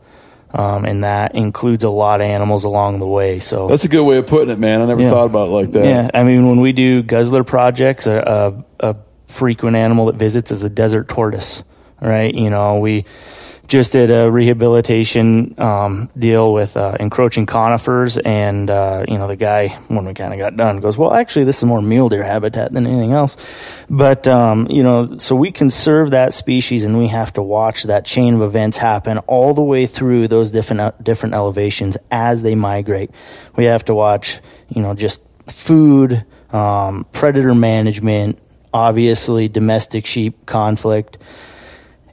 Um, 0.58 0.86
and 0.86 1.04
that 1.04 1.34
includes 1.34 1.84
a 1.84 1.90
lot 1.90 2.22
of 2.22 2.26
animals 2.26 2.64
along 2.64 2.98
the 2.98 3.06
way. 3.06 3.40
So 3.40 3.68
That's 3.68 3.84
a 3.84 3.88
good 3.88 4.04
way 4.04 4.16
of 4.16 4.26
putting 4.26 4.48
it, 4.48 4.58
man. 4.58 4.80
I 4.80 4.86
never 4.86 5.02
Yeah. 5.02 5.10
thought 5.10 5.26
about 5.26 5.48
it 5.48 5.52
like 5.52 5.72
that. 5.72 5.84
yeah, 5.84 6.10
I 6.14 6.22
mean, 6.22 6.48
when 6.48 6.60
we 6.62 6.72
do 6.72 7.02
guzzler 7.02 7.44
projects, 7.44 8.06
a, 8.06 8.54
a, 8.80 8.88
a 8.92 8.96
frequent 9.28 9.76
animal 9.76 10.06
that 10.06 10.14
visits 10.16 10.50
is 10.50 10.62
a 10.62 10.70
desert 10.70 11.08
tortoise, 11.08 11.62
right? 12.00 12.32
You 12.34 12.48
know, 12.48 12.78
we 12.78 13.04
just 13.68 13.92
did 13.92 14.10
a 14.10 14.30
rehabilitation 14.30 15.54
um, 15.58 16.08
deal 16.16 16.52
with 16.52 16.76
uh, 16.76 16.96
encroaching 17.00 17.46
conifers, 17.46 18.16
and 18.18 18.70
uh, 18.70 19.04
you 19.08 19.18
know, 19.18 19.26
the 19.26 19.36
guy 19.36 19.68
when 19.88 20.04
we 20.04 20.14
kind 20.14 20.32
of 20.32 20.38
got 20.38 20.56
done 20.56 20.80
goes, 20.80 20.96
"Well, 20.96 21.12
actually, 21.12 21.44
this 21.44 21.58
is 21.58 21.64
more 21.64 21.82
mule 21.82 22.08
deer 22.08 22.22
habitat 22.22 22.72
than 22.72 22.86
anything 22.86 23.12
else." 23.12 23.36
But 23.90 24.26
um, 24.26 24.68
you 24.70 24.82
know, 24.82 25.18
so 25.18 25.34
we 25.34 25.50
conserve 25.50 26.12
that 26.12 26.34
species, 26.34 26.84
and 26.84 26.98
we 26.98 27.08
have 27.08 27.32
to 27.34 27.42
watch 27.42 27.84
that 27.84 28.04
chain 28.04 28.34
of 28.34 28.42
events 28.42 28.78
happen 28.78 29.18
all 29.18 29.54
the 29.54 29.64
way 29.64 29.86
through 29.86 30.28
those 30.28 30.50
different 30.50 30.80
uh, 30.80 30.92
different 31.02 31.34
elevations 31.34 31.96
as 32.10 32.42
they 32.42 32.54
migrate. 32.54 33.10
We 33.56 33.64
have 33.64 33.84
to 33.86 33.94
watch, 33.94 34.40
you 34.68 34.82
know, 34.82 34.94
just 34.94 35.20
food, 35.46 36.24
um, 36.50 37.06
predator 37.12 37.54
management, 37.54 38.38
obviously 38.72 39.48
domestic 39.48 40.06
sheep 40.06 40.46
conflict. 40.46 41.18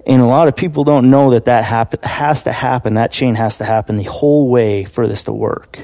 And 0.06 0.22
a 0.22 0.26
lot 0.26 0.48
of 0.48 0.56
people 0.56 0.84
don't 0.84 1.10
know 1.10 1.32
that 1.32 1.46
that 1.46 1.64
happen, 1.64 2.00
has 2.04 2.44
to 2.44 2.52
happen. 2.52 2.96
That 2.96 3.12
chain 3.12 3.36
has 3.36 3.58
to 3.58 3.64
happen 3.64 3.96
the 3.96 4.04
whole 4.04 4.50
way 4.50 4.84
for 4.84 5.08
this 5.08 5.24
to 5.26 5.34
work. 5.34 5.80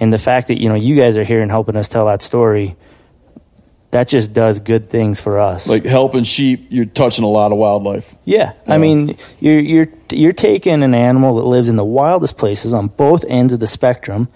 And 0.00 0.12
the 0.12 0.18
fact 0.18 0.48
that 0.48 0.60
you 0.60 0.68
know 0.68 0.74
you 0.74 0.96
guys 0.96 1.18
are 1.18 1.24
here 1.24 1.42
and 1.42 1.50
helping 1.50 1.76
us 1.76 1.88
tell 1.88 2.06
that 2.06 2.22
story, 2.22 2.76
that 3.92 4.08
just 4.08 4.32
does 4.32 4.58
good 4.58 4.88
things 4.88 5.20
for 5.20 5.38
us. 5.38 5.68
Like 5.68 5.84
helping 5.84 6.24
sheep, 6.24 6.68
you're 6.70 6.86
touching 6.86 7.24
a 7.24 7.28
lot 7.28 7.52
of 7.52 7.58
wildlife. 7.58 8.12
Yeah, 8.24 8.54
I 8.66 8.78
mean, 8.78 9.16
you're 9.38 9.60
you're 9.60 9.88
you're 10.10 10.32
taking 10.32 10.82
an 10.82 10.94
animal 10.94 11.36
that 11.36 11.42
lives 11.44 11.68
in 11.68 11.76
the 11.76 11.84
wildest 11.84 12.38
places 12.38 12.72
on 12.74 12.88
both 12.88 13.24
ends 13.28 13.52
of 13.52 13.60
the 13.60 13.66
spectrum, 13.66 14.28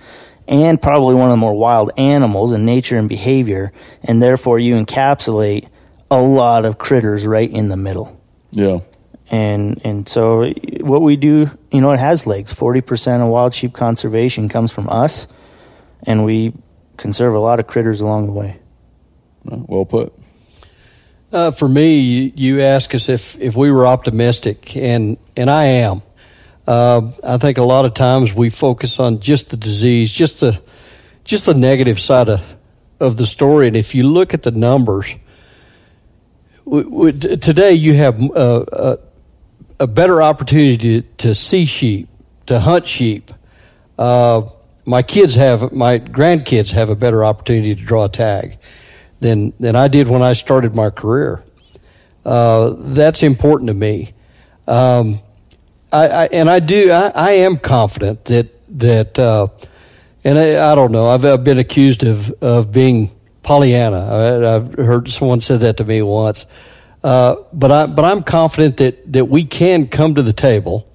and 0.46 0.80
probably 0.80 1.14
one 1.14 1.30
of 1.30 1.32
the 1.32 1.38
more 1.38 1.54
wild 1.54 1.90
animals 1.96 2.52
in 2.52 2.66
nature 2.66 2.98
and 2.98 3.08
behavior, 3.08 3.72
and 4.04 4.22
therefore 4.22 4.58
you 4.58 4.76
encapsulate 4.76 5.68
a 6.10 6.20
lot 6.20 6.64
of 6.64 6.78
critters 6.78 7.26
right 7.26 7.50
in 7.50 7.68
the 7.68 7.76
middle. 7.78 8.20
Yeah. 8.50 8.80
And 9.28 9.80
and 9.84 10.08
so 10.08 10.48
what 10.80 11.02
we 11.02 11.16
do, 11.16 11.50
you 11.72 11.80
know, 11.80 11.90
it 11.90 11.98
has 11.98 12.26
legs. 12.26 12.52
Forty 12.52 12.80
percent 12.80 13.22
of 13.22 13.28
wild 13.28 13.54
sheep 13.54 13.72
conservation 13.72 14.48
comes 14.48 14.70
from 14.70 14.88
us, 14.88 15.26
and 16.04 16.24
we 16.24 16.52
conserve 16.96 17.34
a 17.34 17.40
lot 17.40 17.58
of 17.58 17.66
critters 17.66 18.00
along 18.00 18.26
the 18.26 18.32
way. 18.32 18.60
Well 19.44 19.84
put. 19.84 20.12
Uh, 21.32 21.50
for 21.50 21.68
me, 21.68 21.98
you, 21.98 22.32
you 22.36 22.62
ask 22.62 22.94
us 22.94 23.08
if, 23.08 23.36
if 23.40 23.56
we 23.56 23.70
were 23.70 23.86
optimistic, 23.86 24.76
and 24.76 25.18
and 25.36 25.50
I 25.50 25.64
am. 25.64 26.02
Uh, 26.66 27.10
I 27.22 27.38
think 27.38 27.58
a 27.58 27.64
lot 27.64 27.84
of 27.84 27.94
times 27.94 28.32
we 28.32 28.48
focus 28.48 29.00
on 29.00 29.20
just 29.20 29.50
the 29.50 29.56
disease, 29.56 30.10
just 30.10 30.40
the 30.40 30.60
just 31.24 31.46
the 31.46 31.54
negative 31.54 31.98
side 31.98 32.28
of 32.28 32.42
of 33.00 33.16
the 33.16 33.26
story. 33.26 33.66
And 33.66 33.76
if 33.76 33.94
you 33.94 34.08
look 34.08 34.34
at 34.34 34.42
the 34.42 34.52
numbers, 34.52 35.14
w 36.64 36.84
w 36.84 37.12
t- 37.12 37.36
today 37.36 37.72
you 37.72 37.94
have 37.94 38.20
uh, 38.20 38.64
a, 38.72 38.98
a 39.78 39.86
better 39.86 40.22
opportunity 40.22 41.02
to, 41.02 41.08
to 41.18 41.34
see 41.34 41.66
sheep, 41.66 42.08
to 42.46 42.60
hunt 42.60 42.86
sheep. 42.86 43.32
Uh, 43.98 44.42
my 44.84 45.02
kids 45.02 45.34
have, 45.34 45.72
my 45.72 45.98
grandkids 45.98 46.72
have 46.72 46.90
a 46.90 46.94
better 46.96 47.24
opportunity 47.24 47.74
to 47.74 47.82
draw 47.82 48.04
a 48.04 48.08
tag 48.08 48.58
than 49.20 49.52
than 49.58 49.76
I 49.76 49.88
did 49.88 50.08
when 50.08 50.22
I 50.22 50.34
started 50.34 50.74
my 50.74 50.90
career. 50.90 51.42
Uh, 52.24 52.74
that's 52.78 53.22
important 53.22 53.68
to 53.68 53.74
me. 53.74 54.12
Um, 54.66 55.20
I, 55.92 56.08
I 56.08 56.24
and 56.26 56.50
I 56.50 56.58
do. 56.58 56.90
I, 56.90 57.08
I 57.08 57.30
am 57.32 57.58
confident 57.58 58.24
that 58.26 58.48
that. 58.78 59.18
Uh, 59.18 59.48
and 60.24 60.36
I, 60.36 60.74
don't 60.74 60.90
know. 60.90 61.08
I've, 61.08 61.24
I've 61.24 61.44
been 61.44 61.58
accused 61.58 62.02
of 62.02 62.30
of 62.42 62.72
being 62.72 63.12
Pollyanna. 63.44 63.96
I, 63.96 64.56
I've 64.56 64.74
heard 64.74 65.08
someone 65.08 65.40
said 65.40 65.60
that 65.60 65.76
to 65.76 65.84
me 65.84 66.02
once. 66.02 66.46
Uh, 67.06 67.44
but 67.52 67.70
I 67.70 67.86
but 67.86 68.04
I'm 68.04 68.24
confident 68.24 68.78
that 68.78 69.12
that 69.12 69.26
we 69.26 69.44
can 69.44 69.86
come 69.86 70.16
to 70.16 70.24
the 70.24 70.32
table 70.32 70.88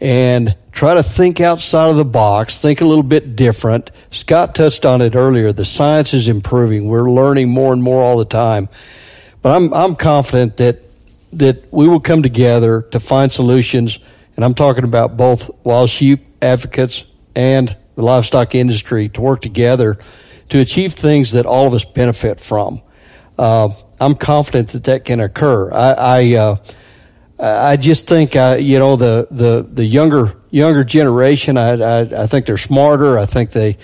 and 0.00 0.56
try 0.72 0.94
to 0.94 1.02
think 1.04 1.40
outside 1.40 1.90
of 1.90 1.96
the 1.96 2.04
box, 2.04 2.58
think 2.58 2.80
a 2.80 2.84
little 2.84 3.04
bit 3.04 3.36
different. 3.36 3.92
Scott 4.10 4.56
touched 4.56 4.84
on 4.84 5.00
it 5.00 5.14
earlier. 5.14 5.52
The 5.52 5.64
science 5.64 6.12
is 6.12 6.26
improving. 6.26 6.88
We're 6.88 7.08
learning 7.08 7.50
more 7.50 7.72
and 7.72 7.80
more 7.80 8.02
all 8.02 8.18
the 8.18 8.24
time. 8.24 8.68
But 9.42 9.54
I'm 9.54 9.72
I'm 9.72 9.94
confident 9.94 10.56
that 10.56 10.82
that 11.34 11.72
we 11.72 11.86
will 11.86 12.00
come 12.00 12.24
together 12.24 12.82
to 12.90 12.98
find 12.98 13.30
solutions, 13.30 14.00
and 14.34 14.44
I'm 14.44 14.54
talking 14.54 14.82
about 14.82 15.16
both 15.16 15.52
wild 15.62 15.90
sheep 15.90 16.26
advocates 16.42 17.04
and 17.36 17.76
the 17.94 18.02
livestock 18.02 18.56
industry 18.56 19.08
to 19.10 19.20
work 19.20 19.40
together 19.40 19.98
to 20.48 20.58
achieve 20.58 20.94
things 20.94 21.30
that 21.30 21.46
all 21.46 21.68
of 21.68 21.74
us 21.74 21.84
benefit 21.84 22.40
from. 22.40 22.82
Uh, 23.38 23.68
I'm 24.02 24.16
confident 24.16 24.68
that 24.68 24.84
that 24.84 25.04
can 25.04 25.20
occur. 25.20 25.72
I 25.72 25.92
I, 25.92 26.34
uh, 26.34 26.56
I 27.38 27.76
just 27.76 28.06
think 28.06 28.34
uh, 28.34 28.56
you 28.58 28.78
know 28.78 28.96
the, 28.96 29.28
the, 29.30 29.66
the 29.70 29.84
younger 29.84 30.36
younger 30.50 30.82
generation. 30.84 31.56
I, 31.56 31.80
I, 31.80 32.00
I 32.22 32.26
think 32.26 32.46
they're 32.46 32.58
smarter. 32.58 33.18
I 33.18 33.26
think 33.26 33.52
they. 33.52 33.78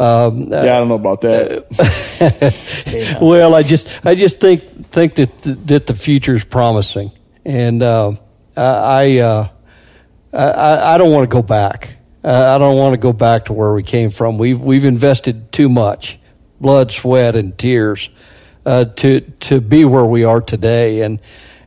Um, 0.00 0.48
yeah, 0.48 0.62
I 0.62 0.78
don't 0.80 0.88
know 0.88 0.96
about 0.96 1.20
that. 1.20 3.18
well, 3.22 3.54
I 3.54 3.62
just 3.62 3.88
I 4.04 4.16
just 4.16 4.40
think 4.40 4.90
think 4.90 5.14
that 5.14 5.30
that 5.66 5.86
the 5.86 5.94
future 5.94 6.34
is 6.34 6.44
promising, 6.44 7.12
and 7.44 7.82
uh, 7.84 8.14
I 8.56 9.18
uh, 9.18 9.48
I 10.32 10.94
I 10.94 10.98
don't 10.98 11.12
want 11.12 11.22
to 11.30 11.32
go 11.32 11.42
back. 11.42 11.94
I 12.24 12.58
don't 12.58 12.76
want 12.76 12.94
to 12.94 12.98
go 12.98 13.12
back 13.12 13.46
to 13.46 13.52
where 13.52 13.72
we 13.72 13.84
came 13.84 14.10
from. 14.10 14.38
We've 14.38 14.60
we've 14.60 14.84
invested 14.84 15.52
too 15.52 15.68
much 15.68 16.18
blood, 16.60 16.90
sweat, 16.90 17.36
and 17.36 17.56
tears 17.56 18.10
uh, 18.64 18.84
to 18.84 19.20
to 19.20 19.60
be 19.60 19.84
where 19.84 20.04
we 20.04 20.24
are 20.24 20.40
today, 20.40 21.02
and 21.02 21.20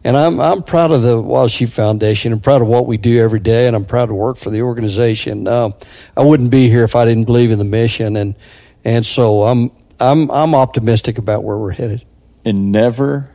and 0.03 0.15
I'm 0.15 0.39
I'm 0.39 0.63
proud 0.63 0.91
of 0.91 1.01
the 1.01 1.19
Wild 1.19 1.51
Sheep 1.51 1.69
Foundation. 1.69 2.31
I'm 2.31 2.39
proud 2.39 2.61
of 2.61 2.67
what 2.67 2.85
we 2.85 2.97
do 2.97 3.21
every 3.21 3.39
day, 3.39 3.67
and 3.67 3.75
I'm 3.75 3.85
proud 3.85 4.07
to 4.07 4.13
work 4.13 4.37
for 4.37 4.49
the 4.49 4.61
organization. 4.61 5.47
Uh, 5.47 5.71
I 6.15 6.21
wouldn't 6.21 6.51
be 6.51 6.69
here 6.69 6.83
if 6.83 6.95
I 6.95 7.05
didn't 7.05 7.25
believe 7.25 7.51
in 7.51 7.57
the 7.57 7.65
mission, 7.65 8.15
and 8.15 8.35
and 8.83 9.05
so 9.05 9.43
I'm 9.43 9.71
I'm 9.99 10.29
I'm 10.31 10.55
optimistic 10.55 11.17
about 11.17 11.43
where 11.43 11.57
we're 11.57 11.71
headed. 11.71 12.05
And 12.45 12.71
never 12.71 13.29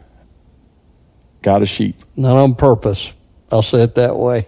got 1.43 1.63
a 1.63 1.67
sheep. 1.67 2.05
Not 2.17 2.37
on 2.37 2.55
purpose. 2.55 3.13
I'll 3.51 3.63
say 3.63 3.83
it 3.83 3.97
that 3.97 4.17
way. 4.17 4.47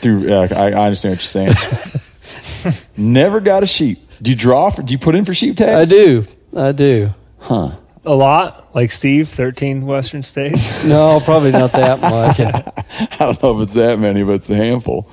Through, 0.00 0.32
uh, 0.32 0.46
I, 0.52 0.70
I 0.70 0.86
understand 0.86 1.16
what 1.16 1.34
you're 1.34 1.54
saying. 1.54 2.76
never 2.96 3.40
got 3.40 3.62
a 3.62 3.66
sheep. 3.66 3.98
Do 4.22 4.30
you 4.30 4.36
draw 4.36 4.70
for? 4.70 4.82
Do 4.82 4.92
you 4.92 4.98
put 4.98 5.14
in 5.14 5.24
for 5.24 5.34
sheep 5.34 5.56
tags? 5.56 5.92
I 5.92 5.92
do. 5.92 6.26
I 6.56 6.72
do. 6.72 7.14
Huh. 7.40 7.76
A 8.06 8.14
lot, 8.14 8.74
like 8.74 8.92
Steve, 8.92 9.28
thirteen 9.28 9.86
Western 9.86 10.22
states. 10.22 10.84
no, 10.86 11.20
probably 11.24 11.52
not 11.52 11.72
that 11.72 12.00
much. 12.00 12.40
I 12.40 13.16
don't 13.18 13.42
know 13.42 13.60
if 13.60 13.68
it's 13.68 13.74
that 13.74 13.98
many, 13.98 14.22
but 14.22 14.34
it's 14.34 14.50
a 14.50 14.56
handful. 14.56 15.08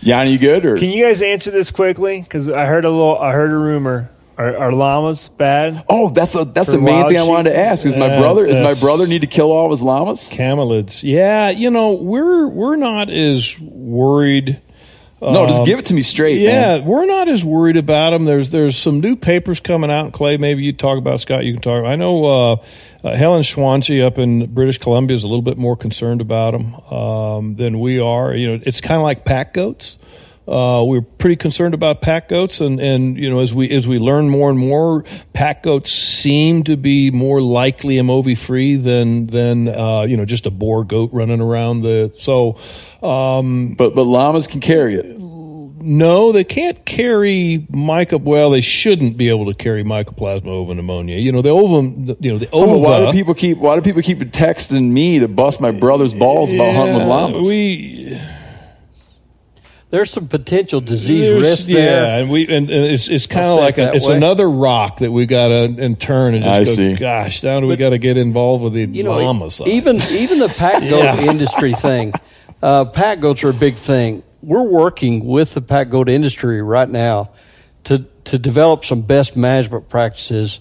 Yanni, 0.00 0.32
you 0.32 0.38
good? 0.38 0.64
Or 0.64 0.76
can 0.76 0.90
you 0.90 1.04
guys 1.04 1.22
answer 1.22 1.50
this 1.50 1.70
quickly? 1.70 2.20
Because 2.20 2.48
I 2.48 2.66
heard 2.66 2.84
a 2.84 2.90
little, 2.90 3.18
I 3.18 3.32
heard 3.32 3.50
a 3.50 3.56
rumor. 3.56 4.10
Are, 4.38 4.54
are 4.54 4.72
llamas 4.72 5.28
bad? 5.28 5.84
Oh, 5.88 6.10
that's 6.10 6.34
a, 6.34 6.44
that's 6.44 6.68
the 6.68 6.78
main 6.78 7.08
thing 7.08 7.16
I 7.16 7.22
wanted 7.22 7.50
to 7.50 7.56
ask. 7.56 7.86
Is 7.86 7.96
my 7.96 8.18
brother 8.18 8.44
is 8.44 8.58
my 8.58 8.78
brother 8.78 9.06
need 9.06 9.22
to 9.22 9.26
kill 9.26 9.50
all 9.50 9.64
of 9.64 9.70
his 9.70 9.80
llamas? 9.80 10.28
Camelids. 10.28 11.02
Yeah, 11.02 11.48
you 11.48 11.70
know 11.70 11.94
we're 11.94 12.46
we're 12.46 12.76
not 12.76 13.08
as 13.08 13.58
worried. 13.58 14.60
No, 15.20 15.46
just 15.46 15.60
um, 15.60 15.64
give 15.66 15.78
it 15.78 15.86
to 15.86 15.94
me 15.94 16.02
straight. 16.02 16.40
Yeah, 16.40 16.78
man. 16.78 16.84
we're 16.84 17.06
not 17.06 17.28
as 17.28 17.42
worried 17.42 17.78
about 17.78 18.10
them. 18.10 18.26
There's 18.26 18.50
there's 18.50 18.76
some 18.76 19.00
new 19.00 19.16
papers 19.16 19.60
coming 19.60 19.90
out. 19.90 20.12
Clay, 20.12 20.36
maybe 20.36 20.62
you 20.62 20.74
talk 20.74 20.98
about 20.98 21.20
Scott. 21.20 21.44
You 21.44 21.54
can 21.54 21.62
talk. 21.62 21.84
I 21.86 21.96
know 21.96 22.24
uh, 22.24 22.56
uh, 23.02 23.16
Helen 23.16 23.42
Schwantje 23.42 24.04
up 24.04 24.18
in 24.18 24.52
British 24.52 24.76
Columbia 24.76 25.16
is 25.16 25.24
a 25.24 25.26
little 25.26 25.42
bit 25.42 25.56
more 25.56 25.74
concerned 25.74 26.20
about 26.20 26.50
them 26.50 26.74
um, 26.92 27.56
than 27.56 27.80
we 27.80 27.98
are. 27.98 28.34
You 28.34 28.58
know, 28.58 28.62
it's 28.66 28.82
kind 28.82 28.96
of 28.96 29.04
like 29.04 29.24
pack 29.24 29.54
goats. 29.54 29.96
Uh, 30.48 30.84
we're 30.84 31.00
pretty 31.00 31.34
concerned 31.34 31.74
about 31.74 32.02
pack 32.02 32.28
goats, 32.28 32.60
and, 32.60 32.78
and 32.80 33.16
you 33.16 33.28
know 33.28 33.40
as 33.40 33.52
we 33.52 33.68
as 33.70 33.88
we 33.88 33.98
learn 33.98 34.28
more 34.28 34.48
and 34.48 34.58
more, 34.58 35.04
pack 35.32 35.64
goats 35.64 35.90
seem 35.90 36.62
to 36.64 36.76
be 36.76 37.10
more 37.10 37.40
likely 37.40 37.96
MOVI 37.96 38.38
free 38.38 38.76
than 38.76 39.26
than 39.26 39.68
uh, 39.68 40.02
you 40.02 40.16
know 40.16 40.24
just 40.24 40.46
a 40.46 40.50
Boer 40.50 40.84
goat 40.84 41.10
running 41.12 41.40
around 41.40 41.82
the 41.82 42.12
so. 42.16 42.58
Um, 43.02 43.74
but 43.74 43.94
but 43.96 44.04
llamas 44.04 44.46
can 44.46 44.60
carry 44.60 44.94
it. 44.94 45.16
No, 45.86 46.32
they 46.32 46.42
can't 46.42 46.84
carry 46.84 47.66
myco. 47.70 48.20
Well, 48.20 48.50
they 48.50 48.60
shouldn't 48.60 49.16
be 49.16 49.28
able 49.28 49.46
to 49.46 49.54
carry 49.54 49.84
Mycoplasma 49.84 50.46
ovipneumoniae. 50.46 51.22
You 51.22 51.30
know 51.30 51.42
the 51.42 51.50
ovum. 51.50 52.16
You 52.18 52.32
know 52.32 52.38
the 52.38 52.50
ova. 52.50 52.72
Oh, 52.72 52.78
why 52.78 53.06
do 53.06 53.12
people 53.12 53.34
keep 53.34 53.58
Why 53.58 53.76
do 53.76 53.82
people 53.82 54.02
keep 54.02 54.18
texting 54.18 54.90
me 54.90 55.18
to 55.20 55.28
bust 55.28 55.60
my 55.60 55.70
brother's 55.70 56.14
balls 56.14 56.52
about 56.52 56.74
hunting 56.74 56.96
with 56.96 57.06
llamas? 57.06 57.46
We 57.46 58.18
there's 59.90 60.10
some 60.10 60.26
potential 60.28 60.80
disease 60.80 61.22
There's- 61.26 61.42
risk 61.42 61.68
yeah, 61.68 61.76
there. 61.76 62.20
and 62.20 62.30
we 62.30 62.42
and, 62.48 62.68
and 62.70 62.84
it's 62.86 63.08
it's 63.08 63.26
kind 63.26 63.46
of 63.46 63.58
like 63.60 63.78
a, 63.78 63.92
it's 63.94 64.08
way. 64.08 64.16
another 64.16 64.48
rock 64.50 64.98
that 64.98 65.12
we 65.12 65.26
got 65.26 65.48
to 65.48 65.64
and 65.82 65.98
turn 65.98 66.34
and 66.34 66.42
just 66.44 66.60
I 66.60 66.64
go. 66.64 66.70
see. 66.72 66.94
Gosh, 66.94 67.42
now 67.42 67.60
do 67.60 67.66
we 67.66 67.76
got 67.76 67.90
to 67.90 67.98
get 67.98 68.16
involved 68.16 68.64
with 68.64 68.72
the 68.72 68.84
you 68.86 69.02
know, 69.04 69.16
llama 69.18 69.50
side? 69.50 69.68
even 69.68 70.00
even 70.10 70.38
the 70.40 70.48
pack 70.48 70.80
goat 70.88 71.04
Yeah. 71.04 71.30
industry 71.30 71.72
thing. 71.74 72.12
Uh, 72.62 72.84
pack 72.86 73.20
goats 73.20 73.44
are 73.44 73.50
a 73.50 73.54
big 73.54 73.76
thing. 73.76 74.22
We're 74.42 74.62
working 74.62 75.24
with 75.26 75.54
the 75.54 75.62
pack 75.62 75.90
goat 75.90 76.08
industry 76.08 76.62
right 76.62 76.88
now 76.88 77.30
to 77.84 78.04
to 78.24 78.38
develop 78.38 78.84
some 78.84 79.02
best 79.02 79.36
management 79.36 79.88
practices 79.88 80.58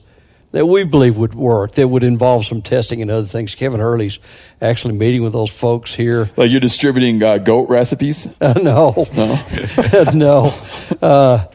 that 0.56 0.66
we 0.66 0.86
believe 0.86 1.18
would 1.18 1.36
work. 1.36 1.74
That 1.74 1.90
would 1.90 2.04
involve 2.04 2.46
some 2.46 2.62
testing 2.62 3.02
and 3.02 3.12
other 3.12 3.28
things. 3.28 3.56
Kevin 3.56 3.82
Hurley's 3.82 4.20
actually 4.62 4.94
meeting 4.96 5.22
with 5.22 5.34
those 5.34 5.50
folks 5.52 5.94
here. 5.94 6.30
Like 6.38 6.50
you're 6.50 6.62
distributing 6.62 7.22
uh, 7.22 7.38
goat 7.40 7.68
recipes? 7.70 8.28
Uh, 8.42 8.54
no, 8.64 9.06
No. 9.16 10.04
no. 10.14 10.54
Uh, 11.02 11.46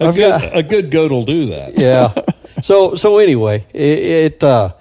a 0.00 0.04
I've 0.04 0.14
good 0.14 0.28
got- 0.28 0.56
a 0.56 0.62
good 0.62 0.90
goat 0.90 1.10
will 1.10 1.24
do 1.24 1.46
that. 1.46 1.78
yeah. 1.78 2.12
So 2.62 2.94
so 2.94 3.18
anyway, 3.18 3.66
it, 3.72 3.98
it 4.34 4.44
uh, 4.44 4.74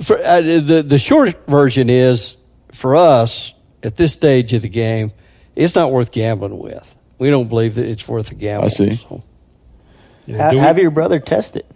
for 0.00 0.16
uh, 0.24 0.40
the 0.40 0.82
the 0.86 0.98
short 0.98 1.46
version 1.48 1.90
is 1.90 2.36
for 2.72 2.96
us 2.96 3.52
at 3.82 3.96
this 3.96 4.12
stage 4.12 4.54
of 4.54 4.62
the 4.62 4.68
game, 4.70 5.12
it's 5.56 5.74
not 5.74 5.90
worth 5.92 6.12
gambling 6.12 6.56
with. 6.58 6.94
We 7.18 7.28
don't 7.28 7.48
believe 7.48 7.74
that 7.74 7.84
it's 7.84 8.06
worth 8.08 8.30
a 8.30 8.34
gamble. 8.34 8.66
I 8.66 8.68
see. 8.68 8.96
So, 8.96 9.22
Ha- 10.34 10.56
have 10.56 10.78
your 10.78 10.90
brother 10.92 11.18
test 11.20 11.56
it. 11.56 11.66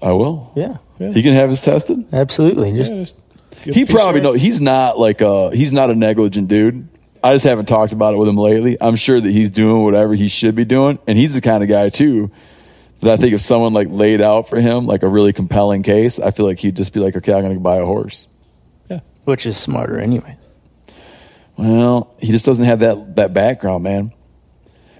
I 0.00 0.12
will. 0.12 0.52
Yeah, 0.54 0.78
He 0.98 1.22
can 1.22 1.32
have 1.32 1.50
his 1.50 1.60
tested. 1.62 2.04
absolutely. 2.12 2.72
Just 2.72 2.92
Yeah, 2.92 3.00
just 3.00 3.16
He 3.76 3.84
probably 3.84 4.20
of 4.20 4.24
know 4.24 4.32
he's 4.32 4.60
not 4.60 4.98
like 4.98 5.20
a 5.20 5.50
he's 5.54 5.72
not 5.72 5.90
a 5.90 5.94
negligent 5.94 6.48
dude. 6.48 6.88
I 7.22 7.32
just 7.34 7.44
haven't 7.44 7.66
talked 7.66 7.92
about 7.92 8.14
it 8.14 8.16
with 8.16 8.28
him 8.28 8.36
lately. 8.36 8.76
I'm 8.80 8.94
sure 8.94 9.20
that 9.20 9.30
he's 9.30 9.50
doing 9.50 9.82
whatever 9.82 10.14
he 10.14 10.28
should 10.28 10.54
be 10.54 10.64
doing, 10.64 10.98
and 11.08 11.18
he's 11.18 11.34
the 11.34 11.40
kind 11.40 11.62
of 11.64 11.68
guy 11.68 11.88
too 11.88 12.30
that 13.00 13.12
I 13.12 13.16
think 13.16 13.32
if 13.34 13.40
someone 13.40 13.72
like 13.72 13.88
laid 13.90 14.20
out 14.20 14.48
for 14.48 14.60
him 14.60 14.86
like 14.86 15.02
a 15.02 15.08
really 15.08 15.32
compelling 15.32 15.82
case, 15.82 16.18
I 16.20 16.30
feel 16.30 16.46
like 16.46 16.58
he'd 16.58 16.76
just 16.76 16.92
be 16.92 17.00
like, 17.00 17.16
okay, 17.16 17.32
I'm 17.32 17.42
going 17.42 17.54
to 17.54 17.60
buy 17.60 17.76
a 17.78 17.84
horse. 17.84 18.26
Yeah, 18.88 19.00
which 19.24 19.46
is 19.46 19.56
smarter 19.56 19.98
anyway. 19.98 20.36
Well, 21.56 22.14
he 22.20 22.30
just 22.30 22.46
doesn't 22.46 22.64
have 22.64 22.80
that 22.80 23.16
that 23.16 23.34
background, 23.34 23.82
man. 23.84 24.12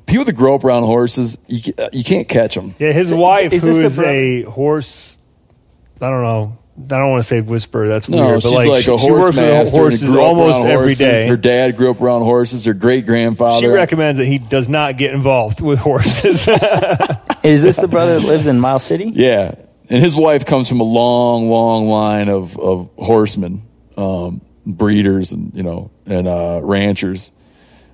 People 0.08 0.24
that 0.24 0.32
grow 0.32 0.54
up 0.54 0.64
around 0.64 0.82
horses, 0.84 1.38
you, 1.46 1.72
you 1.92 2.02
can't 2.02 2.28
catch 2.28 2.54
them. 2.54 2.74
Yeah, 2.78 2.92
his 2.92 3.12
wife, 3.12 3.52
is 3.52 3.62
who 3.62 3.68
this 3.68 3.76
is 3.78 3.96
the 3.96 4.02
bro- 4.02 4.10
a 4.10 4.42
horse, 4.42 5.18
I 6.00 6.08
don't 6.10 6.22
know. 6.22 6.58
I 6.78 6.80
don't 7.00 7.10
want 7.10 7.22
to 7.24 7.28
say 7.28 7.40
whisper. 7.40 7.88
That's 7.88 8.08
No, 8.08 8.24
weird. 8.26 8.42
she's 8.42 8.50
But 8.52 8.56
like, 8.56 8.68
like, 8.68 8.84
she, 8.84 8.92
a 8.94 8.98
she 8.98 9.06
horse 9.08 9.22
works 9.24 9.36
with 9.36 9.44
master. 9.44 9.58
and 9.58 9.68
horses 9.70 10.02
grew 10.04 10.18
up 10.20 10.26
almost 10.28 10.54
around 10.58 10.66
every 10.66 10.84
horses. 10.86 10.98
day. 10.98 11.26
Her 11.26 11.36
dad 11.36 11.76
grew 11.76 11.90
up 11.90 12.00
around 12.00 12.22
horses. 12.22 12.64
Her 12.66 12.72
great 12.74 13.04
grandfather. 13.04 13.60
She 13.60 13.66
recommends 13.66 14.18
that 14.18 14.26
he 14.26 14.38
does 14.38 14.68
not 14.68 14.96
get 14.96 15.12
involved 15.12 15.60
with 15.60 15.80
horses. 15.80 16.46
Is 17.42 17.62
this 17.64 17.76
the 17.76 17.88
brother 17.88 18.20
that 18.20 18.26
lives 18.26 18.46
in 18.46 18.60
Mile 18.60 18.78
City? 18.78 19.10
Yeah, 19.14 19.56
and 19.90 20.02
his 20.02 20.14
wife 20.14 20.46
comes 20.46 20.68
from 20.68 20.78
a 20.80 20.84
long, 20.84 21.48
long 21.50 21.88
line 21.88 22.28
of 22.28 22.56
of 22.58 22.90
horsemen, 22.96 23.62
um, 23.96 24.40
breeders, 24.64 25.32
and 25.32 25.52
you 25.54 25.64
know, 25.64 25.90
and 26.06 26.28
uh, 26.28 26.60
ranchers. 26.62 27.30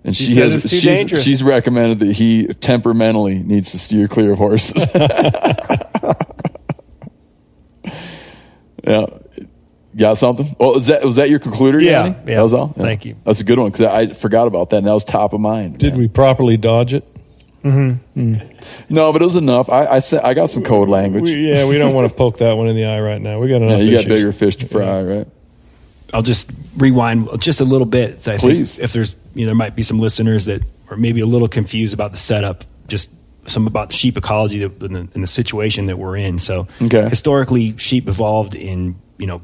And 0.05 0.15
She 0.15 0.27
she, 0.27 0.35
has 0.37 0.63
too 0.63 0.69
she's, 0.69 0.83
dangerous. 0.83 1.23
she's 1.23 1.43
recommended 1.43 2.01
that 2.01 2.13
he 2.13 2.47
temperamentally 2.49 3.39
needs 3.43 3.73
to 3.73 3.79
steer 3.79 4.07
clear 4.07 4.33
of 4.33 4.39
horses. 4.39 4.85
yeah. 8.87 9.07
Got 9.97 10.19
something? 10.19 10.55
Well, 10.59 10.77
is 10.77 10.87
that 10.89 11.05
was 11.05 11.17
that 11.17 11.31
your 11.31 11.39
concluder? 11.39 11.81
Yeah, 11.81 12.05
Yanni? 12.05 12.17
yeah. 12.27 12.35
That 12.37 12.43
was 12.43 12.53
all. 12.55 12.75
Yeah. 12.77 12.83
Thank 12.83 13.05
you. 13.05 13.17
That's 13.25 13.41
a 13.41 13.45
good 13.45 13.59
one 13.59 13.71
because 13.71 13.87
I 13.87 14.09
forgot 14.13 14.49
about 14.49 14.71
that. 14.71 14.79
and 14.79 14.87
that 14.87 14.93
was 14.93 15.05
top 15.05 15.33
of 15.33 15.41
mind. 15.41 15.79
Did 15.79 15.93
man. 15.93 16.01
we 16.01 16.09
properly 16.09 16.57
dodge 16.57 16.93
it? 16.95 17.05
mm-hmm 17.63 18.35
No, 18.91 19.13
but 19.13 19.23
it 19.23 19.25
was 19.25 19.37
enough. 19.37 19.71
I 19.71 19.87
I, 19.87 19.99
said, 20.01 20.23
I 20.23 20.35
got 20.35 20.51
some 20.51 20.65
code 20.65 20.89
language. 20.91 21.25
We, 21.25 21.49
yeah, 21.51 21.67
we 21.67 21.79
don't 21.79 21.95
want 21.95 22.09
to 22.11 22.15
poke 22.15 22.39
that 22.39 22.55
one 22.59 22.69
in 22.69 22.77
the 22.77 22.85
eye 22.85 23.01
right 23.01 23.21
now. 23.23 23.39
We 23.39 23.49
got 23.49 23.61
Yeah, 23.63 23.69
enough. 23.69 23.81
you 23.83 23.93
got 23.93 24.05
bigger 24.07 24.33
fish 24.33 24.57
to 24.57 24.67
fry, 24.67 25.03
right? 25.03 25.29
I'll 26.15 26.23
just 26.23 26.51
rewind 26.77 27.29
just 27.41 27.61
a 27.61 27.65
little 27.65 27.87
bit. 27.87 28.27
I 28.29 28.37
Please. 28.39 28.77
think 28.77 28.85
if 28.85 28.93
there's, 28.93 29.17
you 29.35 29.43
know, 29.43 29.47
there 29.49 29.55
might 29.57 29.75
be 29.77 29.83
some 29.83 29.99
listeners 29.99 30.45
that 30.47 30.63
are 30.89 30.97
maybe 30.97 31.21
a 31.21 31.27
little 31.27 31.49
confused 31.49 31.93
about 31.93 32.13
the 32.13 32.17
setup, 32.19 32.65
just 32.87 33.11
some 33.47 33.67
about 33.67 33.89
the 33.91 33.95
sheep 33.97 34.17
ecology 34.17 34.63
and, 34.63 34.79
the, 34.79 35.09
and 35.13 35.23
the 35.23 35.27
situation 35.27 35.87
that 35.87 35.99
we're 35.99 36.17
in. 36.17 36.39
So 36.39 36.67
Okay. 36.81 37.09
historically, 37.09 37.77
sheep 37.77 38.09
evolved 38.09 38.55
in, 38.55 38.95
you 39.19 39.27
know, 39.27 39.43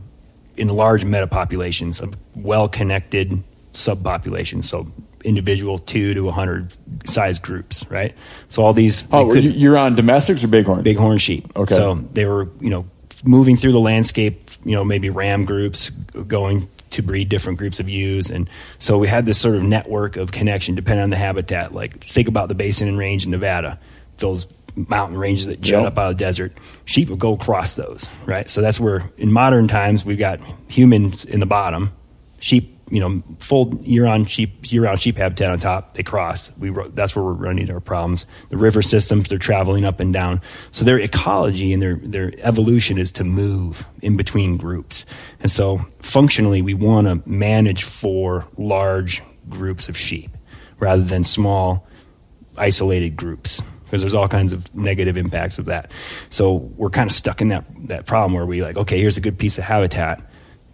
in 0.57 0.68
large 0.68 1.05
metapopulations 1.05 2.00
of 2.00 2.15
well-connected 2.36 3.42
subpopulations. 3.73 4.65
So 4.65 4.86
individual 5.24 5.76
two 5.78 6.15
to 6.15 6.23
100 6.24 6.73
size 7.05 7.39
groups, 7.39 7.84
right? 7.90 8.15
So 8.49 8.62
all 8.65 8.73
these. 8.73 9.02
Oh, 9.12 9.28
could- 9.31 9.44
you- 9.44 9.50
you're 9.50 9.76
on 9.76 9.97
domestics 9.97 10.42
or 10.44 10.49
bighorns? 10.49 10.84
bighorn 10.84 11.18
sheep. 11.18 11.50
Okay. 11.57 11.74
So 11.74 11.94
they 12.15 12.24
were, 12.26 12.49
you 12.60 12.70
know, 12.70 12.86
moving 13.24 13.57
through 13.57 13.73
the 13.73 13.81
landscape, 13.81 14.50
you 14.65 14.73
know, 14.73 14.84
maybe 14.84 15.10
ram 15.10 15.44
groups 15.44 15.90
going 15.90 16.68
to 16.90 17.02
breed 17.02 17.28
different 17.28 17.58
groups 17.58 17.78
of 17.81 17.89
ewes. 17.89 18.31
And 18.31 18.49
so 18.78 18.99
we 18.99 19.07
had 19.08 19.26
this 19.26 19.39
sort 19.39 19.55
of 19.57 19.62
network 19.62 20.16
of 20.16 20.32
connection 20.32 20.74
depending 20.74 21.05
on 21.05 21.10
the 21.10 21.16
habitat. 21.16 21.73
Like 21.74 22.02
think 22.05 22.28
about 22.28 22.49
the 22.49 22.55
basin 22.55 22.89
and 22.89 22.99
range 22.99 23.24
in 23.24 23.31
Nevada, 23.31 23.78
those 24.18 24.47
mountain 24.74 25.18
ranges 25.18 25.47
that 25.47 25.60
jut 25.60 25.82
Yep. 25.82 25.92
up 25.92 25.99
out 25.99 26.10
of 26.12 26.18
the 26.18 26.24
desert. 26.24 26.52
Sheep 26.84 27.08
would 27.10 27.18
go 27.18 27.34
across 27.34 27.74
those, 27.74 28.08
right? 28.24 28.49
So 28.49 28.60
that's 28.60 28.81
where 28.81 29.02
in 29.18 29.32
modern 29.32 29.68
times 29.68 30.05
we've 30.05 30.18
got 30.18 30.40
humans 30.68 31.24
in 31.24 31.40
the 31.40 31.47
bottom, 31.47 31.92
sheep 32.40 32.76
you 32.91 33.01
know, 33.01 33.23
full 33.39 33.75
year-round 33.83 34.28
sheep, 34.28 34.70
year-round 34.70 35.01
sheep 35.01 35.17
habitat 35.17 35.51
on 35.51 35.59
top. 35.59 35.94
They 35.94 36.02
cross. 36.02 36.51
We 36.59 36.70
that's 36.91 37.15
where 37.15 37.25
we're 37.25 37.33
running 37.33 37.62
into 37.62 37.73
our 37.73 37.81
problems. 37.81 38.27
The 38.51 38.57
river 38.57 38.83
systems, 38.83 39.28
they're 39.28 39.39
traveling 39.39 39.85
up 39.85 40.01
and 40.01 40.12
down. 40.12 40.43
So 40.73 40.85
their 40.85 40.99
ecology 40.99 41.73
and 41.73 41.81
their 41.81 41.97
their 41.97 42.33
evolution 42.39 42.99
is 42.99 43.12
to 43.12 43.25
move 43.25 43.86
in 44.02 44.17
between 44.17 44.57
groups. 44.57 45.07
And 45.41 45.51
so 45.51 45.78
functionally, 46.01 46.62
we 46.62 46.75
want 46.75 47.07
to 47.07 47.28
manage 47.28 47.85
for 47.85 48.47
large 48.59 49.23
groups 49.49 49.89
of 49.89 49.97
sheep 49.97 50.31
rather 50.78 51.02
than 51.02 51.25
small 51.25 51.86
isolated 52.57 53.17
groups 53.17 53.62
because 53.85 54.02
there's 54.02 54.15
all 54.15 54.28
kinds 54.28 54.52
of 54.52 54.73
negative 54.75 55.17
impacts 55.17 55.59
of 55.59 55.65
that. 55.65 55.91
So 56.31 56.52
we're 56.77 56.91
kind 56.91 57.10
of 57.10 57.15
stuck 57.15 57.41
in 57.41 57.49
that 57.49 57.65
that 57.89 58.07
problem 58.07 58.35
where 58.35 58.47
we 58.47 58.62
like, 58.62 58.77
okay, 58.77 58.99
here's 59.01 59.17
a 59.17 59.20
good 59.20 59.39
piece 59.39 59.59
of 59.59 59.65
habitat, 59.65 60.23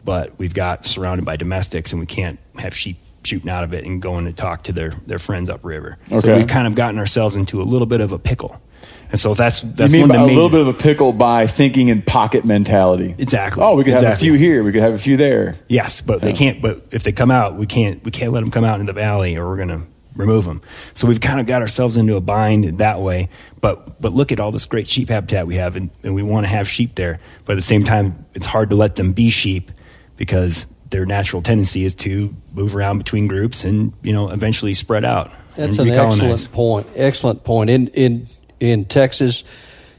but 0.06 0.38
we've 0.38 0.54
got 0.54 0.86
surrounded 0.86 1.26
by 1.26 1.36
domestics 1.36 1.92
and 1.92 2.00
we 2.00 2.06
can't 2.06 2.38
have 2.58 2.74
sheep 2.74 2.96
shooting 3.24 3.50
out 3.50 3.64
of 3.64 3.74
it 3.74 3.84
and 3.84 4.00
going 4.00 4.24
to 4.24 4.32
talk 4.32 4.62
to 4.62 4.72
their 4.72 4.90
their 5.06 5.18
friends 5.18 5.50
upriver. 5.50 5.98
So 6.20 6.36
we've 6.36 6.46
kind 6.46 6.66
of 6.66 6.74
gotten 6.74 6.98
ourselves 6.98 7.36
into 7.36 7.60
a 7.60 7.64
little 7.64 7.86
bit 7.86 8.00
of 8.00 8.12
a 8.12 8.18
pickle. 8.18 8.62
And 9.10 9.20
so 9.20 9.34
that's 9.34 9.60
that's 9.60 9.92
you 9.92 10.00
mean 10.00 10.08
one 10.08 10.18
by 10.18 10.22
a 10.24 10.26
little 10.26 10.48
bit 10.48 10.60
of 10.60 10.68
a 10.68 10.72
pickle 10.72 11.12
by 11.12 11.46
thinking 11.46 11.88
in 11.88 12.02
pocket 12.02 12.44
mentality? 12.44 13.14
Exactly. 13.18 13.62
Oh, 13.62 13.74
we 13.74 13.84
could 13.84 13.94
have 13.94 14.14
a 14.14 14.16
few 14.16 14.34
here. 14.34 14.62
We 14.62 14.72
could 14.72 14.82
have 14.82 14.94
a 14.94 14.98
few 14.98 15.16
there. 15.16 15.56
Yes, 15.68 16.00
but 16.00 16.20
they 16.20 16.32
can't. 16.32 16.62
But 16.62 16.86
if 16.92 17.02
they 17.02 17.12
come 17.12 17.30
out, 17.30 17.56
we 17.56 17.66
can't. 17.66 18.02
We 18.04 18.10
can't 18.10 18.32
let 18.32 18.40
them 18.40 18.50
come 18.50 18.64
out 18.64 18.80
in 18.80 18.86
the 18.86 18.92
valley, 18.92 19.36
or 19.36 19.48
we're 19.48 19.56
going 19.56 19.68
to 19.68 19.82
remove 20.16 20.44
them. 20.44 20.60
So 20.94 21.06
we've 21.06 21.20
kind 21.20 21.40
of 21.40 21.46
got 21.46 21.62
ourselves 21.62 21.96
into 21.96 22.16
a 22.16 22.20
bind 22.20 22.78
that 22.78 23.00
way. 23.00 23.28
But 23.60 24.00
but 24.00 24.12
look 24.12 24.32
at 24.32 24.40
all 24.40 24.50
this 24.50 24.66
great 24.66 24.88
sheep 24.88 25.08
habitat 25.08 25.46
we 25.46 25.54
have, 25.56 25.76
and, 25.76 25.90
and 26.02 26.14
we 26.14 26.22
want 26.22 26.44
to 26.44 26.48
have 26.48 26.68
sheep 26.68 26.96
there. 26.96 27.20
But 27.44 27.52
at 27.52 27.56
the 27.56 27.62
same 27.62 27.84
time, 27.84 28.26
it's 28.34 28.46
hard 28.46 28.70
to 28.70 28.76
let 28.76 28.96
them 28.96 29.12
be 29.12 29.30
sheep 29.30 29.70
because 30.16 30.66
their 30.90 31.04
natural 31.06 31.42
tendency 31.42 31.84
is 31.84 31.94
to 31.94 32.34
move 32.54 32.76
around 32.76 32.98
between 32.98 33.26
groups 33.26 33.64
and 33.64 33.92
you 34.02 34.12
know 34.12 34.30
eventually 34.30 34.74
spread 34.74 35.04
out. 35.04 35.30
That's 35.56 35.78
an 35.78 35.86
recolonize. 35.88 36.12
excellent 36.12 36.52
point. 36.52 36.86
Excellent 36.96 37.44
point. 37.44 37.70
In 37.70 37.88
in 37.88 38.28
in 38.60 38.84
Texas, 38.84 39.42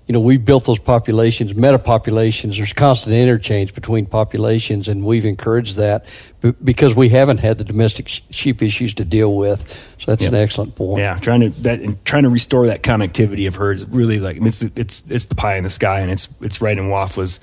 you 0.07 0.13
know, 0.13 0.19
we 0.21 0.37
built 0.37 0.63
those 0.65 0.79
populations, 0.79 1.53
meta 1.55 1.77
populations. 1.77 2.55
There's 2.57 2.71
constant 2.73 3.13
interchange 3.13 3.73
between 3.73 4.05
populations, 4.05 4.87
and 4.87 5.03
we've 5.03 5.25
encouraged 5.25 5.75
that 5.75 6.05
b- 6.41 6.53
because 6.63 6.95
we 6.95 7.09
haven't 7.09 7.39
had 7.39 7.57
the 7.57 7.63
domestic 7.65 8.07
sh- 8.07 8.21
sheep 8.29 8.61
issues 8.61 8.93
to 8.93 9.03
deal 9.03 9.35
with. 9.35 9.67
So 9.99 10.11
that's 10.11 10.21
Yeah. 10.23 10.29
an 10.29 10.35
excellent 10.35 10.75
point. 10.75 10.99
Yeah, 11.01 11.19
trying 11.19 11.41
to 11.41 11.49
that 11.63 11.81
and 11.81 12.03
trying 12.05 12.23
to 12.23 12.29
restore 12.29 12.67
that 12.67 12.83
connectivity 12.83 13.47
of 13.47 13.55
herds. 13.55 13.83
Really, 13.85 14.19
like 14.19 14.37
it's 14.41 14.59
the, 14.59 14.71
it's 14.77 15.03
it's 15.09 15.25
the 15.25 15.35
pie 15.35 15.57
in 15.57 15.63
the 15.65 15.69
sky, 15.69 15.99
and 16.01 16.09
it's 16.11 16.29
it's 16.39 16.61
right 16.61 16.77
in 16.77 16.85
WAFWA's 16.89 17.39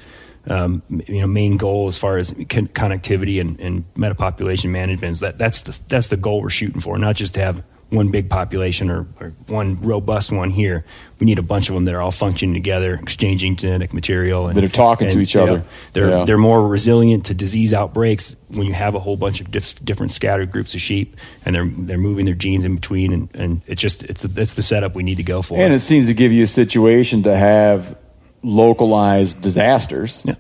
um, 0.47 0.83
you 0.89 1.21
know 1.21 1.27
main 1.27 1.57
goal 1.57 1.87
as 1.87 1.97
far 1.99 2.19
as 2.19 2.33
con- 2.49 2.69
connectivity 2.69 3.41
and, 3.41 3.59
and 3.61 3.85
metapopulation 3.95 4.71
management. 4.71 5.13
Is 5.13 5.21
that 5.21 5.39
that's 5.39 5.63
the 5.63 5.81
that's 5.89 6.09
the 6.09 6.17
goal 6.17 6.41
we're 6.43 6.51
shooting 6.51 6.81
for, 6.81 6.99
not 6.99 7.17
just 7.17 7.35
to 7.35 7.41
have 7.41 7.63
one 7.91 8.09
big 8.11 8.29
population 8.29 8.91
or, 8.91 9.07
or 9.21 9.33
one 9.47 9.81
robust 9.81 10.33
one 10.33 10.51
here. 10.51 10.85
We 11.21 11.27
need 11.27 11.39
a 11.39 11.43
bunch 11.43 11.69
of 11.69 11.75
them 11.77 11.85
that 11.85 11.95
are 11.95 12.01
all 12.01 12.11
functioning 12.11 12.53
together, 12.53 12.95
exchanging 12.95 13.55
genetic 13.55 13.95
material, 13.95 14.49
and 14.49 14.57
That 14.57 14.65
are 14.65 14.69
talking 14.69 15.11
to 15.11 15.21
each 15.21 15.37
other. 15.37 15.59
know, 15.59 15.65
they're 15.93 16.09
Yeah. 16.11 16.25
they're 16.25 16.39
more 16.39 16.67
resilient 16.67 17.27
to 17.27 17.35
disease 17.35 17.73
outbreaks 17.73 18.35
when 18.49 18.67
you 18.67 18.73
have 18.73 18.95
a 18.97 18.99
whole 18.99 19.17
bunch 19.17 19.41
of 19.41 19.51
dif- 19.53 19.83
different 19.85 20.11
scattered 20.13 20.51
groups 20.51 20.75
of 20.75 20.81
sheep, 20.81 21.17
and 21.45 21.55
they're 21.55 21.71
they're 21.79 21.99
moving 21.99 22.25
their 22.25 22.35
genes 22.35 22.65
in 22.65 22.75
between, 22.75 23.13
and, 23.13 23.29
and 23.35 23.61
it's 23.69 23.81
just 23.81 24.03
it's 24.05 24.25
it's 24.25 24.55
the 24.55 24.63
setup 24.63 24.97
we 24.97 25.05
need 25.05 25.17
to 25.17 25.23
go 25.23 25.41
for. 25.41 25.57
And 25.59 25.73
it 25.73 25.81
seems 25.81 26.07
to 26.07 26.15
give 26.15 26.33
you 26.33 26.43
a 26.43 26.49
situation 26.49 27.23
to 27.25 27.37
have 27.37 27.97
localized 28.45 29.41
disasters, 29.43 30.23
Yeah. 30.25 30.35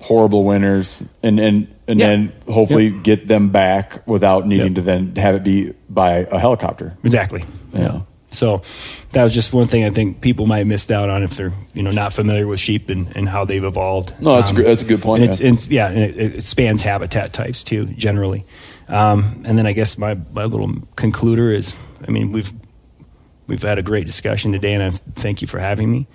horrible 0.00 0.44
winters, 0.44 1.02
and 1.22 1.40
and 1.40 1.66
and 1.88 1.98
Yeah. 2.00 2.06
then 2.08 2.32
hopefully 2.48 2.90
get 2.90 3.26
them 3.28 3.48
back 3.50 4.06
without 4.06 4.46
needing 4.46 4.68
Yeah. 4.68 4.74
to 4.74 4.80
then 4.82 5.16
have 5.16 5.34
it 5.34 5.44
be 5.44 5.72
by 5.90 6.26
a 6.30 6.38
helicopter. 6.38 6.94
Exactly. 7.02 7.42
Yeah. 7.72 8.00
So 8.30 8.62
that 9.12 9.22
was 9.22 9.32
just 9.32 9.52
one 9.52 9.68
thing 9.68 9.84
I 9.84 9.90
think 9.90 10.20
people 10.20 10.46
might 10.46 10.58
have 10.58 10.66
missed 10.66 10.90
out 10.90 11.08
on 11.08 11.22
if 11.22 11.36
they're 11.36 11.52
you 11.72 11.82
know 11.82 11.92
not 11.92 12.12
familiar 12.12 12.46
with 12.46 12.58
sheep 12.60 12.90
and, 12.90 13.14
and 13.16 13.28
how 13.28 13.44
they've 13.44 13.62
evolved. 13.64 14.10
Um, 14.18 14.24
No, 14.24 14.34
that's 14.36 14.50
a 14.50 14.54
good- 14.54 14.66
that's 14.66 14.82
a 14.82 14.86
good 14.86 15.02
point. 15.02 15.22
and 15.24 15.30
It's, 15.32 15.40
yeah. 15.40 15.48
it's, 15.52 15.68
yeah, 15.68 15.88
and 15.88 15.98
it, 15.98 16.34
it 16.36 16.42
spans 16.42 16.82
habitat 16.82 17.32
types 17.32 17.62
too, 17.64 17.86
generally. 17.86 18.44
Um, 18.88 19.42
and 19.46 19.56
then 19.56 19.66
I 19.66 19.72
guess 19.72 19.96
my, 19.96 20.14
my 20.34 20.44
little 20.44 20.68
concluder 20.96 21.54
is, 21.54 21.74
I 22.06 22.10
mean, 22.10 22.32
we've 22.32 22.52
we've 23.46 23.62
had 23.62 23.78
a 23.78 23.82
great 23.82 24.04
discussion 24.06 24.52
today, 24.52 24.74
and 24.74 24.82
I 24.82 24.90
thank 25.14 25.40
you 25.40 25.46
for 25.48 25.58
having 25.58 25.90
me. 25.90 26.06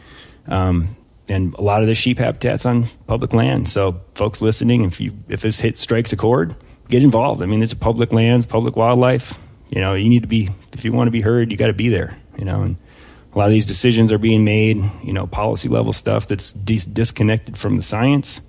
Um, 0.48 0.90
and 1.30 1.54
a 1.56 1.62
lot 1.62 1.82
of 1.82 1.88
the 1.88 1.96
sheep 1.96 2.18
habitats 2.18 2.66
on 2.66 2.86
public 3.08 3.34
land. 3.34 3.70
So, 3.70 4.02
folks 4.16 4.42
listening, 4.42 4.84
if 4.86 5.00
you 5.00 5.14
if 5.30 5.42
this 5.42 5.60
hit 5.60 5.78
strikes 5.78 6.12
a 6.14 6.18
chord, 6.18 6.56
get 6.90 7.04
involved. 7.04 7.42
I 7.44 7.46
mean, 7.46 7.62
it's 7.64 7.74
public 7.74 8.12
lands, 8.12 8.46
public 8.46 8.76
wildlife. 8.76 9.38
You 9.70 9.82
know, 9.82 9.94
you 9.94 10.10
need 10.10 10.22
to 10.24 10.28
be 10.28 10.50
if 10.74 10.84
you 10.86 10.92
want 10.92 11.08
to 11.08 11.12
be 11.12 11.22
heard, 11.22 11.52
you 11.52 11.58
got 11.58 11.68
to 11.68 11.74
be 11.74 11.90
there. 11.90 12.18
You 12.38 12.46
know, 12.46 12.64
and 12.64 12.76
a 13.34 13.38
lot 13.38 13.46
of 13.46 13.52
these 13.52 13.66
decisions 13.66 14.12
are 14.12 14.18
being 14.18 14.44
made. 14.44 14.78
You 15.04 15.14
know, 15.14 15.28
policy 15.28 15.70
level 15.70 15.94
stuff 15.94 16.28
that's 16.28 16.52
dis- 16.54 16.86
disconnected 16.86 17.58
from 17.58 17.76
the 17.76 17.84
science. 17.84 18.42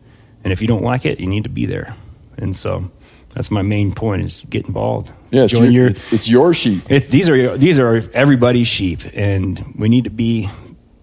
And 0.43 0.53
if 0.53 0.63
you 0.63 0.69
don't 0.69 0.83
like 0.83 1.05
it, 1.05 1.21
you 1.21 1.27
need 1.27 1.43
to 1.45 1.51
be 1.51 1.67
there. 1.67 1.95
And 2.39 2.57
so, 2.57 2.91
that's 3.35 3.51
my 3.51 3.61
main 3.63 3.93
point: 3.95 4.23
is 4.23 4.45
get 4.49 4.67
involved. 4.67 5.11
Yeah, 5.31 5.43
it's 5.45 5.53
join 5.53 5.71
your- 5.71 5.89
your 5.89 5.97
it's 6.11 6.29
your 6.29 6.55
sheep. 6.55 6.91
it, 6.91 7.09
these 7.09 7.29
are 7.29 7.59
these 7.59 7.79
are 7.79 7.97
everybody's 8.15 8.67
sheep, 8.69 9.01
and 9.13 9.63
we 9.79 9.89
need 9.91 10.05
to 10.05 10.11
be 10.11 10.49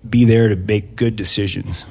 be 0.09 0.25
there 0.25 0.49
to 0.49 0.55
make 0.55 0.95
good 0.95 1.15
decisions. 1.15 1.85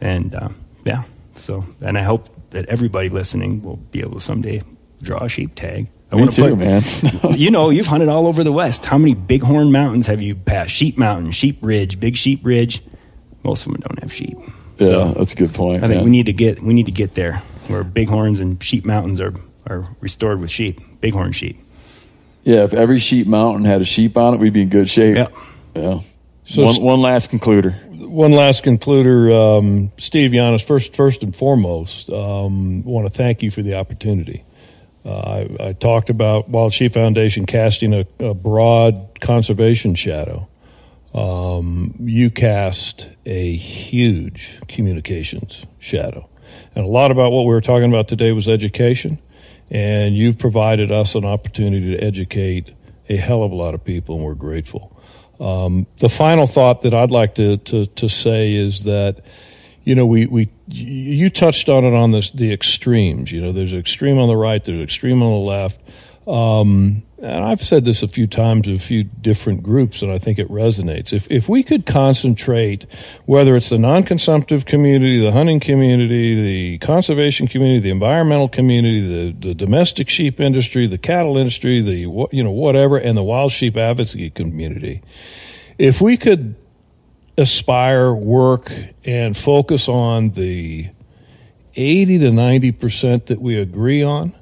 And 0.00 0.34
um, 0.34 0.60
yeah, 0.84 1.04
so 1.34 1.64
and 1.80 1.98
I 1.98 2.02
hope 2.02 2.28
that 2.50 2.66
everybody 2.66 3.08
listening 3.08 3.62
will 3.62 3.76
be 3.76 4.00
able 4.00 4.14
to 4.14 4.20
someday 4.20 4.62
draw 5.02 5.24
a 5.24 5.28
sheep 5.28 5.54
tag. 5.54 5.88
I 6.10 6.16
Me 6.16 6.22
wanna 6.22 6.32
too, 6.32 6.56
man. 6.56 6.82
you 7.36 7.50
know, 7.50 7.70
you've 7.70 7.86
hunted 7.86 8.08
all 8.08 8.26
over 8.26 8.42
the 8.42 8.52
West. 8.52 8.86
How 8.86 8.96
many 8.96 9.14
bighorn 9.14 9.70
mountains 9.70 10.06
have 10.06 10.22
you 10.22 10.34
passed? 10.34 10.70
Sheep 10.70 10.96
Mountain, 10.96 11.32
Sheep 11.32 11.58
Ridge, 11.60 12.00
Big 12.00 12.16
Sheep 12.16 12.40
Ridge. 12.44 12.82
Most 13.42 13.66
of 13.66 13.72
them 13.72 13.82
don't 13.82 14.00
have 14.00 14.12
sheep. 14.12 14.38
Yeah, 14.78 15.12
that's 15.16 15.32
a 15.32 15.36
good 15.36 15.52
point. 15.52 15.84
I 15.84 15.88
think 15.88 15.98
man. 15.98 16.04
we 16.04 16.10
need 16.10 16.26
to 16.26 16.32
get 16.32 16.62
we 16.62 16.72
need 16.72 16.86
to 16.86 16.92
get 16.92 17.14
there 17.14 17.42
where 17.66 17.84
bighorns 17.84 18.40
and 18.40 18.62
sheep 18.62 18.84
mountains 18.84 19.20
are 19.20 19.34
are 19.66 19.84
restored 20.00 20.40
with 20.40 20.50
sheep, 20.50 20.80
bighorn 21.00 21.32
sheep. 21.32 21.58
Yeah, 22.42 22.64
if 22.64 22.72
every 22.72 22.98
sheep 22.98 23.26
mountain 23.26 23.64
had 23.64 23.82
a 23.82 23.84
sheep 23.84 24.16
on 24.16 24.34
it, 24.34 24.40
we'd 24.40 24.52
be 24.52 24.62
in 24.62 24.68
good 24.68 24.88
shape. 24.88 25.16
Yeah. 25.16 25.28
Yeah. 25.74 26.00
So 26.48 26.64
one, 26.64 26.82
one 26.82 27.00
last 27.00 27.30
concluder. 27.30 27.76
One 28.08 28.32
last 28.32 28.64
concluder, 28.64 29.58
um, 29.58 29.92
Steve 29.98 30.32
Janis. 30.32 30.62
First, 30.62 30.96
first 30.96 31.22
and 31.22 31.36
foremost, 31.36 32.08
um, 32.08 32.82
want 32.84 33.06
to 33.06 33.12
thank 33.12 33.42
you 33.42 33.50
for 33.50 33.60
the 33.60 33.74
opportunity. 33.74 34.44
Uh, 35.04 35.44
I, 35.60 35.68
I 35.68 35.72
talked 35.74 36.08
about 36.08 36.48
Wild 36.48 36.72
Sheep 36.72 36.94
Foundation 36.94 37.44
casting 37.44 37.92
a, 37.92 38.06
a 38.18 38.32
broad 38.32 39.20
conservation 39.20 39.94
shadow. 39.94 40.48
Um, 41.12 41.94
you 42.00 42.30
cast 42.30 43.08
a 43.26 43.54
huge 43.54 44.58
communications 44.68 45.66
shadow, 45.78 46.30
and 46.74 46.82
a 46.82 46.88
lot 46.88 47.10
about 47.10 47.30
what 47.30 47.42
we 47.42 47.52
were 47.52 47.60
talking 47.60 47.90
about 47.90 48.08
today 48.08 48.32
was 48.32 48.48
education. 48.48 49.18
And 49.70 50.16
you've 50.16 50.38
provided 50.38 50.90
us 50.90 51.14
an 51.14 51.26
opportunity 51.26 51.94
to 51.94 52.02
educate 52.02 52.74
a 53.10 53.16
hell 53.16 53.42
of 53.42 53.52
a 53.52 53.54
lot 53.54 53.74
of 53.74 53.84
people, 53.84 54.16
and 54.16 54.24
we're 54.24 54.32
grateful. 54.32 54.97
Um, 55.40 55.86
the 55.98 56.08
final 56.08 56.46
thought 56.46 56.82
that 56.82 56.94
I'd 56.94 57.10
like 57.10 57.36
to, 57.36 57.58
to, 57.58 57.86
to 57.86 58.08
say 58.08 58.54
is 58.54 58.84
that, 58.84 59.24
you 59.84 59.94
know, 59.94 60.06
we, 60.06 60.26
we 60.26 60.50
you 60.66 61.30
touched 61.30 61.68
on 61.68 61.84
it 61.84 61.94
on 61.94 62.12
this, 62.12 62.30
the 62.30 62.52
extremes. 62.52 63.32
You 63.32 63.40
know, 63.40 63.52
there's 63.52 63.72
extreme 63.72 64.18
on 64.18 64.28
the 64.28 64.36
right, 64.36 64.62
there's 64.62 64.82
extreme 64.82 65.22
on 65.22 65.30
the 65.30 65.38
left. 65.38 65.80
Um, 66.26 67.02
and 67.20 67.44
I've 67.44 67.60
said 67.60 67.84
this 67.84 68.02
a 68.02 68.08
few 68.08 68.26
times 68.26 68.66
to 68.66 68.74
a 68.74 68.78
few 68.78 69.02
different 69.02 69.62
groups, 69.62 70.02
and 70.02 70.12
I 70.12 70.18
think 70.18 70.38
it 70.38 70.48
resonates. 70.48 71.12
If 71.12 71.28
if 71.30 71.48
we 71.48 71.62
could 71.62 71.84
concentrate, 71.84 72.86
whether 73.26 73.56
it's 73.56 73.70
the 73.70 73.78
non-consumptive 73.78 74.66
community, 74.66 75.20
the 75.20 75.32
hunting 75.32 75.58
community, 75.58 76.40
the 76.40 76.78
conservation 76.78 77.48
community, 77.48 77.80
the 77.80 77.90
environmental 77.90 78.48
community, 78.48 79.32
the, 79.32 79.48
the 79.48 79.54
domestic 79.54 80.08
sheep 80.08 80.38
industry, 80.38 80.86
the 80.86 80.98
cattle 80.98 81.36
industry, 81.36 81.80
the 81.80 82.28
you 82.30 82.44
know 82.44 82.52
whatever, 82.52 82.96
and 82.96 83.16
the 83.16 83.24
wild 83.24 83.50
sheep 83.50 83.76
advocacy 83.76 84.30
community, 84.30 85.02
if 85.76 86.00
we 86.00 86.16
could 86.16 86.54
aspire, 87.36 88.14
work, 88.14 88.72
and 89.04 89.36
focus 89.36 89.88
on 89.88 90.30
the 90.30 90.88
eighty 91.74 92.18
to 92.18 92.30
ninety 92.30 92.70
percent 92.70 93.26
that 93.26 93.40
we 93.40 93.58
agree 93.58 94.04
on 94.04 94.34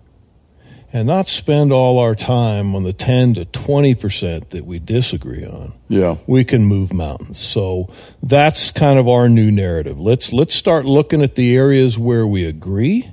and 0.92 1.06
not 1.06 1.28
spend 1.28 1.73
all 1.73 1.98
our 1.98 2.15
time 2.15 2.74
on 2.74 2.82
the 2.82 2.92
10 2.92 3.34
to 3.34 3.44
20% 3.44 4.50
that 4.50 4.65
we 4.65 4.78
disagree 4.78 5.44
on. 5.44 5.73
Yeah. 5.89 6.16
We 6.26 6.44
can 6.44 6.65
move 6.65 6.92
mountains. 6.92 7.39
So 7.39 7.92
that's 8.23 8.70
kind 8.70 8.98
of 8.98 9.08
our 9.08 9.28
new 9.28 9.50
narrative. 9.50 10.00
Let's 10.00 10.32
let's 10.32 10.55
start 10.55 10.84
looking 10.84 11.23
at 11.23 11.34
the 11.34 11.56
areas 11.56 11.98
where 11.98 12.26
we 12.26 12.44
agree 12.44 13.10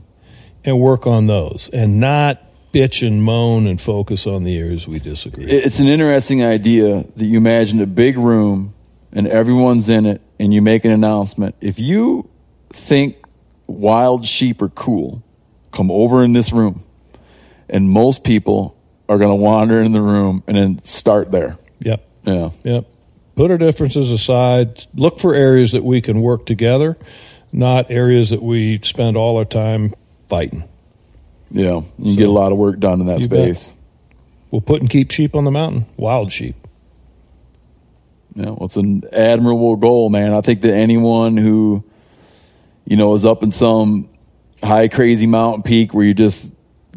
and 0.63 0.79
work 0.79 1.07
on 1.07 1.27
those 1.27 1.69
and 1.73 1.99
not 1.99 2.41
bitch 2.73 3.05
and 3.05 3.23
moan 3.23 3.67
and 3.67 3.79
focus 3.79 4.25
on 4.25 4.43
the 4.43 4.57
areas 4.57 4.87
we 4.87 4.99
disagree. 4.99 5.45
It's 5.45 5.79
an 5.79 5.87
interesting 5.87 6.43
idea 6.43 7.05
that 7.15 7.25
you 7.25 7.37
imagine 7.37 7.79
a 7.81 7.85
big 7.85 8.17
room 8.17 8.73
and 9.11 9.27
everyone's 9.27 9.89
in 9.89 10.05
it 10.05 10.21
and 10.39 10.53
you 10.53 10.61
make 10.61 10.83
an 10.85 10.91
announcement. 10.91 11.55
If 11.61 11.79
you 11.79 12.29
think 12.71 13.17
wild 13.67 14.25
sheep 14.25 14.61
are 14.61 14.69
cool, 14.69 15.23
come 15.71 15.91
over 15.91 16.23
in 16.23 16.33
this 16.33 16.51
room. 16.51 16.83
And 17.73 17.89
most 17.89 18.23
people 18.23 18.77
are 19.09 19.17
going 19.17 19.31
to 19.31 19.35
wander 19.35 19.81
in 19.81 19.91
the 19.91 20.01
room 20.01 20.43
and 20.47 20.55
then 20.55 20.79
start 20.79 21.31
there. 21.31 21.57
Yep. 21.79 22.07
Yeah. 22.23 22.49
Yep. 22.63 22.85
Put 23.35 23.51
our 23.51 23.57
differences 23.57 24.11
aside. 24.11 24.85
Look 24.93 25.19
for 25.19 25.33
areas 25.33 25.71
that 25.71 25.83
we 25.83 25.99
can 25.99 26.21
work 26.21 26.45
together, 26.45 26.97
not 27.51 27.89
areas 27.89 28.29
that 28.29 28.41
we 28.43 28.79
spend 28.83 29.17
all 29.17 29.37
our 29.37 29.45
time 29.45 29.93
fighting. 30.29 30.63
Yeah. 31.49 31.81
You 31.97 32.05
can 32.05 32.15
get 32.15 32.29
a 32.29 32.31
lot 32.31 32.51
of 32.51 32.57
work 32.59 32.79
done 32.79 33.01
in 33.01 33.07
that 33.07 33.21
You 33.21 33.27
bet. 33.27 33.57
space. 33.57 33.73
We'll 34.51 34.61
put 34.61 34.81
and 34.81 34.89
keep 34.89 35.09
sheep 35.11 35.33
on 35.35 35.45
the 35.45 35.51
mountain, 35.51 35.87
wild 35.97 36.31
sheep. 36.31 36.55
Yeah, 38.35 38.45
well, 38.45 38.65
it's 38.65 38.77
an 38.77 39.03
admirable 39.11 39.75
goal, 39.75 40.09
man. 40.09 40.33
I 40.33 40.41
think 40.41 40.61
that 40.61 40.73
anyone 40.73 41.37
who, 41.37 41.83
you 42.85 42.97
know, 42.97 43.13
is 43.15 43.25
up 43.25 43.43
in 43.43 43.51
some 43.51 44.09
high, 44.63 44.87
crazy 44.87 45.27
mountain 45.27 45.63
peak 45.63 45.93
where 45.93 46.05
you're 46.05 46.13
just 46.13 46.51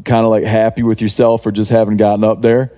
kind 0.07 0.25
of 0.25 0.31
like 0.31 0.45
happy 0.45 0.83
with 0.83 1.03
yourself 1.03 1.43
for 1.43 1.53
just 1.53 1.71
having 1.71 1.99
gotten 1.99 2.25
up 2.25 2.41
there, 2.41 2.73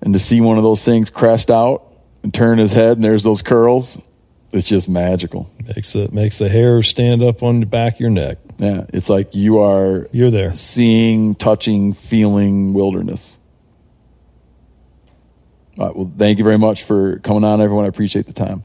and 0.00 0.14
to 0.14 0.18
see 0.18 0.40
one 0.40 0.56
of 0.56 0.62
those 0.62 0.82
things 0.82 1.10
crest 1.10 1.50
out 1.50 1.86
and 2.22 2.32
turn 2.32 2.56
his 2.56 2.72
head, 2.72 2.96
and 2.96 3.04
there's 3.04 3.22
those 3.22 3.42
curls, 3.42 4.00
it's 4.52 4.66
just 4.66 4.88
magical. 4.88 5.50
Makes 5.76 5.92
the 5.92 6.08
makes 6.10 6.38
the 6.38 6.48
hair 6.48 6.82
stand 6.82 7.22
up 7.22 7.42
on 7.42 7.60
the 7.60 7.66
back 7.66 7.94
of 7.94 8.00
your 8.00 8.10
neck. 8.10 8.38
Yeah, 8.58 8.86
it's 8.92 9.08
like 9.08 9.34
you 9.34 9.60
are 9.60 10.08
you're 10.12 10.30
there, 10.30 10.54
seeing, 10.54 11.34
touching, 11.34 11.92
feeling 11.92 12.72
wilderness. 12.72 13.36
All 15.78 15.86
right, 15.86 15.96
well, 15.96 16.10
thank 16.18 16.38
you 16.38 16.44
very 16.44 16.58
much 16.58 16.82
for 16.82 17.18
coming 17.20 17.44
on, 17.44 17.60
everyone. 17.60 17.84
I 17.84 17.88
appreciate 17.88 18.26
the 18.26 18.32
time. 18.32 18.64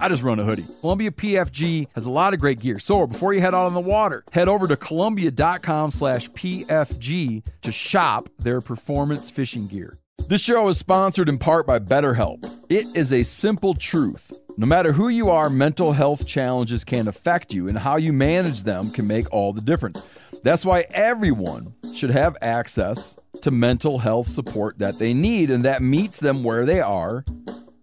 I 0.00 0.08
just 0.08 0.22
run 0.22 0.38
a 0.38 0.44
hoodie. 0.44 0.66
Columbia 0.80 1.10
PFG 1.10 1.88
has 1.94 2.06
a 2.06 2.10
lot 2.10 2.34
of 2.34 2.40
great 2.40 2.60
gear. 2.60 2.78
So 2.78 3.06
before 3.06 3.34
you 3.34 3.40
head 3.40 3.54
out 3.54 3.66
on 3.66 3.74
the 3.74 3.80
water, 3.80 4.24
head 4.32 4.48
over 4.48 4.68
to 4.68 4.76
Columbia.com 4.76 5.90
slash 5.90 6.30
PFG 6.30 7.42
to 7.62 7.72
shop 7.72 8.28
their 8.38 8.60
performance 8.60 9.30
fishing 9.30 9.66
gear. 9.66 9.98
This 10.28 10.40
show 10.40 10.68
is 10.68 10.78
sponsored 10.78 11.28
in 11.28 11.38
part 11.38 11.66
by 11.66 11.78
BetterHelp. 11.78 12.50
It 12.68 12.86
is 12.94 13.12
a 13.12 13.22
simple 13.22 13.74
truth. 13.74 14.32
No 14.56 14.66
matter 14.66 14.92
who 14.92 15.08
you 15.08 15.30
are, 15.30 15.48
mental 15.48 15.92
health 15.92 16.26
challenges 16.26 16.84
can 16.84 17.08
affect 17.08 17.54
you, 17.54 17.68
and 17.68 17.78
how 17.78 17.96
you 17.96 18.12
manage 18.12 18.64
them 18.64 18.90
can 18.90 19.06
make 19.06 19.32
all 19.32 19.52
the 19.52 19.60
difference. 19.60 20.02
That's 20.42 20.64
why 20.64 20.86
everyone 20.90 21.74
should 21.94 22.10
have 22.10 22.36
access 22.42 23.14
to 23.42 23.50
mental 23.50 23.98
health 23.98 24.28
support 24.28 24.78
that 24.78 24.98
they 24.98 25.14
need 25.14 25.50
and 25.50 25.64
that 25.64 25.80
meets 25.80 26.18
them 26.18 26.42
where 26.42 26.66
they 26.66 26.80
are 26.80 27.24